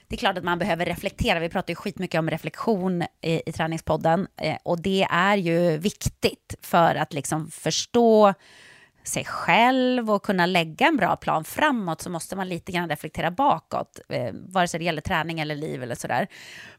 det 0.09 0.14
är 0.14 0.18
klart 0.18 0.38
att 0.38 0.44
man 0.44 0.59
behöver 0.59 0.84
reflektera. 0.84 1.40
Vi 1.40 1.48
pratar 1.48 1.70
ju 1.70 1.74
skitmycket 1.74 2.18
om 2.18 2.30
reflektion 2.30 3.02
i, 3.20 3.42
i 3.46 3.52
träningspodden 3.52 4.26
eh, 4.36 4.57
och 4.62 4.80
det 4.80 5.07
är 5.11 5.36
ju 5.36 5.78
viktigt 5.78 6.54
för 6.62 6.94
att 6.94 7.12
liksom 7.12 7.50
förstå 7.50 8.34
sig 9.09 9.24
själv 9.24 10.11
och 10.11 10.22
kunna 10.22 10.46
lägga 10.46 10.86
en 10.86 10.96
bra 10.96 11.16
plan 11.16 11.44
framåt 11.44 12.00
så 12.00 12.11
måste 12.11 12.36
man 12.36 12.48
lite 12.48 12.72
grann 12.72 12.88
reflektera 12.88 13.30
bakåt, 13.30 14.00
eh, 14.09 14.32
vare 14.32 14.68
sig 14.68 14.78
det 14.78 14.84
gäller 14.84 15.02
träning 15.02 15.40
eller 15.40 15.54
liv 15.54 15.82
eller 15.82 15.94
sådär. 15.94 16.26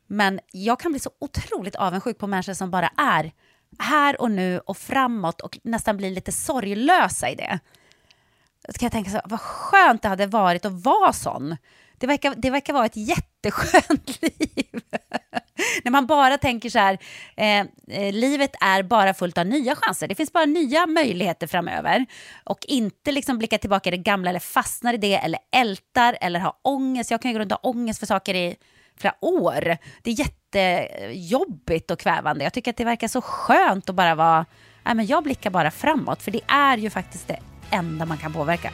Men 0.07 0.39
jag 0.51 0.80
kan 0.80 0.91
bli 0.91 0.99
så 0.99 1.09
otroligt 1.19 1.75
avundsjuk 1.75 2.17
på 2.17 2.28
människor 2.28 2.53
som 2.53 2.71
bara 2.71 2.91
är 2.97 3.32
här 3.80 4.21
och 4.21 4.32
nu 4.32 4.59
och 4.59 4.78
framåt 4.78 5.41
och 5.41 5.59
nästan 5.63 5.97
blir 5.97 6.11
lite 6.11 6.32
sorglösa 6.32 7.30
i 7.30 7.36
det. 7.36 7.59
Så 8.69 8.80
kan 8.80 8.86
jag 8.86 8.91
tänka 8.91 9.11
så, 9.11 9.21
vad 9.25 9.41
skönt 9.41 10.01
det 10.01 10.07
hade 10.07 10.28
varit 10.28 10.65
att 10.65 10.84
vara 10.84 11.13
sån. 11.13 11.57
Det 12.00 12.08
verkar, 12.08 12.34
det 12.38 12.50
verkar 12.50 12.74
vara 12.74 12.86
ett 12.86 12.98
jätteskönt 12.98 14.22
liv. 14.22 14.82
När 15.84 15.91
man 15.91 16.08
bara 16.08 16.38
tänker 16.38 16.70
så 16.70 16.80
här, 16.80 16.98
eh, 17.38 17.60
eh, 17.88 18.14
livet 18.14 18.52
är 18.62 18.84
bara 18.84 19.14
fullt 19.14 19.38
av 19.38 19.45
nya 19.45 19.76
chanser. 19.76 20.08
Det 20.08 20.16
finns 20.16 20.34
bara 20.34 20.45
nya 20.45 20.86
möjligheter 20.86 21.48
framöver. 21.48 22.06
Och 22.43 22.60
inte 22.68 23.12
liksom 23.12 23.38
blicka 23.38 23.58
tillbaka 23.58 23.89
i 23.89 23.91
det 23.91 23.98
gamla 23.98 24.30
eller 24.30 24.39
fastnar 24.39 24.93
i 24.93 24.98
det 24.98 25.16
eller 25.16 25.39
ältar 25.56 26.18
eller 26.22 26.39
har 26.39 26.54
ångest. 26.62 27.12
Jag 27.12 27.22
kan 27.22 27.32
ju 27.32 27.36
gå 27.38 27.39
runt 27.39 27.52
och 27.52 27.60
ha 27.64 27.70
ångest 27.70 28.00
för 28.00 28.06
saker 28.06 28.34
i 28.34 28.56
flera 28.98 29.16
år. 29.22 29.78
Det 30.04 30.12
är 30.12 30.20
jättejobbigt 30.20 31.91
och 31.91 32.00
kvävande. 32.00 32.43
Jag 32.43 32.54
tycker 32.54 32.72
att 32.72 32.78
det 32.78 32.86
verkar 32.86 33.08
så 33.08 33.22
skönt 33.22 33.89
att 33.89 33.95
bara 33.95 34.16
vara, 34.16 34.45
nej 34.84 34.95
men 34.95 35.06
jag 35.06 35.24
blickar 35.24 35.50
bara 35.50 35.72
framåt. 35.72 36.22
För 36.22 36.32
det 36.32 36.41
är 36.48 36.78
ju 36.78 36.89
faktiskt 36.89 37.28
det 37.28 37.39
enda 37.72 38.06
man 38.06 38.18
kan 38.18 38.34
påverka. 38.34 38.72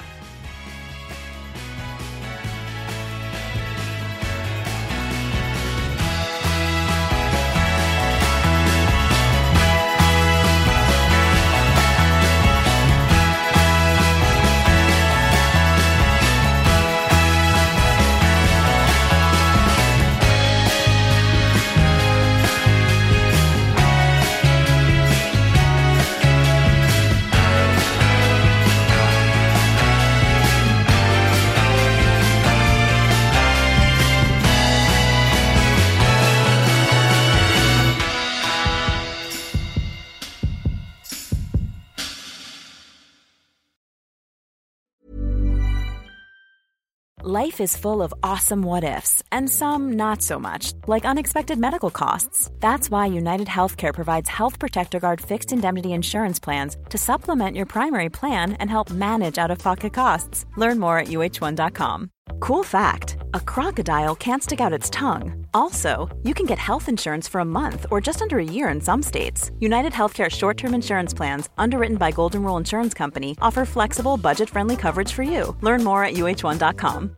Life 47.34 47.60
is 47.62 47.76
full 47.76 48.04
of 48.04 48.14
awesome 48.22 48.62
what 48.62 48.84
ifs, 48.84 49.24
and 49.32 49.50
some 49.50 49.94
not 49.94 50.22
so 50.22 50.38
much, 50.38 50.72
like 50.86 51.04
unexpected 51.04 51.58
medical 51.58 51.90
costs. 51.90 52.52
That's 52.60 52.92
why 52.92 53.08
United 53.08 53.48
Healthcare 53.48 53.92
provides 53.92 54.30
Health 54.30 54.60
Protector 54.60 55.00
Guard 55.00 55.20
fixed 55.20 55.52
indemnity 55.52 55.94
insurance 55.94 56.40
plans 56.40 56.78
to 56.90 56.98
supplement 57.00 57.58
your 57.58 57.66
primary 57.66 58.12
plan 58.12 58.54
and 58.60 58.70
help 58.70 58.92
manage 58.92 59.40
out 59.40 59.50
of 59.50 59.58
pocket 59.58 59.94
costs. 59.94 60.46
Learn 60.58 60.80
more 60.80 61.00
at 61.00 61.08
uh1.com. 61.08 62.12
Cool 62.40 62.64
fact 62.64 63.18
a 63.34 63.40
crocodile 63.40 64.16
can't 64.16 64.44
stick 64.44 64.62
out 64.62 64.78
its 64.80 64.92
tongue. 64.92 65.48
Also, 65.56 66.16
you 66.22 66.36
can 66.36 66.46
get 66.46 66.60
health 66.60 66.88
insurance 66.88 67.28
for 67.28 67.42
a 67.42 67.52
month 67.60 67.88
or 67.90 68.00
just 68.00 68.22
under 68.22 68.38
a 68.38 68.52
year 68.58 68.70
in 68.70 68.80
some 68.80 69.02
states. 69.02 69.50
United 69.60 69.92
Healthcare 69.92 70.30
short 70.30 70.58
term 70.58 70.76
insurance 70.76 71.16
plans, 71.16 71.50
underwritten 71.58 71.98
by 71.98 72.12
Golden 72.12 72.44
Rule 72.44 72.58
Insurance 72.58 72.94
Company, 72.94 73.36
offer 73.42 73.66
flexible, 73.66 74.18
budget 74.18 74.52
friendly 74.52 74.76
coverage 74.76 75.14
for 75.14 75.24
you. 75.24 75.58
Learn 75.62 75.84
more 75.84 76.04
at 76.04 76.14
uh1.com. 76.14 77.18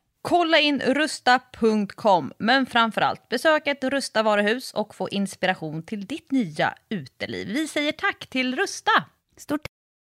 Kolla 0.21 0.59
in 0.59 0.79
rusta.com, 0.79 2.33
men 2.37 2.65
framförallt 2.65 3.29
besök 3.29 3.67
ett 3.67 3.83
Rusta 3.83 4.23
varuhus 4.23 4.73
och 4.73 4.95
få 4.95 5.09
inspiration 5.09 5.83
till 5.83 6.05
ditt 6.05 6.31
nya 6.31 6.73
uteliv. 6.89 7.47
Vi 7.47 7.67
säger 7.67 7.91
tack 7.91 8.27
till 8.27 8.55
Rusta! 8.55 8.91
Stort 9.37 9.61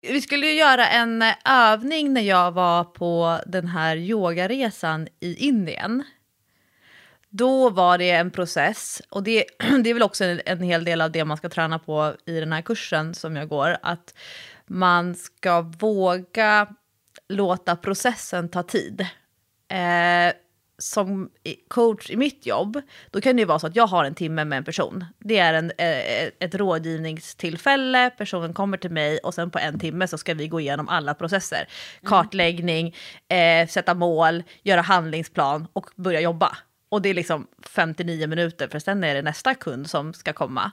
Vi 0.07 0.21
skulle 0.21 0.47
ju 0.47 0.53
göra 0.53 0.87
en 0.87 1.21
eh, 1.21 1.33
övning 1.45 2.13
när 2.13 2.21
jag 2.21 2.51
var 2.51 2.83
på 2.83 3.39
den 3.45 3.67
här 3.67 3.95
yogaresan 3.95 5.07
i 5.19 5.35
Indien. 5.35 6.03
Då 7.29 7.69
var 7.69 7.97
det 7.97 8.11
en 8.11 8.31
process, 8.31 9.01
och 9.09 9.23
det, 9.23 9.45
det 9.83 9.89
är 9.89 9.93
väl 9.93 10.03
också 10.03 10.23
en, 10.25 10.41
en 10.45 10.61
hel 10.61 10.83
del 10.83 11.01
av 11.01 11.11
det 11.11 11.25
man 11.25 11.37
ska 11.37 11.49
träna 11.49 11.79
på 11.79 12.15
i 12.25 12.39
den 12.39 12.53
här 12.53 12.61
kursen 12.61 13.13
som 13.13 13.35
jag 13.35 13.49
går, 13.49 13.77
att 13.81 14.13
man 14.65 15.15
ska 15.15 15.61
våga 15.61 16.67
låta 17.29 17.75
processen 17.75 18.49
ta 18.49 18.63
tid. 18.63 19.07
Eh, 19.73 20.33
som 20.77 21.29
coach 21.67 22.09
i 22.09 22.15
mitt 22.15 22.45
jobb, 22.45 22.81
då 23.11 23.21
kan 23.21 23.35
det 23.35 23.39
ju 23.39 23.45
vara 23.45 23.59
så 23.59 23.67
att 23.67 23.75
jag 23.75 23.87
har 23.87 24.05
en 24.05 24.15
timme 24.15 24.45
med 24.45 24.57
en 24.57 24.63
person. 24.63 25.05
Det 25.19 25.37
är 25.37 25.53
en, 25.53 25.71
eh, 25.77 26.29
ett 26.39 26.55
rådgivningstillfälle, 26.55 28.09
personen 28.09 28.53
kommer 28.53 28.77
till 28.77 28.91
mig 28.91 29.17
och 29.17 29.33
sen 29.33 29.51
på 29.51 29.59
en 29.59 29.79
timme 29.79 30.07
så 30.07 30.17
ska 30.17 30.33
vi 30.33 30.47
gå 30.47 30.59
igenom 30.59 30.89
alla 30.89 31.13
processer. 31.13 31.67
Kartläggning, 32.03 32.95
eh, 33.27 33.67
sätta 33.67 33.93
mål, 33.93 34.43
göra 34.63 34.81
handlingsplan 34.81 35.67
och 35.73 35.89
börja 35.95 36.21
jobba. 36.21 36.57
Och 36.89 37.01
det 37.01 37.09
är 37.09 37.13
liksom 37.13 37.47
59 37.69 38.27
minuter 38.27 38.67
för 38.67 38.79
sen 38.79 39.03
är 39.03 39.15
det 39.15 39.21
nästa 39.21 39.55
kund 39.55 39.89
som 39.89 40.13
ska 40.13 40.33
komma. 40.33 40.71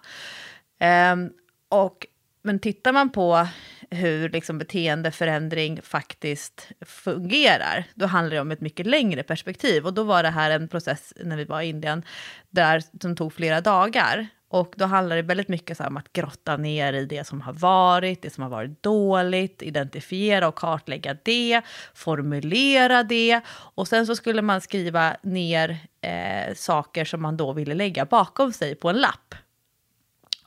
Ehm, 0.78 1.30
och, 1.68 2.06
men 2.42 2.58
tittar 2.58 2.92
man 2.92 3.10
på 3.10 3.46
hur 3.90 4.28
liksom 4.28 4.58
beteendeförändring 4.58 5.82
faktiskt 5.82 6.68
fungerar, 6.80 7.84
då 7.94 8.06
handlar 8.06 8.34
det 8.34 8.40
om 8.40 8.50
ett 8.50 8.60
mycket 8.60 8.86
längre 8.86 9.22
perspektiv. 9.22 9.86
Och 9.86 9.94
då 9.94 10.02
var 10.02 10.22
det 10.22 10.28
här 10.28 10.50
en 10.50 10.68
process 10.68 11.12
när 11.24 11.36
vi 11.36 11.44
var 11.44 11.60
i 11.60 11.68
Indien, 11.68 12.02
där, 12.50 12.82
som 13.00 13.16
tog 13.16 13.32
flera 13.32 13.60
dagar. 13.60 14.28
Och 14.48 14.74
då 14.76 14.84
handlar 14.84 15.16
det 15.16 15.22
väldigt 15.22 15.48
mycket 15.48 15.76
så 15.76 15.82
här 15.82 15.90
om 15.90 15.96
att 15.96 16.12
grotta 16.12 16.56
ner 16.56 16.92
i 16.92 17.04
det 17.04 17.26
som 17.26 17.40
har 17.40 17.52
varit, 17.52 18.22
det 18.22 18.30
som 18.30 18.42
har 18.42 18.50
varit 18.50 18.82
dåligt, 18.82 19.62
identifiera 19.62 20.48
och 20.48 20.54
kartlägga 20.54 21.16
det, 21.22 21.62
formulera 21.94 23.02
det. 23.02 23.40
Och 23.74 23.88
sen 23.88 24.06
så 24.06 24.16
skulle 24.16 24.42
man 24.42 24.60
skriva 24.60 25.16
ner 25.22 25.78
eh, 26.00 26.54
saker 26.54 27.04
som 27.04 27.22
man 27.22 27.36
då 27.36 27.52
ville 27.52 27.74
lägga 27.74 28.04
bakom 28.04 28.52
sig 28.52 28.74
på 28.74 28.88
en 28.88 28.96
lapp. 28.96 29.34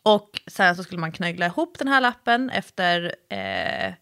Och 0.04 0.42
sen 0.48 0.76
så 0.76 0.84
skulle 0.84 1.02
man 1.02 1.12
knögla 1.12 1.46
ihop 1.46 1.80
den 1.80 1.88
här 1.88 2.02
lappen 2.02 2.50
efter, 2.50 3.16
eh, 3.30 3.94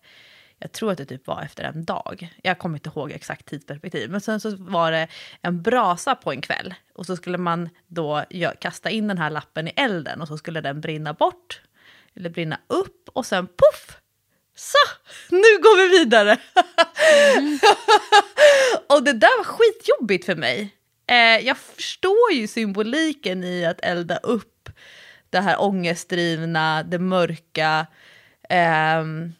jag 0.60 0.72
tror 0.72 0.92
att 0.92 0.98
det 0.98 1.06
typ 1.06 1.28
var 1.28 1.42
efter 1.42 1.64
en 1.64 1.86
dag. 1.86 2.34
Jag 2.44 2.60
kommer 2.60 2.78
inte 2.78 2.90
ihåg 2.90 3.12
exakt 3.12 3.46
tidsperspektiv. 3.46 4.10
Men 4.10 4.22
sen 4.22 4.40
så 4.40 4.56
var 4.56 4.92
det 4.92 5.08
en 5.42 5.62
brasa 5.62 6.16
på 6.16 6.32
en 6.32 6.42
kväll. 6.42 6.74
Och 6.94 7.06
så 7.06 7.16
skulle 7.16 7.38
man 7.38 7.70
då 7.88 8.24
kasta 8.60 8.90
in 8.90 9.08
den 9.08 9.18
här 9.18 9.30
lappen 9.30 9.68
i 9.68 9.74
elden 9.76 10.22
och 10.22 10.28
så 10.28 10.38
skulle 10.38 10.62
den 10.62 10.82
brinna 10.82 11.14
bort. 11.14 11.62
Eller 12.16 12.30
brinna 12.30 12.60
upp 12.68 13.10
och 13.14 13.26
sen 13.26 13.48
poff! 13.48 13.98
Så, 14.56 14.78
nu 15.30 15.38
går 15.38 15.78
vi 15.78 16.00
vidare! 16.00 16.38
och 18.90 19.04
det 19.04 19.14
där 19.14 19.38
var 19.38 19.44
skitjobbigt 19.44 20.26
för 20.26 20.36
mig. 20.36 20.76
Eh, 21.08 21.46
jag 21.46 21.58
förstår 21.58 22.32
ju 22.32 22.48
symboliken 22.48 23.44
i 23.44 23.66
att 23.66 23.80
elda 23.82 24.18
upp 24.18 24.61
det 25.32 25.40
här 25.40 25.62
ångestdrivna, 25.62 26.84
det 26.84 27.00
mörka, 27.00 27.88
ehm, 28.50 29.34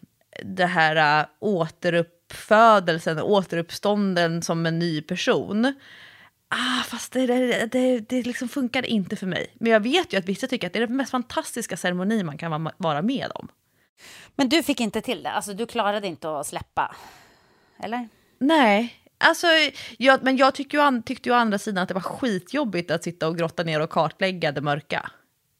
det 0.44 0.66
här 0.66 1.20
uh, 1.20 1.26
återuppfödelsen, 1.38 3.18
återuppstånden 3.22 4.42
som 4.42 4.66
en 4.66 4.78
ny 4.78 5.02
person. 5.02 5.74
Ah, 6.48 6.82
fast 6.86 7.12
det, 7.12 7.26
det, 7.26 7.66
det, 7.66 8.00
det 8.00 8.22
liksom 8.22 8.48
funkar 8.48 8.86
inte 8.86 9.16
för 9.16 9.26
mig. 9.26 9.46
Men 9.54 9.72
jag 9.72 9.80
vet 9.80 10.12
ju 10.12 10.18
att 10.18 10.28
vissa 10.28 10.46
tycker 10.46 10.66
att 10.66 10.72
det 10.72 10.78
är 10.78 10.86
den 10.86 10.96
mest 10.96 11.10
fantastiska 11.10 11.76
ceremoni 11.76 12.22
man 12.22 12.38
kan 12.38 12.64
va- 12.64 12.72
vara 12.76 13.02
med 13.02 13.32
om. 13.34 13.48
Men 14.36 14.48
du 14.48 14.62
fick 14.62 14.80
inte 14.80 15.00
till 15.00 15.22
det, 15.22 15.30
alltså 15.30 15.54
du 15.54 15.66
klarade 15.66 16.06
inte 16.06 16.38
att 16.38 16.46
släppa? 16.46 16.96
Eller? 17.82 18.08
Nej, 18.38 18.94
alltså, 19.18 19.46
jag, 19.98 20.22
men 20.22 20.36
jag 20.36 20.54
tycker 20.54 20.78
ju, 20.78 21.02
tyckte 21.02 21.28
ju 21.28 21.34
å 21.34 21.38
andra 21.38 21.58
sidan 21.58 21.82
att 21.82 21.88
det 21.88 21.94
var 21.94 22.00
skitjobbigt 22.00 22.90
att 22.90 23.04
sitta 23.04 23.28
och 23.28 23.38
grotta 23.38 23.62
ner 23.62 23.80
och 23.80 23.90
kartlägga 23.90 24.52
det 24.52 24.60
mörka. 24.60 25.10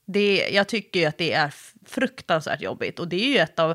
Det, 0.05 0.48
jag 0.53 0.68
tycker 0.68 1.00
ju 1.00 1.07
att 1.07 1.18
det 1.18 1.32
är 1.32 1.55
fruktansvärt 1.86 2.61
jobbigt 2.61 2.98
och 2.98 3.09
det 3.09 3.16
är 3.16 3.28
ju 3.28 3.38
ett 3.38 3.59
av, 3.59 3.70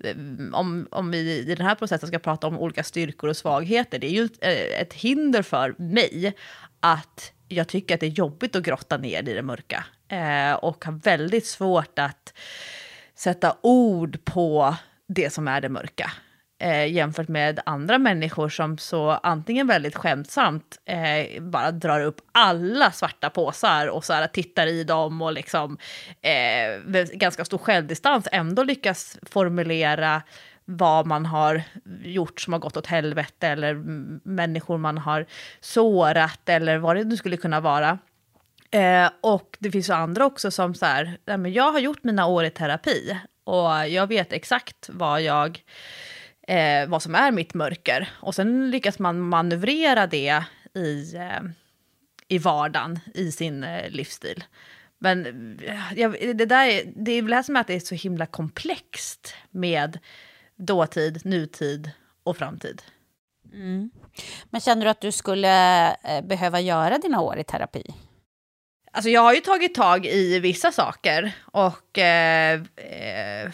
eh, 0.00 0.16
om, 0.52 0.88
om 0.90 1.10
vi 1.10 1.18
i 1.18 1.54
den 1.54 1.66
här 1.66 1.74
processen 1.74 2.08
ska 2.08 2.18
prata 2.18 2.46
om 2.46 2.58
olika 2.58 2.84
styrkor 2.84 3.30
och 3.30 3.36
svagheter, 3.36 3.98
det 3.98 4.06
är 4.06 4.10
ju 4.10 4.24
ett, 4.24 4.44
eh, 4.44 4.80
ett 4.80 4.92
hinder 4.92 5.42
för 5.42 5.74
mig 5.78 6.34
att 6.80 7.32
jag 7.48 7.68
tycker 7.68 7.94
att 7.94 8.00
det 8.00 8.06
är 8.06 8.10
jobbigt 8.10 8.56
att 8.56 8.62
grotta 8.62 8.96
ner 8.96 9.28
i 9.28 9.34
det 9.34 9.42
mörka. 9.42 9.84
Eh, 10.08 10.52
och 10.52 10.84
har 10.84 10.92
väldigt 10.92 11.46
svårt 11.46 11.98
att 11.98 12.34
sätta 13.14 13.56
ord 13.60 14.24
på 14.24 14.76
det 15.08 15.30
som 15.30 15.48
är 15.48 15.60
det 15.60 15.68
mörka. 15.68 16.12
Eh, 16.60 16.86
jämfört 16.86 17.28
med 17.28 17.60
andra 17.66 17.98
människor 17.98 18.48
som 18.48 18.78
så 18.78 19.10
antingen 19.10 19.66
väldigt 19.66 19.96
skämtsamt 19.96 20.78
eh, 20.84 21.42
bara 21.42 21.70
drar 21.70 22.00
upp 22.00 22.20
alla 22.32 22.90
svarta 22.90 23.30
påsar 23.30 23.86
och 23.86 24.04
så 24.04 24.12
här 24.12 24.26
tittar 24.26 24.66
i 24.66 24.84
dem 24.84 25.22
och 25.22 25.32
liksom 25.32 25.78
eh, 26.22 26.80
med 26.84 27.10
ganska 27.12 27.44
stor 27.44 27.58
självdistans 27.58 28.28
ändå 28.32 28.62
lyckas 28.62 29.18
formulera 29.22 30.22
vad 30.64 31.06
man 31.06 31.26
har 31.26 31.62
gjort 32.02 32.40
som 32.40 32.52
har 32.52 32.60
gått 32.60 32.76
åt 32.76 32.86
helvete 32.86 33.48
eller 33.48 33.74
människor 34.28 34.78
man 34.78 34.98
har 34.98 35.26
sårat 35.60 36.48
eller 36.48 36.78
vad 36.78 36.96
det 36.96 37.04
nu 37.04 37.16
skulle 37.16 37.36
kunna 37.36 37.60
vara. 37.60 37.98
Eh, 38.70 39.10
och 39.20 39.56
det 39.58 39.70
finns 39.70 39.88
ju 39.88 39.94
andra 39.94 40.26
också 40.26 40.50
som 40.50 40.74
så 40.74 40.86
här, 40.86 41.18
jag 41.48 41.72
har 41.72 41.78
gjort 41.78 42.04
mina 42.04 42.26
år 42.26 42.44
i 42.44 42.50
terapi 42.50 43.18
och 43.44 43.88
jag 43.88 44.06
vet 44.06 44.32
exakt 44.32 44.90
vad 44.92 45.22
jag 45.22 45.62
eh, 46.48 46.88
vad 46.88 47.02
som 47.02 47.14
är 47.14 47.30
mitt 47.30 47.54
mörker. 47.54 48.08
Och 48.20 48.34
sen 48.34 48.70
lyckas 48.70 48.98
man 48.98 49.20
manövrera 49.20 50.06
det 50.06 50.44
i, 50.74 51.14
eh, 51.16 51.40
i 52.28 52.38
vardagen, 52.38 52.98
i 53.14 53.32
sin 53.32 53.64
eh, 53.64 53.90
livsstil. 53.90 54.44
Men 54.98 55.26
eh, 55.66 55.92
jag, 55.96 56.36
det, 56.36 56.46
där 56.46 56.66
är, 56.66 56.82
det 56.96 57.12
är 57.12 57.22
väl 57.22 57.30
det 57.30 57.36
här 57.36 57.42
som 57.42 57.56
är 57.56 57.60
att 57.60 57.66
det 57.66 57.74
är 57.74 57.80
så 57.80 57.94
himla 57.94 58.26
komplext 58.26 59.34
med 59.50 59.98
dåtid, 60.56 61.20
nutid 61.24 61.90
och 62.22 62.36
framtid. 62.36 62.82
Mm. 63.52 63.90
Men 64.50 64.60
känner 64.60 64.84
du 64.84 64.90
att 64.90 65.00
du 65.00 65.12
skulle 65.12 65.88
eh, 65.90 66.24
behöva 66.24 66.60
göra 66.60 66.98
dina 66.98 67.20
år 67.20 67.38
i 67.38 67.44
terapi? 67.44 67.94
Alltså 68.92 69.10
jag 69.10 69.20
har 69.20 69.34
ju 69.34 69.40
tagit 69.40 69.74
tag 69.74 70.06
i 70.06 70.38
vissa 70.38 70.72
saker 70.72 71.32
och 71.44 71.98
eh, 71.98 72.60
eh, 72.76 73.50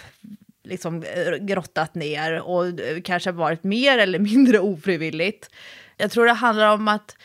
liksom 0.65 1.03
eh, 1.03 1.33
grottat 1.33 1.95
ner 1.95 2.41
och 2.41 2.67
eh, 2.67 3.01
kanske 3.01 3.33
varit 3.33 3.65
mer 3.65 3.99
eller 3.99 4.19
mindre 4.19 4.59
ofrivilligt. 4.61 5.51
Jag 5.97 6.11
tror 6.11 6.27
det 6.27 6.33
handlar 6.33 6.75
om 6.75 6.89
att, 6.89 7.17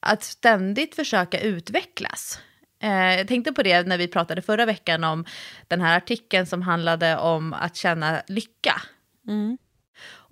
att 0.00 0.22
ständigt 0.22 0.94
försöka 0.94 1.40
utvecklas. 1.40 2.40
Eh, 2.82 3.16
jag 3.16 3.28
tänkte 3.28 3.52
på 3.52 3.62
det 3.62 3.86
när 3.86 3.98
vi 3.98 4.08
pratade 4.08 4.42
förra 4.42 4.66
veckan 4.66 5.04
om 5.04 5.24
den 5.68 5.80
här 5.80 5.96
artikeln 5.96 6.46
som 6.46 6.62
handlade 6.62 7.16
om 7.16 7.52
att 7.52 7.76
känna 7.76 8.22
lycka. 8.26 8.82
Mm. 9.28 9.58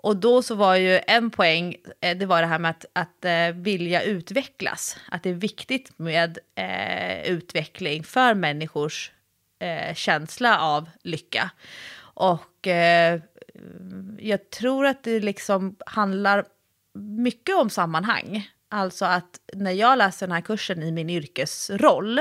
Och 0.07 0.17
då 0.17 0.43
så 0.43 0.55
var 0.55 0.77
ju 0.77 1.01
en 1.07 1.31
poäng, 1.31 1.77
det 2.01 2.27
var 2.27 2.41
det 2.41 2.47
här 2.47 2.59
med 2.59 2.71
att, 2.71 2.85
att 2.93 3.25
eh, 3.25 3.49
vilja 3.55 4.03
utvecklas. 4.03 4.97
Att 5.09 5.23
det 5.23 5.31
är 5.31 5.35
viktigt 5.35 5.99
med 5.99 6.39
eh, 6.55 7.31
utveckling 7.31 8.05
för 8.05 8.35
människors 8.35 9.13
eh, 9.59 9.95
känsla 9.95 10.59
av 10.61 10.91
lycka. 11.03 11.51
Och 11.99 12.43
eh, 12.67 13.21
jag 14.19 14.51
tror 14.51 14.87
att 14.87 15.03
det 15.03 15.21
liksom 15.21 15.77
handlar 15.87 16.45
mycket 16.99 17.57
om 17.57 17.71
sammanhang. 17.71 18.51
Alltså 18.69 19.05
att 19.05 19.41
när 19.53 19.73
jag 19.73 19.99
läser 19.99 20.27
den 20.27 20.35
här 20.35 20.43
kursen 20.43 20.83
i 20.83 20.93
min 20.93 21.11
yrkesroll, 21.11 22.21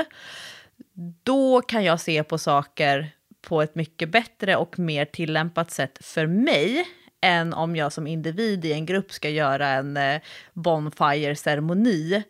då 1.22 1.60
kan 1.60 1.84
jag 1.84 2.00
se 2.00 2.24
på 2.24 2.38
saker 2.38 3.10
på 3.40 3.62
ett 3.62 3.74
mycket 3.74 4.08
bättre 4.08 4.56
och 4.56 4.78
mer 4.78 5.04
tillämpat 5.04 5.70
sätt 5.70 5.98
för 6.00 6.26
mig 6.26 6.86
än 7.20 7.52
om 7.52 7.76
jag 7.76 7.92
som 7.92 8.06
individ 8.06 8.64
i 8.64 8.72
en 8.72 8.86
grupp 8.86 9.12
ska 9.12 9.28
göra 9.28 9.68
en 9.68 9.96
eh, 9.96 10.20
bonfire-ceremoni. 10.52 12.22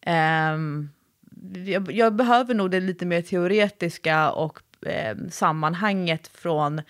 Ehm, 0.00 0.90
jag, 1.88 2.14
behöver 2.14 2.54
nog 2.54 2.70
det 2.70 2.80
lite 2.80 3.06
mer 3.06 3.22
teoretiska 3.22 4.30
och 4.30 4.58
ehm, 4.86 5.30
sammanhanget 5.30 6.28
från 6.28 6.82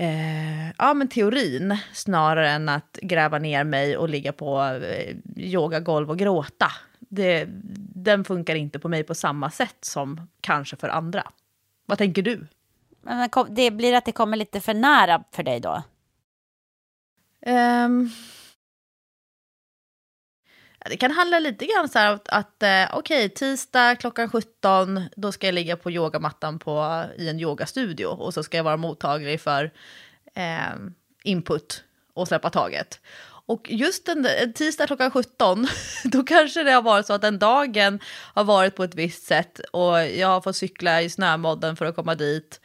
eh, 0.00 0.70
ja, 0.78 0.94
men 0.94 1.08
teorin 1.08 1.76
snarare 1.92 2.50
än 2.50 2.68
att 2.68 2.98
gräva 3.02 3.38
ner 3.38 3.64
mig 3.64 3.96
och 3.96 4.08
ligga 4.08 4.32
på 4.32 4.62
eh, 4.62 5.16
yogagolv 5.36 6.10
och 6.10 6.18
gråta. 6.18 6.72
Det, 6.98 7.46
den 7.94 8.24
funkar 8.24 8.54
inte 8.54 8.78
på 8.78 8.88
mig 8.88 9.02
på 9.02 9.14
samma 9.14 9.50
sätt 9.50 9.76
som 9.80 10.28
kanske 10.40 10.76
för 10.76 10.88
andra. 10.88 11.32
Vad 11.86 11.98
tänker 11.98 12.22
du? 12.22 12.46
Men 13.02 13.30
det 13.48 13.70
blir 13.70 13.94
att 13.94 14.04
det 14.04 14.12
kommer 14.12 14.36
lite 14.36 14.60
för 14.60 14.74
nära 14.74 15.24
för 15.32 15.42
dig 15.42 15.60
då? 15.60 15.82
Um, 17.46 18.10
det 20.84 20.96
kan 20.96 21.10
handla 21.10 21.38
lite 21.38 21.66
grann 21.66 21.88
så 21.88 21.98
här 21.98 22.14
att, 22.14 22.28
att 22.28 22.62
eh, 22.62 22.98
okej, 22.98 23.24
okay, 23.24 23.28
tisdag 23.28 23.96
klockan 23.96 24.30
17, 24.30 25.02
då 25.16 25.32
ska 25.32 25.46
jag 25.46 25.54
ligga 25.54 25.76
på 25.76 25.90
yogamattan 25.90 26.58
på, 26.58 27.04
i 27.16 27.28
en 27.28 27.40
yogastudio 27.40 28.06
och 28.06 28.34
så 28.34 28.42
ska 28.42 28.56
jag 28.56 28.64
vara 28.64 28.76
mottaglig 28.76 29.40
för 29.40 29.70
eh, 30.34 30.74
input 31.22 31.84
och 32.14 32.28
släppa 32.28 32.50
taget. 32.50 33.00
Och 33.46 33.66
just 33.70 34.08
en, 34.08 34.18
en 34.18 34.48
eh, 34.48 34.52
tisdag 34.52 34.86
klockan 34.86 35.10
17, 35.10 35.66
då 36.04 36.22
kanske 36.22 36.62
det 36.62 36.72
har 36.72 36.82
varit 36.82 37.06
så 37.06 37.12
att 37.12 37.22
den 37.22 37.38
dagen 37.38 38.00
har 38.34 38.44
varit 38.44 38.76
på 38.76 38.84
ett 38.84 38.94
visst 38.94 39.26
sätt 39.26 39.58
och 39.72 40.06
jag 40.06 40.28
har 40.28 40.40
fått 40.40 40.56
cykla 40.56 41.02
i 41.02 41.10
snömodden 41.10 41.76
för 41.76 41.84
att 41.84 41.96
komma 41.96 42.14
dit. 42.14 42.60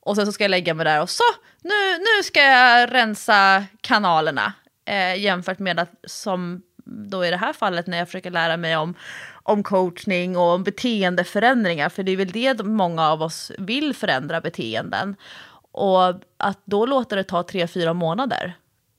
Och 0.00 0.16
sen 0.16 0.26
så 0.26 0.32
ska 0.32 0.44
jag 0.44 0.50
lägga 0.50 0.74
mig 0.74 0.84
där 0.84 1.02
och 1.02 1.10
så, 1.10 1.24
nu, 1.62 1.98
nu 1.98 2.22
ska 2.22 2.40
jag 2.40 2.94
rensa 2.94 3.64
kanalerna. 3.80 4.52
Eh, 4.84 5.20
jämfört 5.20 5.58
med 5.58 5.78
att 5.78 5.90
som 6.06 6.62
då 6.84 7.24
i 7.24 7.30
det 7.30 7.36
här 7.36 7.52
fallet 7.52 7.86
när 7.86 7.98
jag 7.98 8.08
försöker 8.08 8.30
lära 8.30 8.56
mig 8.56 8.76
om, 8.76 8.94
om 9.42 9.62
coachning 9.62 10.36
och 10.36 10.54
om 10.54 10.64
beteendeförändringar, 10.64 11.88
för 11.88 12.02
det 12.02 12.12
är 12.12 12.16
väl 12.16 12.30
det 12.30 12.62
många 12.64 13.08
av 13.08 13.22
oss 13.22 13.52
vill 13.58 13.94
förändra 13.94 14.40
beteenden. 14.40 15.16
Och 15.72 16.14
att 16.36 16.60
då 16.64 16.86
låta 16.86 17.16
det 17.16 17.24
ta 17.24 17.42
tre, 17.42 17.66
fyra 17.66 17.92
månader, 17.92 18.54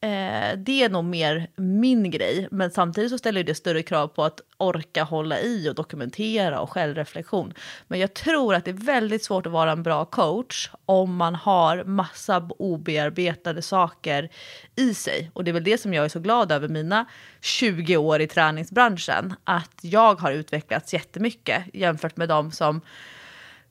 Eh, 0.06 0.58
det 0.58 0.84
är 0.84 0.90
nog 0.90 1.06
mer 1.06 1.48
min 1.56 2.12
grej, 2.12 2.48
men 2.52 2.72
samtidigt 2.72 3.12
så 3.12 3.18
ställer 3.18 3.44
det 3.44 3.56
större 3.56 3.84
krav 3.84 4.08
på 4.08 4.24
att 4.24 4.42
orka 4.58 5.04
hålla 5.04 5.40
i 5.40 5.70
och 5.70 5.76
dokumentera 5.76 6.60
och 6.60 6.72
självreflektion. 6.72 7.54
Men 7.88 8.00
jag 8.00 8.14
tror 8.14 8.56
att 8.56 8.66
det 8.66 8.72
är 8.72 8.86
väldigt 8.86 9.24
svårt 9.24 9.46
att 9.46 9.52
vara 9.52 9.72
en 9.72 9.84
bra 9.84 10.06
coach 10.06 10.70
om 10.86 11.16
man 11.16 11.36
har 11.36 11.84
massa 11.84 12.50
obearbetade 12.60 13.62
saker 13.62 14.30
i 14.76 14.94
sig. 14.94 15.32
Och 15.34 15.44
det 15.44 15.52
är 15.52 15.54
väl 15.54 15.64
det 15.64 15.78
som 15.78 15.94
jag 15.94 16.06
är 16.06 16.10
så 16.10 16.20
glad 16.20 16.52
över 16.52 16.68
mina 16.68 17.06
20 17.42 17.98
år 17.98 18.22
i 18.22 18.28
träningsbranschen, 18.28 19.34
att 19.44 19.80
jag 19.82 20.22
har 20.22 20.32
utvecklats 20.32 20.94
jättemycket 20.94 21.64
jämfört 21.74 22.18
med 22.18 22.30
de 22.30 22.52
som 22.52 22.82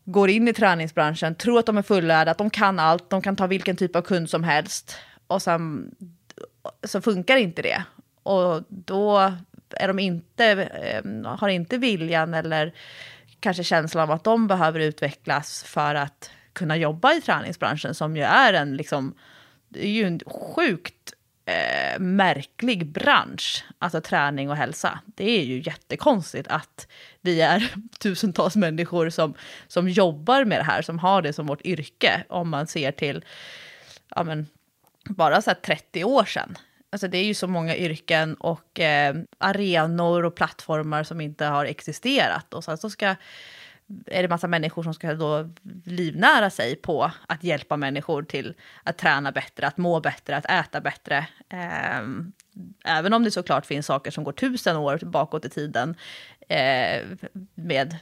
går 0.04 0.30
in 0.30 0.48
i 0.48 0.52
träningsbranschen, 0.52 1.34
tror 1.34 1.58
att 1.58 1.66
de 1.66 1.78
är 1.78 1.82
fullärda, 1.82 2.30
att 2.30 2.38
de 2.38 2.50
kan 2.50 2.78
allt, 2.78 3.10
de 3.10 3.22
kan 3.22 3.36
ta 3.36 3.46
vilken 3.46 3.76
typ 3.76 3.96
av 3.96 4.02
kund 4.02 4.30
som 4.30 4.44
helst 4.44 4.96
och 5.26 5.42
sen 5.42 5.90
så 6.82 7.00
funkar 7.00 7.36
inte 7.36 7.62
det. 7.62 7.84
Och 8.22 8.62
då 8.68 9.32
är 9.70 9.88
de 9.88 9.98
inte, 9.98 10.46
eh, 10.46 11.36
har 11.36 11.48
inte 11.48 11.78
viljan 11.78 12.34
eller 12.34 12.74
kanske 13.40 13.64
känslan 13.64 14.02
av 14.02 14.10
att 14.10 14.24
de 14.24 14.46
behöver 14.46 14.80
utvecklas 14.80 15.62
för 15.62 15.94
att 15.94 16.30
kunna 16.52 16.76
jobba 16.76 17.12
i 17.14 17.20
träningsbranschen 17.20 17.94
som 17.94 18.16
ju 18.16 18.22
är 18.22 18.52
en, 18.52 18.76
liksom, 18.76 19.14
det 19.68 19.86
är 19.86 19.90
ju 19.90 20.04
en 20.04 20.20
sjukt 20.26 21.12
eh, 21.44 22.00
märklig 22.00 22.86
bransch, 22.86 23.64
alltså 23.78 24.00
träning 24.00 24.50
och 24.50 24.56
hälsa. 24.56 24.98
Det 25.06 25.30
är 25.30 25.44
ju 25.44 25.62
jättekonstigt 25.66 26.48
att 26.48 26.88
vi 27.20 27.40
är 27.40 27.74
tusentals 27.98 28.56
människor 28.56 29.10
som, 29.10 29.34
som 29.68 29.88
jobbar 29.88 30.44
med 30.44 30.60
det 30.60 30.64
här, 30.64 30.82
som 30.82 30.98
har 30.98 31.22
det 31.22 31.32
som 31.32 31.46
vårt 31.46 31.66
yrke, 31.66 32.24
om 32.28 32.48
man 32.48 32.66
ser 32.66 32.92
till 32.92 33.24
ja, 34.14 34.24
men, 34.24 34.46
bara 35.08 35.42
så 35.42 35.54
30 35.62 36.04
år 36.04 36.24
sedan. 36.24 36.56
Alltså 36.94 37.08
det 37.08 37.18
är 37.18 37.24
ju 37.24 37.34
så 37.34 37.46
många 37.46 37.76
yrken 37.76 38.34
och 38.34 38.80
eh, 38.80 39.14
arenor 39.38 40.24
och 40.24 40.34
plattformar 40.34 41.02
som 41.02 41.20
inte 41.20 41.44
har 41.44 41.64
existerat. 41.64 42.54
Och 42.54 42.64
sen 42.64 42.78
så 42.78 42.90
ska, 42.90 43.06
är 44.06 44.22
det 44.22 44.28
massa 44.28 44.48
människor 44.48 44.82
som 44.82 44.94
ska 44.94 45.14
då 45.14 45.50
livnära 45.84 46.50
sig 46.50 46.76
på 46.76 47.10
att 47.28 47.44
hjälpa 47.44 47.76
människor 47.76 48.22
till 48.22 48.54
att 48.82 48.98
träna 48.98 49.32
bättre, 49.32 49.66
att 49.66 49.76
må 49.76 50.00
bättre, 50.00 50.36
att 50.36 50.50
äta 50.50 50.80
bättre. 50.80 51.26
Eh, 51.48 52.00
även 52.84 53.12
om 53.12 53.24
det 53.24 53.30
såklart 53.30 53.66
finns 53.66 53.86
saker 53.86 54.10
som 54.10 54.24
går 54.24 54.32
tusen 54.32 54.76
år 54.76 54.98
bakåt 55.02 55.44
i 55.44 55.48
tiden 55.48 55.96
eh, 56.48 57.02
med 57.54 57.96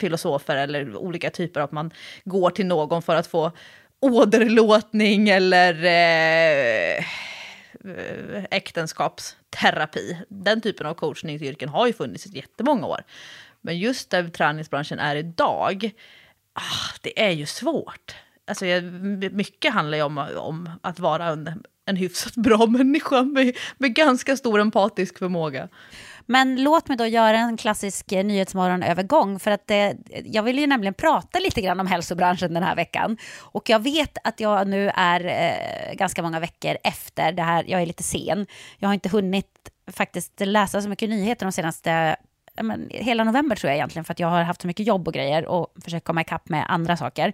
filosofer 0.00 0.56
eller 0.56 0.96
olika 0.96 1.30
typer 1.30 1.60
av 1.60 1.64
att 1.64 1.72
man 1.72 1.90
går 2.24 2.50
till 2.50 2.66
någon 2.66 3.02
för 3.02 3.16
att 3.16 3.26
få 3.26 3.52
åderlåtning 4.00 5.28
eller 5.28 5.84
eh, 5.84 7.04
äktenskapsterapi. 8.50 10.18
Den 10.28 10.60
typen 10.60 10.86
av 10.86 10.94
coachningsyrken 10.94 11.68
har 11.68 11.86
ju 11.86 11.92
funnits 11.92 12.26
i 12.26 12.36
jättemånga 12.36 12.86
år. 12.86 13.00
Men 13.60 13.78
just 13.78 14.10
där 14.10 14.28
träningsbranschen 14.28 14.98
är 14.98 15.16
idag, 15.16 15.90
ah, 16.52 16.96
det 17.02 17.22
är 17.22 17.30
ju 17.30 17.46
svårt. 17.46 18.14
Alltså, 18.46 18.64
mycket 19.32 19.72
handlar 19.74 19.98
ju 19.98 20.04
om, 20.04 20.18
om 20.36 20.70
att 20.82 20.98
vara 20.98 21.26
en, 21.26 21.62
en 21.86 21.96
hyfsat 21.96 22.34
bra 22.34 22.66
människa 22.68 23.22
med, 23.22 23.56
med 23.78 23.94
ganska 23.94 24.36
stor 24.36 24.60
empatisk 24.60 25.18
förmåga. 25.18 25.68
Men 26.30 26.62
låt 26.62 26.88
mig 26.88 26.96
då 26.96 27.06
göra 27.06 27.38
en 27.38 27.56
klassisk 27.56 28.12
eh, 28.12 28.24
nyhetsmorgonövergång 28.24 29.38
för 29.38 29.50
att 29.50 29.70
eh, 29.70 29.90
jag 30.24 30.42
vill 30.42 30.58
ju 30.58 30.66
nämligen 30.66 30.94
prata 30.94 31.38
lite 31.38 31.60
grann 31.60 31.80
om 31.80 31.86
hälsobranschen 31.86 32.54
den 32.54 32.62
här 32.62 32.76
veckan. 32.76 33.16
Och 33.38 33.70
jag 33.70 33.82
vet 33.82 34.18
att 34.24 34.40
jag 34.40 34.68
nu 34.68 34.90
är 34.94 35.24
eh, 35.24 35.94
ganska 35.94 36.22
många 36.22 36.40
veckor 36.40 36.76
efter 36.84 37.32
det 37.32 37.42
här, 37.42 37.64
jag 37.68 37.82
är 37.82 37.86
lite 37.86 38.02
sen. 38.02 38.46
Jag 38.78 38.88
har 38.88 38.94
inte 38.94 39.08
hunnit 39.08 39.70
faktiskt 39.92 40.40
läsa 40.40 40.82
så 40.82 40.88
mycket 40.88 41.08
nyheter 41.08 41.46
de 41.46 41.52
senaste 41.52 42.16
men, 42.62 42.88
hela 42.90 43.24
november 43.24 43.56
tror 43.56 43.70
jag 43.70 43.76
egentligen, 43.76 44.04
för 44.04 44.12
att 44.12 44.20
jag 44.20 44.28
har 44.28 44.42
haft 44.42 44.60
så 44.60 44.66
mycket 44.66 44.86
jobb 44.86 45.08
och 45.08 45.14
grejer 45.14 45.46
och 45.46 45.74
försökt 45.84 46.06
komma 46.06 46.20
ikapp 46.20 46.48
med 46.48 46.64
andra 46.68 46.96
saker. 46.96 47.32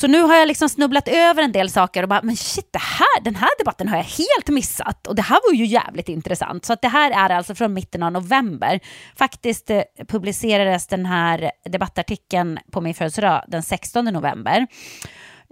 Så 0.00 0.06
nu 0.06 0.22
har 0.22 0.36
jag 0.36 0.48
liksom 0.48 0.68
snubblat 0.68 1.08
över 1.08 1.42
en 1.42 1.52
del 1.52 1.70
saker 1.70 2.02
och 2.02 2.08
bara, 2.08 2.22
men 2.22 2.36
shit, 2.36 2.68
det 2.72 2.78
här, 2.78 3.24
den 3.24 3.34
här 3.34 3.48
debatten 3.58 3.88
har 3.88 3.96
jag 3.96 4.04
helt 4.04 4.48
missat. 4.48 5.06
Och 5.06 5.14
det 5.14 5.22
här 5.22 5.40
var 5.48 5.54
ju 5.54 5.66
jävligt 5.66 6.08
intressant. 6.08 6.64
Så 6.64 6.72
att 6.72 6.82
det 6.82 6.88
här 6.88 7.10
är 7.10 7.36
alltså 7.36 7.54
från 7.54 7.74
mitten 7.74 8.02
av 8.02 8.12
november. 8.12 8.80
Faktiskt 9.16 9.70
eh, 9.70 9.82
publicerades 10.08 10.86
den 10.86 11.06
här 11.06 11.50
debattartikeln 11.64 12.58
på 12.72 12.80
min 12.80 12.94
födelsedag 12.94 13.44
den 13.48 13.62
16 13.62 14.04
november. 14.04 14.66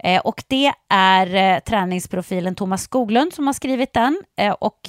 Eh, 0.03 0.21
och 0.21 0.43
det 0.47 0.71
är 0.89 1.35
eh, 1.35 1.59
träningsprofilen 1.59 2.55
Thomas 2.55 2.83
Skoglund 2.83 3.33
som 3.33 3.47
har 3.47 3.53
skrivit 3.53 3.93
den. 3.93 4.21
Eh, 4.37 4.51
och 4.51 4.79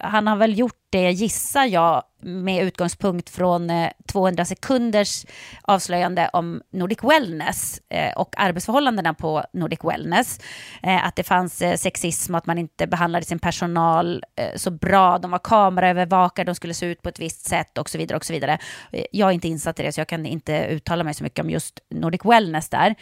han 0.00 0.26
har 0.26 0.36
väl 0.36 0.58
gjort 0.58 0.80
det, 0.90 1.10
gissar 1.10 1.64
jag, 1.64 2.02
med 2.22 2.64
utgångspunkt 2.64 3.30
från 3.30 3.70
eh, 3.70 3.90
200 4.06 4.44
sekunders 4.44 5.26
avslöjande 5.62 6.30
om 6.32 6.62
Nordic 6.72 6.98
Wellness 7.02 7.80
eh, 7.88 8.12
och 8.12 8.34
arbetsförhållandena 8.36 9.14
på 9.14 9.44
Nordic 9.52 9.78
Wellness. 9.84 10.40
Eh, 10.82 11.06
att 11.06 11.16
det 11.16 11.22
fanns 11.22 11.62
sexism 11.76 12.34
och 12.34 12.38
att 12.38 12.46
man 12.46 12.58
inte 12.58 12.86
behandlade 12.86 13.24
sin 13.24 13.38
personal 13.38 14.24
så 14.56 14.70
bra. 14.70 15.18
De 15.18 15.30
var 15.30 15.38
kameraövervakade, 15.38 16.50
de 16.50 16.54
skulle 16.54 16.74
se 16.74 16.86
ut 16.86 17.02
på 17.02 17.08
ett 17.08 17.20
visst 17.20 17.46
sätt 17.46 17.78
och 17.78 17.90
så 17.90 17.98
vidare. 17.98 18.16
och 18.16 18.24
så 18.24 18.32
vidare. 18.32 18.58
Jag 19.12 19.28
är 19.28 19.32
inte 19.32 19.48
insatt 19.48 19.80
i 19.80 19.82
det, 19.82 19.92
så 19.92 20.00
jag 20.00 20.08
kan 20.08 20.26
inte 20.26 20.66
uttala 20.70 21.04
mig 21.04 21.14
så 21.14 21.24
mycket 21.24 21.44
om 21.44 21.50
just 21.50 21.80
Nordic 21.90 22.24
Wellness 22.24 22.68
där. 22.68 22.94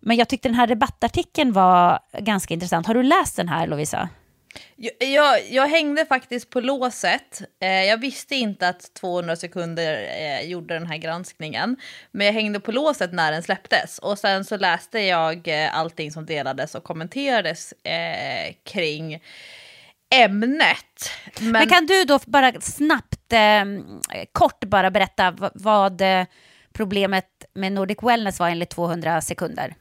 Men 0.00 0.16
jag 0.16 0.28
tyckte 0.28 0.48
den 0.48 0.54
här 0.54 0.66
debattartikeln 0.66 1.52
var 1.52 1.98
ganska 2.18 2.54
intressant. 2.54 2.86
Har 2.86 2.94
du 2.94 3.02
läst 3.02 3.36
den 3.36 3.48
här, 3.48 3.66
Lovisa? 3.66 4.08
Jag, 4.98 5.50
jag, 5.50 5.68
hängde 5.68 6.06
faktiskt 6.06 6.50
på 6.50 6.60
låset. 6.60 7.42
Eh, 7.60 7.84
jag 7.84 7.98
visste 8.00 8.34
inte 8.34 8.68
att 8.68 8.94
200 8.94 9.36
sekunder 9.36 10.08
eh, 10.20 10.48
gjorde 10.48 10.74
den 10.74 10.86
här 10.86 10.96
granskningen. 10.96 11.76
Men 12.10 12.26
jag 12.26 12.32
hängde 12.32 12.60
på 12.60 12.72
låset 12.72 13.12
när 13.12 13.32
den 13.32 13.42
släpptes. 13.42 13.98
Och 13.98 14.18
sen 14.18 14.44
så 14.44 14.56
läste 14.56 15.00
jag 15.00 15.48
eh, 15.48 15.78
allting 15.78 16.10
som 16.10 16.26
delades 16.26 16.74
och 16.74 16.84
kommenterades 16.84 17.72
eh, 17.72 18.54
kring 18.64 19.22
ämnet. 20.14 21.10
Men... 21.40 21.52
Men... 21.52 21.68
kan 21.68 21.86
du 21.86 22.04
då 22.04 22.18
bara 22.26 22.60
snabbt, 22.60 23.32
ehm, 23.32 24.00
kort 24.32 24.64
bara 24.64 24.90
berätta 24.90 25.34
vad 25.54 26.02
problemet 26.72 27.26
med 27.54 27.72
Nordic 27.72 27.98
Wellness 28.02 28.38
var 28.38 28.48
enligt 28.48 28.70
200 28.70 29.20
sekunder? 29.20 29.74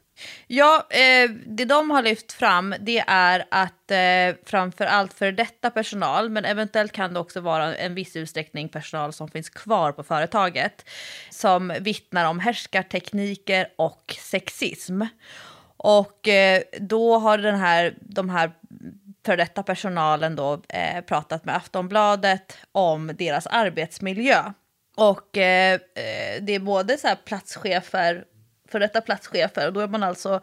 Ja, 0.47 0.87
eh, 0.89 1.29
det 1.45 1.65
de 1.65 1.91
har 1.91 2.01
lyft 2.01 2.33
fram 2.33 2.75
det 2.79 3.03
är 3.07 3.45
att 3.51 3.91
eh, 3.91 4.35
framför 4.45 4.85
allt 4.85 5.13
för 5.13 5.31
detta 5.31 5.69
personal, 5.69 6.29
men 6.29 6.45
eventuellt 6.45 6.91
kan 6.91 7.13
det 7.13 7.19
också 7.19 7.41
vara 7.41 7.75
en 7.75 7.95
viss 7.95 8.15
utsträckning 8.15 8.69
personal 8.69 9.13
som 9.13 9.27
finns 9.27 9.49
kvar 9.49 9.91
på 9.91 10.03
företaget, 10.03 10.89
som 11.29 11.73
vittnar 11.79 12.29
om 12.29 12.39
härskartekniker 12.39 13.67
och 13.75 14.15
sexism. 14.19 15.01
Och 15.77 16.27
eh, 16.27 16.61
då 16.79 17.17
har 17.17 17.37
den 17.37 17.55
här, 17.55 17.95
de 18.01 18.29
här 18.29 18.51
för 19.25 19.37
detta 19.37 19.63
personalen 19.63 20.35
då 20.35 20.61
eh, 20.69 21.01
pratat 21.01 21.45
med 21.45 21.55
Aftonbladet 21.55 22.57
om 22.71 23.11
deras 23.17 23.47
arbetsmiljö. 23.47 24.43
Och 24.95 25.37
eh, 25.37 25.73
eh 25.73 26.41
det 26.41 26.55
är 26.55 26.59
både 26.59 26.97
så 26.97 27.07
platschefer 27.25 28.25
för 28.75 28.79
detta 28.79 29.01
platschefer. 29.01 29.67
Och 29.67 29.73
då 29.73 29.79
är 29.79 29.87
man 29.87 30.03
alltså 30.03 30.41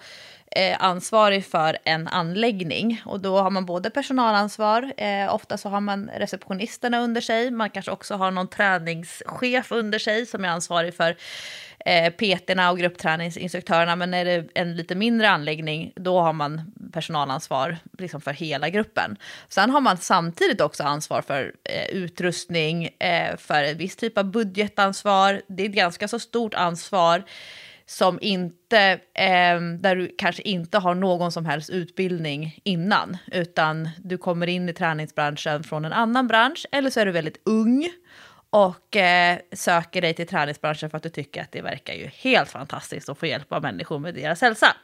eh, 0.56 0.76
ansvarig 0.80 1.46
för 1.46 1.78
en 1.84 2.08
anläggning. 2.08 3.02
Och 3.06 3.20
då 3.20 3.38
har 3.38 3.50
man 3.50 3.66
både 3.66 3.90
personalansvar, 3.90 4.92
eh, 4.96 5.34
ofta 5.34 5.58
så 5.58 5.68
har 5.68 5.80
man 5.80 6.10
receptionisterna 6.16 7.00
under 7.00 7.20
sig, 7.20 7.50
man 7.50 7.70
kanske 7.70 7.90
också 7.90 8.14
har 8.14 8.30
någon 8.30 8.48
träningschef 8.48 9.72
under 9.72 9.98
sig 9.98 10.26
som 10.26 10.44
är 10.44 10.48
ansvarig 10.48 10.94
för 10.94 11.16
eh, 11.86 12.12
PT-erna 12.12 12.70
och 12.70 12.78
gruppträningsinstruktörerna, 12.78 13.96
men 13.96 14.14
är 14.14 14.24
det 14.24 14.48
en 14.54 14.76
lite 14.76 14.94
mindre 14.94 15.30
anläggning, 15.30 15.92
då 15.96 16.20
har 16.20 16.32
man 16.32 16.72
personalansvar 16.92 17.76
liksom 17.98 18.20
för 18.20 18.32
hela 18.32 18.68
gruppen. 18.68 19.16
Sen 19.48 19.70
har 19.70 19.80
man 19.80 19.96
samtidigt 19.96 20.60
också 20.60 20.82
ansvar 20.82 21.22
för 21.22 21.54
eh, 21.64 21.96
utrustning, 21.96 22.88
eh, 22.98 23.36
för 23.36 23.62
en 23.62 23.76
viss 23.76 23.96
typ 23.96 24.18
av 24.18 24.24
budgetansvar. 24.24 25.42
Det 25.46 25.62
är 25.62 25.68
ett 25.68 25.74
ganska 25.74 26.08
så 26.08 26.18
stort 26.18 26.54
ansvar 26.54 27.22
som 27.92 28.18
inte, 28.22 28.78
eh, 29.14 29.60
där 29.80 29.96
du 29.96 30.14
kanske 30.18 30.42
inte 30.42 30.78
har 30.78 30.94
någon 30.94 31.32
som 31.32 31.46
helst 31.46 31.70
utbildning 31.70 32.60
innan, 32.64 33.16
utan 33.32 33.88
du 33.98 34.18
kommer 34.18 34.46
in 34.46 34.68
i 34.68 34.72
träningsbranschen 34.72 35.64
från 35.64 35.84
en 35.84 35.92
annan 35.92 36.28
bransch, 36.28 36.66
eller 36.72 36.90
så 36.90 37.00
är 37.00 37.06
du 37.06 37.12
väldigt 37.12 37.40
ung 37.44 37.90
och 38.50 38.96
eh, 38.96 39.38
söker 39.52 40.00
dig 40.00 40.14
till 40.14 40.26
träningsbranschen 40.26 40.90
för 40.90 40.96
att 40.96 41.02
du 41.02 41.08
tycker 41.08 41.42
att 41.42 41.52
det 41.52 41.62
verkar 41.62 41.94
ju 41.94 42.06
helt 42.06 42.50
fantastiskt 42.50 43.08
att 43.08 43.18
få 43.18 43.26
hjälpa 43.26 43.60
människor 43.60 43.98
med 43.98 44.14
deras 44.14 44.40
hälsa. 44.40 44.76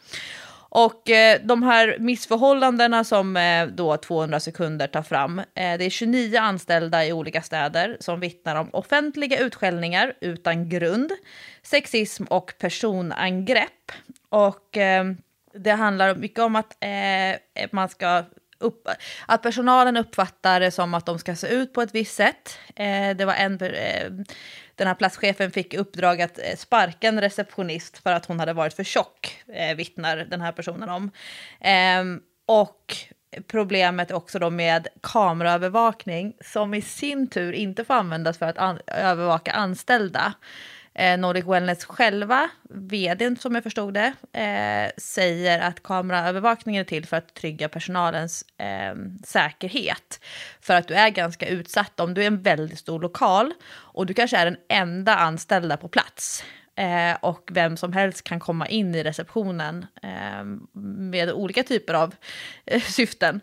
Och 0.71 1.11
eh, 1.11 1.41
de 1.45 1.63
här 1.63 1.97
missförhållandena 1.99 3.05
som 3.05 3.37
eh, 3.37 3.67
då 3.67 3.97
200 3.97 4.41
sekunder 4.41 4.87
tar 4.87 5.03
fram, 5.03 5.39
eh, 5.39 5.45
det 5.55 5.85
är 5.85 5.91
29 5.91 6.39
anställda 6.39 7.07
i 7.07 7.13
olika 7.13 7.43
städer 7.43 7.97
som 8.01 8.21
vittnar 8.21 8.57
om 8.57 8.71
offentliga 8.73 9.39
utskällningar 9.39 10.15
utan 10.21 10.69
grund, 10.69 11.13
sexism 11.63 12.25
och 12.25 12.55
personangrepp. 12.59 13.93
Och 14.29 14.77
eh, 14.77 15.05
det 15.55 15.71
handlar 15.71 16.15
mycket 16.15 16.39
om 16.39 16.57
att 16.57 16.77
eh, 16.81 17.69
man 17.73 17.89
ska 17.89 18.25
upp, 18.59 18.89
att 19.27 19.43
personalen 19.43 19.97
uppfattar 19.97 20.61
det 20.61 20.71
som 20.71 20.95
att 20.95 21.07
de 21.07 21.19
ska 21.19 21.37
se 21.37 21.49
ut 21.49 21.73
på 21.73 21.83
ett 21.83 21.95
visst 21.95 22.15
sätt. 22.15 22.59
Eh, 22.77 23.17
det 23.17 23.25
var 23.25 23.35
en 23.35 23.61
eh, 23.61 24.11
den 24.79 24.87
här 24.87 24.95
platschefen 24.95 25.51
fick 25.51 25.75
uppdrag 25.75 26.23
att 26.23 26.39
eh, 26.39 26.57
sparka 26.57 27.09
en 27.09 27.21
receptionist 27.21 27.99
för 27.99 28.13
att 28.13 28.27
hon 28.27 28.41
hade 28.41 28.53
varit 28.53 28.75
för 28.75 28.85
tjock, 28.85 29.43
eh, 29.53 29.77
vittnar 29.77 30.17
den 30.17 30.41
här 30.41 30.53
personen 30.53 30.89
om. 30.89 31.11
Eh, 31.61 32.05
och 32.47 32.97
problemet 33.47 34.11
också 34.11 34.39
då 34.39 34.51
med 34.51 34.89
kameraövervakning 35.01 36.37
som 36.41 36.75
i 36.75 36.83
sin 36.83 37.27
tur 37.27 37.53
inte 37.53 37.85
får 37.85 37.95
användas 37.95 38.39
för 38.39 38.47
att 38.47 38.59
an 38.59 38.79
övervaka 38.87 39.53
anställda 39.53 40.27
eh, 40.27 40.33
Eh, 40.99 41.19
Nordic 41.19 41.45
Wellness 41.45 41.85
själva, 41.85 42.51
vdn 42.71 43.37
som 43.37 43.55
jag 43.55 43.65
förstod 43.65 43.95
det, 43.95 44.13
eh, 44.33 44.91
säger 44.97 45.59
att 45.59 45.83
kameraövervakningen 45.83 46.81
är 46.81 46.85
till 46.85 47.07
för 47.07 47.17
att 47.17 47.35
trygga 47.35 47.69
personalens 47.69 48.45
eh, 48.59 48.95
säkerhet. 49.25 50.21
För 50.61 50.75
att 50.75 50.89
du 50.89 50.95
är 50.95 51.09
ganska 51.09 51.49
utsatt 51.49 52.01
om 52.01 52.15
du 52.15 52.23
är 52.23 52.27
en 52.27 52.43
väldigt 52.43 52.79
stor 52.79 53.01
lokal 53.01 53.53
och 53.71 54.07
du 54.07 54.15
kanske 54.15 54.37
är 54.37 54.45
den 54.45 54.57
enda 54.69 55.17
anställda 55.17 55.77
på 55.77 55.89
plats. 55.89 56.45
Eh, 56.77 57.17
och 57.21 57.51
vem 57.53 57.77
som 57.77 57.93
helst 57.93 58.25
kan 58.25 58.41
komma 58.41 58.69
in 58.69 58.95
i 58.95 59.03
receptionen 59.03 59.87
eh, 60.03 60.45
med 61.01 61.33
olika 61.33 61.63
typer 61.63 61.95
av 61.95 62.15
eh, 62.67 62.83
syften. 62.83 63.41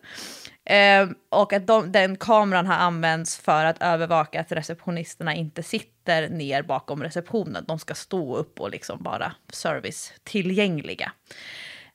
Eh, 0.66 1.10
och 1.30 1.54
att 1.54 1.68
de, 1.68 1.92
den 1.92 2.18
kameran 2.18 2.68
har 2.68 2.76
använts 2.76 3.38
för 3.38 3.66
att 3.66 3.82
övervaka 3.82 4.42
att 4.42 4.52
receptionisterna 4.52 5.34
inte 5.34 5.64
sitter 5.64 6.30
ner 6.30 6.62
bakom 6.62 7.04
receptionen. 7.04 7.66
De 7.68 7.80
ska 7.80 7.94
stå 7.94 8.36
upp 8.36 8.60
och 8.60 8.70
liksom 8.70 9.04
bara 9.04 9.36
service 9.50 10.14
tillgängliga. 10.24 11.12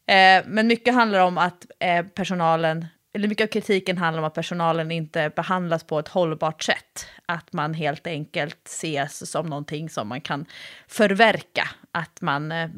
Eh, 0.06 0.44
men 0.46 0.66
mycket 0.66 0.94
handlar 0.94 1.20
om 1.20 1.38
att 1.38 1.66
eh, 1.78 2.06
personalen, 2.06 2.86
eller 3.12 3.28
mycket 3.28 3.44
av 3.44 3.52
kritiken 3.52 3.98
handlar 3.98 4.22
om 4.22 4.26
att 4.26 4.34
personalen 4.34 4.90
inte 4.90 5.30
behandlas 5.36 5.84
på 5.84 5.98
ett 5.98 6.08
hållbart 6.08 6.62
sätt. 6.62 7.06
Att 7.26 7.52
man 7.52 7.74
helt 7.74 8.06
enkelt 8.06 8.66
ses 8.66 9.30
som 9.30 9.46
någonting 9.46 9.90
som 9.90 10.08
man 10.08 10.20
kan 10.20 10.46
förverka. 10.88 11.68
Att 11.92 12.20
man 12.20 12.52
eh, 12.52 12.68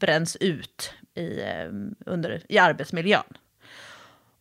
bränns 0.00 0.36
ut 0.36 0.94
i, 1.14 1.40
eh, 1.40 1.68
under, 2.06 2.42
i 2.48 2.58
arbetsmiljön. 2.58 3.36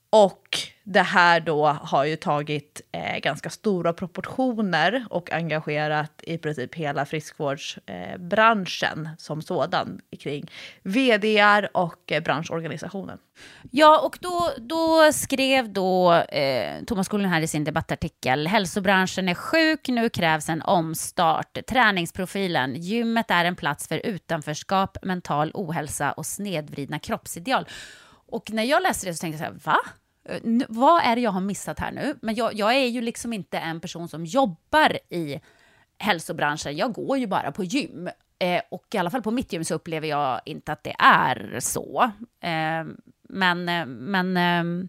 Och 0.10 0.60
det 0.88 1.02
här 1.02 1.40
då 1.40 1.68
har 1.68 2.06
ju 2.06 2.16
tagit 2.16 2.82
eh, 2.92 3.20
ganska 3.20 3.50
stora 3.50 3.94
proportioner 3.94 5.06
och 5.10 5.32
engagerat 5.32 6.12
i 6.24 6.38
princip 6.38 6.76
hela 6.76 7.06
friskvårdsbranschen 7.06 9.06
eh, 9.06 9.12
som 9.18 9.42
sådan 9.42 10.02
kring 10.20 10.52
vdar 10.84 11.78
och 11.78 12.12
eh, 12.12 12.24
branschorganisationen. 12.24 13.18
Ja, 13.72 14.00
och 14.00 14.18
då, 14.22 14.52
då 14.58 15.12
skrev 15.14 15.74
då 15.74 16.14
eh, 16.14 16.84
Thomas 16.84 17.06
Skoglund 17.06 17.34
här 17.34 17.42
i 17.42 17.48
sin 17.48 17.64
debattartikel, 17.64 18.48
hälsobranschen 18.48 19.30
är 19.30 19.36
sjuk, 19.36 19.88
nu 19.88 20.10
krävs 20.10 20.50
en 20.50 20.62
omstart. 20.62 21.58
Träningsprofilen, 21.68 22.76
gymmet 22.76 23.32
är 23.32 23.46
en 23.46 23.56
plats 23.56 23.88
för 23.88 24.06
utanförskap, 24.06 24.98
mental 25.02 25.52
ohälsa 25.54 26.12
och 26.12 26.26
snedvridna 26.26 27.00
kroppsideal. 27.00 27.68
Och 28.28 28.52
när 28.52 28.64
jag 28.64 28.84
läste 28.84 29.08
det 29.08 29.14
så 29.14 29.22
tänkte 29.22 29.44
jag 29.44 29.48
så 29.48 29.54
här, 29.54 29.60
va? 29.74 29.78
Eh, 30.26 30.40
vad 30.70 31.04
är 31.04 31.16
det 31.16 31.22
jag 31.22 31.32
har 31.32 31.42
missat 31.42 31.80
här 31.80 31.92
nu? 31.92 32.16
Men 32.22 32.36
jag, 32.36 32.54
jag 32.54 32.76
är 32.76 32.86
ju 32.88 33.02
liksom 33.02 33.34
inte 33.34 33.58
en 33.58 33.80
person 33.80 34.08
som 34.08 34.26
jobbar 34.26 35.00
i 35.10 35.40
hälsobranschen. 35.98 36.78
Jag 36.78 36.94
går 36.94 37.18
ju 37.18 37.28
bara 37.28 37.52
på 37.52 37.64
gym. 37.64 38.10
Eh, 38.40 38.62
och 38.72 38.86
i 38.94 38.98
alla 38.98 39.10
fall 39.10 39.22
på 39.22 39.32
mitt 39.32 39.54
gym 39.54 39.64
så 39.64 39.76
upplever 39.76 40.08
jag 40.08 40.42
inte 40.46 40.72
att 40.72 40.84
det 40.84 40.96
är 41.00 41.60
så. 41.60 42.12
Eh, 42.42 42.86
men, 43.30 43.70
eh, 43.70 43.86
men 43.86 44.38
eh, 44.38 44.88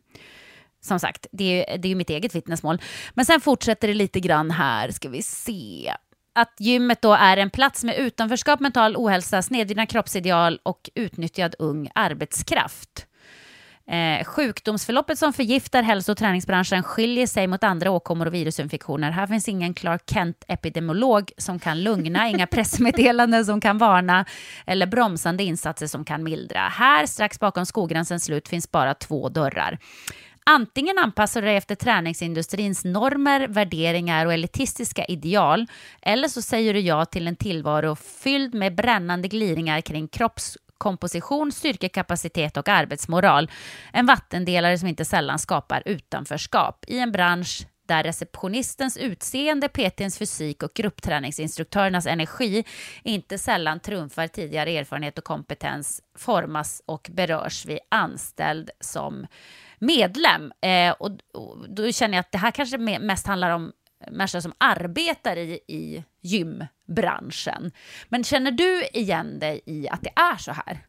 som 0.80 1.00
sagt, 1.00 1.26
det 1.32 1.44
är, 1.44 1.78
det 1.78 1.88
är 1.88 1.90
ju 1.90 1.94
mitt 1.94 2.10
eget 2.10 2.34
vittnesmål. 2.34 2.82
Men 3.14 3.24
sen 3.24 3.40
fortsätter 3.40 3.88
det 3.88 3.94
lite 3.94 4.20
grann 4.20 4.50
här, 4.50 4.90
ska 4.90 5.08
vi 5.08 5.22
se. 5.22 5.94
Att 6.32 6.54
gymmet 6.58 7.02
då 7.02 7.12
är 7.12 7.36
en 7.36 7.50
plats 7.50 7.84
med 7.84 7.98
utanförskap, 7.98 8.60
mental 8.60 8.96
ohälsa, 8.96 9.42
snedvridna 9.42 9.86
kroppsideal 9.86 10.60
och 10.62 10.90
utnyttjad 10.94 11.54
ung 11.58 11.88
arbetskraft. 11.94 13.06
Eh, 13.90 14.24
sjukdomsförloppet 14.24 15.18
som 15.18 15.32
förgiftar 15.32 15.82
hälso 15.82 16.12
och 16.12 16.18
träningsbranschen 16.18 16.82
skiljer 16.82 17.26
sig 17.26 17.46
mot 17.46 17.64
andra 17.64 17.90
åkommor 17.90 18.26
och 18.26 18.34
virusinfektioner. 18.34 19.10
Här 19.10 19.26
finns 19.26 19.48
ingen 19.48 19.74
Clark 19.74 20.02
Kent-epidemiolog 20.06 21.32
som 21.38 21.58
kan 21.58 21.82
lugna, 21.82 22.28
inga 22.30 22.46
pressmeddelanden 22.46 23.44
som 23.44 23.60
kan 23.60 23.78
varna 23.78 24.24
eller 24.66 24.86
bromsande 24.86 25.44
insatser 25.44 25.86
som 25.86 26.04
kan 26.04 26.22
mildra. 26.22 26.60
Här, 26.60 27.06
strax 27.06 27.40
bakom 27.40 27.66
skogränsens 27.66 28.24
slut, 28.24 28.48
finns 28.48 28.70
bara 28.70 28.94
två 28.94 29.28
dörrar. 29.28 29.78
Antingen 30.50 30.98
anpassar 30.98 31.42
du 31.42 31.46
dig 31.46 31.56
efter 31.56 31.74
träningsindustrins 31.74 32.84
normer, 32.84 33.48
värderingar 33.48 34.26
och 34.26 34.32
elitistiska 34.32 35.04
ideal, 35.04 35.66
eller 36.02 36.28
så 36.28 36.42
säger 36.42 36.74
du 36.74 36.80
ja 36.80 37.04
till 37.04 37.28
en 37.28 37.36
tillvaro 37.36 37.96
fylld 37.96 38.54
med 38.54 38.74
brännande 38.74 39.28
gliringar 39.28 39.80
kring 39.80 40.08
komposition, 40.78 41.52
styrkekapacitet 41.52 42.56
och 42.56 42.68
arbetsmoral. 42.68 43.50
En 43.92 44.06
vattendelare 44.06 44.78
som 44.78 44.88
inte 44.88 45.04
sällan 45.04 45.38
skapar 45.38 45.82
utanförskap 45.86 46.84
i 46.88 46.98
en 46.98 47.12
bransch 47.12 47.66
där 47.86 48.04
receptionistens 48.04 48.96
utseende, 48.96 49.68
PTns 49.68 50.18
fysik 50.18 50.62
och 50.62 50.74
gruppträningsinstruktörernas 50.74 52.06
energi 52.06 52.64
inte 53.02 53.38
sällan 53.38 53.80
trumfar 53.80 54.26
tidigare 54.26 54.70
erfarenhet 54.70 55.18
och 55.18 55.24
kompetens, 55.24 56.02
formas 56.18 56.82
och 56.86 57.10
berörs 57.12 57.66
vid 57.66 57.78
anställd 57.88 58.70
som 58.80 59.26
medlem. 59.78 60.52
Eh, 60.60 60.92
och, 60.92 61.10
och, 61.34 61.70
då 61.70 61.92
känner 61.92 62.14
jag 62.14 62.20
att 62.20 62.32
det 62.32 62.38
här 62.38 62.50
kanske 62.50 62.78
mest 62.78 63.26
handlar 63.26 63.50
om 63.50 63.72
människor 64.10 64.40
som 64.40 64.52
arbetar 64.58 65.36
i, 65.36 65.60
i 65.68 66.04
branschen. 66.86 67.72
Men 68.08 68.24
känner 68.24 68.50
du 68.50 68.86
igen 68.92 69.38
dig 69.38 69.60
i 69.66 69.88
att 69.88 70.02
det 70.02 70.12
är 70.16 70.36
så 70.36 70.52
här? 70.52 70.84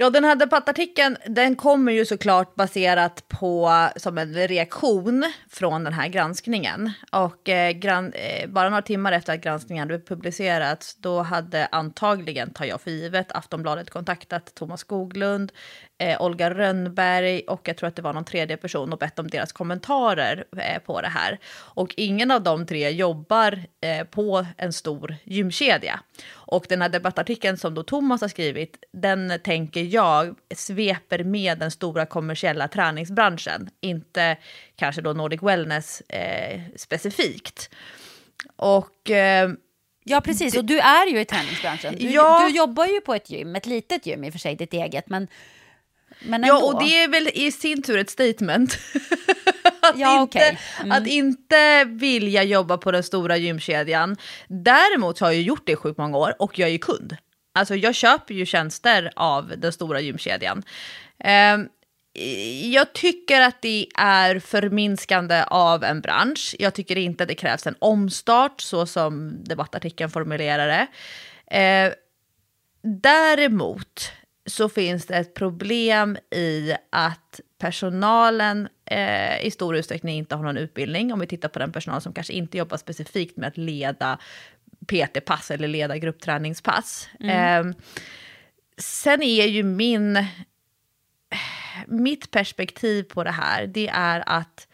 Ja, 0.00 0.10
den 0.10 0.24
här 0.24 0.36
debattartikeln 0.36 1.16
den 1.26 1.56
kommer 1.56 1.92
ju 1.92 2.06
såklart 2.06 2.54
baserat 2.54 3.28
på 3.28 3.88
som 3.96 4.18
en 4.18 4.34
reaktion 4.34 5.32
från 5.48 5.84
den 5.84 5.92
här 5.92 6.08
granskningen. 6.08 6.92
Och 7.12 7.48
eh, 7.48 7.72
gran, 7.72 8.12
eh, 8.12 8.48
bara 8.48 8.68
några 8.68 8.82
timmar 8.82 9.12
efter 9.12 9.34
att 9.34 9.40
granskningen 9.40 9.90
hade 9.90 10.04
publicerats, 10.04 10.96
då 10.96 11.22
hade 11.22 11.66
antagligen, 11.66 12.52
tar 12.52 12.64
jag 12.64 12.80
för 12.80 12.90
givet, 12.90 13.32
Aftonbladet 13.32 13.90
kontaktat 13.90 14.54
Thomas 14.54 14.80
Skoglund, 14.80 15.52
eh, 15.98 16.22
Olga 16.22 16.50
Rönnberg 16.50 17.40
och 17.40 17.68
jag 17.68 17.76
tror 17.76 17.88
att 17.88 17.96
det 17.96 18.02
var 18.02 18.12
någon 18.12 18.24
tredje 18.24 18.56
person 18.56 18.92
och 18.92 18.98
bett 18.98 19.18
om 19.18 19.28
deras 19.28 19.52
kommentarer 19.52 20.44
eh, 20.56 20.78
på 20.78 21.00
det 21.00 21.08
här. 21.08 21.38
Och 21.54 21.94
ingen 21.96 22.30
av 22.30 22.42
de 22.42 22.66
tre 22.66 22.90
jobbar 22.90 23.64
eh, 23.80 24.04
på 24.04 24.46
en 24.56 24.72
stor 24.72 25.16
gymkedja. 25.24 26.00
Och 26.30 26.66
den 26.68 26.82
här 26.82 26.88
debattartikeln 26.88 27.56
som 27.56 27.74
då 27.74 27.82
Thomas 27.82 28.20
har 28.20 28.28
skrivit, 28.28 28.84
den 28.92 29.32
tänker 29.44 29.82
jag 29.82 30.36
sveper 30.56 31.24
med 31.24 31.58
den 31.58 31.70
stora 31.70 32.06
kommersiella 32.06 32.68
träningsbranschen, 32.68 33.70
inte 33.80 34.36
kanske 34.76 35.02
då 35.02 35.12
Nordic 35.12 35.42
Wellness 35.42 36.00
eh, 36.00 36.60
specifikt. 36.76 37.70
Och 38.56 39.10
eh, 39.10 39.50
Ja, 40.10 40.20
precis. 40.20 40.56
Och 40.56 40.64
du 40.64 40.78
är 40.78 41.06
ju 41.06 41.20
i 41.20 41.24
träningsbranschen. 41.24 41.94
Du, 41.98 42.10
ja. 42.10 42.46
du 42.48 42.56
jobbar 42.56 42.86
ju 42.86 43.00
på 43.00 43.14
ett 43.14 43.30
gym, 43.30 43.56
ett 43.56 43.66
litet 43.66 44.06
gym 44.06 44.24
i 44.24 44.28
och 44.28 44.32
för 44.32 44.38
sig, 44.38 44.56
ditt 44.56 44.72
eget. 44.72 45.08
Men 45.08 45.18
men 45.18 45.28
ja, 46.20 46.64
och 46.64 46.84
det 46.84 47.02
är 47.02 47.08
väl 47.08 47.28
i 47.34 47.52
sin 47.52 47.82
tur 47.82 47.98
ett 47.98 48.10
statement. 48.10 48.78
att, 49.80 49.98
ja, 49.98 50.20
inte, 50.20 50.38
okay. 50.38 50.56
mm. 50.80 50.92
att 50.92 51.06
inte 51.06 51.84
vilja 51.84 52.42
jobba 52.42 52.78
på 52.78 52.90
den 52.90 53.02
stora 53.02 53.36
gymkedjan. 53.36 54.16
Däremot 54.48 55.18
har 55.18 55.30
jag 55.30 55.42
gjort 55.42 55.66
det 55.66 55.72
i 55.72 55.76
sjukt 55.76 55.98
många 55.98 56.18
år 56.18 56.34
och 56.38 56.58
jag 56.58 56.68
är 56.68 56.72
ju 56.72 56.78
kund. 56.78 57.16
Alltså 57.54 57.74
jag 57.74 57.94
köper 57.94 58.34
ju 58.34 58.46
tjänster 58.46 59.12
av 59.16 59.52
den 59.56 59.72
stora 59.72 60.00
gymkedjan. 60.00 60.62
Um, 61.54 61.68
jag 62.62 62.92
tycker 62.92 63.40
att 63.40 63.62
det 63.62 63.86
är 63.94 64.38
förminskande 64.38 65.44
av 65.46 65.84
en 65.84 66.00
bransch. 66.00 66.56
Jag 66.58 66.74
tycker 66.74 66.96
inte 66.96 67.24
att 67.24 67.28
det 67.28 67.34
krävs 67.34 67.66
en 67.66 67.74
omstart 67.78 68.60
så 68.60 68.86
som 68.86 69.44
debattartikeln 69.44 70.10
formulerar 70.10 70.66
det. 70.66 70.86
Eh, 71.58 71.92
däremot 72.82 74.12
så 74.48 74.68
finns 74.68 75.06
det 75.06 75.16
ett 75.16 75.34
problem 75.34 76.16
i 76.30 76.74
att 76.90 77.40
personalen 77.58 78.68
eh, 78.84 79.46
i 79.46 79.50
stor 79.50 79.76
utsträckning 79.76 80.18
inte 80.18 80.34
har 80.34 80.42
någon 80.42 80.56
utbildning. 80.56 81.12
Om 81.12 81.20
vi 81.20 81.26
tittar 81.26 81.48
på 81.48 81.58
den 81.58 81.72
personal 81.72 82.00
som 82.00 82.12
kanske 82.12 82.32
inte 82.32 82.58
jobbar 82.58 82.76
specifikt 82.76 83.36
med 83.36 83.48
att 83.48 83.56
leda 83.56 84.18
PT-pass 84.86 85.50
eller 85.50 85.68
leda 85.68 85.98
gruppträningspass. 85.98 87.08
Mm. 87.20 87.68
Eh, 87.68 87.74
sen 88.78 89.22
är 89.22 89.46
ju 89.46 89.62
min... 89.62 90.26
Mitt 91.86 92.30
perspektiv 92.30 93.02
på 93.02 93.24
det 93.24 93.30
här, 93.30 93.66
det 93.66 93.88
är 93.88 94.22
att 94.26 94.68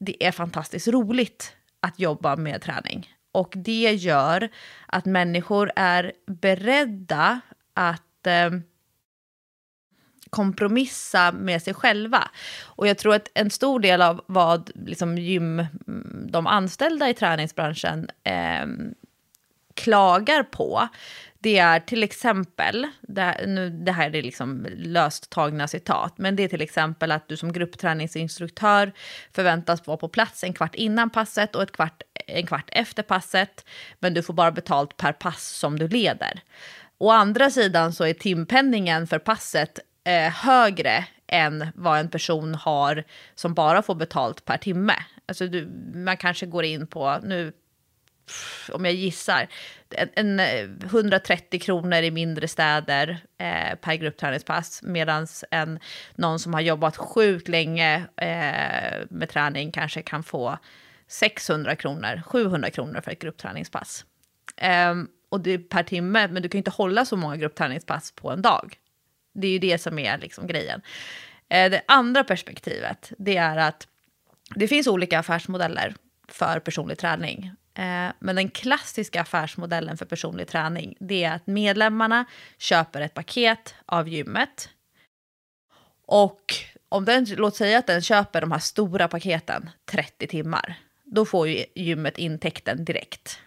det 0.00 0.26
är 0.26 0.32
fantastiskt 0.32 0.88
roligt 0.88 1.56
att 1.80 1.98
jobba 1.98 2.36
med 2.36 2.62
träning. 2.62 3.08
Och 3.32 3.52
det 3.56 3.92
gör 3.92 4.48
att 4.86 5.04
människor 5.04 5.72
är 5.76 6.12
beredda 6.26 7.40
att 7.74 8.26
eh, 8.26 8.50
kompromissa 10.30 11.32
med 11.32 11.62
sig 11.62 11.74
själva. 11.74 12.28
Och 12.64 12.88
jag 12.88 12.98
tror 12.98 13.14
att 13.14 13.30
en 13.34 13.50
stor 13.50 13.80
del 13.80 14.02
av 14.02 14.24
vad 14.26 14.70
liksom 14.74 15.18
gym, 15.18 15.58
mm, 15.58 16.26
de 16.30 16.46
anställda 16.46 17.10
i 17.10 17.14
träningsbranschen 17.14 18.10
eh, 18.24 18.66
klagar 19.74 20.42
på, 20.42 20.88
det 21.40 21.58
är 21.58 21.80
till 21.80 22.02
exempel, 22.02 22.86
det 23.00 23.22
här, 23.22 23.46
nu, 23.46 23.70
det 23.70 23.92
här 23.92 24.16
är 24.16 24.22
liksom 24.22 24.66
löst 24.76 25.30
tagna 25.30 25.68
citat, 25.68 26.18
men 26.18 26.36
det 26.36 26.42
är 26.42 26.48
till 26.48 26.60
exempel 26.60 27.12
att 27.12 27.28
du 27.28 27.36
som 27.36 27.52
gruppträningsinstruktör 27.52 28.92
förväntas 29.32 29.86
vara 29.86 29.96
på 29.96 30.08
plats 30.08 30.44
en 30.44 30.52
kvart 30.52 30.74
innan 30.74 31.10
passet 31.10 31.56
och 31.56 31.62
ett 31.62 31.72
kvart, 31.72 32.02
en 32.26 32.46
kvart 32.46 32.68
efter 32.72 33.02
passet, 33.02 33.64
men 33.98 34.14
du 34.14 34.22
får 34.22 34.34
bara 34.34 34.50
betalt 34.50 34.96
per 34.96 35.12
pass 35.12 35.48
som 35.48 35.78
du 35.78 35.88
leder. 35.88 36.40
Å 36.98 37.10
andra 37.10 37.50
sidan 37.50 37.92
så 37.92 38.04
är 38.04 38.14
timpenningen 38.14 39.06
för 39.06 39.18
passet 39.18 39.78
eh, 40.08 40.32
högre 40.32 41.04
än 41.26 41.66
vad 41.74 41.98
en 41.98 42.10
person 42.10 42.54
har 42.54 43.04
som 43.34 43.54
bara 43.54 43.82
får 43.82 43.94
betalt 43.94 44.44
per 44.44 44.56
timme. 44.56 44.94
Alltså 45.26 45.46
du, 45.46 45.66
man 45.94 46.16
kanske 46.16 46.46
går 46.46 46.64
in 46.64 46.86
på, 46.86 47.18
nu 47.22 47.52
om 48.72 48.84
jag 48.84 48.94
gissar, 48.94 49.48
en, 49.90 50.08
en 50.14 50.40
eh, 50.40 50.86
130 50.86 51.60
kronor 51.60 51.98
i 51.98 52.10
mindre 52.10 52.48
städer 52.48 53.18
eh, 53.38 53.74
per 53.80 53.94
gruppträningspass. 53.94 54.80
Medan 54.82 55.26
någon 56.14 56.38
som 56.38 56.54
har 56.54 56.60
jobbat 56.60 56.96
sjukt 56.96 57.48
länge 57.48 57.96
eh, 58.16 59.06
med 59.10 59.28
träning 59.28 59.72
kanske 59.72 60.02
kan 60.02 60.22
få 60.22 60.58
600 61.08 61.76
kronor, 61.76 62.22
700 62.26 62.70
kronor 62.70 63.00
för 63.00 63.10
ett 63.10 63.18
gruppträningspass. 63.18 64.04
Eh, 64.56 64.94
och 65.28 65.40
det 65.40 65.50
är 65.50 65.58
per 65.58 65.82
timme, 65.82 66.28
men 66.28 66.42
du 66.42 66.48
kan 66.48 66.58
inte 66.58 66.70
hålla 66.70 67.04
så 67.04 67.16
många 67.16 67.36
gruppträningspass 67.36 68.12
på 68.12 68.30
en 68.30 68.42
dag. 68.42 68.78
Det 69.40 69.46
är 69.46 69.52
ju 69.52 69.58
det 69.58 69.78
som 69.78 69.98
är 69.98 70.18
liksom 70.18 70.46
grejen. 70.46 70.82
Eh, 71.48 71.70
det 71.70 71.82
andra 71.86 72.24
perspektivet, 72.24 73.12
det 73.18 73.36
är 73.36 73.56
att 73.56 73.88
det 74.54 74.68
finns 74.68 74.86
olika 74.86 75.18
affärsmodeller 75.18 75.94
för 76.28 76.60
personlig 76.60 76.98
träning. 76.98 77.52
Eh, 77.74 78.12
men 78.18 78.36
den 78.36 78.50
klassiska 78.50 79.20
affärsmodellen 79.20 79.96
för 79.96 80.06
personlig 80.06 80.48
träning, 80.48 80.96
det 81.00 81.24
är 81.24 81.34
att 81.34 81.46
medlemmarna 81.46 82.24
köper 82.58 83.00
ett 83.00 83.14
paket 83.14 83.74
av 83.86 84.08
gymmet. 84.08 84.68
Och 86.06 86.54
om 86.88 87.04
den, 87.04 87.26
låt 87.36 87.56
säga 87.56 87.78
att 87.78 87.86
den 87.86 88.02
köper 88.02 88.40
de 88.40 88.52
här 88.52 88.58
stora 88.58 89.08
paketen 89.08 89.70
30 89.90 90.26
timmar, 90.26 90.74
då 91.04 91.26
får 91.26 91.48
ju 91.48 91.64
gymmet 91.74 92.18
intäkten 92.18 92.84
direkt. 92.84 93.38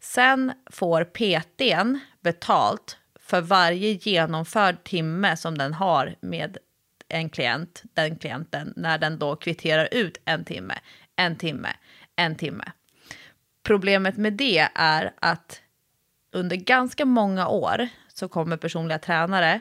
Sen 0.00 0.52
får 0.70 1.04
PTn 1.04 1.98
betalt 2.20 2.98
för 3.26 3.40
varje 3.40 3.90
genomförd 3.92 4.84
timme 4.84 5.36
som 5.36 5.58
den 5.58 5.74
har 5.74 6.14
med 6.20 6.58
en 7.08 7.30
klient, 7.30 7.82
den 7.94 8.16
klienten, 8.16 8.72
när 8.76 8.98
den 8.98 9.18
då 9.18 9.36
kvitterar 9.36 9.88
ut 9.90 10.18
en 10.24 10.44
timme, 10.44 10.74
en 11.16 11.36
timme, 11.36 11.68
en 12.16 12.36
timme. 12.36 12.72
Problemet 13.62 14.16
med 14.16 14.32
det 14.32 14.68
är 14.74 15.12
att 15.18 15.60
under 16.32 16.56
ganska 16.56 17.04
många 17.04 17.48
år 17.48 17.88
så 18.08 18.28
kommer 18.28 18.56
personliga 18.56 18.98
tränare 18.98 19.60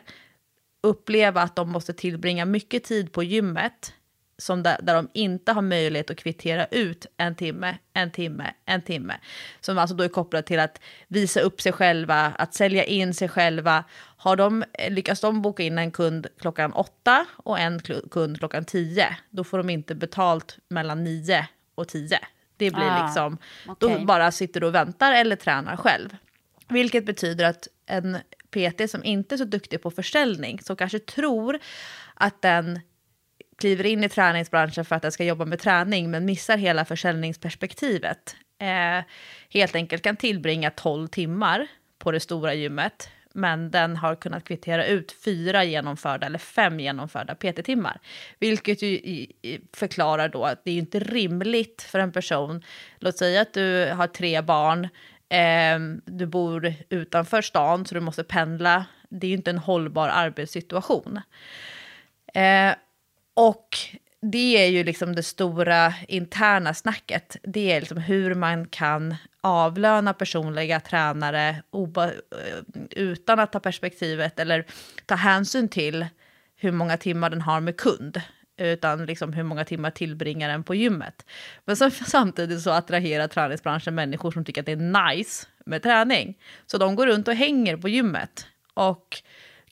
uppleva 0.84 1.42
att 1.42 1.56
de 1.56 1.70
måste 1.70 1.94
tillbringa 1.94 2.46
mycket 2.46 2.84
tid 2.84 3.12
på 3.12 3.24
gymmet 3.24 3.95
som 4.38 4.64
där, 4.64 4.78
där 4.82 4.96
de 4.96 5.10
inte 5.14 5.52
har 5.52 5.62
möjlighet 5.62 6.10
att 6.10 6.18
kvittera 6.18 6.66
ut 6.66 7.06
en 7.18 7.36
timme, 7.36 7.78
en 7.94 8.12
timme, 8.12 8.54
en 8.66 8.82
timme. 8.82 9.18
Som 9.62 9.78
alltså 9.78 9.96
då 9.96 10.04
är 10.04 10.08
kopplad 10.08 10.46
till 10.46 10.60
att 10.60 10.82
visa 11.08 11.40
upp 11.40 11.62
sig 11.62 11.72
själva, 11.72 12.34
att 12.38 12.54
sälja 12.54 12.84
in 12.84 13.14
sig 13.14 13.30
själva. 13.30 13.84
Har 14.18 14.36
de, 14.36 14.64
lyckas 14.90 15.22
de 15.22 15.42
boka 15.42 15.64
in 15.64 15.78
en 15.78 15.92
kund 15.92 16.28
klockan 16.40 16.74
åtta 16.74 17.26
och 17.32 17.60
en 17.60 17.80
kund 18.12 18.40
klockan 18.40 18.66
tio, 18.66 19.18
då 19.30 19.44
får 19.44 19.58
de 19.58 19.70
inte 19.70 19.96
betalt 19.96 20.58
mellan 20.70 21.04
nio 21.04 21.48
och 21.76 21.88
tio. 21.88 22.20
Det 22.58 22.72
blir 22.72 22.90
Ah, 22.90 23.06
liksom, 23.06 23.38
okej. 23.68 23.98
då 24.00 24.06
bara 24.06 24.32
sitter 24.32 24.62
du 24.62 24.68
och 24.68 24.76
väntar 24.76 25.14
eller 25.14 25.36
tränar 25.36 25.78
själv. 25.78 26.10
Vilket 26.68 27.06
betyder 27.06 27.46
att 27.46 27.68
en 27.86 28.18
PT 28.50 28.92
som 28.92 29.04
inte 29.04 29.36
är 29.36 29.38
så 29.38 29.44
duktig 29.44 29.82
på 29.82 29.92
försäljning, 29.92 30.60
som 30.62 30.76
kanske 30.76 31.00
tror 31.00 31.60
att 32.14 32.42
den 32.42 32.80
kliver 33.58 33.86
in 33.86 34.04
i 34.04 34.10
träningsbranschen 34.10 34.86
för 34.86 34.96
att 34.96 35.02
den 35.02 35.12
ska 35.12 35.24
jobba 35.24 35.46
med 35.46 35.60
träning, 35.60 36.12
men 36.12 36.26
missar 36.26 36.58
hela 36.58 36.86
försäljningsperspektivet. 36.86 38.36
Eh, 38.62 39.04
helt 39.50 39.76
enkelt 39.76 40.04
kan 40.04 40.16
tillbringa 40.16 40.72
12 40.72 41.08
timmar 41.08 41.68
på 42.00 42.12
det 42.12 42.20
stora 42.20 42.54
gymmet, 42.54 43.10
men 43.34 43.72
den 43.72 43.96
har 43.96 44.16
kunnat 44.16 44.44
kvittera 44.44 44.86
ut 44.86 45.16
fyra 45.26 45.64
genomförda 45.64 46.26
eller 46.26 46.40
fem 46.40 46.80
genomförda 46.80 47.36
PT-timmar. 47.36 48.00
Vilket 48.40 48.82
ju 48.82 49.28
förklarar 49.74 50.30
då 50.30 50.44
att 50.44 50.64
det 50.64 50.72
är 50.72 50.78
inte 50.78 51.00
rimligt 51.00 51.82
för 51.82 52.00
en 52.00 52.12
person, 52.12 52.64
låt 53.00 53.18
säga 53.18 53.42
att 53.42 53.54
du 53.54 53.92
har 53.92 54.08
tre 54.08 54.42
barn, 54.42 54.84
eh, 55.30 55.80
du 56.06 56.26
bor 56.26 56.74
utanför 56.90 57.42
stan 57.42 57.86
så 57.86 57.96
du 57.96 58.02
måste 58.02 58.24
pendla, 58.24 58.86
det 59.10 59.28
är 59.28 59.30
ju 59.30 59.38
inte 59.38 59.50
en 59.50 59.58
hållbar 59.58 60.10
arbetssituation. 60.10 61.22
Eh, 62.34 62.76
och 63.36 63.78
det 64.32 64.66
är 64.66 64.68
ju 64.68 64.84
liksom 64.84 65.16
det 65.16 65.24
stora 65.24 65.94
interna 66.08 66.74
snacket. 66.74 67.38
Det 67.44 67.72
är 67.72 67.80
liksom 67.80 67.98
hur 67.98 68.36
man 68.36 68.68
kan 68.68 69.16
avlöna 69.42 70.14
personliga 70.14 70.80
tränare 70.80 71.64
oba, 71.70 72.06
eh, 72.06 72.12
utan 72.90 73.40
att 73.40 73.52
ta 73.52 73.60
perspektivet 73.60 74.40
eller 74.40 74.66
ta 75.06 75.16
hänsyn 75.16 75.70
till 75.70 76.06
hur 76.56 76.72
många 76.72 76.98
timmar 76.98 77.30
den 77.30 77.42
har 77.42 77.60
med 77.60 77.78
kund 77.78 78.22
utan 78.58 79.06
liksom 79.06 79.34
hur 79.34 79.44
många 79.44 79.66
timmar 79.66 79.92
tillbringar 79.92 80.50
den 80.50 80.64
på 80.64 80.76
gymmet. 80.76 81.26
Men 81.66 81.78
så, 81.78 81.90
samtidigt 82.08 82.62
så 82.62 82.72
attraherar 82.72 83.28
träningsbranschen 83.28 83.96
människor 83.96 84.32
som 84.32 84.46
tycker 84.46 84.62
att 84.62 84.66
det 84.66 84.72
är 84.72 85.16
nice 85.16 85.48
med 85.66 85.84
träning. 85.84 86.38
Så 86.66 86.78
de 86.78 86.96
går 86.96 87.08
runt 87.08 87.28
och 87.28 87.36
hänger 87.36 87.78
på 87.78 87.90
gymmet 87.90 88.48
och 88.74 89.22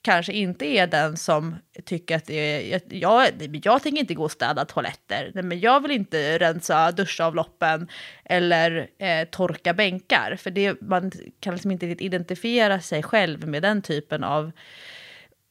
kanske 0.03 0.33
inte 0.33 0.65
är 0.65 0.87
den 0.87 1.17
som 1.17 1.55
tycker 1.85 2.15
att 2.15 2.25
det 2.25 2.33
är, 2.33 2.71
jag, 2.71 2.81
jag, 2.89 3.59
jag 3.63 3.83
tänker 3.83 3.99
inte 3.99 4.13
gå 4.13 4.23
och 4.23 4.31
städa 4.31 4.65
toaletter, 4.65 5.31
Nej, 5.33 5.43
men 5.43 5.59
jag 5.59 5.81
vill 5.81 5.91
inte 5.91 6.37
rensa 6.37 6.91
duschavloppen 6.91 7.87
eller 8.25 8.87
eh, 8.97 9.27
torka 9.27 9.73
bänkar, 9.73 10.35
för 10.35 10.51
det, 10.51 10.81
man 10.81 11.11
kan 11.39 11.53
liksom 11.53 11.71
inte 11.71 11.85
identifiera 11.85 12.81
sig 12.81 13.03
själv 13.03 13.47
med 13.47 13.61
den 13.61 13.81
typen 13.81 14.23
av 14.23 14.51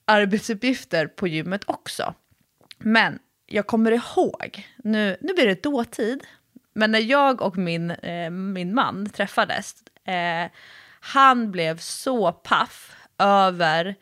arbetsuppgifter 0.05 1.07
på 1.07 1.29
gymmet 1.29 1.63
också. 1.67 2.15
Men 2.79 3.19
jag 3.47 3.67
kommer 3.67 3.93
ihåg, 3.93 4.69
nu, 4.77 5.17
nu 5.21 5.35
blir 5.35 5.47
det 5.47 5.63
dåtid, 5.63 6.25
men 6.75 6.91
när 6.91 7.01
jag 7.01 7.43
och 7.43 7.57
min, 7.57 7.91
eh, 7.91 8.31
min 8.31 8.75
man 8.75 9.11
träffades, 9.11 9.75
eh, 10.05 10.51
han 11.01 11.53
blev 11.53 11.79
så 11.79 12.33
paff 12.33 12.97
över 13.19 13.97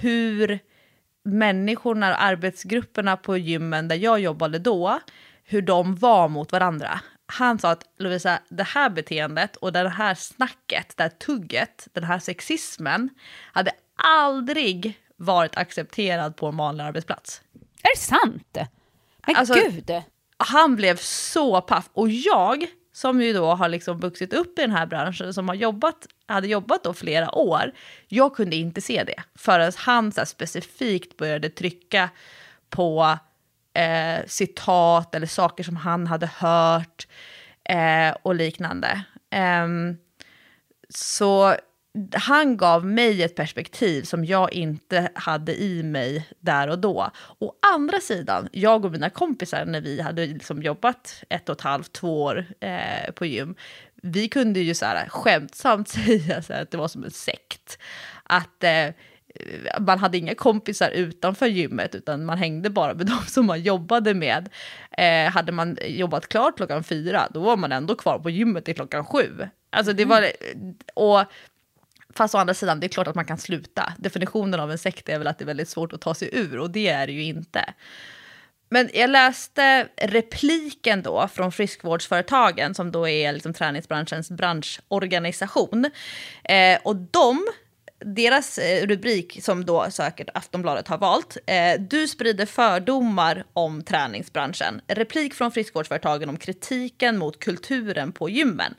hur 0.00 0.58
människorna 1.24 2.10
och 2.10 2.22
arbetsgrupperna 2.22 3.16
på 3.16 3.36
gymmen 3.36 3.88
där 3.88 3.96
jag 3.96 4.20
jobbade 4.20 4.58
då, 4.58 5.00
hur 5.44 5.62
de 5.62 5.96
var 5.96 6.28
mot 6.28 6.52
varandra. 6.52 7.00
Han 7.26 7.58
sa 7.58 7.70
att 7.70 7.84
Lovisa, 7.98 8.38
det 8.48 8.62
här 8.62 8.90
beteendet 8.90 9.56
och 9.56 9.72
det 9.72 9.88
här 9.88 10.14
snacket, 10.14 10.96
det 10.96 11.02
här 11.02 11.10
tugget, 11.10 11.88
den 11.92 12.04
här 12.04 12.18
sexismen 12.18 13.10
hade 13.52 13.70
aldrig 13.96 14.98
varit 15.16 15.56
accepterad 15.56 16.36
på 16.36 16.46
en 16.46 16.56
vanlig 16.56 16.84
arbetsplats. 16.84 17.42
Är 17.82 17.94
det 17.94 18.00
sant? 18.00 18.56
Men 19.26 19.36
Alltså- 19.36 19.54
gud! 19.54 20.02
Han 20.36 20.76
blev 20.76 20.96
så 20.96 21.60
paff 21.60 21.90
och 21.92 22.08
jag 22.10 22.66
som 22.96 23.22
ju 23.22 23.32
då 23.32 23.54
har 23.54 23.68
liksom 23.68 24.00
vuxit 24.00 24.32
upp 24.32 24.58
i 24.58 24.62
den 24.62 24.70
här 24.70 24.86
branschen, 24.86 25.34
som 25.34 25.48
har 25.48 25.54
jobbat, 25.54 26.06
hade 26.26 26.48
jobbat 26.48 26.84
då 26.84 26.94
flera 26.94 27.34
år, 27.34 27.72
jag 28.08 28.36
kunde 28.36 28.56
inte 28.56 28.80
se 28.80 29.04
det 29.04 29.22
förrän 29.34 29.72
han 29.76 30.12
så 30.12 30.20
här 30.20 30.26
specifikt 30.26 31.16
började 31.16 31.48
trycka 31.48 32.10
på 32.70 33.18
eh, 33.74 34.26
citat 34.26 35.14
eller 35.14 35.26
saker 35.26 35.64
som 35.64 35.76
han 35.76 36.06
hade 36.06 36.26
hört 36.26 37.06
eh, 37.64 38.16
och 38.22 38.34
liknande. 38.34 39.02
Eh, 39.30 39.66
så 40.88 41.56
han 42.12 42.56
gav 42.56 42.86
mig 42.86 43.22
ett 43.22 43.34
perspektiv 43.34 44.02
som 44.02 44.24
jag 44.24 44.52
inte 44.52 45.10
hade 45.14 45.62
i 45.62 45.82
mig 45.82 46.28
där 46.40 46.68
och 46.68 46.78
då. 46.78 47.10
Å 47.38 47.52
andra 47.74 48.00
sidan, 48.00 48.48
jag 48.52 48.84
och 48.84 48.92
mina 48.92 49.10
kompisar 49.10 49.64
när 49.64 49.80
vi 49.80 50.00
hade 50.00 50.26
liksom 50.26 50.62
jobbat 50.62 51.24
ett 51.28 51.48
och 51.48 51.56
ett 51.56 51.60
halvt, 51.60 51.92
två 51.92 52.22
år 52.22 52.46
eh, 52.60 53.12
på 53.14 53.26
gym, 53.26 53.54
vi 54.02 54.28
kunde 54.28 54.60
ju 54.60 54.74
så 54.74 54.86
här 54.86 55.08
skämtsamt 55.08 55.88
säga 56.06 56.42
så 56.42 56.52
här, 56.52 56.62
att 56.62 56.70
det 56.70 56.76
var 56.76 56.88
som 56.88 57.04
en 57.04 57.10
sekt. 57.10 57.78
Att 58.22 58.64
eh, 58.64 58.88
man 59.80 59.98
hade 59.98 60.18
inga 60.18 60.34
kompisar 60.34 60.90
utanför 60.90 61.46
gymmet, 61.46 61.94
utan 61.94 62.24
man 62.24 62.38
hängde 62.38 62.70
bara 62.70 62.94
med 62.94 63.06
de 63.06 63.18
som 63.26 63.46
man 63.46 63.62
jobbade 63.62 64.14
med. 64.14 64.48
Eh, 64.98 65.32
hade 65.32 65.52
man 65.52 65.78
jobbat 65.86 66.28
klart 66.28 66.56
klockan 66.56 66.84
fyra, 66.84 67.28
då 67.34 67.40
var 67.40 67.56
man 67.56 67.72
ändå 67.72 67.94
kvar 67.94 68.18
på 68.18 68.30
gymmet 68.30 68.64
till 68.64 68.74
klockan 68.74 69.04
sju. 69.04 69.48
Alltså 69.70 69.92
det 69.92 70.04
var... 70.04 70.26
Och, 70.94 71.20
Fast 72.16 72.34
å 72.34 72.38
andra 72.38 72.54
sidan, 72.54 72.80
det 72.80 72.86
är 72.86 72.88
klart 72.88 73.08
att 73.08 73.14
man 73.14 73.24
kan 73.24 73.38
sluta. 73.38 73.92
Definitionen 73.98 74.60
av 74.60 74.70
en 74.70 74.78
sekt 74.78 75.08
är 75.08 75.18
väl 75.18 75.26
att 75.26 75.38
det 75.38 75.44
är 75.44 75.46
väldigt 75.46 75.68
svårt 75.68 75.92
att 75.92 76.00
ta 76.00 76.14
sig 76.14 76.30
ur 76.32 76.58
och 76.58 76.70
det 76.70 76.88
är 76.88 77.06
det 77.06 77.12
ju 77.12 77.22
inte. 77.22 77.74
Men 78.68 78.90
jag 78.94 79.10
läste 79.10 79.88
repliken 79.96 81.02
då 81.02 81.28
från 81.28 81.52
friskvårdsföretagen 81.52 82.74
som 82.74 82.92
då 82.92 83.08
är 83.08 83.32
liksom 83.32 83.54
träningsbranschens 83.54 84.30
branschorganisation. 84.30 85.90
Eh, 86.44 86.78
och 86.82 86.96
de, 86.96 87.46
deras 87.98 88.58
eh, 88.58 88.86
rubrik 88.86 89.38
som 89.42 89.64
då 89.64 89.86
säkert 89.90 90.28
Aftonbladet 90.34 90.88
har 90.88 90.98
valt, 90.98 91.36
eh, 91.46 91.80
du 91.80 92.08
sprider 92.08 92.46
fördomar 92.46 93.44
om 93.52 93.82
träningsbranschen. 93.82 94.80
Replik 94.86 95.34
från 95.34 95.52
friskvårdsföretagen 95.52 96.28
om 96.28 96.36
kritiken 96.36 97.18
mot 97.18 97.38
kulturen 97.38 98.12
på 98.12 98.28
gymmen. 98.28 98.74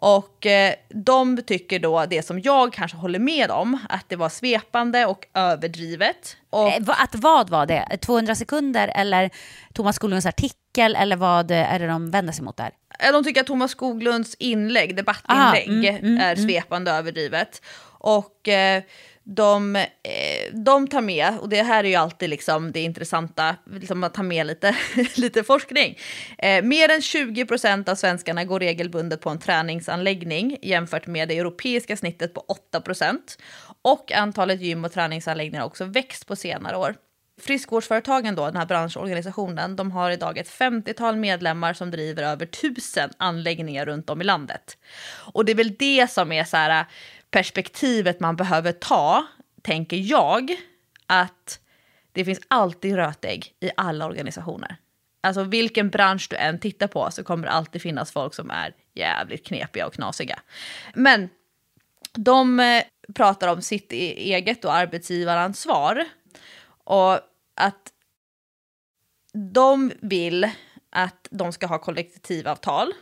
Och 0.00 0.46
eh, 0.46 0.74
de 0.88 1.42
tycker 1.46 1.78
då 1.78 2.06
det 2.06 2.22
som 2.22 2.40
jag 2.40 2.72
kanske 2.72 2.96
håller 2.96 3.18
med 3.18 3.50
om, 3.50 3.78
att 3.88 4.04
det 4.08 4.16
var 4.16 4.28
svepande 4.28 5.06
och 5.06 5.26
överdrivet. 5.34 6.36
Och, 6.50 6.68
Eh, 6.68 6.82
Att 6.86 7.14
vad 7.14 7.50
var 7.50 7.66
det? 7.66 7.98
200 8.02 8.34
sekunder 8.34 8.92
eller 8.94 9.30
Thomas 9.72 9.96
Skoglunds 9.96 10.26
artikel 10.26 10.96
eller 10.96 11.16
vad 11.16 11.50
är 11.50 11.78
det 11.78 11.86
de 11.86 12.10
vänder 12.10 12.32
sig 12.32 12.44
mot 12.44 12.56
där? 12.56 12.70
Eh, 13.00 13.12
de 13.12 13.24
tycker 13.24 13.40
att 13.40 13.46
Thomas 13.46 13.70
Skoglunds 13.70 14.34
inlägg, 14.38 14.96
debattinlägg, 14.96 15.68
Ah, 15.68 15.72
mm, 15.72 15.96
mm, 15.96 16.20
är 16.20 16.36
svepande 16.36 16.90
och 16.90 16.96
överdrivet. 16.96 17.62
Och 18.00 18.48
eh, 18.48 18.82
de, 19.30 19.76
eh, 19.76 19.84
de 20.52 20.88
tar 20.88 21.00
med, 21.00 21.38
och 21.38 21.48
det 21.48 21.62
här 21.62 21.84
är 21.84 21.88
ju 21.88 21.94
alltid 21.94 22.30
liksom 22.30 22.72
det 22.72 22.80
intressanta, 22.80 23.56
liksom 23.70 24.04
att 24.04 24.14
ta 24.14 24.22
med 24.22 24.46
lite, 24.46 24.76
lite 25.16 25.44
forskning. 25.44 25.98
Eh, 26.38 26.64
mer 26.64 26.90
än 26.90 27.02
20 27.02 27.46
procent 27.46 27.88
av 27.88 27.94
svenskarna 27.94 28.44
går 28.44 28.60
regelbundet 28.60 29.20
på 29.20 29.30
en 29.30 29.38
träningsanläggning 29.38 30.56
jämfört 30.62 31.06
med 31.06 31.28
det 31.28 31.38
europeiska 31.38 31.96
snittet 31.96 32.34
på 32.34 32.40
8 32.40 32.80
procent. 32.80 33.38
Och 33.82 34.12
antalet 34.12 34.60
gym 34.60 34.84
och 34.84 34.92
träningsanläggningar 34.92 35.60
har 35.60 35.66
också 35.66 35.84
växt 35.84 36.26
på 36.26 36.36
senare 36.36 36.76
år. 36.76 36.94
Friskvårdsföretagen, 37.40 38.34
då, 38.34 38.44
den 38.44 38.56
här 38.56 38.66
branschorganisationen, 38.66 39.76
de 39.76 39.92
har 39.92 40.10
idag 40.10 40.38
ett 40.38 40.50
50-tal 40.50 41.16
medlemmar 41.16 41.72
som 41.72 41.90
driver 41.90 42.22
över 42.22 42.46
tusen 42.46 43.10
anläggningar 43.16 43.86
runt 43.86 44.10
om 44.10 44.20
i 44.20 44.24
landet. 44.24 44.76
Och 45.32 45.44
det 45.44 45.52
är 45.52 45.56
väl 45.56 45.76
det 45.78 46.10
som 46.10 46.32
är 46.32 46.44
så 46.44 46.56
här, 46.56 46.86
perspektivet 47.30 48.20
man 48.20 48.36
behöver 48.36 48.72
ta, 48.72 49.26
tänker 49.62 49.96
jag, 49.96 50.56
att 51.06 51.60
det 52.12 52.24
finns 52.24 52.40
alltid 52.48 52.94
rötägg 52.94 53.54
i 53.60 53.70
alla 53.76 54.06
organisationer. 54.06 54.76
Alltså 55.20 55.44
vilken 55.44 55.90
bransch 55.90 56.26
du 56.30 56.36
än 56.36 56.58
tittar 56.58 56.86
på 56.86 57.10
så 57.10 57.24
kommer 57.24 57.46
det 57.46 57.52
alltid 57.52 57.82
finnas 57.82 58.12
folk 58.12 58.34
som 58.34 58.50
är 58.50 58.74
jävligt 58.94 59.46
knepiga 59.46 59.86
och 59.86 59.92
knasiga. 59.94 60.40
Men 60.94 61.28
de 62.12 62.60
eh, 62.60 62.82
pratar 63.14 63.48
om 63.48 63.62
sitt 63.62 63.92
e-, 63.92 64.14
eget 64.16 64.64
och 64.64 64.74
arbetsgivaransvar. 64.74 66.04
Och 66.84 67.20
att 67.54 67.92
de 69.54 69.92
vill 70.00 70.50
att 70.90 71.28
de 71.30 71.52
ska 71.52 71.66
ha 71.66 71.78
kollektivavtal. 71.78 72.92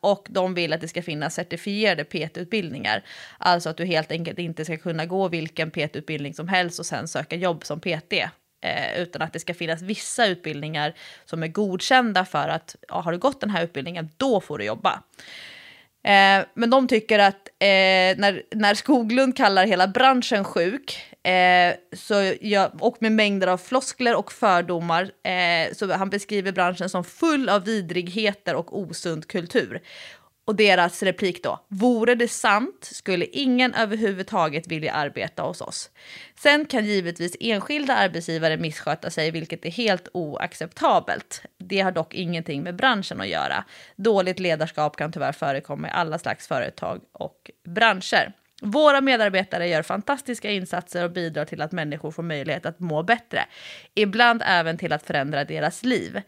Och 0.00 0.26
de 0.30 0.54
vill 0.54 0.72
att 0.72 0.80
det 0.80 0.88
ska 0.88 1.02
finnas 1.02 1.34
certifierade 1.34 2.04
PT-utbildningar. 2.04 3.04
Alltså 3.38 3.68
att 3.68 3.76
du 3.76 3.84
helt 3.84 4.12
enkelt 4.12 4.38
inte 4.38 4.64
ska 4.64 4.76
kunna 4.76 5.06
gå 5.06 5.28
vilken 5.28 5.70
PT-utbildning 5.70 6.34
som 6.34 6.48
helst 6.48 6.78
och 6.78 6.86
sen 6.86 7.08
söka 7.08 7.36
jobb 7.36 7.64
som 7.64 7.80
PT 7.80 8.14
Eh, 8.62 9.02
utan 9.02 9.22
att 9.22 9.32
det 9.32 9.40
ska 9.40 9.54
finnas 9.54 9.82
vissa 9.82 10.26
utbildningar 10.26 10.94
som 11.24 11.42
är 11.42 11.48
godkända 11.48 12.24
för 12.24 12.48
att 12.48 12.76
ja, 12.88 13.00
har 13.00 13.12
du 13.12 13.18
gått 13.18 13.40
den 13.40 13.50
här 13.50 13.64
utbildningen, 13.64 14.08
då 14.16 14.40
får 14.40 14.58
du 14.58 14.64
jobba. 14.64 15.02
Eh, 16.04 16.44
men 16.54 16.70
de 16.70 16.88
tycker 16.88 17.18
att 17.18 17.48
eh, 17.58 18.18
när, 18.18 18.42
när 18.50 18.74
Skoglund 18.74 19.36
kallar 19.36 19.66
hela 19.66 19.88
branschen 19.88 20.44
sjuk 20.44 21.09
eh, 21.22 21.74
så, 21.92 22.34
jag, 22.40 22.70
och 22.80 22.96
med 23.00 23.12
mängder 23.12 23.46
av 23.46 23.58
floskler 23.58 24.16
och 24.16 24.32
fördomar 24.32 25.02
eh, 25.02 25.74
så 25.74 25.92
han 25.92 26.10
beskriver 26.10 26.52
branschen 26.52 26.88
som 26.88 27.04
full 27.04 27.48
av 27.48 27.64
vidrigheter 27.64 28.54
och 28.54 28.78
osund 28.78 29.28
kultur. 29.28 29.80
Och 30.50 30.56
deras 30.56 31.02
replik 31.02 31.42
då, 31.42 31.60
vore 31.68 32.14
det 32.14 32.28
sant 32.28 32.90
skulle 32.92 33.26
ingen 33.26 33.74
överhuvudtaget 33.74 34.66
vilja 34.66 34.92
arbeta 34.92 35.42
hos 35.42 35.60
oss. 35.60 35.90
Sen 36.42 36.66
kan 36.66 36.84
givetvis 36.84 37.36
enskilda 37.40 37.94
arbetsgivare 37.94 38.56
missköta 38.56 39.10
sig, 39.10 39.30
vilket 39.30 39.64
är 39.64 39.70
helt 39.70 40.08
oacceptabelt. 40.12 41.42
Det 41.58 41.80
har 41.80 41.92
dock 41.92 42.14
ingenting 42.14 42.62
med 42.62 42.76
branschen 42.76 43.20
att 43.20 43.28
göra. 43.28 43.64
Dåligt 43.96 44.38
ledarskap 44.38 44.96
kan 44.96 45.12
tyvärr 45.12 45.32
förekomma 45.32 45.88
i 45.88 45.90
alla 45.90 46.18
slags 46.18 46.48
företag 46.48 47.00
och 47.12 47.50
branscher. 47.68 48.32
Våra 48.60 49.00
medarbetare 49.00 49.68
gör 49.68 49.82
fantastiska 49.82 50.50
insatser 50.50 51.04
och 51.04 51.10
bidrar 51.10 51.44
till 51.44 51.62
att 51.62 51.72
människor 51.72 52.10
får 52.10 52.22
möjlighet 52.22 52.66
att 52.66 52.80
må 52.80 53.02
bättre. 53.02 53.44
Ibland 53.94 54.42
även 54.46 54.78
till 54.78 54.92
att 54.92 55.06
förändra 55.06 55.44
deras 55.44 55.84
liv. 55.84 56.22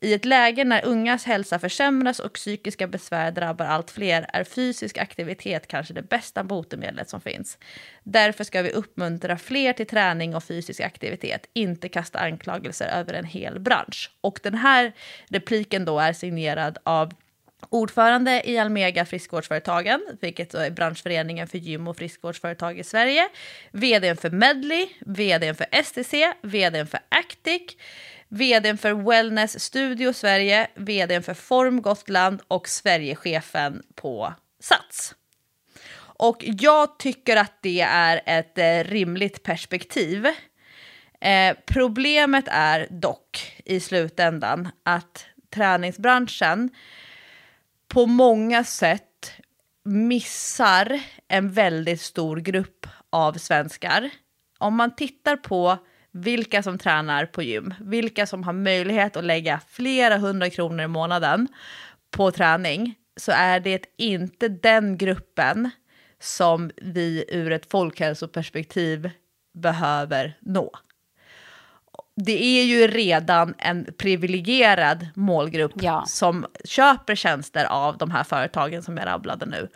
I 0.00 0.14
ett 0.14 0.24
läge 0.24 0.64
när 0.64 0.84
ungas 0.84 1.24
hälsa 1.24 1.58
försämras 1.58 2.20
och 2.20 2.32
psykiska 2.32 2.86
besvär 2.86 3.30
drabbar 3.30 3.66
allt 3.66 3.90
fler 3.90 4.26
är 4.32 4.44
fysisk 4.44 4.98
aktivitet 4.98 5.66
kanske 5.66 5.94
det 5.94 6.02
bästa 6.02 6.44
botemedlet 6.44 7.08
som 7.08 7.20
finns. 7.20 7.58
Därför 8.02 8.44
ska 8.44 8.62
vi 8.62 8.70
uppmuntra 8.70 9.38
fler 9.38 9.72
till 9.72 9.86
träning 9.86 10.36
och 10.36 10.44
fysisk 10.44 10.80
aktivitet, 10.80 11.46
inte 11.52 11.88
kasta 11.88 12.18
anklagelser 12.18 12.86
över 12.86 13.14
en 13.14 13.24
hel 13.24 13.60
bransch. 13.60 14.10
Och 14.20 14.40
den 14.42 14.54
här 14.54 14.92
repliken 15.28 15.84
då 15.84 15.98
är 15.98 16.12
signerad 16.12 16.78
av 16.84 17.12
ordförande 17.68 18.50
i 18.50 18.58
Almega 18.58 19.04
Friskvårdsföretagen, 19.04 20.00
vilket 20.20 20.54
är 20.54 20.70
branschföreningen 20.70 21.48
för 21.48 21.58
gym 21.58 21.88
och 21.88 21.96
friskvårdsföretag 21.96 22.78
i 22.78 22.84
Sverige, 22.84 23.28
vd 23.70 24.16
för 24.16 24.30
Medley, 24.30 24.88
vd 25.00 25.54
för 25.54 25.66
STC, 25.82 26.32
vd 26.42 26.86
för 26.86 27.00
Actic, 27.08 27.62
vd 28.28 28.76
för 28.76 28.92
Wellness 28.92 29.60
Studio 29.60 30.12
Sverige, 30.12 30.66
vd 30.74 31.22
för 31.22 31.34
Form 31.34 31.82
Gotland 31.82 32.42
och 32.48 32.68
Sverigechefen 32.68 33.82
på 33.94 34.34
Sats. 34.60 35.14
Och 36.18 36.36
jag 36.40 36.98
tycker 36.98 37.36
att 37.36 37.58
det 37.60 37.80
är 37.80 38.20
ett 38.26 38.58
eh, 38.58 38.90
rimligt 38.90 39.42
perspektiv. 39.42 40.26
Eh, 41.20 41.56
problemet 41.66 42.44
är 42.48 42.86
dock 42.90 43.52
i 43.64 43.80
slutändan 43.80 44.68
att 44.82 45.26
träningsbranschen 45.50 46.70
på 47.96 48.06
många 48.06 48.64
sätt 48.64 49.32
missar 49.84 51.00
en 51.28 51.50
väldigt 51.50 52.00
stor 52.00 52.36
grupp 52.36 52.86
av 53.10 53.32
svenskar. 53.32 54.10
Om 54.58 54.76
man 54.76 54.94
tittar 54.96 55.36
på 55.36 55.78
vilka 56.12 56.62
som 56.62 56.78
tränar 56.78 57.26
på 57.26 57.42
gym, 57.42 57.74
vilka 57.80 58.26
som 58.26 58.44
har 58.44 58.52
möjlighet 58.52 59.16
att 59.16 59.24
lägga 59.24 59.60
flera 59.68 60.16
hundra 60.16 60.50
kronor 60.50 60.84
i 60.84 60.88
månaden 60.88 61.48
på 62.10 62.30
träning, 62.30 62.94
så 63.16 63.32
är 63.32 63.60
det 63.60 63.84
inte 63.98 64.48
den 64.48 64.98
gruppen 64.98 65.70
som 66.20 66.70
vi 66.76 67.24
ur 67.28 67.52
ett 67.52 67.70
folkhälsoperspektiv 67.70 69.10
behöver 69.54 70.38
nå. 70.40 70.70
Det 72.16 72.42
är 72.44 72.64
ju 72.64 72.86
redan 72.86 73.54
en 73.58 73.86
privilegierad 73.98 75.08
målgrupp 75.14 75.72
Ja. 75.74 76.04
som 76.06 76.46
köper 76.64 77.14
tjänster 77.14 77.64
av 77.64 77.98
de 77.98 78.10
här 78.10 78.24
företagen 78.24 78.82
som 78.82 78.96
jag 78.96 79.06
rabblade 79.06 79.46
nu. 79.46 79.68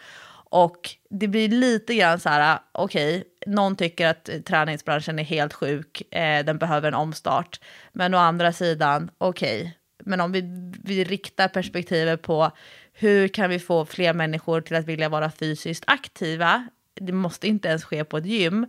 Och 0.53 0.91
det 1.11 1.29
blir 1.29 1.49
lite 1.49 1.95
grann 1.95 2.21
så 2.21 2.29
här, 2.29 2.59
okej, 2.73 3.25
någon 3.47 3.77
tycker 3.77 4.07
att 4.07 4.31
träningsbranschen 4.45 5.19
är 5.19 5.23
helt 5.25 5.53
sjuk, 5.53 6.15
eh, 6.15 6.45
den 6.45 6.59
behöver 6.59 6.89
en 6.89 6.95
omstart. 6.95 7.61
Men 7.93 8.15
å 8.15 8.19
andra 8.19 8.53
sidan, 8.53 9.11
okej, 9.19 9.77
men 10.05 10.21
om 10.21 10.33
vi, 10.33 10.43
vi 10.85 11.05
riktar 11.05 11.49
perspektivet 11.49 12.23
på 12.23 12.51
hur 12.93 13.29
kan 13.29 13.51
vi 13.51 13.59
få 13.59 13.85
fler 13.87 14.13
människor 14.15 14.61
till 14.61 14.77
att 14.77 14.87
vilja 14.87 15.09
vara 15.09 15.31
fysiskt 15.31 15.85
aktiva, 15.87 16.69
det 17.01 17.13
måste 17.13 17.49
inte 17.49 17.69
ens 17.69 17.85
ske 17.85 18.05
på 18.05 18.17
ett 18.19 18.27
gym, 18.27 18.67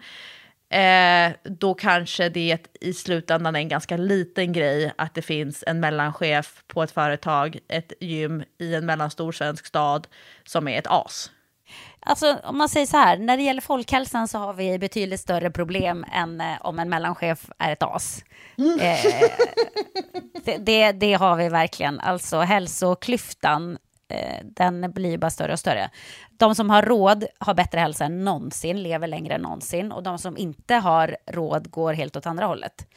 eh, 0.72 1.31
då 1.43 1.73
kanske 1.73 2.30
det 2.30 2.57
i 2.81 2.93
slutändan 2.93 3.56
är 3.56 3.60
en 3.60 3.68
ganska 3.68 3.98
liten 3.98 4.53
grej 4.53 4.93
att 4.95 5.14
det 5.14 5.22
finns 5.22 5.64
en 5.68 5.80
mellanchef 5.80 6.64
på 6.68 6.84
ett 6.84 6.91
företag, 6.91 7.57
ett 7.68 7.93
gym 7.99 8.43
i 8.57 8.76
en 8.76 8.85
mellanstor 8.85 9.31
svensk 9.31 9.65
stad 9.65 10.07
som 10.45 10.68
är 10.68 10.80
ett 10.80 10.88
as. 10.88 11.31
Alltså 11.99 12.38
om 12.43 12.57
man 12.57 12.69
säger 12.69 12.85
så 12.85 12.98
här, 12.98 13.18
när 13.18 13.38
det 13.38 13.43
gäller 13.43 13.61
folkhälsan 13.61 14.27
så 14.27 14.38
har 14.38 14.53
vi 14.53 14.80
betydligt 14.80 15.19
större 15.19 15.52
problem 15.52 16.06
än 16.11 16.41
eh, 16.41 16.57
om 16.61 16.80
en 16.80 16.89
mellanchef 16.89 17.49
är 17.57 17.72
ett 17.72 17.84
as. 17.84 18.23
Eh, 18.57 19.06
det, 20.45 20.57
det, 20.57 20.91
det 20.91 21.14
har 21.14 21.35
vi 21.35 21.49
verkligen. 21.49 21.99
Alltså 21.99 22.39
hälsoklyftan, 22.39 23.77
Eh, 24.11 24.39
den 24.43 24.91
blir 24.91 25.17
bara 25.17 25.31
större 25.31 25.53
och 25.53 25.59
större. 25.59 25.89
De 26.38 26.55
som 26.55 26.69
har 26.69 26.81
råd 26.81 27.25
har 27.38 27.53
bättre 27.53 27.79
hälsa 27.79 28.05
än 28.05 28.23
någonsin, 28.25 28.83
lever 28.83 29.07
längre 29.07 29.33
än 29.33 29.41
någonsin. 29.41 29.91
Och 29.91 30.03
de 30.03 30.19
som 30.19 30.38
inte 30.38 30.75
har 30.75 31.17
råd 31.27 31.71
går 31.71 31.93
helt 31.93 32.15
åt 32.15 32.25
andra 32.25 32.45
hållet. 32.45 32.88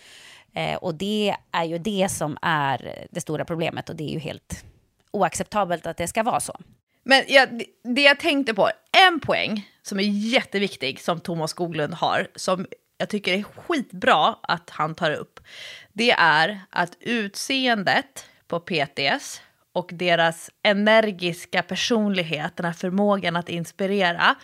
Eh, 0.55 0.77
och 0.77 0.95
det 0.95 1.37
är 1.53 1.65
ju 1.65 1.79
det 1.79 2.09
som 2.11 2.39
är 2.43 3.07
det 3.11 3.21
stora 3.21 3.45
problemet 3.45 3.89
och 3.89 3.97
det 3.97 4.05
är 4.05 4.13
ju 4.13 4.19
helt 4.19 4.65
oacceptabelt 5.11 5.87
att 5.87 5.97
det 5.97 6.09
ska 6.09 6.23
vara 6.23 6.41
så. 6.41 6.61
Men 7.03 7.23
jag, 7.29 7.63
det 7.83 8.03
jag 8.03 8.21
tänkte 8.21 8.55
på, 8.55 8.71
en 9.07 9.21
poäng 9.21 9.71
som 9.83 9.99
är 9.99 10.05
jätteviktig 10.05 11.01
som 11.01 11.21
Thomas 11.21 11.51
Skoglund 11.51 11.95
har, 11.95 12.29
som 12.35 12.67
jag 12.99 13.09
tycker 13.09 13.33
är 13.35 13.43
skitbra 13.43 14.37
att 14.43 14.71
han 14.71 14.95
tar 14.95 15.11
upp, 15.11 15.41
det 15.93 16.11
är 16.11 16.61
att 16.71 16.97
utseendet 17.01 18.27
på 18.47 18.61
PTS 18.61 19.41
och 19.75 19.91
deras 19.93 20.51
energiska 20.63 21.63
personlighet, 21.63 22.57
den 22.57 22.67
här 22.67 22.73
förmågan 22.73 23.37
att 23.37 23.49
inspirera, 23.49 24.35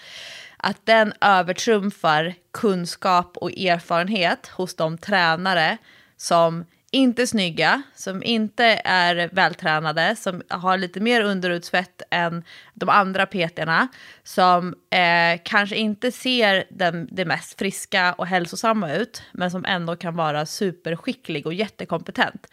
att 0.57 0.86
den 0.86 1.12
övertrumfar 1.20 2.35
kunskap 2.52 3.36
och 3.36 3.51
erfarenhet 3.51 4.47
hos 4.47 4.77
de 4.77 4.98
tränare 4.98 5.78
som 6.16 6.65
inte 6.90 7.23
är 7.23 7.27
snygga, 7.27 7.82
som 7.94 8.23
inte 8.23 8.65
är 8.85 9.31
vältränade, 9.32 10.16
som 10.16 10.43
har 10.48 10.78
lite 10.78 11.01
mer 11.01 11.23
underutsvett 11.23 12.02
än 12.11 12.44
de 12.74 12.89
andra 12.89 13.27
peterna, 13.27 13.89
som 14.23 14.74
eh, 14.90 15.40
kanske 15.44 15.77
inte 15.77 16.12
ser 16.12 16.65
den, 16.70 17.09
det 17.12 17.24
mest 17.24 17.59
friska 17.59 18.12
och 18.12 18.27
hälsosamma 18.27 18.93
ut, 18.93 19.23
men 19.32 19.51
som 19.51 19.65
ändå 19.65 19.97
kan 19.97 20.16
vara 20.16 20.47
superskicklig 20.47 21.47
och 21.47 21.55
jättekompetent. 21.55 22.47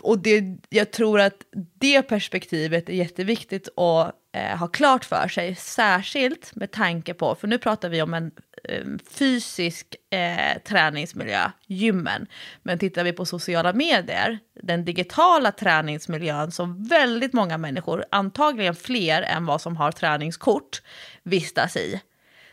Och 0.00 0.18
det, 0.18 0.44
jag 0.68 0.90
tror 0.90 1.20
att 1.20 1.42
det 1.78 2.02
perspektivet 2.02 2.88
är 2.88 2.92
jätteviktigt 2.92 3.78
att 3.78 4.14
eh, 4.32 4.56
ha 4.58 4.68
klart 4.68 5.04
för 5.04 5.28
sig, 5.28 5.54
särskilt 5.54 6.54
med 6.54 6.70
tanke 6.70 7.14
på, 7.14 7.34
för 7.34 7.48
nu 7.48 7.58
pratar 7.58 7.88
vi 7.88 8.02
om 8.02 8.14
en 8.14 8.30
eh, 8.64 8.84
fysisk 9.10 9.96
eh, 10.10 10.62
träningsmiljö, 10.64 11.50
gymmen, 11.66 12.26
men 12.62 12.78
tittar 12.78 13.04
vi 13.04 13.12
på 13.12 13.24
sociala 13.26 13.72
medier, 13.72 14.38
den 14.62 14.84
digitala 14.84 15.52
träningsmiljön 15.52 16.52
som 16.52 16.84
väldigt 16.84 17.32
många 17.32 17.58
människor, 17.58 18.04
antagligen 18.10 18.74
fler 18.74 19.22
än 19.22 19.46
vad 19.46 19.60
som 19.60 19.76
har 19.76 19.92
träningskort, 19.92 20.82
vistas 21.22 21.76
i, 21.76 22.00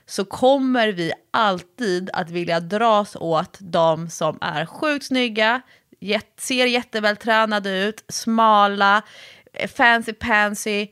så 0.06 0.26
kommer 0.26 0.88
vi 0.88 1.12
alltid 1.32 2.10
att 2.14 2.30
vilja 2.30 2.60
dras 2.60 3.16
åt 3.16 3.58
de 3.60 4.10
som 4.10 4.38
är 4.42 4.66
sjukt 4.66 5.06
snygga, 5.06 5.62
Jätt, 6.06 6.40
ser 6.40 6.66
jättevältränade 6.66 7.70
ut, 7.70 8.04
smala, 8.10 9.02
eh, 9.54 9.70
fancy 9.70 10.14
pansy. 10.14 10.88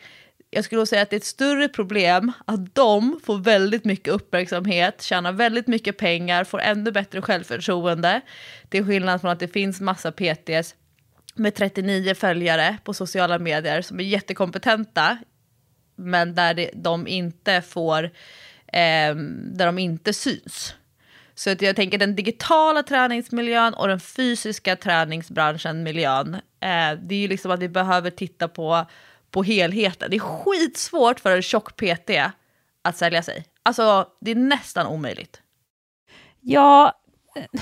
Jag 0.49 0.65
skulle 0.65 0.85
säga 0.85 1.01
att 1.01 1.09
det 1.09 1.15
är 1.15 1.17
ett 1.17 1.25
större 1.25 1.69
problem 1.69 2.31
att 2.45 2.75
de 2.75 3.19
får 3.23 3.37
väldigt 3.37 3.85
mycket 3.85 4.13
uppmärksamhet, 4.13 5.01
tjänar 5.01 5.31
väldigt 5.31 5.67
mycket 5.67 5.97
pengar, 5.97 6.43
får 6.43 6.61
ännu 6.61 6.91
bättre 6.91 7.21
självförtroende. 7.21 8.21
Till 8.69 8.85
skillnad 8.85 9.21
från 9.21 9.31
att 9.31 9.39
det 9.39 9.47
finns 9.47 9.81
massa 9.81 10.11
PTs 10.11 10.75
med 11.35 11.55
39 11.55 12.15
följare 12.15 12.77
på 12.83 12.93
sociala 12.93 13.39
medier 13.39 13.81
som 13.81 13.99
är 13.99 14.03
jättekompetenta 14.03 15.17
men 15.95 16.35
där 16.35 16.69
de 16.73 17.07
inte 17.07 17.61
får, 17.61 18.03
eh, 18.67 19.15
där 19.15 19.65
de 19.65 19.79
inte 19.79 20.13
syns. 20.13 20.75
Så 21.35 21.51
att 21.51 21.61
jag 21.61 21.75
tänker 21.75 21.97
den 21.97 22.15
digitala 22.15 22.83
träningsmiljön 22.83 23.73
och 23.73 23.87
den 23.87 23.99
fysiska 23.99 24.75
träningsbranschen, 24.75 25.83
miljön, 25.83 26.33
eh, 26.35 26.99
det 27.01 27.15
är 27.15 27.19
ju 27.19 27.27
liksom 27.27 27.51
att 27.51 27.59
vi 27.59 27.69
behöver 27.69 28.09
titta 28.09 28.47
på, 28.47 28.85
på 29.31 29.43
helheten. 29.43 30.09
Det 30.11 30.15
är 30.15 30.19
skitsvårt 30.19 31.19
för 31.19 31.35
en 31.35 31.41
tjock 31.41 31.75
PT 31.75 32.09
att 32.81 32.97
sälja 32.97 33.23
sig. 33.23 33.45
Alltså, 33.63 34.07
det 34.21 34.31
är 34.31 34.35
nästan 34.35 34.87
omöjligt. 34.87 35.41
Ja, 36.41 36.93
eh, 37.35 37.61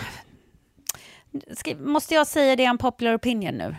Ska, 1.54 1.76
måste 1.76 2.14
jag 2.14 2.28
säga 2.28 2.56
det 2.56 2.66
en 2.66 2.78
popular 2.78 3.16
opinion 3.16 3.58
nu? 3.58 3.76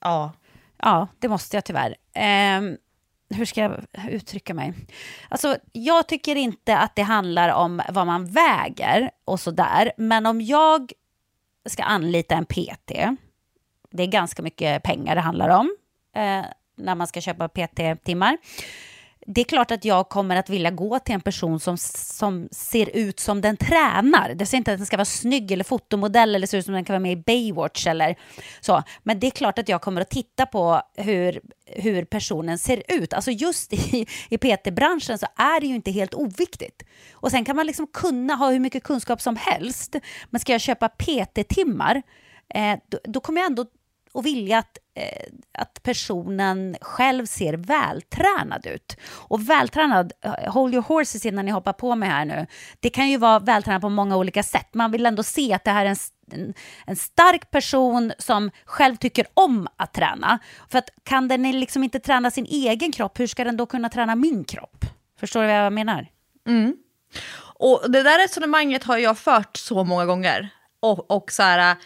Ja. 0.00 0.32
Ja, 0.76 1.08
det 1.18 1.28
måste 1.28 1.56
jag 1.56 1.64
tyvärr. 1.64 1.96
Eh, 2.14 2.60
hur 3.30 3.44
ska 3.44 3.60
jag 3.60 3.84
uttrycka 4.10 4.54
mig? 4.54 4.74
Alltså, 5.28 5.56
jag 5.72 6.08
tycker 6.08 6.36
inte 6.36 6.78
att 6.78 6.96
det 6.96 7.02
handlar 7.02 7.48
om 7.48 7.82
vad 7.88 8.06
man 8.06 8.26
väger 8.26 9.10
och 9.24 9.40
sådär. 9.40 9.92
Men 9.96 10.26
om 10.26 10.40
jag 10.40 10.92
ska 11.68 11.82
anlita 11.82 12.34
en 12.34 12.44
PT, 12.44 12.92
det 13.90 14.02
är 14.02 14.06
ganska 14.06 14.42
mycket 14.42 14.82
pengar 14.82 15.14
det 15.14 15.20
handlar 15.20 15.48
om 15.48 15.76
eh, 16.14 16.44
när 16.76 16.94
man 16.94 17.06
ska 17.06 17.20
köpa 17.20 17.48
PT-timmar 17.48 18.38
det 19.30 19.40
är 19.40 19.44
klart 19.44 19.70
att 19.70 19.84
jag 19.84 20.08
kommer 20.08 20.36
att 20.36 20.50
vilja 20.50 20.70
gå 20.70 20.98
till 20.98 21.14
en 21.14 21.20
person 21.20 21.60
som, 21.60 21.78
som 21.78 22.48
ser 22.50 22.96
ut 22.96 23.20
som 23.20 23.40
den 23.40 23.56
tränar. 23.56 24.34
Det 24.34 24.46
säger 24.46 24.58
inte 24.58 24.72
att 24.72 24.78
den 24.78 24.86
ska 24.86 24.96
vara 24.96 25.04
snygg 25.04 25.52
eller 25.52 25.64
fotomodell 25.64 26.34
eller 26.34 26.46
ser 26.46 26.58
ut 26.58 26.64
som 26.64 26.74
den 26.74 26.84
kan 26.84 26.94
vara 26.94 27.00
med 27.00 27.12
i 27.12 27.16
Baywatch 27.16 27.86
eller 27.86 28.16
så. 28.60 28.82
Men 29.02 29.20
det 29.20 29.26
är 29.26 29.30
klart 29.30 29.58
att 29.58 29.68
jag 29.68 29.82
kommer 29.82 30.00
att 30.00 30.10
titta 30.10 30.46
på 30.46 30.82
hur, 30.96 31.40
hur 31.66 32.04
personen 32.04 32.58
ser 32.58 32.82
ut. 32.88 33.12
Alltså 33.12 33.30
just 33.30 33.72
i, 33.72 34.06
i 34.28 34.38
PT-branschen 34.38 35.18
så 35.18 35.26
är 35.36 35.60
det 35.60 35.66
ju 35.66 35.74
inte 35.74 35.90
helt 35.90 36.14
oviktigt. 36.14 36.82
Och 37.12 37.30
sen 37.30 37.44
kan 37.44 37.56
man 37.56 37.66
liksom 37.66 37.86
kunna 37.86 38.34
ha 38.34 38.50
hur 38.50 38.60
mycket 38.60 38.82
kunskap 38.82 39.20
som 39.20 39.36
helst. 39.36 39.96
Men 40.30 40.40
ska 40.40 40.52
jag 40.52 40.60
köpa 40.60 40.88
PT-timmar, 40.88 42.02
eh, 42.54 42.78
då, 42.90 42.98
då 43.04 43.20
kommer 43.20 43.40
jag 43.40 43.46
ändå 43.46 43.66
att 44.14 44.24
vilja 44.24 44.58
att, 44.58 44.78
Eh, 44.98 45.28
att 45.52 45.82
personen 45.82 46.76
själv 46.80 47.26
ser 47.26 47.54
vältränad 47.54 48.66
ut. 48.66 48.96
Och 49.10 49.50
vältränad, 49.50 50.12
eh, 50.24 50.52
hold 50.52 50.74
your 50.74 50.84
horses 50.84 51.26
innan 51.26 51.44
ni 51.44 51.50
hoppar 51.50 51.72
på 51.72 51.94
mig 51.94 52.08
här 52.08 52.24
nu, 52.24 52.46
det 52.80 52.90
kan 52.90 53.10
ju 53.10 53.16
vara 53.16 53.38
vältränad 53.38 53.80
på 53.80 53.88
många 53.88 54.16
olika 54.16 54.42
sätt. 54.42 54.74
Man 54.74 54.90
vill 54.92 55.06
ändå 55.06 55.22
se 55.22 55.52
att 55.52 55.64
det 55.64 55.70
här 55.70 55.86
är 55.86 55.90
en, 55.90 55.96
en, 56.32 56.54
en 56.86 56.96
stark 56.96 57.50
person 57.50 58.12
som 58.18 58.50
själv 58.64 58.96
tycker 58.96 59.26
om 59.34 59.68
att 59.76 59.94
träna. 59.94 60.38
För 60.70 60.78
att 60.78 60.90
kan 61.02 61.28
den 61.28 61.60
liksom 61.60 61.84
inte 61.84 62.00
träna 62.00 62.30
sin 62.30 62.46
egen 62.46 62.92
kropp, 62.92 63.20
hur 63.20 63.26
ska 63.26 63.44
den 63.44 63.56
då 63.56 63.66
kunna 63.66 63.88
träna 63.88 64.14
min 64.14 64.44
kropp? 64.44 64.84
Förstår 65.20 65.40
du 65.40 65.46
vad 65.46 65.56
jag 65.56 65.72
menar? 65.72 66.06
Mm. 66.46 66.76
Och 67.58 67.90
det 67.90 68.02
där 68.02 68.18
resonemanget 68.18 68.84
har 68.84 68.98
jag 68.98 69.18
fört 69.18 69.56
så 69.56 69.84
många 69.84 70.06
gånger. 70.06 70.48
Och, 70.80 71.10
och 71.10 71.32
så 71.32 71.42
här 71.42 71.76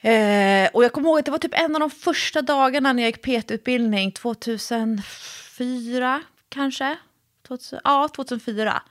Eh, 0.00 0.68
och 0.72 0.84
jag 0.84 0.92
kommer 0.92 1.08
ihåg 1.08 1.18
att 1.18 1.24
det 1.24 1.30
var 1.30 1.38
typ 1.38 1.60
en 1.60 1.74
av 1.74 1.80
de 1.80 1.90
första 1.90 2.42
dagarna 2.42 2.92
när 2.92 3.02
jag 3.02 3.08
gick 3.08 3.22
PT-utbildning, 3.22 4.12
2004 4.12 6.22
kanske? 6.48 6.96
2000, 7.48 7.80
ja, 7.84 8.08
2004. 8.16 8.82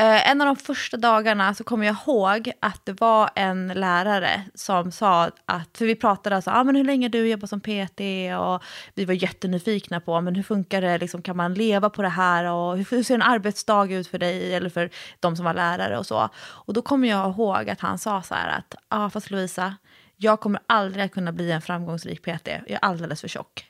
Eh, 0.00 0.30
en 0.30 0.40
av 0.40 0.46
de 0.46 0.56
första 0.56 0.96
dagarna 0.96 1.54
så 1.54 1.64
kommer 1.64 1.86
jag 1.86 1.96
ihåg 2.06 2.52
att 2.60 2.86
det 2.86 3.00
var 3.00 3.30
en 3.34 3.68
lärare 3.68 4.42
som 4.54 4.92
sa 4.92 5.30
att, 5.44 5.78
för 5.78 5.86
vi 5.86 5.96
pratade 5.96 6.36
alltså, 6.36 6.50
ah, 6.50 6.64
men 6.64 6.76
hur 6.76 6.84
länge 6.84 7.08
du 7.08 7.28
jobbar 7.28 7.46
som 7.46 7.60
PT 7.60 8.00
och 8.40 8.62
vi 8.94 9.04
var 9.04 9.14
jättenyfikna 9.14 10.00
på, 10.00 10.14
ah, 10.14 10.20
men 10.20 10.34
hur 10.34 10.42
funkar 10.42 10.80
det, 10.80 10.98
liksom, 10.98 11.22
kan 11.22 11.36
man 11.36 11.54
leva 11.54 11.90
på 11.90 12.02
det 12.02 12.08
här 12.08 12.44
och 12.44 12.76
hur, 12.76 12.86
hur 12.90 13.02
ser 13.02 13.14
en 13.14 13.22
arbetsdag 13.22 13.92
ut 13.92 14.08
för 14.08 14.18
dig 14.18 14.54
eller 14.54 14.70
för 14.70 14.90
de 15.20 15.36
som 15.36 15.44
var 15.44 15.54
lärare 15.54 15.98
och 15.98 16.06
så. 16.06 16.28
Och 16.38 16.74
då 16.74 16.82
kommer 16.82 17.08
jag 17.08 17.30
ihåg 17.30 17.70
att 17.70 17.80
han 17.80 17.98
sa 17.98 18.22
så 18.22 18.34
här 18.34 18.58
att, 18.58 18.74
ja 18.88 19.04
ah, 19.04 19.10
fast 19.10 19.30
Lovisa, 19.30 19.74
jag 20.22 20.40
kommer 20.40 20.60
aldrig 20.66 21.04
att 21.04 21.12
kunna 21.12 21.32
bli 21.32 21.50
en 21.50 21.62
framgångsrik 21.62 22.22
PT, 22.22 22.48
jag 22.48 22.70
är 22.70 22.78
alldeles 22.82 23.20
för 23.20 23.28
tjock. 23.28 23.66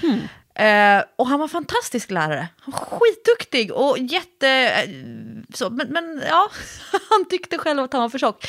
Hmm. 0.00 0.20
Eh, 0.54 1.04
och 1.16 1.26
han 1.26 1.40
var 1.40 1.48
fantastisk 1.48 2.10
lärare, 2.10 2.48
han 2.60 2.72
var 2.72 2.98
skitduktig 2.98 3.72
och 3.72 3.98
jätte... 3.98 4.48
Eh, 4.48 4.90
så, 5.54 5.70
men, 5.70 5.88
men 5.88 6.22
ja, 6.28 6.50
han 7.10 7.24
tyckte 7.28 7.58
själv 7.58 7.82
att 7.82 7.92
han 7.92 8.02
var 8.02 8.08
för 8.08 8.18
tjock. 8.18 8.48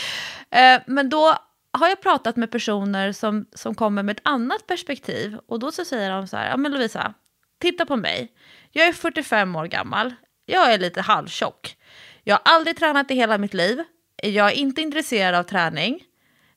Eh, 0.50 0.82
men 0.88 1.10
då 1.10 1.36
har 1.72 1.88
jag 1.88 2.02
pratat 2.02 2.36
med 2.36 2.52
personer 2.52 3.12
som, 3.12 3.46
som 3.54 3.76
kommer 3.76 4.04
med 4.04 4.18
ett 4.18 4.28
annat 4.28 4.68
perspektiv 4.68 5.38
och 5.48 5.60
då 5.60 5.72
så 5.72 5.86
säger 5.86 6.12
de 6.12 6.28
så 6.28 6.38
här, 6.38 6.50
ja 6.50 6.58
men 6.58 6.72
Lovisa, 6.72 7.14
titta 7.62 7.86
på 7.86 7.96
mig. 7.96 8.32
Jag 8.72 8.88
är 8.88 8.94
45 8.94 9.56
år 9.56 9.66
gammal, 9.66 10.14
jag 10.46 10.74
är 10.74 10.78
lite 10.78 11.02
halvtjock. 11.02 11.78
Jag 12.24 12.36
har 12.36 12.42
aldrig 12.54 12.78
tränat 12.78 13.12
i 13.12 13.16
hela 13.16 13.38
mitt 13.38 13.54
liv, 13.54 13.84
jag 14.24 14.48
är 14.48 14.56
inte 14.56 14.82
intresserad 14.82 15.36
av 15.36 15.44
träning. 15.44 16.04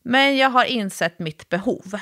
Men 0.03 0.37
jag 0.37 0.51
har 0.51 0.65
insett 0.65 1.19
mitt 1.19 1.49
behov. 1.49 1.95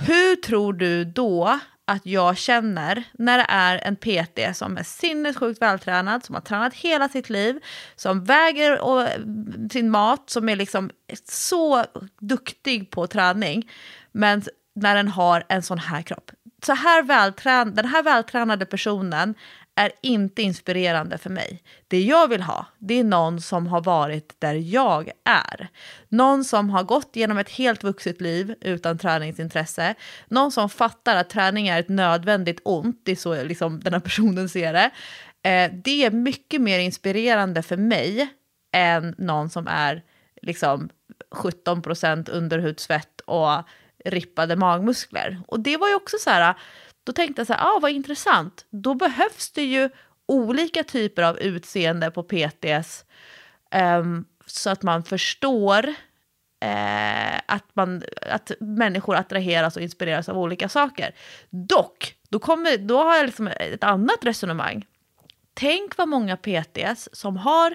Hur 0.00 0.36
tror 0.36 0.72
du 0.72 1.04
då 1.04 1.58
att 1.84 2.06
jag 2.06 2.36
känner 2.36 3.04
när 3.12 3.38
det 3.38 3.46
är 3.48 3.76
en 3.76 3.96
PT 3.96 4.56
som 4.56 4.76
är 4.76 4.82
sinnessjukt 4.82 5.62
vältränad, 5.62 6.24
som 6.24 6.34
har 6.34 6.42
tränat 6.42 6.74
hela 6.74 7.08
sitt 7.08 7.30
liv, 7.30 7.60
som 7.96 8.24
väger 8.24 8.80
och, 8.80 9.08
sin 9.72 9.90
mat, 9.90 10.30
som 10.30 10.48
är 10.48 10.56
liksom 10.56 10.90
så 11.24 11.84
duktig 12.20 12.90
på 12.90 13.06
träning, 13.06 13.70
men 14.12 14.42
när 14.74 14.94
den 14.94 15.08
har 15.08 15.44
en 15.48 15.62
sån 15.62 15.78
här 15.78 16.02
kropp. 16.02 16.30
Så 16.66 16.72
här 16.72 17.02
välträn 17.02 17.74
den 17.74 17.86
här 17.86 18.02
vältränade 18.02 18.66
personen 18.66 19.34
är 19.80 19.92
inte 20.02 20.42
inspirerande 20.42 21.18
för 21.18 21.30
mig. 21.30 21.62
Det 21.88 22.02
jag 22.02 22.28
vill 22.28 22.42
ha, 22.42 22.66
det 22.78 22.94
är 22.94 23.04
någon 23.04 23.40
som 23.40 23.66
har 23.66 23.80
varit 23.80 24.40
där 24.40 24.54
jag 24.54 25.10
är. 25.24 25.68
Någon 26.08 26.44
som 26.44 26.70
har 26.70 26.82
gått 26.82 27.16
genom 27.16 27.38
ett 27.38 27.50
helt 27.50 27.84
vuxet 27.84 28.20
liv 28.20 28.54
utan 28.60 28.98
träningsintresse. 28.98 29.94
Någon 30.28 30.52
som 30.52 30.68
fattar 30.68 31.16
att 31.16 31.30
träning 31.30 31.68
är 31.68 31.80
ett 31.80 31.88
nödvändigt 31.88 32.60
ont, 32.64 33.00
det 33.04 33.12
är 33.12 33.16
så 33.16 33.42
liksom 33.44 33.80
den 33.80 33.92
här 33.92 34.00
personen 34.00 34.48
ser 34.48 34.72
det. 34.72 34.90
Eh, 35.50 35.72
det 35.84 36.04
är 36.04 36.10
mycket 36.10 36.60
mer 36.60 36.78
inspirerande 36.78 37.62
för 37.62 37.76
mig 37.76 38.28
än 38.72 39.14
någon 39.18 39.50
som 39.50 39.66
är 39.68 40.02
liksom 40.42 40.88
17% 41.30 42.30
underhudsfett 42.30 43.20
och 43.20 43.62
rippade 44.04 44.56
magmuskler. 44.56 45.40
Och 45.48 45.60
det 45.60 45.76
var 45.76 45.88
ju 45.88 45.94
också 45.94 46.16
så 46.20 46.30
här, 46.30 46.54
då 47.10 47.14
tänkte 47.14 47.40
jag 47.40 47.46
så 47.46 47.52
här, 47.52 47.76
ah, 47.76 47.78
vad 47.82 47.90
intressant. 47.90 48.66
Då 48.70 48.94
behövs 48.94 49.52
det 49.52 49.64
ju 49.64 49.90
olika 50.26 50.84
typer 50.84 51.22
av 51.22 51.38
utseende 51.38 52.10
på 52.10 52.22
PTS 52.22 53.04
um, 53.74 53.80
ehm, 53.80 54.24
så 54.46 54.70
att 54.70 54.82
man 54.82 55.02
förstår 55.04 55.88
uh, 56.64 57.38
att, 57.46 57.64
man, 57.72 58.02
att 58.22 58.50
människor 58.60 59.16
attraheras 59.16 59.76
och 59.76 59.82
inspireras 59.82 60.28
av 60.28 60.38
olika 60.38 60.68
saker. 60.68 61.14
Dock, 61.50 62.14
då, 62.28 62.38
kommer, 62.38 62.78
då 62.78 63.02
har 63.02 63.16
jag 63.16 63.26
liksom 63.26 63.46
ett 63.46 63.84
annat 63.84 64.24
resonemang. 64.24 64.86
Tänk 65.54 65.96
vad 65.96 66.08
många 66.08 66.36
PTS 66.36 67.08
som 67.12 67.36
har 67.36 67.74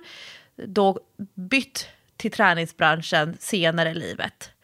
då 0.56 1.00
bytt 1.34 1.88
till 2.18 2.32
träningsbranschen 2.32 3.38
senare 3.40 3.90
i 3.90 3.94
livet 3.94 4.55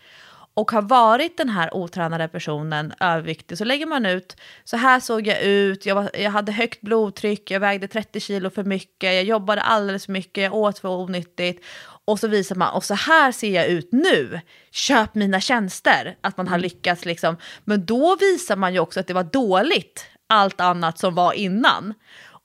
och 0.54 0.72
har 0.72 0.82
varit 0.82 1.38
den 1.38 1.50
här 1.50 1.74
otränade 1.74 2.28
personen 2.28 2.94
överviktig 3.00 3.58
så 3.58 3.64
lägger 3.64 3.86
man 3.86 4.06
ut, 4.06 4.36
så 4.64 4.78
här 4.78 5.00
såg 5.00 5.28
jag 5.28 5.42
ut, 5.42 5.86
jag, 5.86 5.96
var, 5.96 6.10
jag 6.14 6.32
hade 6.32 6.52
högt 6.52 6.82
blodtryck, 6.82 7.52
jag 7.52 7.60
vägde 7.60 7.88
30 7.88 8.20
kilo 8.20 8.50
för 8.50 8.64
mycket, 8.64 9.14
jag 9.14 9.24
jobbade 9.24 9.62
alldeles 9.62 10.06
för 10.06 10.14
mycket, 10.14 10.44
jag 10.44 10.54
åt 10.54 10.80
för 10.80 10.90
onyttigt. 10.90 11.66
Och 12.06 12.20
så 12.20 12.28
visar 12.28 12.56
man, 12.56 12.74
och 12.74 12.84
så 12.84 12.94
här 12.94 13.32
ser 13.32 13.50
jag 13.52 13.68
ut 13.68 13.90
nu, 13.92 14.40
köp 14.72 15.16
mina 15.16 15.42
tjänster. 15.42 16.18
Att 16.22 16.38
man 16.38 16.48
har 16.48 16.56
mm. 16.56 16.64
lyckats 16.64 17.06
liksom. 17.06 17.38
Men 17.64 17.86
då 17.86 18.16
visar 18.16 18.56
man 18.56 18.74
ju 18.74 18.80
också 18.80 19.00
att 19.00 19.08
det 19.08 19.14
var 19.14 19.24
dåligt, 19.24 20.06
allt 20.30 20.62
annat 20.62 21.00
som 21.00 21.16
var 21.16 21.34
innan. 21.34 21.94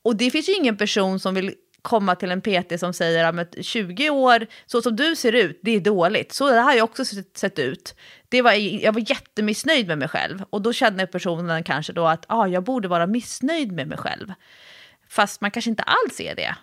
Och 0.03 0.17
det 0.17 0.31
finns 0.31 0.49
ju 0.49 0.53
ingen 0.53 0.77
person 0.77 1.21
som 1.21 1.35
vill 1.35 1.55
komma 1.87 2.15
till 2.15 2.31
en 2.31 2.41
PT 2.41 2.81
som 2.81 2.93
säger 2.93 3.25
att 3.25 3.65
20 3.65 4.11
år, 4.11 4.47
så 4.67 4.83
som 4.83 4.97
du 4.97 5.17
ser 5.17 5.33
ut, 5.33 5.61
det 5.63 5.71
är 5.71 5.81
dåligt. 5.81 6.33
Så 6.33 6.51
det 6.51 6.61
har 6.61 6.75
jag 6.75 6.85
också 6.85 7.05
sett 7.35 7.59
ut. 7.59 7.95
Det 8.29 8.43
var, 8.43 8.53
jag 8.53 8.93
var 8.93 9.11
jättemissnöjd 9.11 9.87
med 9.87 9.99
mig 9.99 10.09
själv. 10.09 10.45
Och 10.51 10.63
då 10.63 10.73
känner 10.73 11.07
personen 11.07 11.65
kanske 11.65 11.93
då 11.93 12.07
att 12.07 12.25
ah, 12.29 12.47
jag 12.47 12.65
borde 12.65 12.89
vara 12.89 13.07
missnöjd 13.07 13.73
med 13.73 13.89
mig 13.89 13.99
själv. 13.99 14.33
Fast 15.09 15.41
man 15.41 15.51
kanske 15.51 15.71
inte 15.71 15.83
alls 15.83 16.21
är 16.21 16.35
det. 16.35 16.57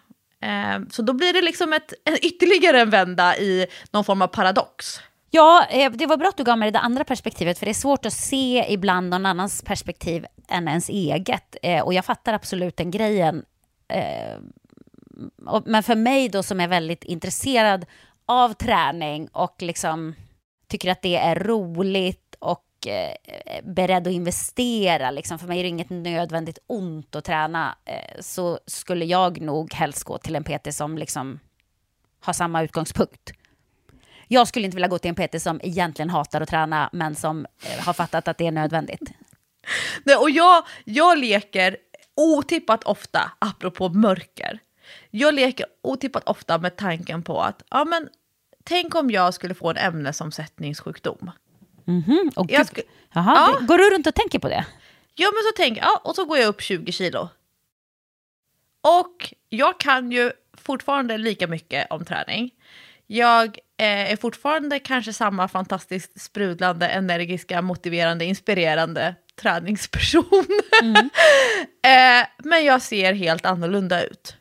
Eh, 0.47 0.87
så 0.89 1.01
då 1.01 1.13
blir 1.13 1.33
det 1.33 1.41
liksom 1.41 1.73
ett, 1.73 1.93
ytterligare 2.21 2.81
en 2.81 2.89
vända 2.89 3.37
i 3.37 3.67
någon 3.91 4.03
form 4.03 4.21
av 4.21 4.27
paradox. 4.27 4.99
Ja, 5.31 5.65
eh, 5.69 5.91
det 5.91 6.05
var 6.05 6.17
bra 6.17 6.29
att 6.29 6.37
du 6.37 6.43
gav 6.43 6.57
mig 6.57 6.71
det 6.71 6.79
andra 6.79 7.03
perspektivet, 7.03 7.59
för 7.59 7.65
det 7.65 7.71
är 7.71 7.73
svårt 7.73 8.05
att 8.05 8.13
se 8.13 8.65
ibland 8.69 9.09
någon 9.09 9.25
annans 9.25 9.61
perspektiv 9.61 10.25
än 10.49 10.67
ens 10.67 10.89
eget. 10.89 11.55
Eh, 11.63 11.81
och 11.81 11.93
jag 11.93 12.05
fattar 12.05 12.33
absolut 12.33 12.77
den 12.77 12.91
grejen. 12.91 13.45
Eh, 13.87 14.37
men 15.65 15.83
för 15.83 15.95
mig 15.95 16.29
då 16.29 16.43
som 16.43 16.59
är 16.59 16.67
väldigt 16.67 17.03
intresserad 17.03 17.85
av 18.25 18.53
träning 18.53 19.27
och 19.27 19.61
liksom 19.61 20.15
tycker 20.67 20.91
att 20.91 21.01
det 21.01 21.15
är 21.15 21.35
roligt 21.35 22.35
och 22.39 22.87
eh, 22.87 23.15
beredd 23.63 24.07
att 24.07 24.13
investera, 24.13 25.11
liksom, 25.11 25.39
för 25.39 25.47
mig 25.47 25.59
är 25.59 25.63
det 25.63 25.69
inget 25.69 25.89
nödvändigt 25.89 26.59
ont 26.67 27.15
att 27.15 27.25
träna, 27.25 27.75
eh, 27.85 28.21
så 28.21 28.59
skulle 28.65 29.05
jag 29.05 29.41
nog 29.41 29.73
helst 29.73 30.03
gå 30.03 30.17
till 30.17 30.35
en 30.35 30.43
PT 30.43 30.73
som 30.73 30.97
liksom 30.97 31.39
har 32.19 32.33
samma 32.33 32.63
utgångspunkt. 32.63 33.31
Jag 34.27 34.47
skulle 34.47 34.65
inte 34.65 34.75
vilja 34.75 34.87
gå 34.87 34.97
till 34.97 35.13
en 35.17 35.27
PT 35.27 35.41
som 35.41 35.59
egentligen 35.63 36.09
hatar 36.09 36.41
att 36.41 36.49
träna, 36.49 36.89
men 36.93 37.15
som 37.15 37.45
eh, 37.45 37.85
har 37.85 37.93
fattat 37.93 38.27
att 38.27 38.37
det 38.37 38.47
är 38.47 38.51
nödvändigt. 38.51 39.11
Nej, 40.03 40.15
och 40.15 40.29
jag, 40.29 40.63
jag 40.85 41.17
leker 41.17 41.77
otippat 42.15 42.83
ofta, 42.83 43.31
apropå 43.39 43.89
mörker, 43.89 44.59
jag 45.09 45.33
leker 45.33 45.65
otippat 45.81 46.23
ofta 46.29 46.57
med 46.57 46.75
tanken 46.75 47.23
på 47.23 47.41
att 47.41 47.63
ja, 47.69 47.85
men, 47.85 48.09
tänk 48.63 48.95
om 48.95 49.11
jag 49.11 49.33
skulle 49.33 49.53
få 49.53 49.69
en 49.69 49.77
ämnesomsättningssjukdom. 49.77 51.31
Mhm. 51.85 52.31
Och 52.35 52.51
Jag 52.51 52.67
gud, 52.67 52.67
sku- 52.67 52.89
Jaha, 53.13 53.53
Ja. 53.59 53.65
Går 53.65 53.77
du 53.77 53.89
runt 53.89 54.07
och 54.07 54.15
tänker 54.15 54.39
på 54.39 54.49
det? 54.49 54.65
Ja, 55.15 55.31
men 55.33 55.43
så 55.51 55.57
tänker 55.57 55.81
jag, 55.81 55.87
ja, 55.91 56.01
och 56.03 56.15
så 56.15 56.25
går 56.25 56.37
jag 56.37 56.47
upp 56.47 56.61
20 56.61 56.91
kilo. 56.91 57.29
Och 58.81 59.33
jag 59.49 59.79
kan 59.79 60.11
ju 60.11 60.31
fortfarande 60.57 61.17
lika 61.17 61.47
mycket 61.47 61.91
om 61.91 62.05
träning. 62.05 62.51
Jag 63.07 63.45
eh, 63.77 64.11
är 64.11 64.15
fortfarande 64.15 64.79
kanske 64.79 65.13
samma 65.13 65.47
fantastiskt 65.47 66.21
sprudlande, 66.21 66.87
energiska, 66.87 67.61
motiverande, 67.61 68.25
inspirerande 68.25 69.15
träningsperson. 69.35 70.45
eh, 71.83 72.27
men 72.37 72.65
jag 72.65 72.81
ser 72.81 73.13
helt 73.13 73.45
annorlunda 73.45 74.03
ut. 74.03 74.35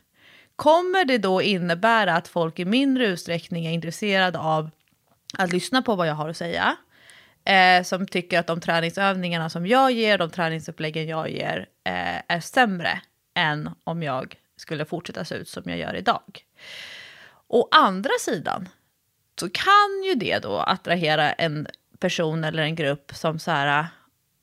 Kommer 0.55 1.05
det 1.05 1.17
då 1.17 1.41
innebära 1.41 2.15
att 2.15 2.27
folk 2.27 2.59
i 2.59 2.65
mindre 2.65 3.05
utsträckning 3.05 3.65
är 3.65 3.71
intresserade 3.71 4.39
av 4.39 4.69
att 5.37 5.53
lyssna 5.53 5.81
på 5.81 5.95
vad 5.95 6.07
jag 6.07 6.15
har 6.15 6.29
att 6.29 6.37
säga? 6.37 6.77
eh, 7.45 7.83
som 7.83 8.07
tycker 8.07 8.39
att 8.39 8.47
de 8.47 8.59
träningsövningarna 8.59 9.49
som 9.49 9.67
jag 9.67 9.91
ger, 9.91 10.17
de 10.17 10.29
träningsuppläggen 10.29 11.07
jag 11.07 11.29
ger, 11.29 11.67
eh, 11.83 12.21
är 12.27 12.39
sämre 12.39 13.01
än 13.35 13.69
om 13.83 14.03
jag 14.03 14.35
skulle 14.57 14.85
fortsätta 14.85 15.25
se 15.25 15.35
ut 15.35 15.49
som 15.49 15.63
jag 15.65 15.77
gör 15.77 15.95
idag. 15.95 16.45
Å 17.47 17.67
andra 17.71 18.11
sidan 18.19 18.69
så 19.39 19.49
kan 19.49 20.03
ju 20.05 20.15
det 20.15 20.39
då 20.39 20.59
attrahera 20.59 21.33
en 21.33 21.67
person 21.99 22.43
eller 22.43 22.63
en 22.63 22.75
grupp 22.75 23.11
som 23.15 23.39
så 23.39 23.51
här, 23.51 23.87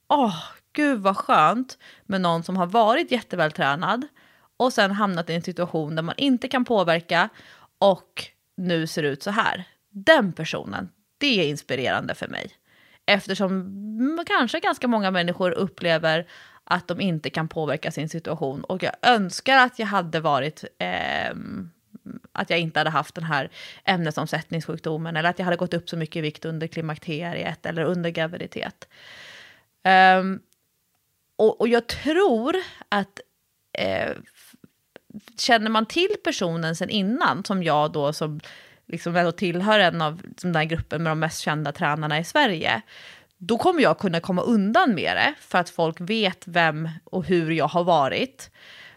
åh, 0.08 0.36
gud 0.72 1.00
vad 1.00 1.16
skönt 1.16 1.78
med 2.04 2.20
någon 2.20 2.42
som 2.42 2.56
har 2.56 2.66
varit 2.66 3.10
jättevältränad 3.10 4.06
och 4.60 4.72
sen 4.72 4.90
hamnat 4.90 5.30
i 5.30 5.34
en 5.34 5.42
situation 5.42 5.96
där 5.96 6.02
man 6.02 6.14
inte 6.18 6.48
kan 6.48 6.64
påverka 6.64 7.28
och 7.78 8.24
nu 8.56 8.86
ser 8.86 9.02
ut 9.02 9.22
så 9.22 9.30
här. 9.30 9.64
Den 9.90 10.32
personen, 10.32 10.88
det 11.18 11.40
är 11.40 11.48
inspirerande 11.48 12.14
för 12.14 12.28
mig. 12.28 12.50
Eftersom 13.06 14.24
kanske 14.26 14.60
ganska 14.60 14.88
många 14.88 15.10
människor 15.10 15.50
upplever 15.50 16.26
att 16.64 16.88
de 16.88 17.00
inte 17.00 17.30
kan 17.30 17.48
påverka 17.48 17.90
sin 17.90 18.08
situation. 18.08 18.64
Och 18.64 18.82
jag 18.82 18.92
önskar 19.02 19.56
att 19.56 19.78
jag 19.78 19.86
hade 19.86 20.20
varit, 20.20 20.64
eh, 20.78 21.34
att 22.32 22.50
jag 22.50 22.58
inte 22.58 22.80
hade 22.80 22.90
haft 22.90 23.14
den 23.14 23.24
här 23.24 23.50
ämnesomsättningssjukdomen 23.84 25.16
eller 25.16 25.30
att 25.30 25.38
jag 25.38 25.44
hade 25.44 25.56
gått 25.56 25.74
upp 25.74 25.88
så 25.88 25.96
mycket 25.96 26.16
i 26.16 26.20
vikt 26.20 26.44
under 26.44 26.66
klimakteriet 26.66 27.66
eller 27.66 27.84
under 27.84 28.10
graviditet. 28.10 28.88
Um, 30.18 30.40
och, 31.36 31.60
och 31.60 31.68
jag 31.68 31.86
tror 31.86 32.56
att 32.88 33.20
eh, 33.72 34.12
känner 35.38 35.70
man 35.70 35.86
till 35.86 36.16
personen 36.24 36.76
sen 36.76 36.90
innan, 36.90 37.44
som 37.44 37.62
jag 37.62 37.92
då 37.92 38.12
som 38.12 38.40
liksom 38.86 39.16
ändå 39.16 39.32
tillhör 39.32 39.78
en 39.78 40.02
av 40.02 40.22
den 40.24 40.52
där 40.52 40.64
gruppen 40.64 41.02
med 41.02 41.10
de 41.10 41.18
mest 41.18 41.40
kända 41.40 41.72
tränarna 41.72 42.18
i 42.18 42.24
Sverige, 42.24 42.82
då 43.38 43.58
kommer 43.58 43.82
jag 43.82 43.98
kunna 43.98 44.20
komma 44.20 44.42
undan 44.42 44.94
med 44.94 45.16
det 45.16 45.34
för 45.40 45.58
att 45.58 45.70
folk 45.70 46.00
vet 46.00 46.42
vem 46.46 46.88
och 47.04 47.24
hur 47.24 47.50
jag 47.50 47.68
har 47.68 47.84
varit. 47.84 48.50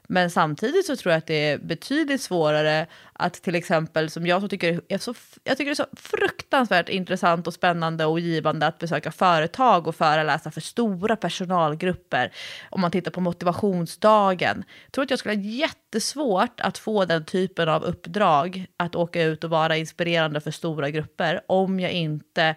Men 0.08 0.30
samtidigt 0.30 0.86
så 0.86 0.96
tror 0.96 1.12
jag 1.12 1.18
att 1.18 1.28
det 1.28 1.50
är 1.50 1.58
betydligt 1.58 2.22
svårare 2.22 2.88
att 3.14 3.34
till 3.34 3.56
exempel, 3.56 4.10
som 4.10 4.28
jag 4.28 4.42
så 4.42 4.48
tycker 4.48 4.82
är 4.88 4.98
så, 4.98 5.14
jag 5.44 5.58
tycker 5.58 5.70
det 5.70 5.74
är 5.74 5.86
så 5.86 6.18
fruktansvärt 6.18 6.90
intressant 6.90 7.48
och 7.48 7.54
spännande 7.54 8.06
och 8.06 8.20
givande 8.20 8.68
att 8.68 8.80
besöka 8.80 9.12
företag 9.12 9.88
och 9.88 9.96
föreläsa 9.96 10.52
för 10.52 10.62
stora 10.62 11.16
personalgrupper. 11.16 12.32
Om 12.70 12.82
man 12.82 12.92
tittar 12.92 13.12
på 13.12 13.22
motivationsdagen. 13.22 14.64
Jag 14.86 14.92
tror 14.92 15.04
att 15.04 15.10
jag 15.10 15.20
skulle 15.20 15.36
ha 15.36 15.42
jättesvårt 15.42 16.60
att 16.60 16.78
få 16.78 17.06
den 17.06 17.26
typen 17.26 17.70
av 17.70 17.84
uppdrag, 17.84 18.66
att 18.78 18.96
åka 18.96 19.24
ut 19.24 19.44
och 19.44 19.50
vara 19.50 19.78
inspirerande 19.78 20.42
för 20.42 20.52
stora 20.52 20.90
grupper, 20.90 21.42
om 21.48 21.80
jag 21.80 21.92
inte 21.92 22.56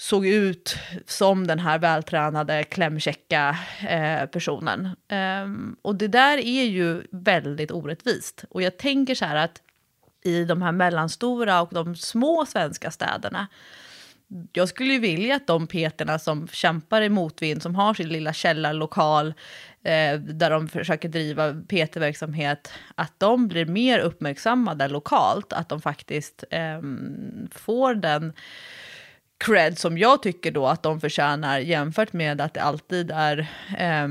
såg 0.00 0.26
ut 0.26 0.76
som 1.06 1.46
den 1.46 1.58
här 1.58 1.78
vältränade, 1.78 2.64
klämkäcka 2.64 3.58
eh, 3.88 4.26
personen. 4.26 4.88
Um, 5.44 5.76
och 5.82 5.96
det 5.96 6.08
där 6.08 6.38
är 6.38 6.64
ju 6.64 7.02
väldigt 7.10 7.70
orättvist. 7.70 8.44
Och 8.50 8.62
jag 8.62 8.78
tänker 8.78 9.14
så 9.14 9.24
här 9.24 9.36
att 9.36 9.62
i 10.24 10.44
de 10.44 10.62
här 10.62 10.72
mellanstora 10.72 11.62
och 11.62 11.68
de 11.72 11.96
små 11.96 12.46
svenska 12.46 12.90
städerna, 12.90 13.46
jag 14.52 14.68
skulle 14.68 14.92
ju 14.92 14.98
vilja 14.98 15.36
att 15.36 15.46
de 15.46 15.66
peterna 15.66 16.18
som 16.18 16.48
kämpar 16.48 17.02
i 17.02 17.08
motvind, 17.08 17.62
som 17.62 17.74
har 17.74 17.94
sin 17.94 18.08
lilla 18.08 18.32
källarlokal, 18.32 19.26
eh, 19.82 20.20
där 20.20 20.50
de 20.50 20.68
försöker 20.68 21.08
driva 21.08 21.52
PT-verksamhet, 21.52 22.72
att 22.94 23.12
de 23.18 23.48
blir 23.48 23.66
mer 23.66 23.98
uppmärksammade 23.98 24.88
lokalt, 24.88 25.52
att 25.52 25.68
de 25.68 25.80
faktiskt 25.80 26.44
eh, 26.50 26.80
får 27.50 27.94
den 27.94 28.32
cred 29.40 29.78
som 29.78 29.98
jag 29.98 30.22
tycker 30.22 30.50
då 30.50 30.66
att 30.66 30.82
de 30.82 31.00
förtjänar 31.00 31.58
jämfört 31.58 32.12
med 32.12 32.40
att 32.40 32.54
det 32.54 32.62
alltid 32.62 33.10
är 33.10 33.38
eh, 33.78 34.08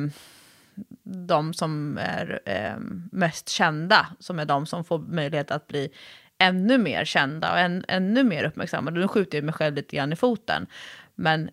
de 1.04 1.54
som 1.54 1.98
är 1.98 2.40
eh, 2.46 2.80
mest 3.12 3.50
kända 3.50 4.08
som 4.20 4.40
är 4.40 4.46
de 4.46 4.66
som 4.66 4.84
får 4.84 5.00
möjlighet 5.00 5.52
att 5.52 5.68
bli 5.68 5.90
ännu 6.38 6.78
mer 6.78 7.06
kända 7.06 7.52
och 7.52 7.60
än, 7.60 7.86
ännu 7.88 8.24
mer 8.24 8.44
uppmärksammade. 8.44 9.00
Nu 9.00 9.08
skjuter 9.08 9.38
jag 9.38 9.46
mig 9.46 9.54
själv 9.54 9.76
lite 9.76 9.96
grann 9.96 10.14
i 10.14 10.16
foten. 10.16 10.68
Men 11.16 11.50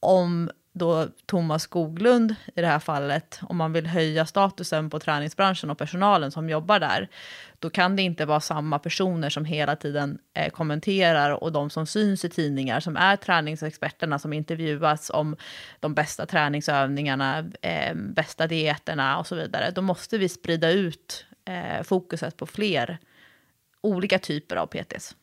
om 0.00 0.50
då 0.76 1.08
Thomas 1.26 1.62
Skoglund 1.62 2.34
i 2.54 2.60
det 2.60 2.66
här 2.66 2.78
fallet, 2.78 3.40
om 3.42 3.56
man 3.56 3.72
vill 3.72 3.86
höja 3.86 4.26
statusen 4.26 4.90
på 4.90 4.98
träningsbranschen 4.98 5.70
och 5.70 5.78
personalen 5.78 6.30
som 6.30 6.48
jobbar 6.48 6.80
där, 6.80 7.08
då 7.58 7.70
kan 7.70 7.96
det 7.96 8.02
inte 8.02 8.26
vara 8.26 8.40
samma 8.40 8.78
personer 8.78 9.30
som 9.30 9.44
hela 9.44 9.76
tiden 9.76 10.18
eh, 10.34 10.50
kommenterar 10.50 11.30
och 11.30 11.52
de 11.52 11.70
som 11.70 11.86
syns 11.86 12.24
i 12.24 12.28
tidningar 12.28 12.80
som 12.80 12.96
är 12.96 13.16
träningsexperterna 13.16 14.18
som 14.18 14.32
intervjuas 14.32 15.10
om 15.10 15.36
de 15.80 15.94
bästa 15.94 16.26
träningsövningarna, 16.26 17.38
eh, 17.62 17.94
bästa 17.94 18.46
dieterna 18.46 19.18
och 19.18 19.26
så 19.26 19.34
vidare. 19.34 19.70
Då 19.70 19.82
måste 19.82 20.18
vi 20.18 20.28
sprida 20.28 20.70
ut 20.70 21.26
eh, 21.44 21.82
fokuset 21.82 22.36
på 22.36 22.46
fler 22.46 22.98
olika 23.80 24.18
typer 24.18 24.56
av 24.56 24.66
PTs. 24.66 25.14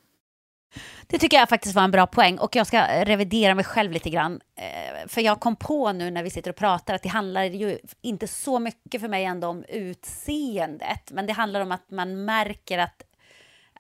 Det 1.08 1.18
tycker 1.18 1.38
jag 1.38 1.50
faktiskt 1.50 1.76
var 1.76 1.84
en 1.84 1.92
bra 1.92 2.08
poäng 2.08 2.38
och 2.38 2.56
jag 2.56 2.68
ska 2.68 3.04
revidera 3.06 3.56
mig 3.56 3.66
själv 3.66 3.92
lite 3.92 4.10
grann. 4.10 4.42
Eh, 4.56 5.08
för 5.08 5.22
jag 5.22 5.40
kom 5.40 5.56
på 5.56 5.92
nu 5.92 6.12
när 6.12 6.24
vi 6.24 6.30
sitter 6.30 6.50
och 6.50 6.56
pratar 6.56 6.94
att 6.94 7.04
det 7.04 7.10
handlar 7.10 7.44
ju 7.44 7.80
inte 8.02 8.28
så 8.28 8.60
mycket 8.60 9.02
för 9.02 9.08
mig 9.08 9.26
ändå 9.26 9.48
om 9.48 9.64
utseendet, 9.64 11.12
men 11.12 11.26
det 11.26 11.34
handlar 11.34 11.62
om 11.62 11.72
att 11.72 11.92
man 11.92 12.26
märker 12.26 12.78
att 12.78 13.04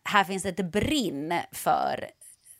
här 0.03 0.23
finns 0.23 0.45
ett 0.45 0.71
brinn 0.71 1.33
för 1.51 2.09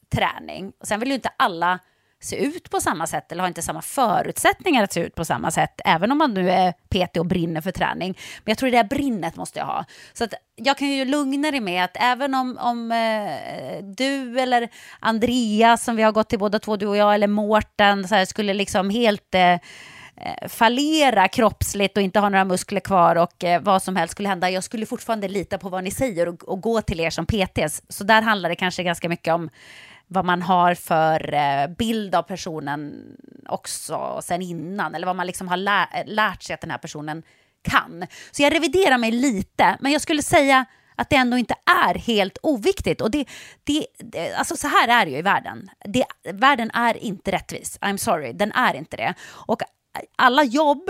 träning. 0.10 0.72
Och 0.80 0.88
sen 0.88 1.00
vill 1.00 1.10
ju 1.10 1.16
inte 1.16 1.32
alla 1.38 1.80
se 2.22 2.36
ut 2.36 2.70
på 2.70 2.82
samma 2.82 3.08
sätt 3.08 3.32
eller 3.32 3.42
har 3.42 3.48
inte 3.48 3.62
samma 3.62 3.82
förutsättningar 3.82 4.84
att 4.84 4.94
se 4.94 5.00
ut 5.00 5.16
på 5.16 5.26
samma 5.26 5.52
sätt, 5.52 5.82
även 5.86 6.12
om 6.12 6.18
man 6.18 6.34
nu 6.34 6.52
är 6.52 6.72
PT 6.72 7.18
och 7.18 7.26
brinner 7.26 7.62
för 7.62 7.72
träning. 7.72 8.18
Men 8.44 8.52
jag 8.52 8.58
tror 8.58 8.72
det 8.72 8.78
där 8.78 8.84
brinnet 8.84 9.36
måste 9.36 9.60
jag 9.60 9.66
ha. 9.66 9.86
Så 10.14 10.24
att 10.24 10.34
jag 10.56 10.78
kan 10.78 10.88
ju 10.88 11.06
lugna 11.06 11.52
dig 11.52 11.60
med 11.60 11.84
att 11.84 11.98
även 12.00 12.36
om, 12.36 12.58
om 12.62 12.92
eh, 12.92 13.84
du 13.84 14.40
eller 14.40 14.70
Andreas, 15.00 15.84
som 15.84 15.96
vi 15.96 16.04
har 16.04 16.12
gått 16.12 16.30
till 16.30 16.40
båda 16.40 16.60
två, 16.60 16.76
du 16.76 16.88
och 16.88 16.98
jag, 16.98 17.14
eller 17.14 17.28
Mårten, 17.28 18.08
så 18.08 18.16
här, 18.16 18.26
skulle 18.26 18.54
liksom 18.54 18.90
helt 18.90 19.36
eh, 19.36 19.52
eh, 19.52 19.60
fallera 20.48 21.28
kroppsligt 21.28 21.98
och 21.98 22.04
inte 22.04 22.20
ha 22.20 22.30
några 22.30 22.46
muskler 22.46 22.80
kvar 22.80 23.16
och 23.16 23.44
eh, 23.44 23.62
vad 23.62 23.84
som 23.84 23.96
helst 23.96 24.12
skulle 24.12 24.30
hända. 24.30 24.50
Jag 24.50 24.64
skulle 24.64 24.86
fortfarande 24.86 25.28
lita 25.28 25.58
på 25.58 25.70
vad 25.70 25.84
ni 25.84 25.92
säger 25.92 26.28
och, 26.28 26.44
och 26.44 26.62
gå 26.62 26.82
till 26.82 27.00
er 27.00 27.10
som 27.10 27.26
PTs. 27.26 27.82
Så 27.90 28.04
där 28.04 28.22
handlar 28.22 28.50
det 28.50 28.56
kanske 28.56 28.84
ganska 28.84 29.10
mycket 29.10 29.34
om 29.34 29.50
vad 30.14 30.26
man 30.26 30.42
har 30.42 30.76
för 30.76 31.34
eh, 31.34 31.68
bild 31.68 32.16
av 32.16 32.24
personen 32.24 33.04
också 33.48 34.20
sen 34.24 34.42
innan, 34.42 34.96
eller 34.96 35.08
vad 35.08 35.16
man 35.16 35.28
liksom 35.28 35.48
har 35.48 35.58
lä- 35.58 36.04
lärt 36.06 36.44
sig 36.44 36.54
att 36.54 36.62
den 36.62 36.72
här 36.72 36.78
personen 36.78 37.24
kan. 37.62 38.08
Så 38.32 38.44
jag 38.44 38.54
reviderar 38.54 38.98
mig 38.98 39.12
lite, 39.12 39.78
men 39.80 39.92
jag 39.92 40.02
skulle 40.02 40.22
säga 40.22 40.66
att 40.96 41.10
det 41.10 41.16
ändå 41.16 41.38
inte 41.38 41.56
är 41.86 41.96
helt 41.96 42.38
oviktigt. 42.44 43.02
Och 43.02 43.12
det, 43.12 43.26
det, 43.64 43.86
det, 43.98 44.34
alltså 44.34 44.56
så 44.56 44.68
här 44.68 44.88
är 45.02 45.06
det 45.06 45.12
ju 45.12 45.18
i 45.18 45.22
världen. 45.22 45.70
Det, 45.86 46.06
världen 46.34 46.72
är 46.74 46.98
inte 46.98 47.32
rättvis. 47.32 47.80
I'm 47.82 47.98
sorry, 47.98 48.34
den 48.34 48.52
är 48.52 48.74
inte 48.74 48.98
det. 48.98 49.14
Och 49.48 49.62
alla 50.16 50.44
jobb 50.44 50.90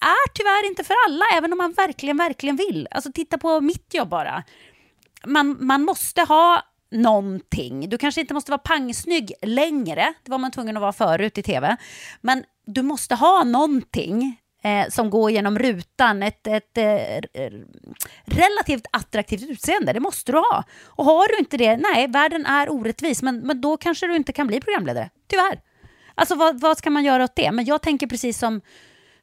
är 0.00 0.32
tyvärr 0.34 0.66
inte 0.66 0.84
för 0.84 0.94
alla, 1.06 1.24
även 1.34 1.52
om 1.52 1.58
man 1.58 1.72
verkligen, 1.72 2.16
verkligen 2.16 2.56
vill. 2.56 2.88
Alltså 2.90 3.12
titta 3.12 3.38
på 3.38 3.60
mitt 3.60 3.94
jobb 3.94 4.08
bara. 4.08 4.42
Man, 5.26 5.66
man 5.66 5.82
måste 5.82 6.22
ha 6.22 6.62
någonting. 6.96 7.88
Du 7.88 7.98
kanske 7.98 8.20
inte 8.20 8.34
måste 8.34 8.50
vara 8.50 8.58
pangsnygg 8.58 9.32
längre, 9.42 10.14
det 10.24 10.30
var 10.30 10.38
man 10.38 10.50
tvungen 10.50 10.76
att 10.76 10.80
vara 10.80 10.92
förut 10.92 11.38
i 11.38 11.42
tv. 11.42 11.76
Men 12.20 12.44
du 12.66 12.82
måste 12.82 13.14
ha 13.14 13.44
någonting 13.44 14.40
eh, 14.62 14.88
som 14.88 15.10
går 15.10 15.30
genom 15.30 15.58
rutan, 15.58 16.22
ett, 16.22 16.46
ett 16.46 16.78
eh, 16.78 17.50
relativt 18.24 18.86
attraktivt 18.90 19.50
utseende, 19.50 19.92
det 19.92 20.00
måste 20.00 20.32
du 20.32 20.38
ha. 20.38 20.64
Och 20.84 21.04
har 21.04 21.28
du 21.28 21.38
inte 21.38 21.56
det, 21.56 21.76
nej, 21.76 22.08
världen 22.08 22.46
är 22.46 22.72
orättvis, 22.72 23.22
men, 23.22 23.38
men 23.38 23.60
då 23.60 23.76
kanske 23.76 24.06
du 24.06 24.16
inte 24.16 24.32
kan 24.32 24.46
bli 24.46 24.60
programledare, 24.60 25.10
tyvärr. 25.28 25.60
Alltså 26.14 26.34
vad, 26.34 26.60
vad 26.60 26.78
ska 26.78 26.90
man 26.90 27.04
göra 27.04 27.24
åt 27.24 27.36
det? 27.36 27.52
Men 27.52 27.64
jag 27.64 27.82
tänker 27.82 28.06
precis 28.06 28.38
som 28.38 28.60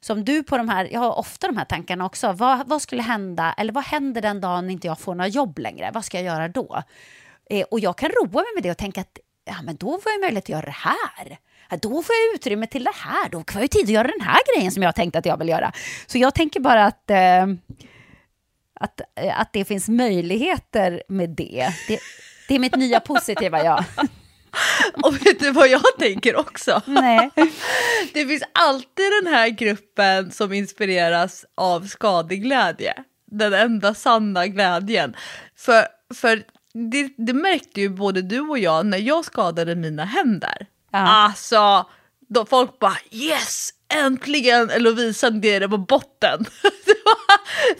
som 0.04 0.24
du 0.24 0.42
på 0.42 0.56
de 0.56 0.68
här, 0.68 0.88
jag 0.92 1.00
har 1.00 1.18
ofta 1.18 1.46
de 1.46 1.56
här 1.56 1.64
tankarna 1.64 2.06
också. 2.06 2.32
Vad, 2.32 2.68
vad 2.68 2.82
skulle 2.82 3.02
hända, 3.02 3.54
eller 3.58 3.72
vad 3.72 3.84
händer 3.84 4.22
den 4.22 4.40
dagen 4.40 4.70
inte 4.70 4.86
jag 4.86 4.98
får 4.98 5.14
några 5.14 5.28
jobb 5.28 5.58
längre? 5.58 5.90
Vad 5.94 6.04
ska 6.04 6.16
jag 6.16 6.24
göra 6.24 6.48
då? 6.48 6.82
Eh, 7.50 7.66
och 7.70 7.80
jag 7.80 7.98
kan 7.98 8.10
roa 8.10 8.42
mig 8.42 8.54
med 8.54 8.62
det 8.62 8.70
och 8.70 8.78
tänka 8.78 9.00
att 9.00 9.18
ja, 9.44 9.62
men 9.62 9.76
då 9.76 10.00
får 10.00 10.12
jag 10.12 10.20
möjlighet 10.20 10.44
att 10.44 10.48
göra 10.48 10.66
det 10.66 10.70
här. 10.70 11.38
Ja, 11.70 11.76
då 11.76 12.02
får 12.02 12.14
jag 12.14 12.34
utrymme 12.34 12.66
till 12.66 12.84
det 12.84 12.94
här. 12.94 13.28
Då 13.28 13.44
får 13.52 13.60
jag 13.60 13.70
tid 13.70 13.84
att 13.84 13.88
göra 13.88 14.08
den 14.08 14.20
här 14.20 14.40
grejen 14.54 14.72
som 14.72 14.82
jag 14.82 14.94
tänkt 14.94 15.16
att 15.16 15.26
jag 15.26 15.38
vill 15.38 15.48
göra. 15.48 15.72
Så 16.06 16.18
jag 16.18 16.34
tänker 16.34 16.60
bara 16.60 16.84
att, 16.84 17.10
eh, 17.10 17.46
att, 18.80 19.00
eh, 19.20 19.40
att 19.40 19.52
det 19.52 19.64
finns 19.64 19.88
möjligheter 19.88 21.02
med 21.08 21.30
det. 21.30 21.68
Det, 21.88 22.00
det 22.48 22.54
är 22.54 22.58
mitt 22.58 22.76
nya 22.76 23.00
positiva 23.00 23.64
jag. 23.64 23.84
Och 25.02 25.26
vet 25.26 25.40
du 25.40 25.50
vad 25.50 25.68
jag 25.68 25.98
tänker 25.98 26.36
också? 26.36 26.82
Nej. 26.86 27.30
Det 28.12 28.26
finns 28.26 28.42
alltid 28.52 29.06
den 29.22 29.34
här 29.34 29.48
gruppen 29.48 30.30
som 30.30 30.52
inspireras 30.52 31.44
av 31.54 31.86
skadeglädje. 31.86 32.94
Den 33.30 33.52
enda 33.52 33.94
sanna 33.94 34.46
glädjen. 34.46 35.16
För, 35.56 35.86
för 36.14 36.42
det, 36.74 37.08
det 37.16 37.32
märkte 37.32 37.80
ju 37.80 37.88
både 37.88 38.22
du 38.22 38.40
och 38.40 38.58
jag 38.58 38.86
när 38.86 38.98
jag 38.98 39.24
skadade 39.24 39.74
mina 39.74 40.04
händer. 40.04 40.66
Ja. 40.92 40.98
Alltså, 40.98 41.86
då 42.28 42.46
folk 42.46 42.78
bara 42.78 42.96
yes, 43.10 43.70
äntligen 43.94 44.70
Lovisa 44.78 45.30
nere 45.30 45.68
på 45.68 45.78
botten. 45.78 46.44
det 46.62 46.94
var, 47.04 47.16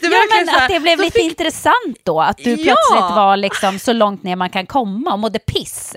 det 0.00 0.08
var 0.08 0.14
Ja, 0.16 0.22
men 0.38 0.48
här, 0.48 0.62
att 0.62 0.68
det 0.68 0.80
blev 0.80 0.98
lite 0.98 1.18
fick- 1.18 1.30
intressant 1.30 1.98
då, 2.02 2.20
att 2.20 2.38
du 2.38 2.50
Ja. 2.50 2.56
plötsligt 2.56 3.16
var 3.16 3.36
liksom 3.36 3.78
så 3.78 3.92
långt 3.92 4.22
ner 4.22 4.36
man 4.36 4.50
kan 4.50 4.66
komma 4.66 5.12
och 5.12 5.18
mådde 5.18 5.38
piss. 5.38 5.96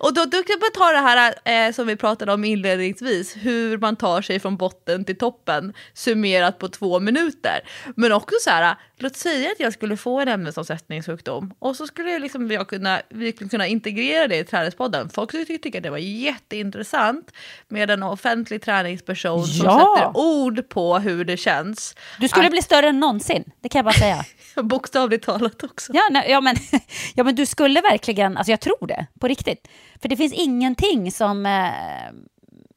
Och 0.00 0.14
då, 0.14 0.24
då 0.24 0.42
kan 0.42 0.58
man 0.60 0.70
ta 0.74 0.92
det 0.92 0.98
här 0.98 1.34
eh, 1.68 1.72
som 1.72 1.86
vi 1.86 1.96
pratade 1.96 2.32
om 2.32 2.44
inledningsvis, 2.44 3.36
hur 3.36 3.78
man 3.78 3.96
tar 3.96 4.22
sig 4.22 4.40
från 4.40 4.56
botten 4.56 5.04
till 5.04 5.18
toppen 5.18 5.74
summerat 5.94 6.58
på 6.58 6.68
två 6.68 7.00
minuter. 7.00 7.60
Men 7.96 8.12
också 8.12 8.34
så 8.40 8.50
här, 8.50 8.76
låt 8.96 9.16
säga 9.16 9.50
att 9.52 9.60
jag 9.60 9.72
skulle 9.72 9.96
få 9.96 10.20
en 10.20 10.28
ämnesomsättningssjukdom 10.28 11.54
och 11.58 11.76
så 11.76 11.86
skulle 11.86 12.10
jag 12.10 12.22
liksom, 12.22 12.50
jag 12.50 12.68
kunna, 12.68 13.02
vi 13.08 13.32
kunna 13.32 13.66
integrera 13.66 14.28
det 14.28 14.36
i 14.38 14.44
Träningspodden. 14.44 15.08
Folk 15.10 15.30
skulle 15.30 15.44
ty- 15.44 15.58
tycka 15.58 15.78
att 15.78 15.82
det 15.82 15.90
var 15.90 15.98
jätteintressant 15.98 17.30
med 17.68 17.90
en 17.90 18.02
offentlig 18.02 18.62
träningsperson 18.62 19.46
som 19.46 19.66
Ja. 19.66 19.94
sätter 19.96 20.16
ord 20.20 20.68
på 20.68 20.98
hur 20.98 21.24
det 21.24 21.36
känns. 21.36 21.94
Du 22.20 22.28
skulle 22.28 22.46
Att- 22.46 22.50
bli 22.52 22.62
större 22.62 22.88
än 22.88 23.00
någonsin, 23.00 23.44
det 23.60 23.68
kan 23.68 23.78
jag 23.78 23.84
bara 23.84 23.94
säga. 23.94 24.24
Bokstavligt 24.62 25.24
talat 25.24 25.62
också. 25.64 25.92
Ja, 25.94 26.02
nej, 26.10 26.30
ja, 26.30 26.40
men, 26.40 26.56
ja, 27.14 27.24
men 27.24 27.34
du 27.34 27.46
skulle 27.46 27.80
verkligen, 27.80 28.36
alltså 28.36 28.50
jag 28.50 28.60
tror 28.60 28.86
det, 28.86 29.06
på 29.20 29.28
riktigt. 29.28 29.68
För 30.02 30.08
det 30.08 30.16
finns 30.16 30.32
ingenting 30.32 31.12
som 31.12 31.46
eh, 31.46 31.70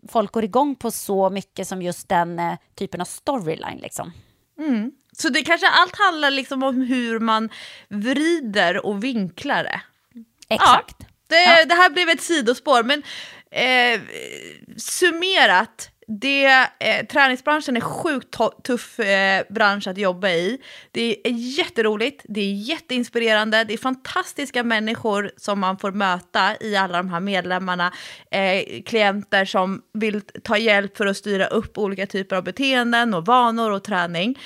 folk 0.10 0.32
går 0.32 0.44
igång 0.44 0.76
på 0.76 0.92
så 0.92 1.30
mycket 1.30 1.68
som 1.68 1.82
just 1.82 2.10
den 2.10 2.40
eh, 2.40 2.54
typen 2.76 3.02
av 3.02 3.06
storyline. 3.06 3.78
Liksom. 3.82 4.12
Så 5.20 5.30
det 5.30 5.44
kanske 5.44 5.68
allt 5.68 5.96
handlar 5.96 6.32
liksom 6.32 6.64
om 6.64 6.82
hur 6.82 7.20
man 7.20 7.50
vrider 7.88 8.86
och 8.86 9.04
vinklar 9.04 9.64
det. 9.64 9.82
Exakt. 10.50 10.96
Ja, 11.00 11.06
det, 11.28 11.64
det 11.70 11.76
här 11.76 11.90
blev 11.90 12.10
ett 12.10 12.22
sidospår, 12.22 12.84
men 12.84 13.04
eh, 13.52 14.02
summerat, 14.78 15.90
det, 16.08 16.46
eh, 16.80 17.06
träningsbranschen 17.06 17.78
är 17.78 17.82
sjukt 17.82 18.38
tuff 18.64 19.00
eh, 19.00 19.44
bransch 19.50 19.88
att 19.88 19.98
jobba 19.98 20.30
i. 20.30 20.62
Det 20.92 21.28
är 21.28 21.32
jätteroligt, 21.32 22.26
det 22.30 22.42
är 22.42 22.54
jätteinspirerande, 22.54 23.64
det 23.64 23.74
är 23.74 23.78
fantastiska 23.78 24.64
människor 24.64 25.32
som 25.38 25.60
man 25.60 25.78
får 25.78 25.92
möta 25.92 26.56
i 26.60 26.76
alla 26.76 26.98
de 26.98 27.10
här 27.10 27.20
medlemmarna. 27.20 27.94
Eh, 28.32 28.82
klienter 28.86 29.46
som 29.46 29.82
vill 29.94 30.22
ta 30.22 30.58
hjälp 30.58 30.98
för 30.98 31.06
att 31.06 31.18
styra 31.18 31.48
upp 31.48 31.78
olika 31.78 32.08
typer 32.08 32.36
av 32.36 32.44
beteenden 32.44 33.14
och 33.14 33.26
vanor 33.26 33.72
och 33.72 33.84
träning. 33.84 34.38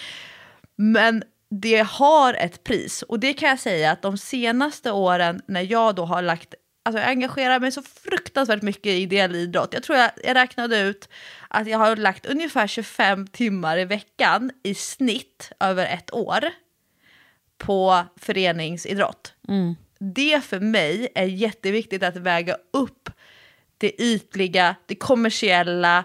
Men 0.81 1.23
det 1.49 1.87
har 1.87 2.33
ett 2.33 2.63
pris 2.63 3.01
och 3.01 3.19
det 3.19 3.33
kan 3.33 3.49
jag 3.49 3.59
säga 3.59 3.91
att 3.91 4.01
de 4.01 4.17
senaste 4.17 4.91
åren 4.91 5.41
när 5.47 5.71
jag 5.71 5.95
då 5.95 6.05
har 6.05 6.21
lagt 6.21 6.55
Alltså 6.83 6.99
jag 6.99 7.09
engagerar 7.09 7.59
mig 7.59 7.71
så 7.71 7.81
fruktansvärt 7.81 8.61
mycket 8.61 8.85
i 8.85 9.01
ideell 9.01 9.35
idrott. 9.35 9.69
Jag 9.73 9.83
tror 9.83 9.97
jag, 9.97 10.11
jag 10.23 10.35
räknade 10.35 10.79
ut 10.79 11.09
att 11.47 11.67
jag 11.67 11.77
har 11.77 11.95
lagt 11.95 12.25
ungefär 12.25 12.67
25 12.67 13.27
timmar 13.27 13.77
i 13.77 13.85
veckan 13.85 14.51
i 14.63 14.75
snitt 14.75 15.51
över 15.59 15.85
ett 15.85 16.13
år 16.13 16.45
på 17.57 18.03
föreningsidrott. 18.15 19.33
Det 19.99 20.43
för 20.43 20.59
mig 20.59 21.07
är 21.15 21.25
jätteviktigt 21.25 22.03
att 22.03 22.15
väga 22.15 22.57
upp 22.73 23.09
det 23.77 24.01
ytliga, 24.01 24.75
det 24.85 24.95
kommersiella, 24.95 26.03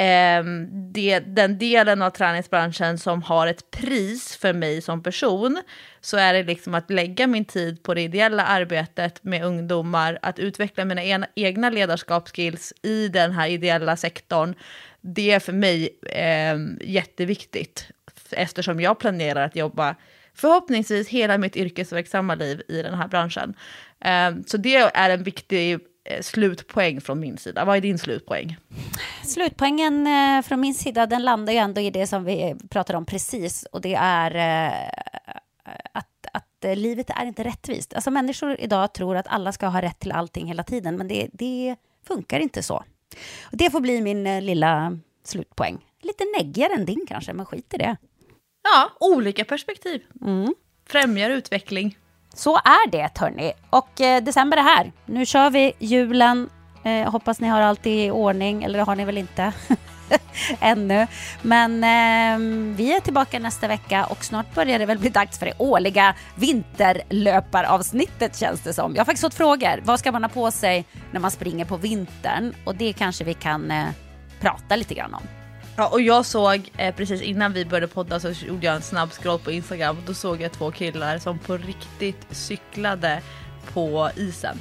eh, 0.00 0.44
det, 0.92 1.18
den 1.18 1.58
delen 1.58 2.02
av 2.02 2.10
träningsbranschen 2.10 2.98
som 2.98 3.22
har 3.22 3.46
ett 3.46 3.70
pris 3.70 4.36
för 4.36 4.52
mig 4.52 4.82
som 4.82 5.02
person, 5.02 5.62
så 6.00 6.16
är 6.16 6.34
det 6.34 6.42
liksom 6.42 6.74
att 6.74 6.90
lägga 6.90 7.26
min 7.26 7.44
tid 7.44 7.82
på 7.82 7.94
det 7.94 8.02
ideella 8.02 8.44
arbetet 8.44 9.24
med 9.24 9.44
ungdomar, 9.44 10.18
att 10.22 10.38
utveckla 10.38 10.84
mina 10.84 11.04
ena, 11.04 11.26
egna 11.34 11.70
ledarskapsskills 11.70 12.72
i 12.82 13.08
den 13.08 13.32
här 13.32 13.48
ideella 13.48 13.96
sektorn. 13.96 14.54
Det 15.00 15.30
är 15.30 15.40
för 15.40 15.52
mig 15.52 15.88
eh, 16.06 16.56
jätteviktigt 16.80 17.88
eftersom 18.30 18.80
jag 18.80 18.98
planerar 18.98 19.44
att 19.44 19.56
jobba 19.56 19.96
förhoppningsvis 20.34 21.08
hela 21.08 21.38
mitt 21.38 21.56
yrkesverksamma 21.56 22.34
liv 22.34 22.62
i 22.68 22.82
den 22.82 22.94
här 22.94 23.08
branschen. 23.08 23.54
Ehm, 24.00 24.44
så 24.46 24.56
det 24.56 24.76
är 24.76 25.10
en 25.10 25.22
viktig 25.22 25.78
slutpoäng 26.22 27.00
från 27.00 27.20
min 27.20 27.38
sida. 27.38 27.64
Vad 27.64 27.76
är 27.76 27.80
din 27.80 27.98
slutpoäng? 27.98 28.56
Slutpoängen 29.24 30.06
eh, 30.06 30.42
från 30.42 30.60
min 30.60 30.74
sida, 30.74 31.06
den 31.06 31.22
landar 31.22 31.52
ju 31.52 31.58
ändå 31.58 31.80
i 31.80 31.90
det 31.90 32.06
som 32.06 32.24
vi 32.24 32.56
pratade 32.70 32.96
om 32.96 33.06
precis. 33.06 33.66
Och 33.72 33.80
det 33.80 33.94
är 33.94 34.34
eh, 34.34 34.88
att, 35.92 36.26
att 36.32 36.64
eh, 36.64 36.76
livet 36.76 37.10
är 37.10 37.26
inte 37.26 37.44
rättvist. 37.44 37.94
Alltså 37.94 38.10
människor 38.10 38.56
idag 38.60 38.92
tror 38.92 39.16
att 39.16 39.28
alla 39.28 39.52
ska 39.52 39.66
ha 39.66 39.82
rätt 39.82 39.98
till 39.98 40.12
allting 40.12 40.46
hela 40.46 40.62
tiden, 40.62 40.96
men 40.96 41.08
det, 41.08 41.28
det 41.32 41.76
funkar 42.06 42.40
inte 42.40 42.62
så. 42.62 42.84
Och 43.42 43.56
det 43.56 43.70
får 43.70 43.80
bli 43.80 44.00
min 44.00 44.26
eh, 44.26 44.42
lilla 44.42 44.98
slutpoäng. 45.24 45.78
Lite 46.02 46.24
neggigare 46.38 46.72
än 46.72 46.84
din 46.84 47.06
kanske, 47.08 47.32
men 47.32 47.46
skit 47.46 47.74
i 47.74 47.78
det. 47.78 47.96
Ja, 48.62 48.90
olika 49.00 49.44
perspektiv. 49.44 50.02
Mm. 50.20 50.54
Främjar 50.86 51.30
utveckling. 51.30 51.98
Så 52.34 52.56
är 52.56 52.90
det, 52.90 53.18
hörni. 53.18 53.52
Och 53.70 54.00
eh, 54.00 54.22
december 54.22 54.56
är 54.56 54.62
här. 54.62 54.92
Nu 55.06 55.26
kör 55.26 55.50
vi 55.50 55.72
julen. 55.78 56.50
Eh, 56.84 57.10
hoppas 57.10 57.40
ni 57.40 57.48
har 57.48 57.60
allt 57.60 57.86
i 57.86 58.10
ordning, 58.10 58.62
eller 58.62 58.78
det 58.78 58.84
har 58.84 58.96
ni 58.96 59.04
väl 59.04 59.18
inte 59.18 59.52
ännu. 60.60 61.06
Men 61.42 61.84
eh, 61.84 62.38
vi 62.76 62.96
är 62.96 63.00
tillbaka 63.00 63.38
nästa 63.38 63.68
vecka 63.68 64.04
och 64.04 64.24
snart 64.24 64.54
börjar 64.54 64.78
det 64.78 64.86
väl 64.86 64.98
bli 64.98 65.08
dags 65.08 65.38
för 65.38 65.46
det 65.46 65.52
årliga 65.58 66.14
vinterlöparavsnittet 66.34 68.38
känns 68.38 68.60
det 68.60 68.72
som. 68.72 68.94
Jag 68.94 69.00
har 69.00 69.04
faktiskt 69.04 69.24
fått 69.24 69.34
frågor. 69.34 69.80
Vad 69.84 69.98
ska 69.98 70.12
man 70.12 70.24
ha 70.24 70.28
på 70.28 70.50
sig 70.50 70.84
när 71.12 71.20
man 71.20 71.30
springer 71.30 71.64
på 71.64 71.76
vintern? 71.76 72.54
Och 72.64 72.74
det 72.74 72.92
kanske 72.92 73.24
vi 73.24 73.34
kan 73.34 73.70
eh, 73.70 73.86
prata 74.40 74.76
lite 74.76 74.94
grann 74.94 75.14
om. 75.14 75.39
Ja, 75.80 75.86
och 75.86 76.00
jag 76.00 76.26
såg 76.26 76.70
eh, 76.76 76.94
precis 76.94 77.22
innan 77.22 77.52
vi 77.52 77.64
började 77.64 77.86
podda 77.86 78.20
så 78.20 78.30
gjorde 78.30 78.66
jag 78.66 78.74
en 78.74 78.82
snabb 78.82 79.12
scroll 79.12 79.38
på 79.38 79.50
Instagram 79.50 79.96
och 79.98 80.02
då 80.06 80.14
såg 80.14 80.40
jag 80.40 80.52
två 80.52 80.70
killar 80.70 81.18
som 81.18 81.38
på 81.38 81.56
riktigt 81.56 82.26
cyklade 82.30 83.22
på 83.72 84.10
isen. 84.16 84.60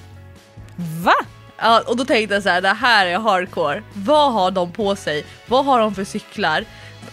Va? 1.03 1.13
Ja, 1.57 1.81
och 1.87 1.97
då 1.97 2.05
tänkte 2.05 2.33
jag 2.33 2.43
så 2.43 2.49
här, 2.49 2.61
det 2.61 2.69
här 2.69 3.05
är 3.05 3.19
hardcore. 3.19 3.83
Vad 3.93 4.33
har 4.33 4.51
de 4.51 4.71
på 4.71 4.95
sig? 4.95 5.25
Vad 5.47 5.65
har 5.65 5.79
de 5.79 5.95
för 5.95 6.03
cyklar? 6.03 6.65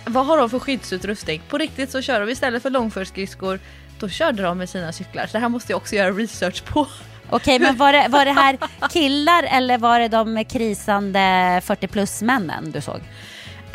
Vad 0.04 0.26
har 0.26 0.38
de 0.38 0.50
för 0.50 0.58
skyddsutrustning? 0.58 1.42
På 1.48 1.58
riktigt 1.58 1.90
så 1.90 2.02
kör 2.02 2.20
de 2.20 2.28
istället 2.28 2.62
för 2.62 2.70
långfärdsskridskor, 2.70 3.60
då 3.98 4.08
körde 4.08 4.42
de 4.42 4.58
med 4.58 4.68
sina 4.68 4.92
cyklar. 4.92 5.26
Så 5.26 5.32
det 5.32 5.38
här 5.38 5.48
måste 5.48 5.72
jag 5.72 5.76
också 5.76 5.94
göra 5.94 6.10
research 6.10 6.64
på. 6.64 6.86
Okej, 7.30 7.58
men 7.58 7.76
var 7.76 7.92
det, 7.92 8.06
var 8.08 8.24
det 8.24 8.32
här 8.32 8.58
killar 8.90 9.42
eller 9.42 9.78
var 9.78 10.00
det 10.00 10.08
de 10.08 10.44
krisande 10.44 11.60
40 11.64 11.86
plus-männen 11.86 12.72
du 12.72 12.80
såg? 12.80 13.00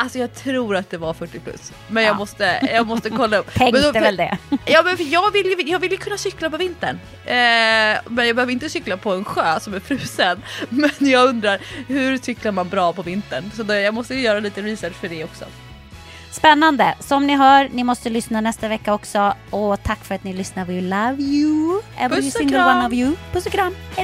Alltså 0.01 0.19
jag 0.19 0.33
tror 0.33 0.75
att 0.75 0.89
det 0.89 0.97
var 0.97 1.13
40 1.13 1.39
plus. 1.39 1.71
Men 1.87 2.03
jag, 2.03 2.11
Ja. 2.13 2.17
måste, 2.17 2.69
jag 2.73 2.87
måste 2.87 3.09
kolla 3.09 3.37
upp. 3.37 3.53
Tänkte 3.53 3.81
då- 3.81 3.91
väl 3.91 4.15
det. 4.17 4.37
Ja 4.65 4.81
men 4.85 4.97
för 4.97 5.03
jag 5.03 5.31
vill 5.31 5.45
ju 5.45 5.55
jag 5.71 5.79
vill 5.79 5.91
ju 5.91 5.97
kunna 5.97 6.17
cykla 6.17 6.49
på 6.49 6.57
vintern. 6.57 6.99
Eh, 7.25 7.31
men 8.07 8.27
jag 8.27 8.35
behöver 8.35 8.49
inte 8.51 8.69
cykla 8.69 8.97
på 8.97 9.11
en 9.13 9.25
sjö 9.25 9.59
som 9.59 9.73
är 9.73 9.79
frusen. 9.79 10.41
Men 10.69 10.89
jag 10.99 11.29
undrar, 11.29 11.59
hur 11.87 12.17
cyklar 12.17 12.51
man 12.51 12.69
bra 12.69 12.93
på 12.93 13.01
vintern? 13.01 13.51
Så 13.55 13.63
då, 13.63 13.73
jag 13.73 13.93
måste 13.93 14.15
göra 14.15 14.39
lite 14.39 14.61
research 14.61 14.93
för 14.95 15.07
det 15.09 15.23
också. 15.23 15.45
Spännande. 16.31 16.95
Som 16.99 17.27
ni 17.27 17.35
hör, 17.35 17.69
ni 17.73 17.83
måste 17.83 18.09
lyssna 18.09 18.41
nästa 18.41 18.67
vecka 18.67 18.93
också. 18.93 19.33
Och 19.49 19.83
tack 19.83 20.05
för 20.05 20.15
att 20.15 20.23
ni 20.23 20.33
lyssnar. 20.33 20.65
We 20.65 20.81
love 20.81 21.15
you. 21.23 21.81
Every 21.97 22.15
Puss 22.21 22.25
och 22.35 22.39
single 22.39 22.57
kram. 22.57 22.77
one 22.77 22.87
of 22.87 22.93
you. 22.93 23.15
Puss 23.33 23.45
och 23.45 23.51
kram. 23.51 23.75
Hej 23.95 24.03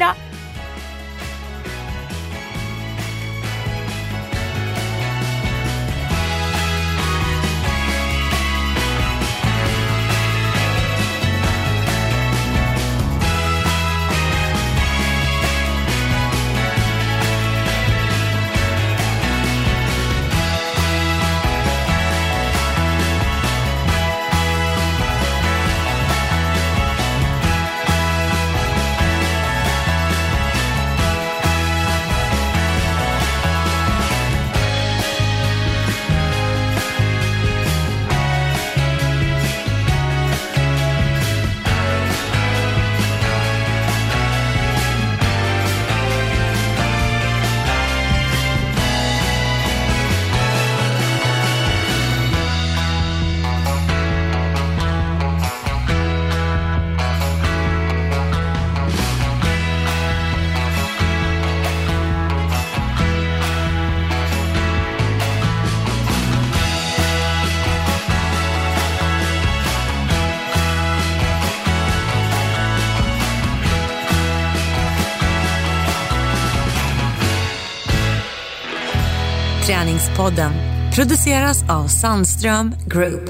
Träningspodden 80.28 80.52
produceras 80.96 81.70
av 81.70 81.88
Sandström 81.88 82.76
Group. 82.88 83.30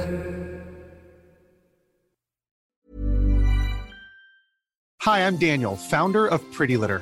Hi, 5.05 5.19
I'm 5.19 5.37
Daniel, 5.37 5.77
founder 5.77 6.27
of 6.27 6.41
Pretty 6.57 6.77
Litter. 6.77 7.01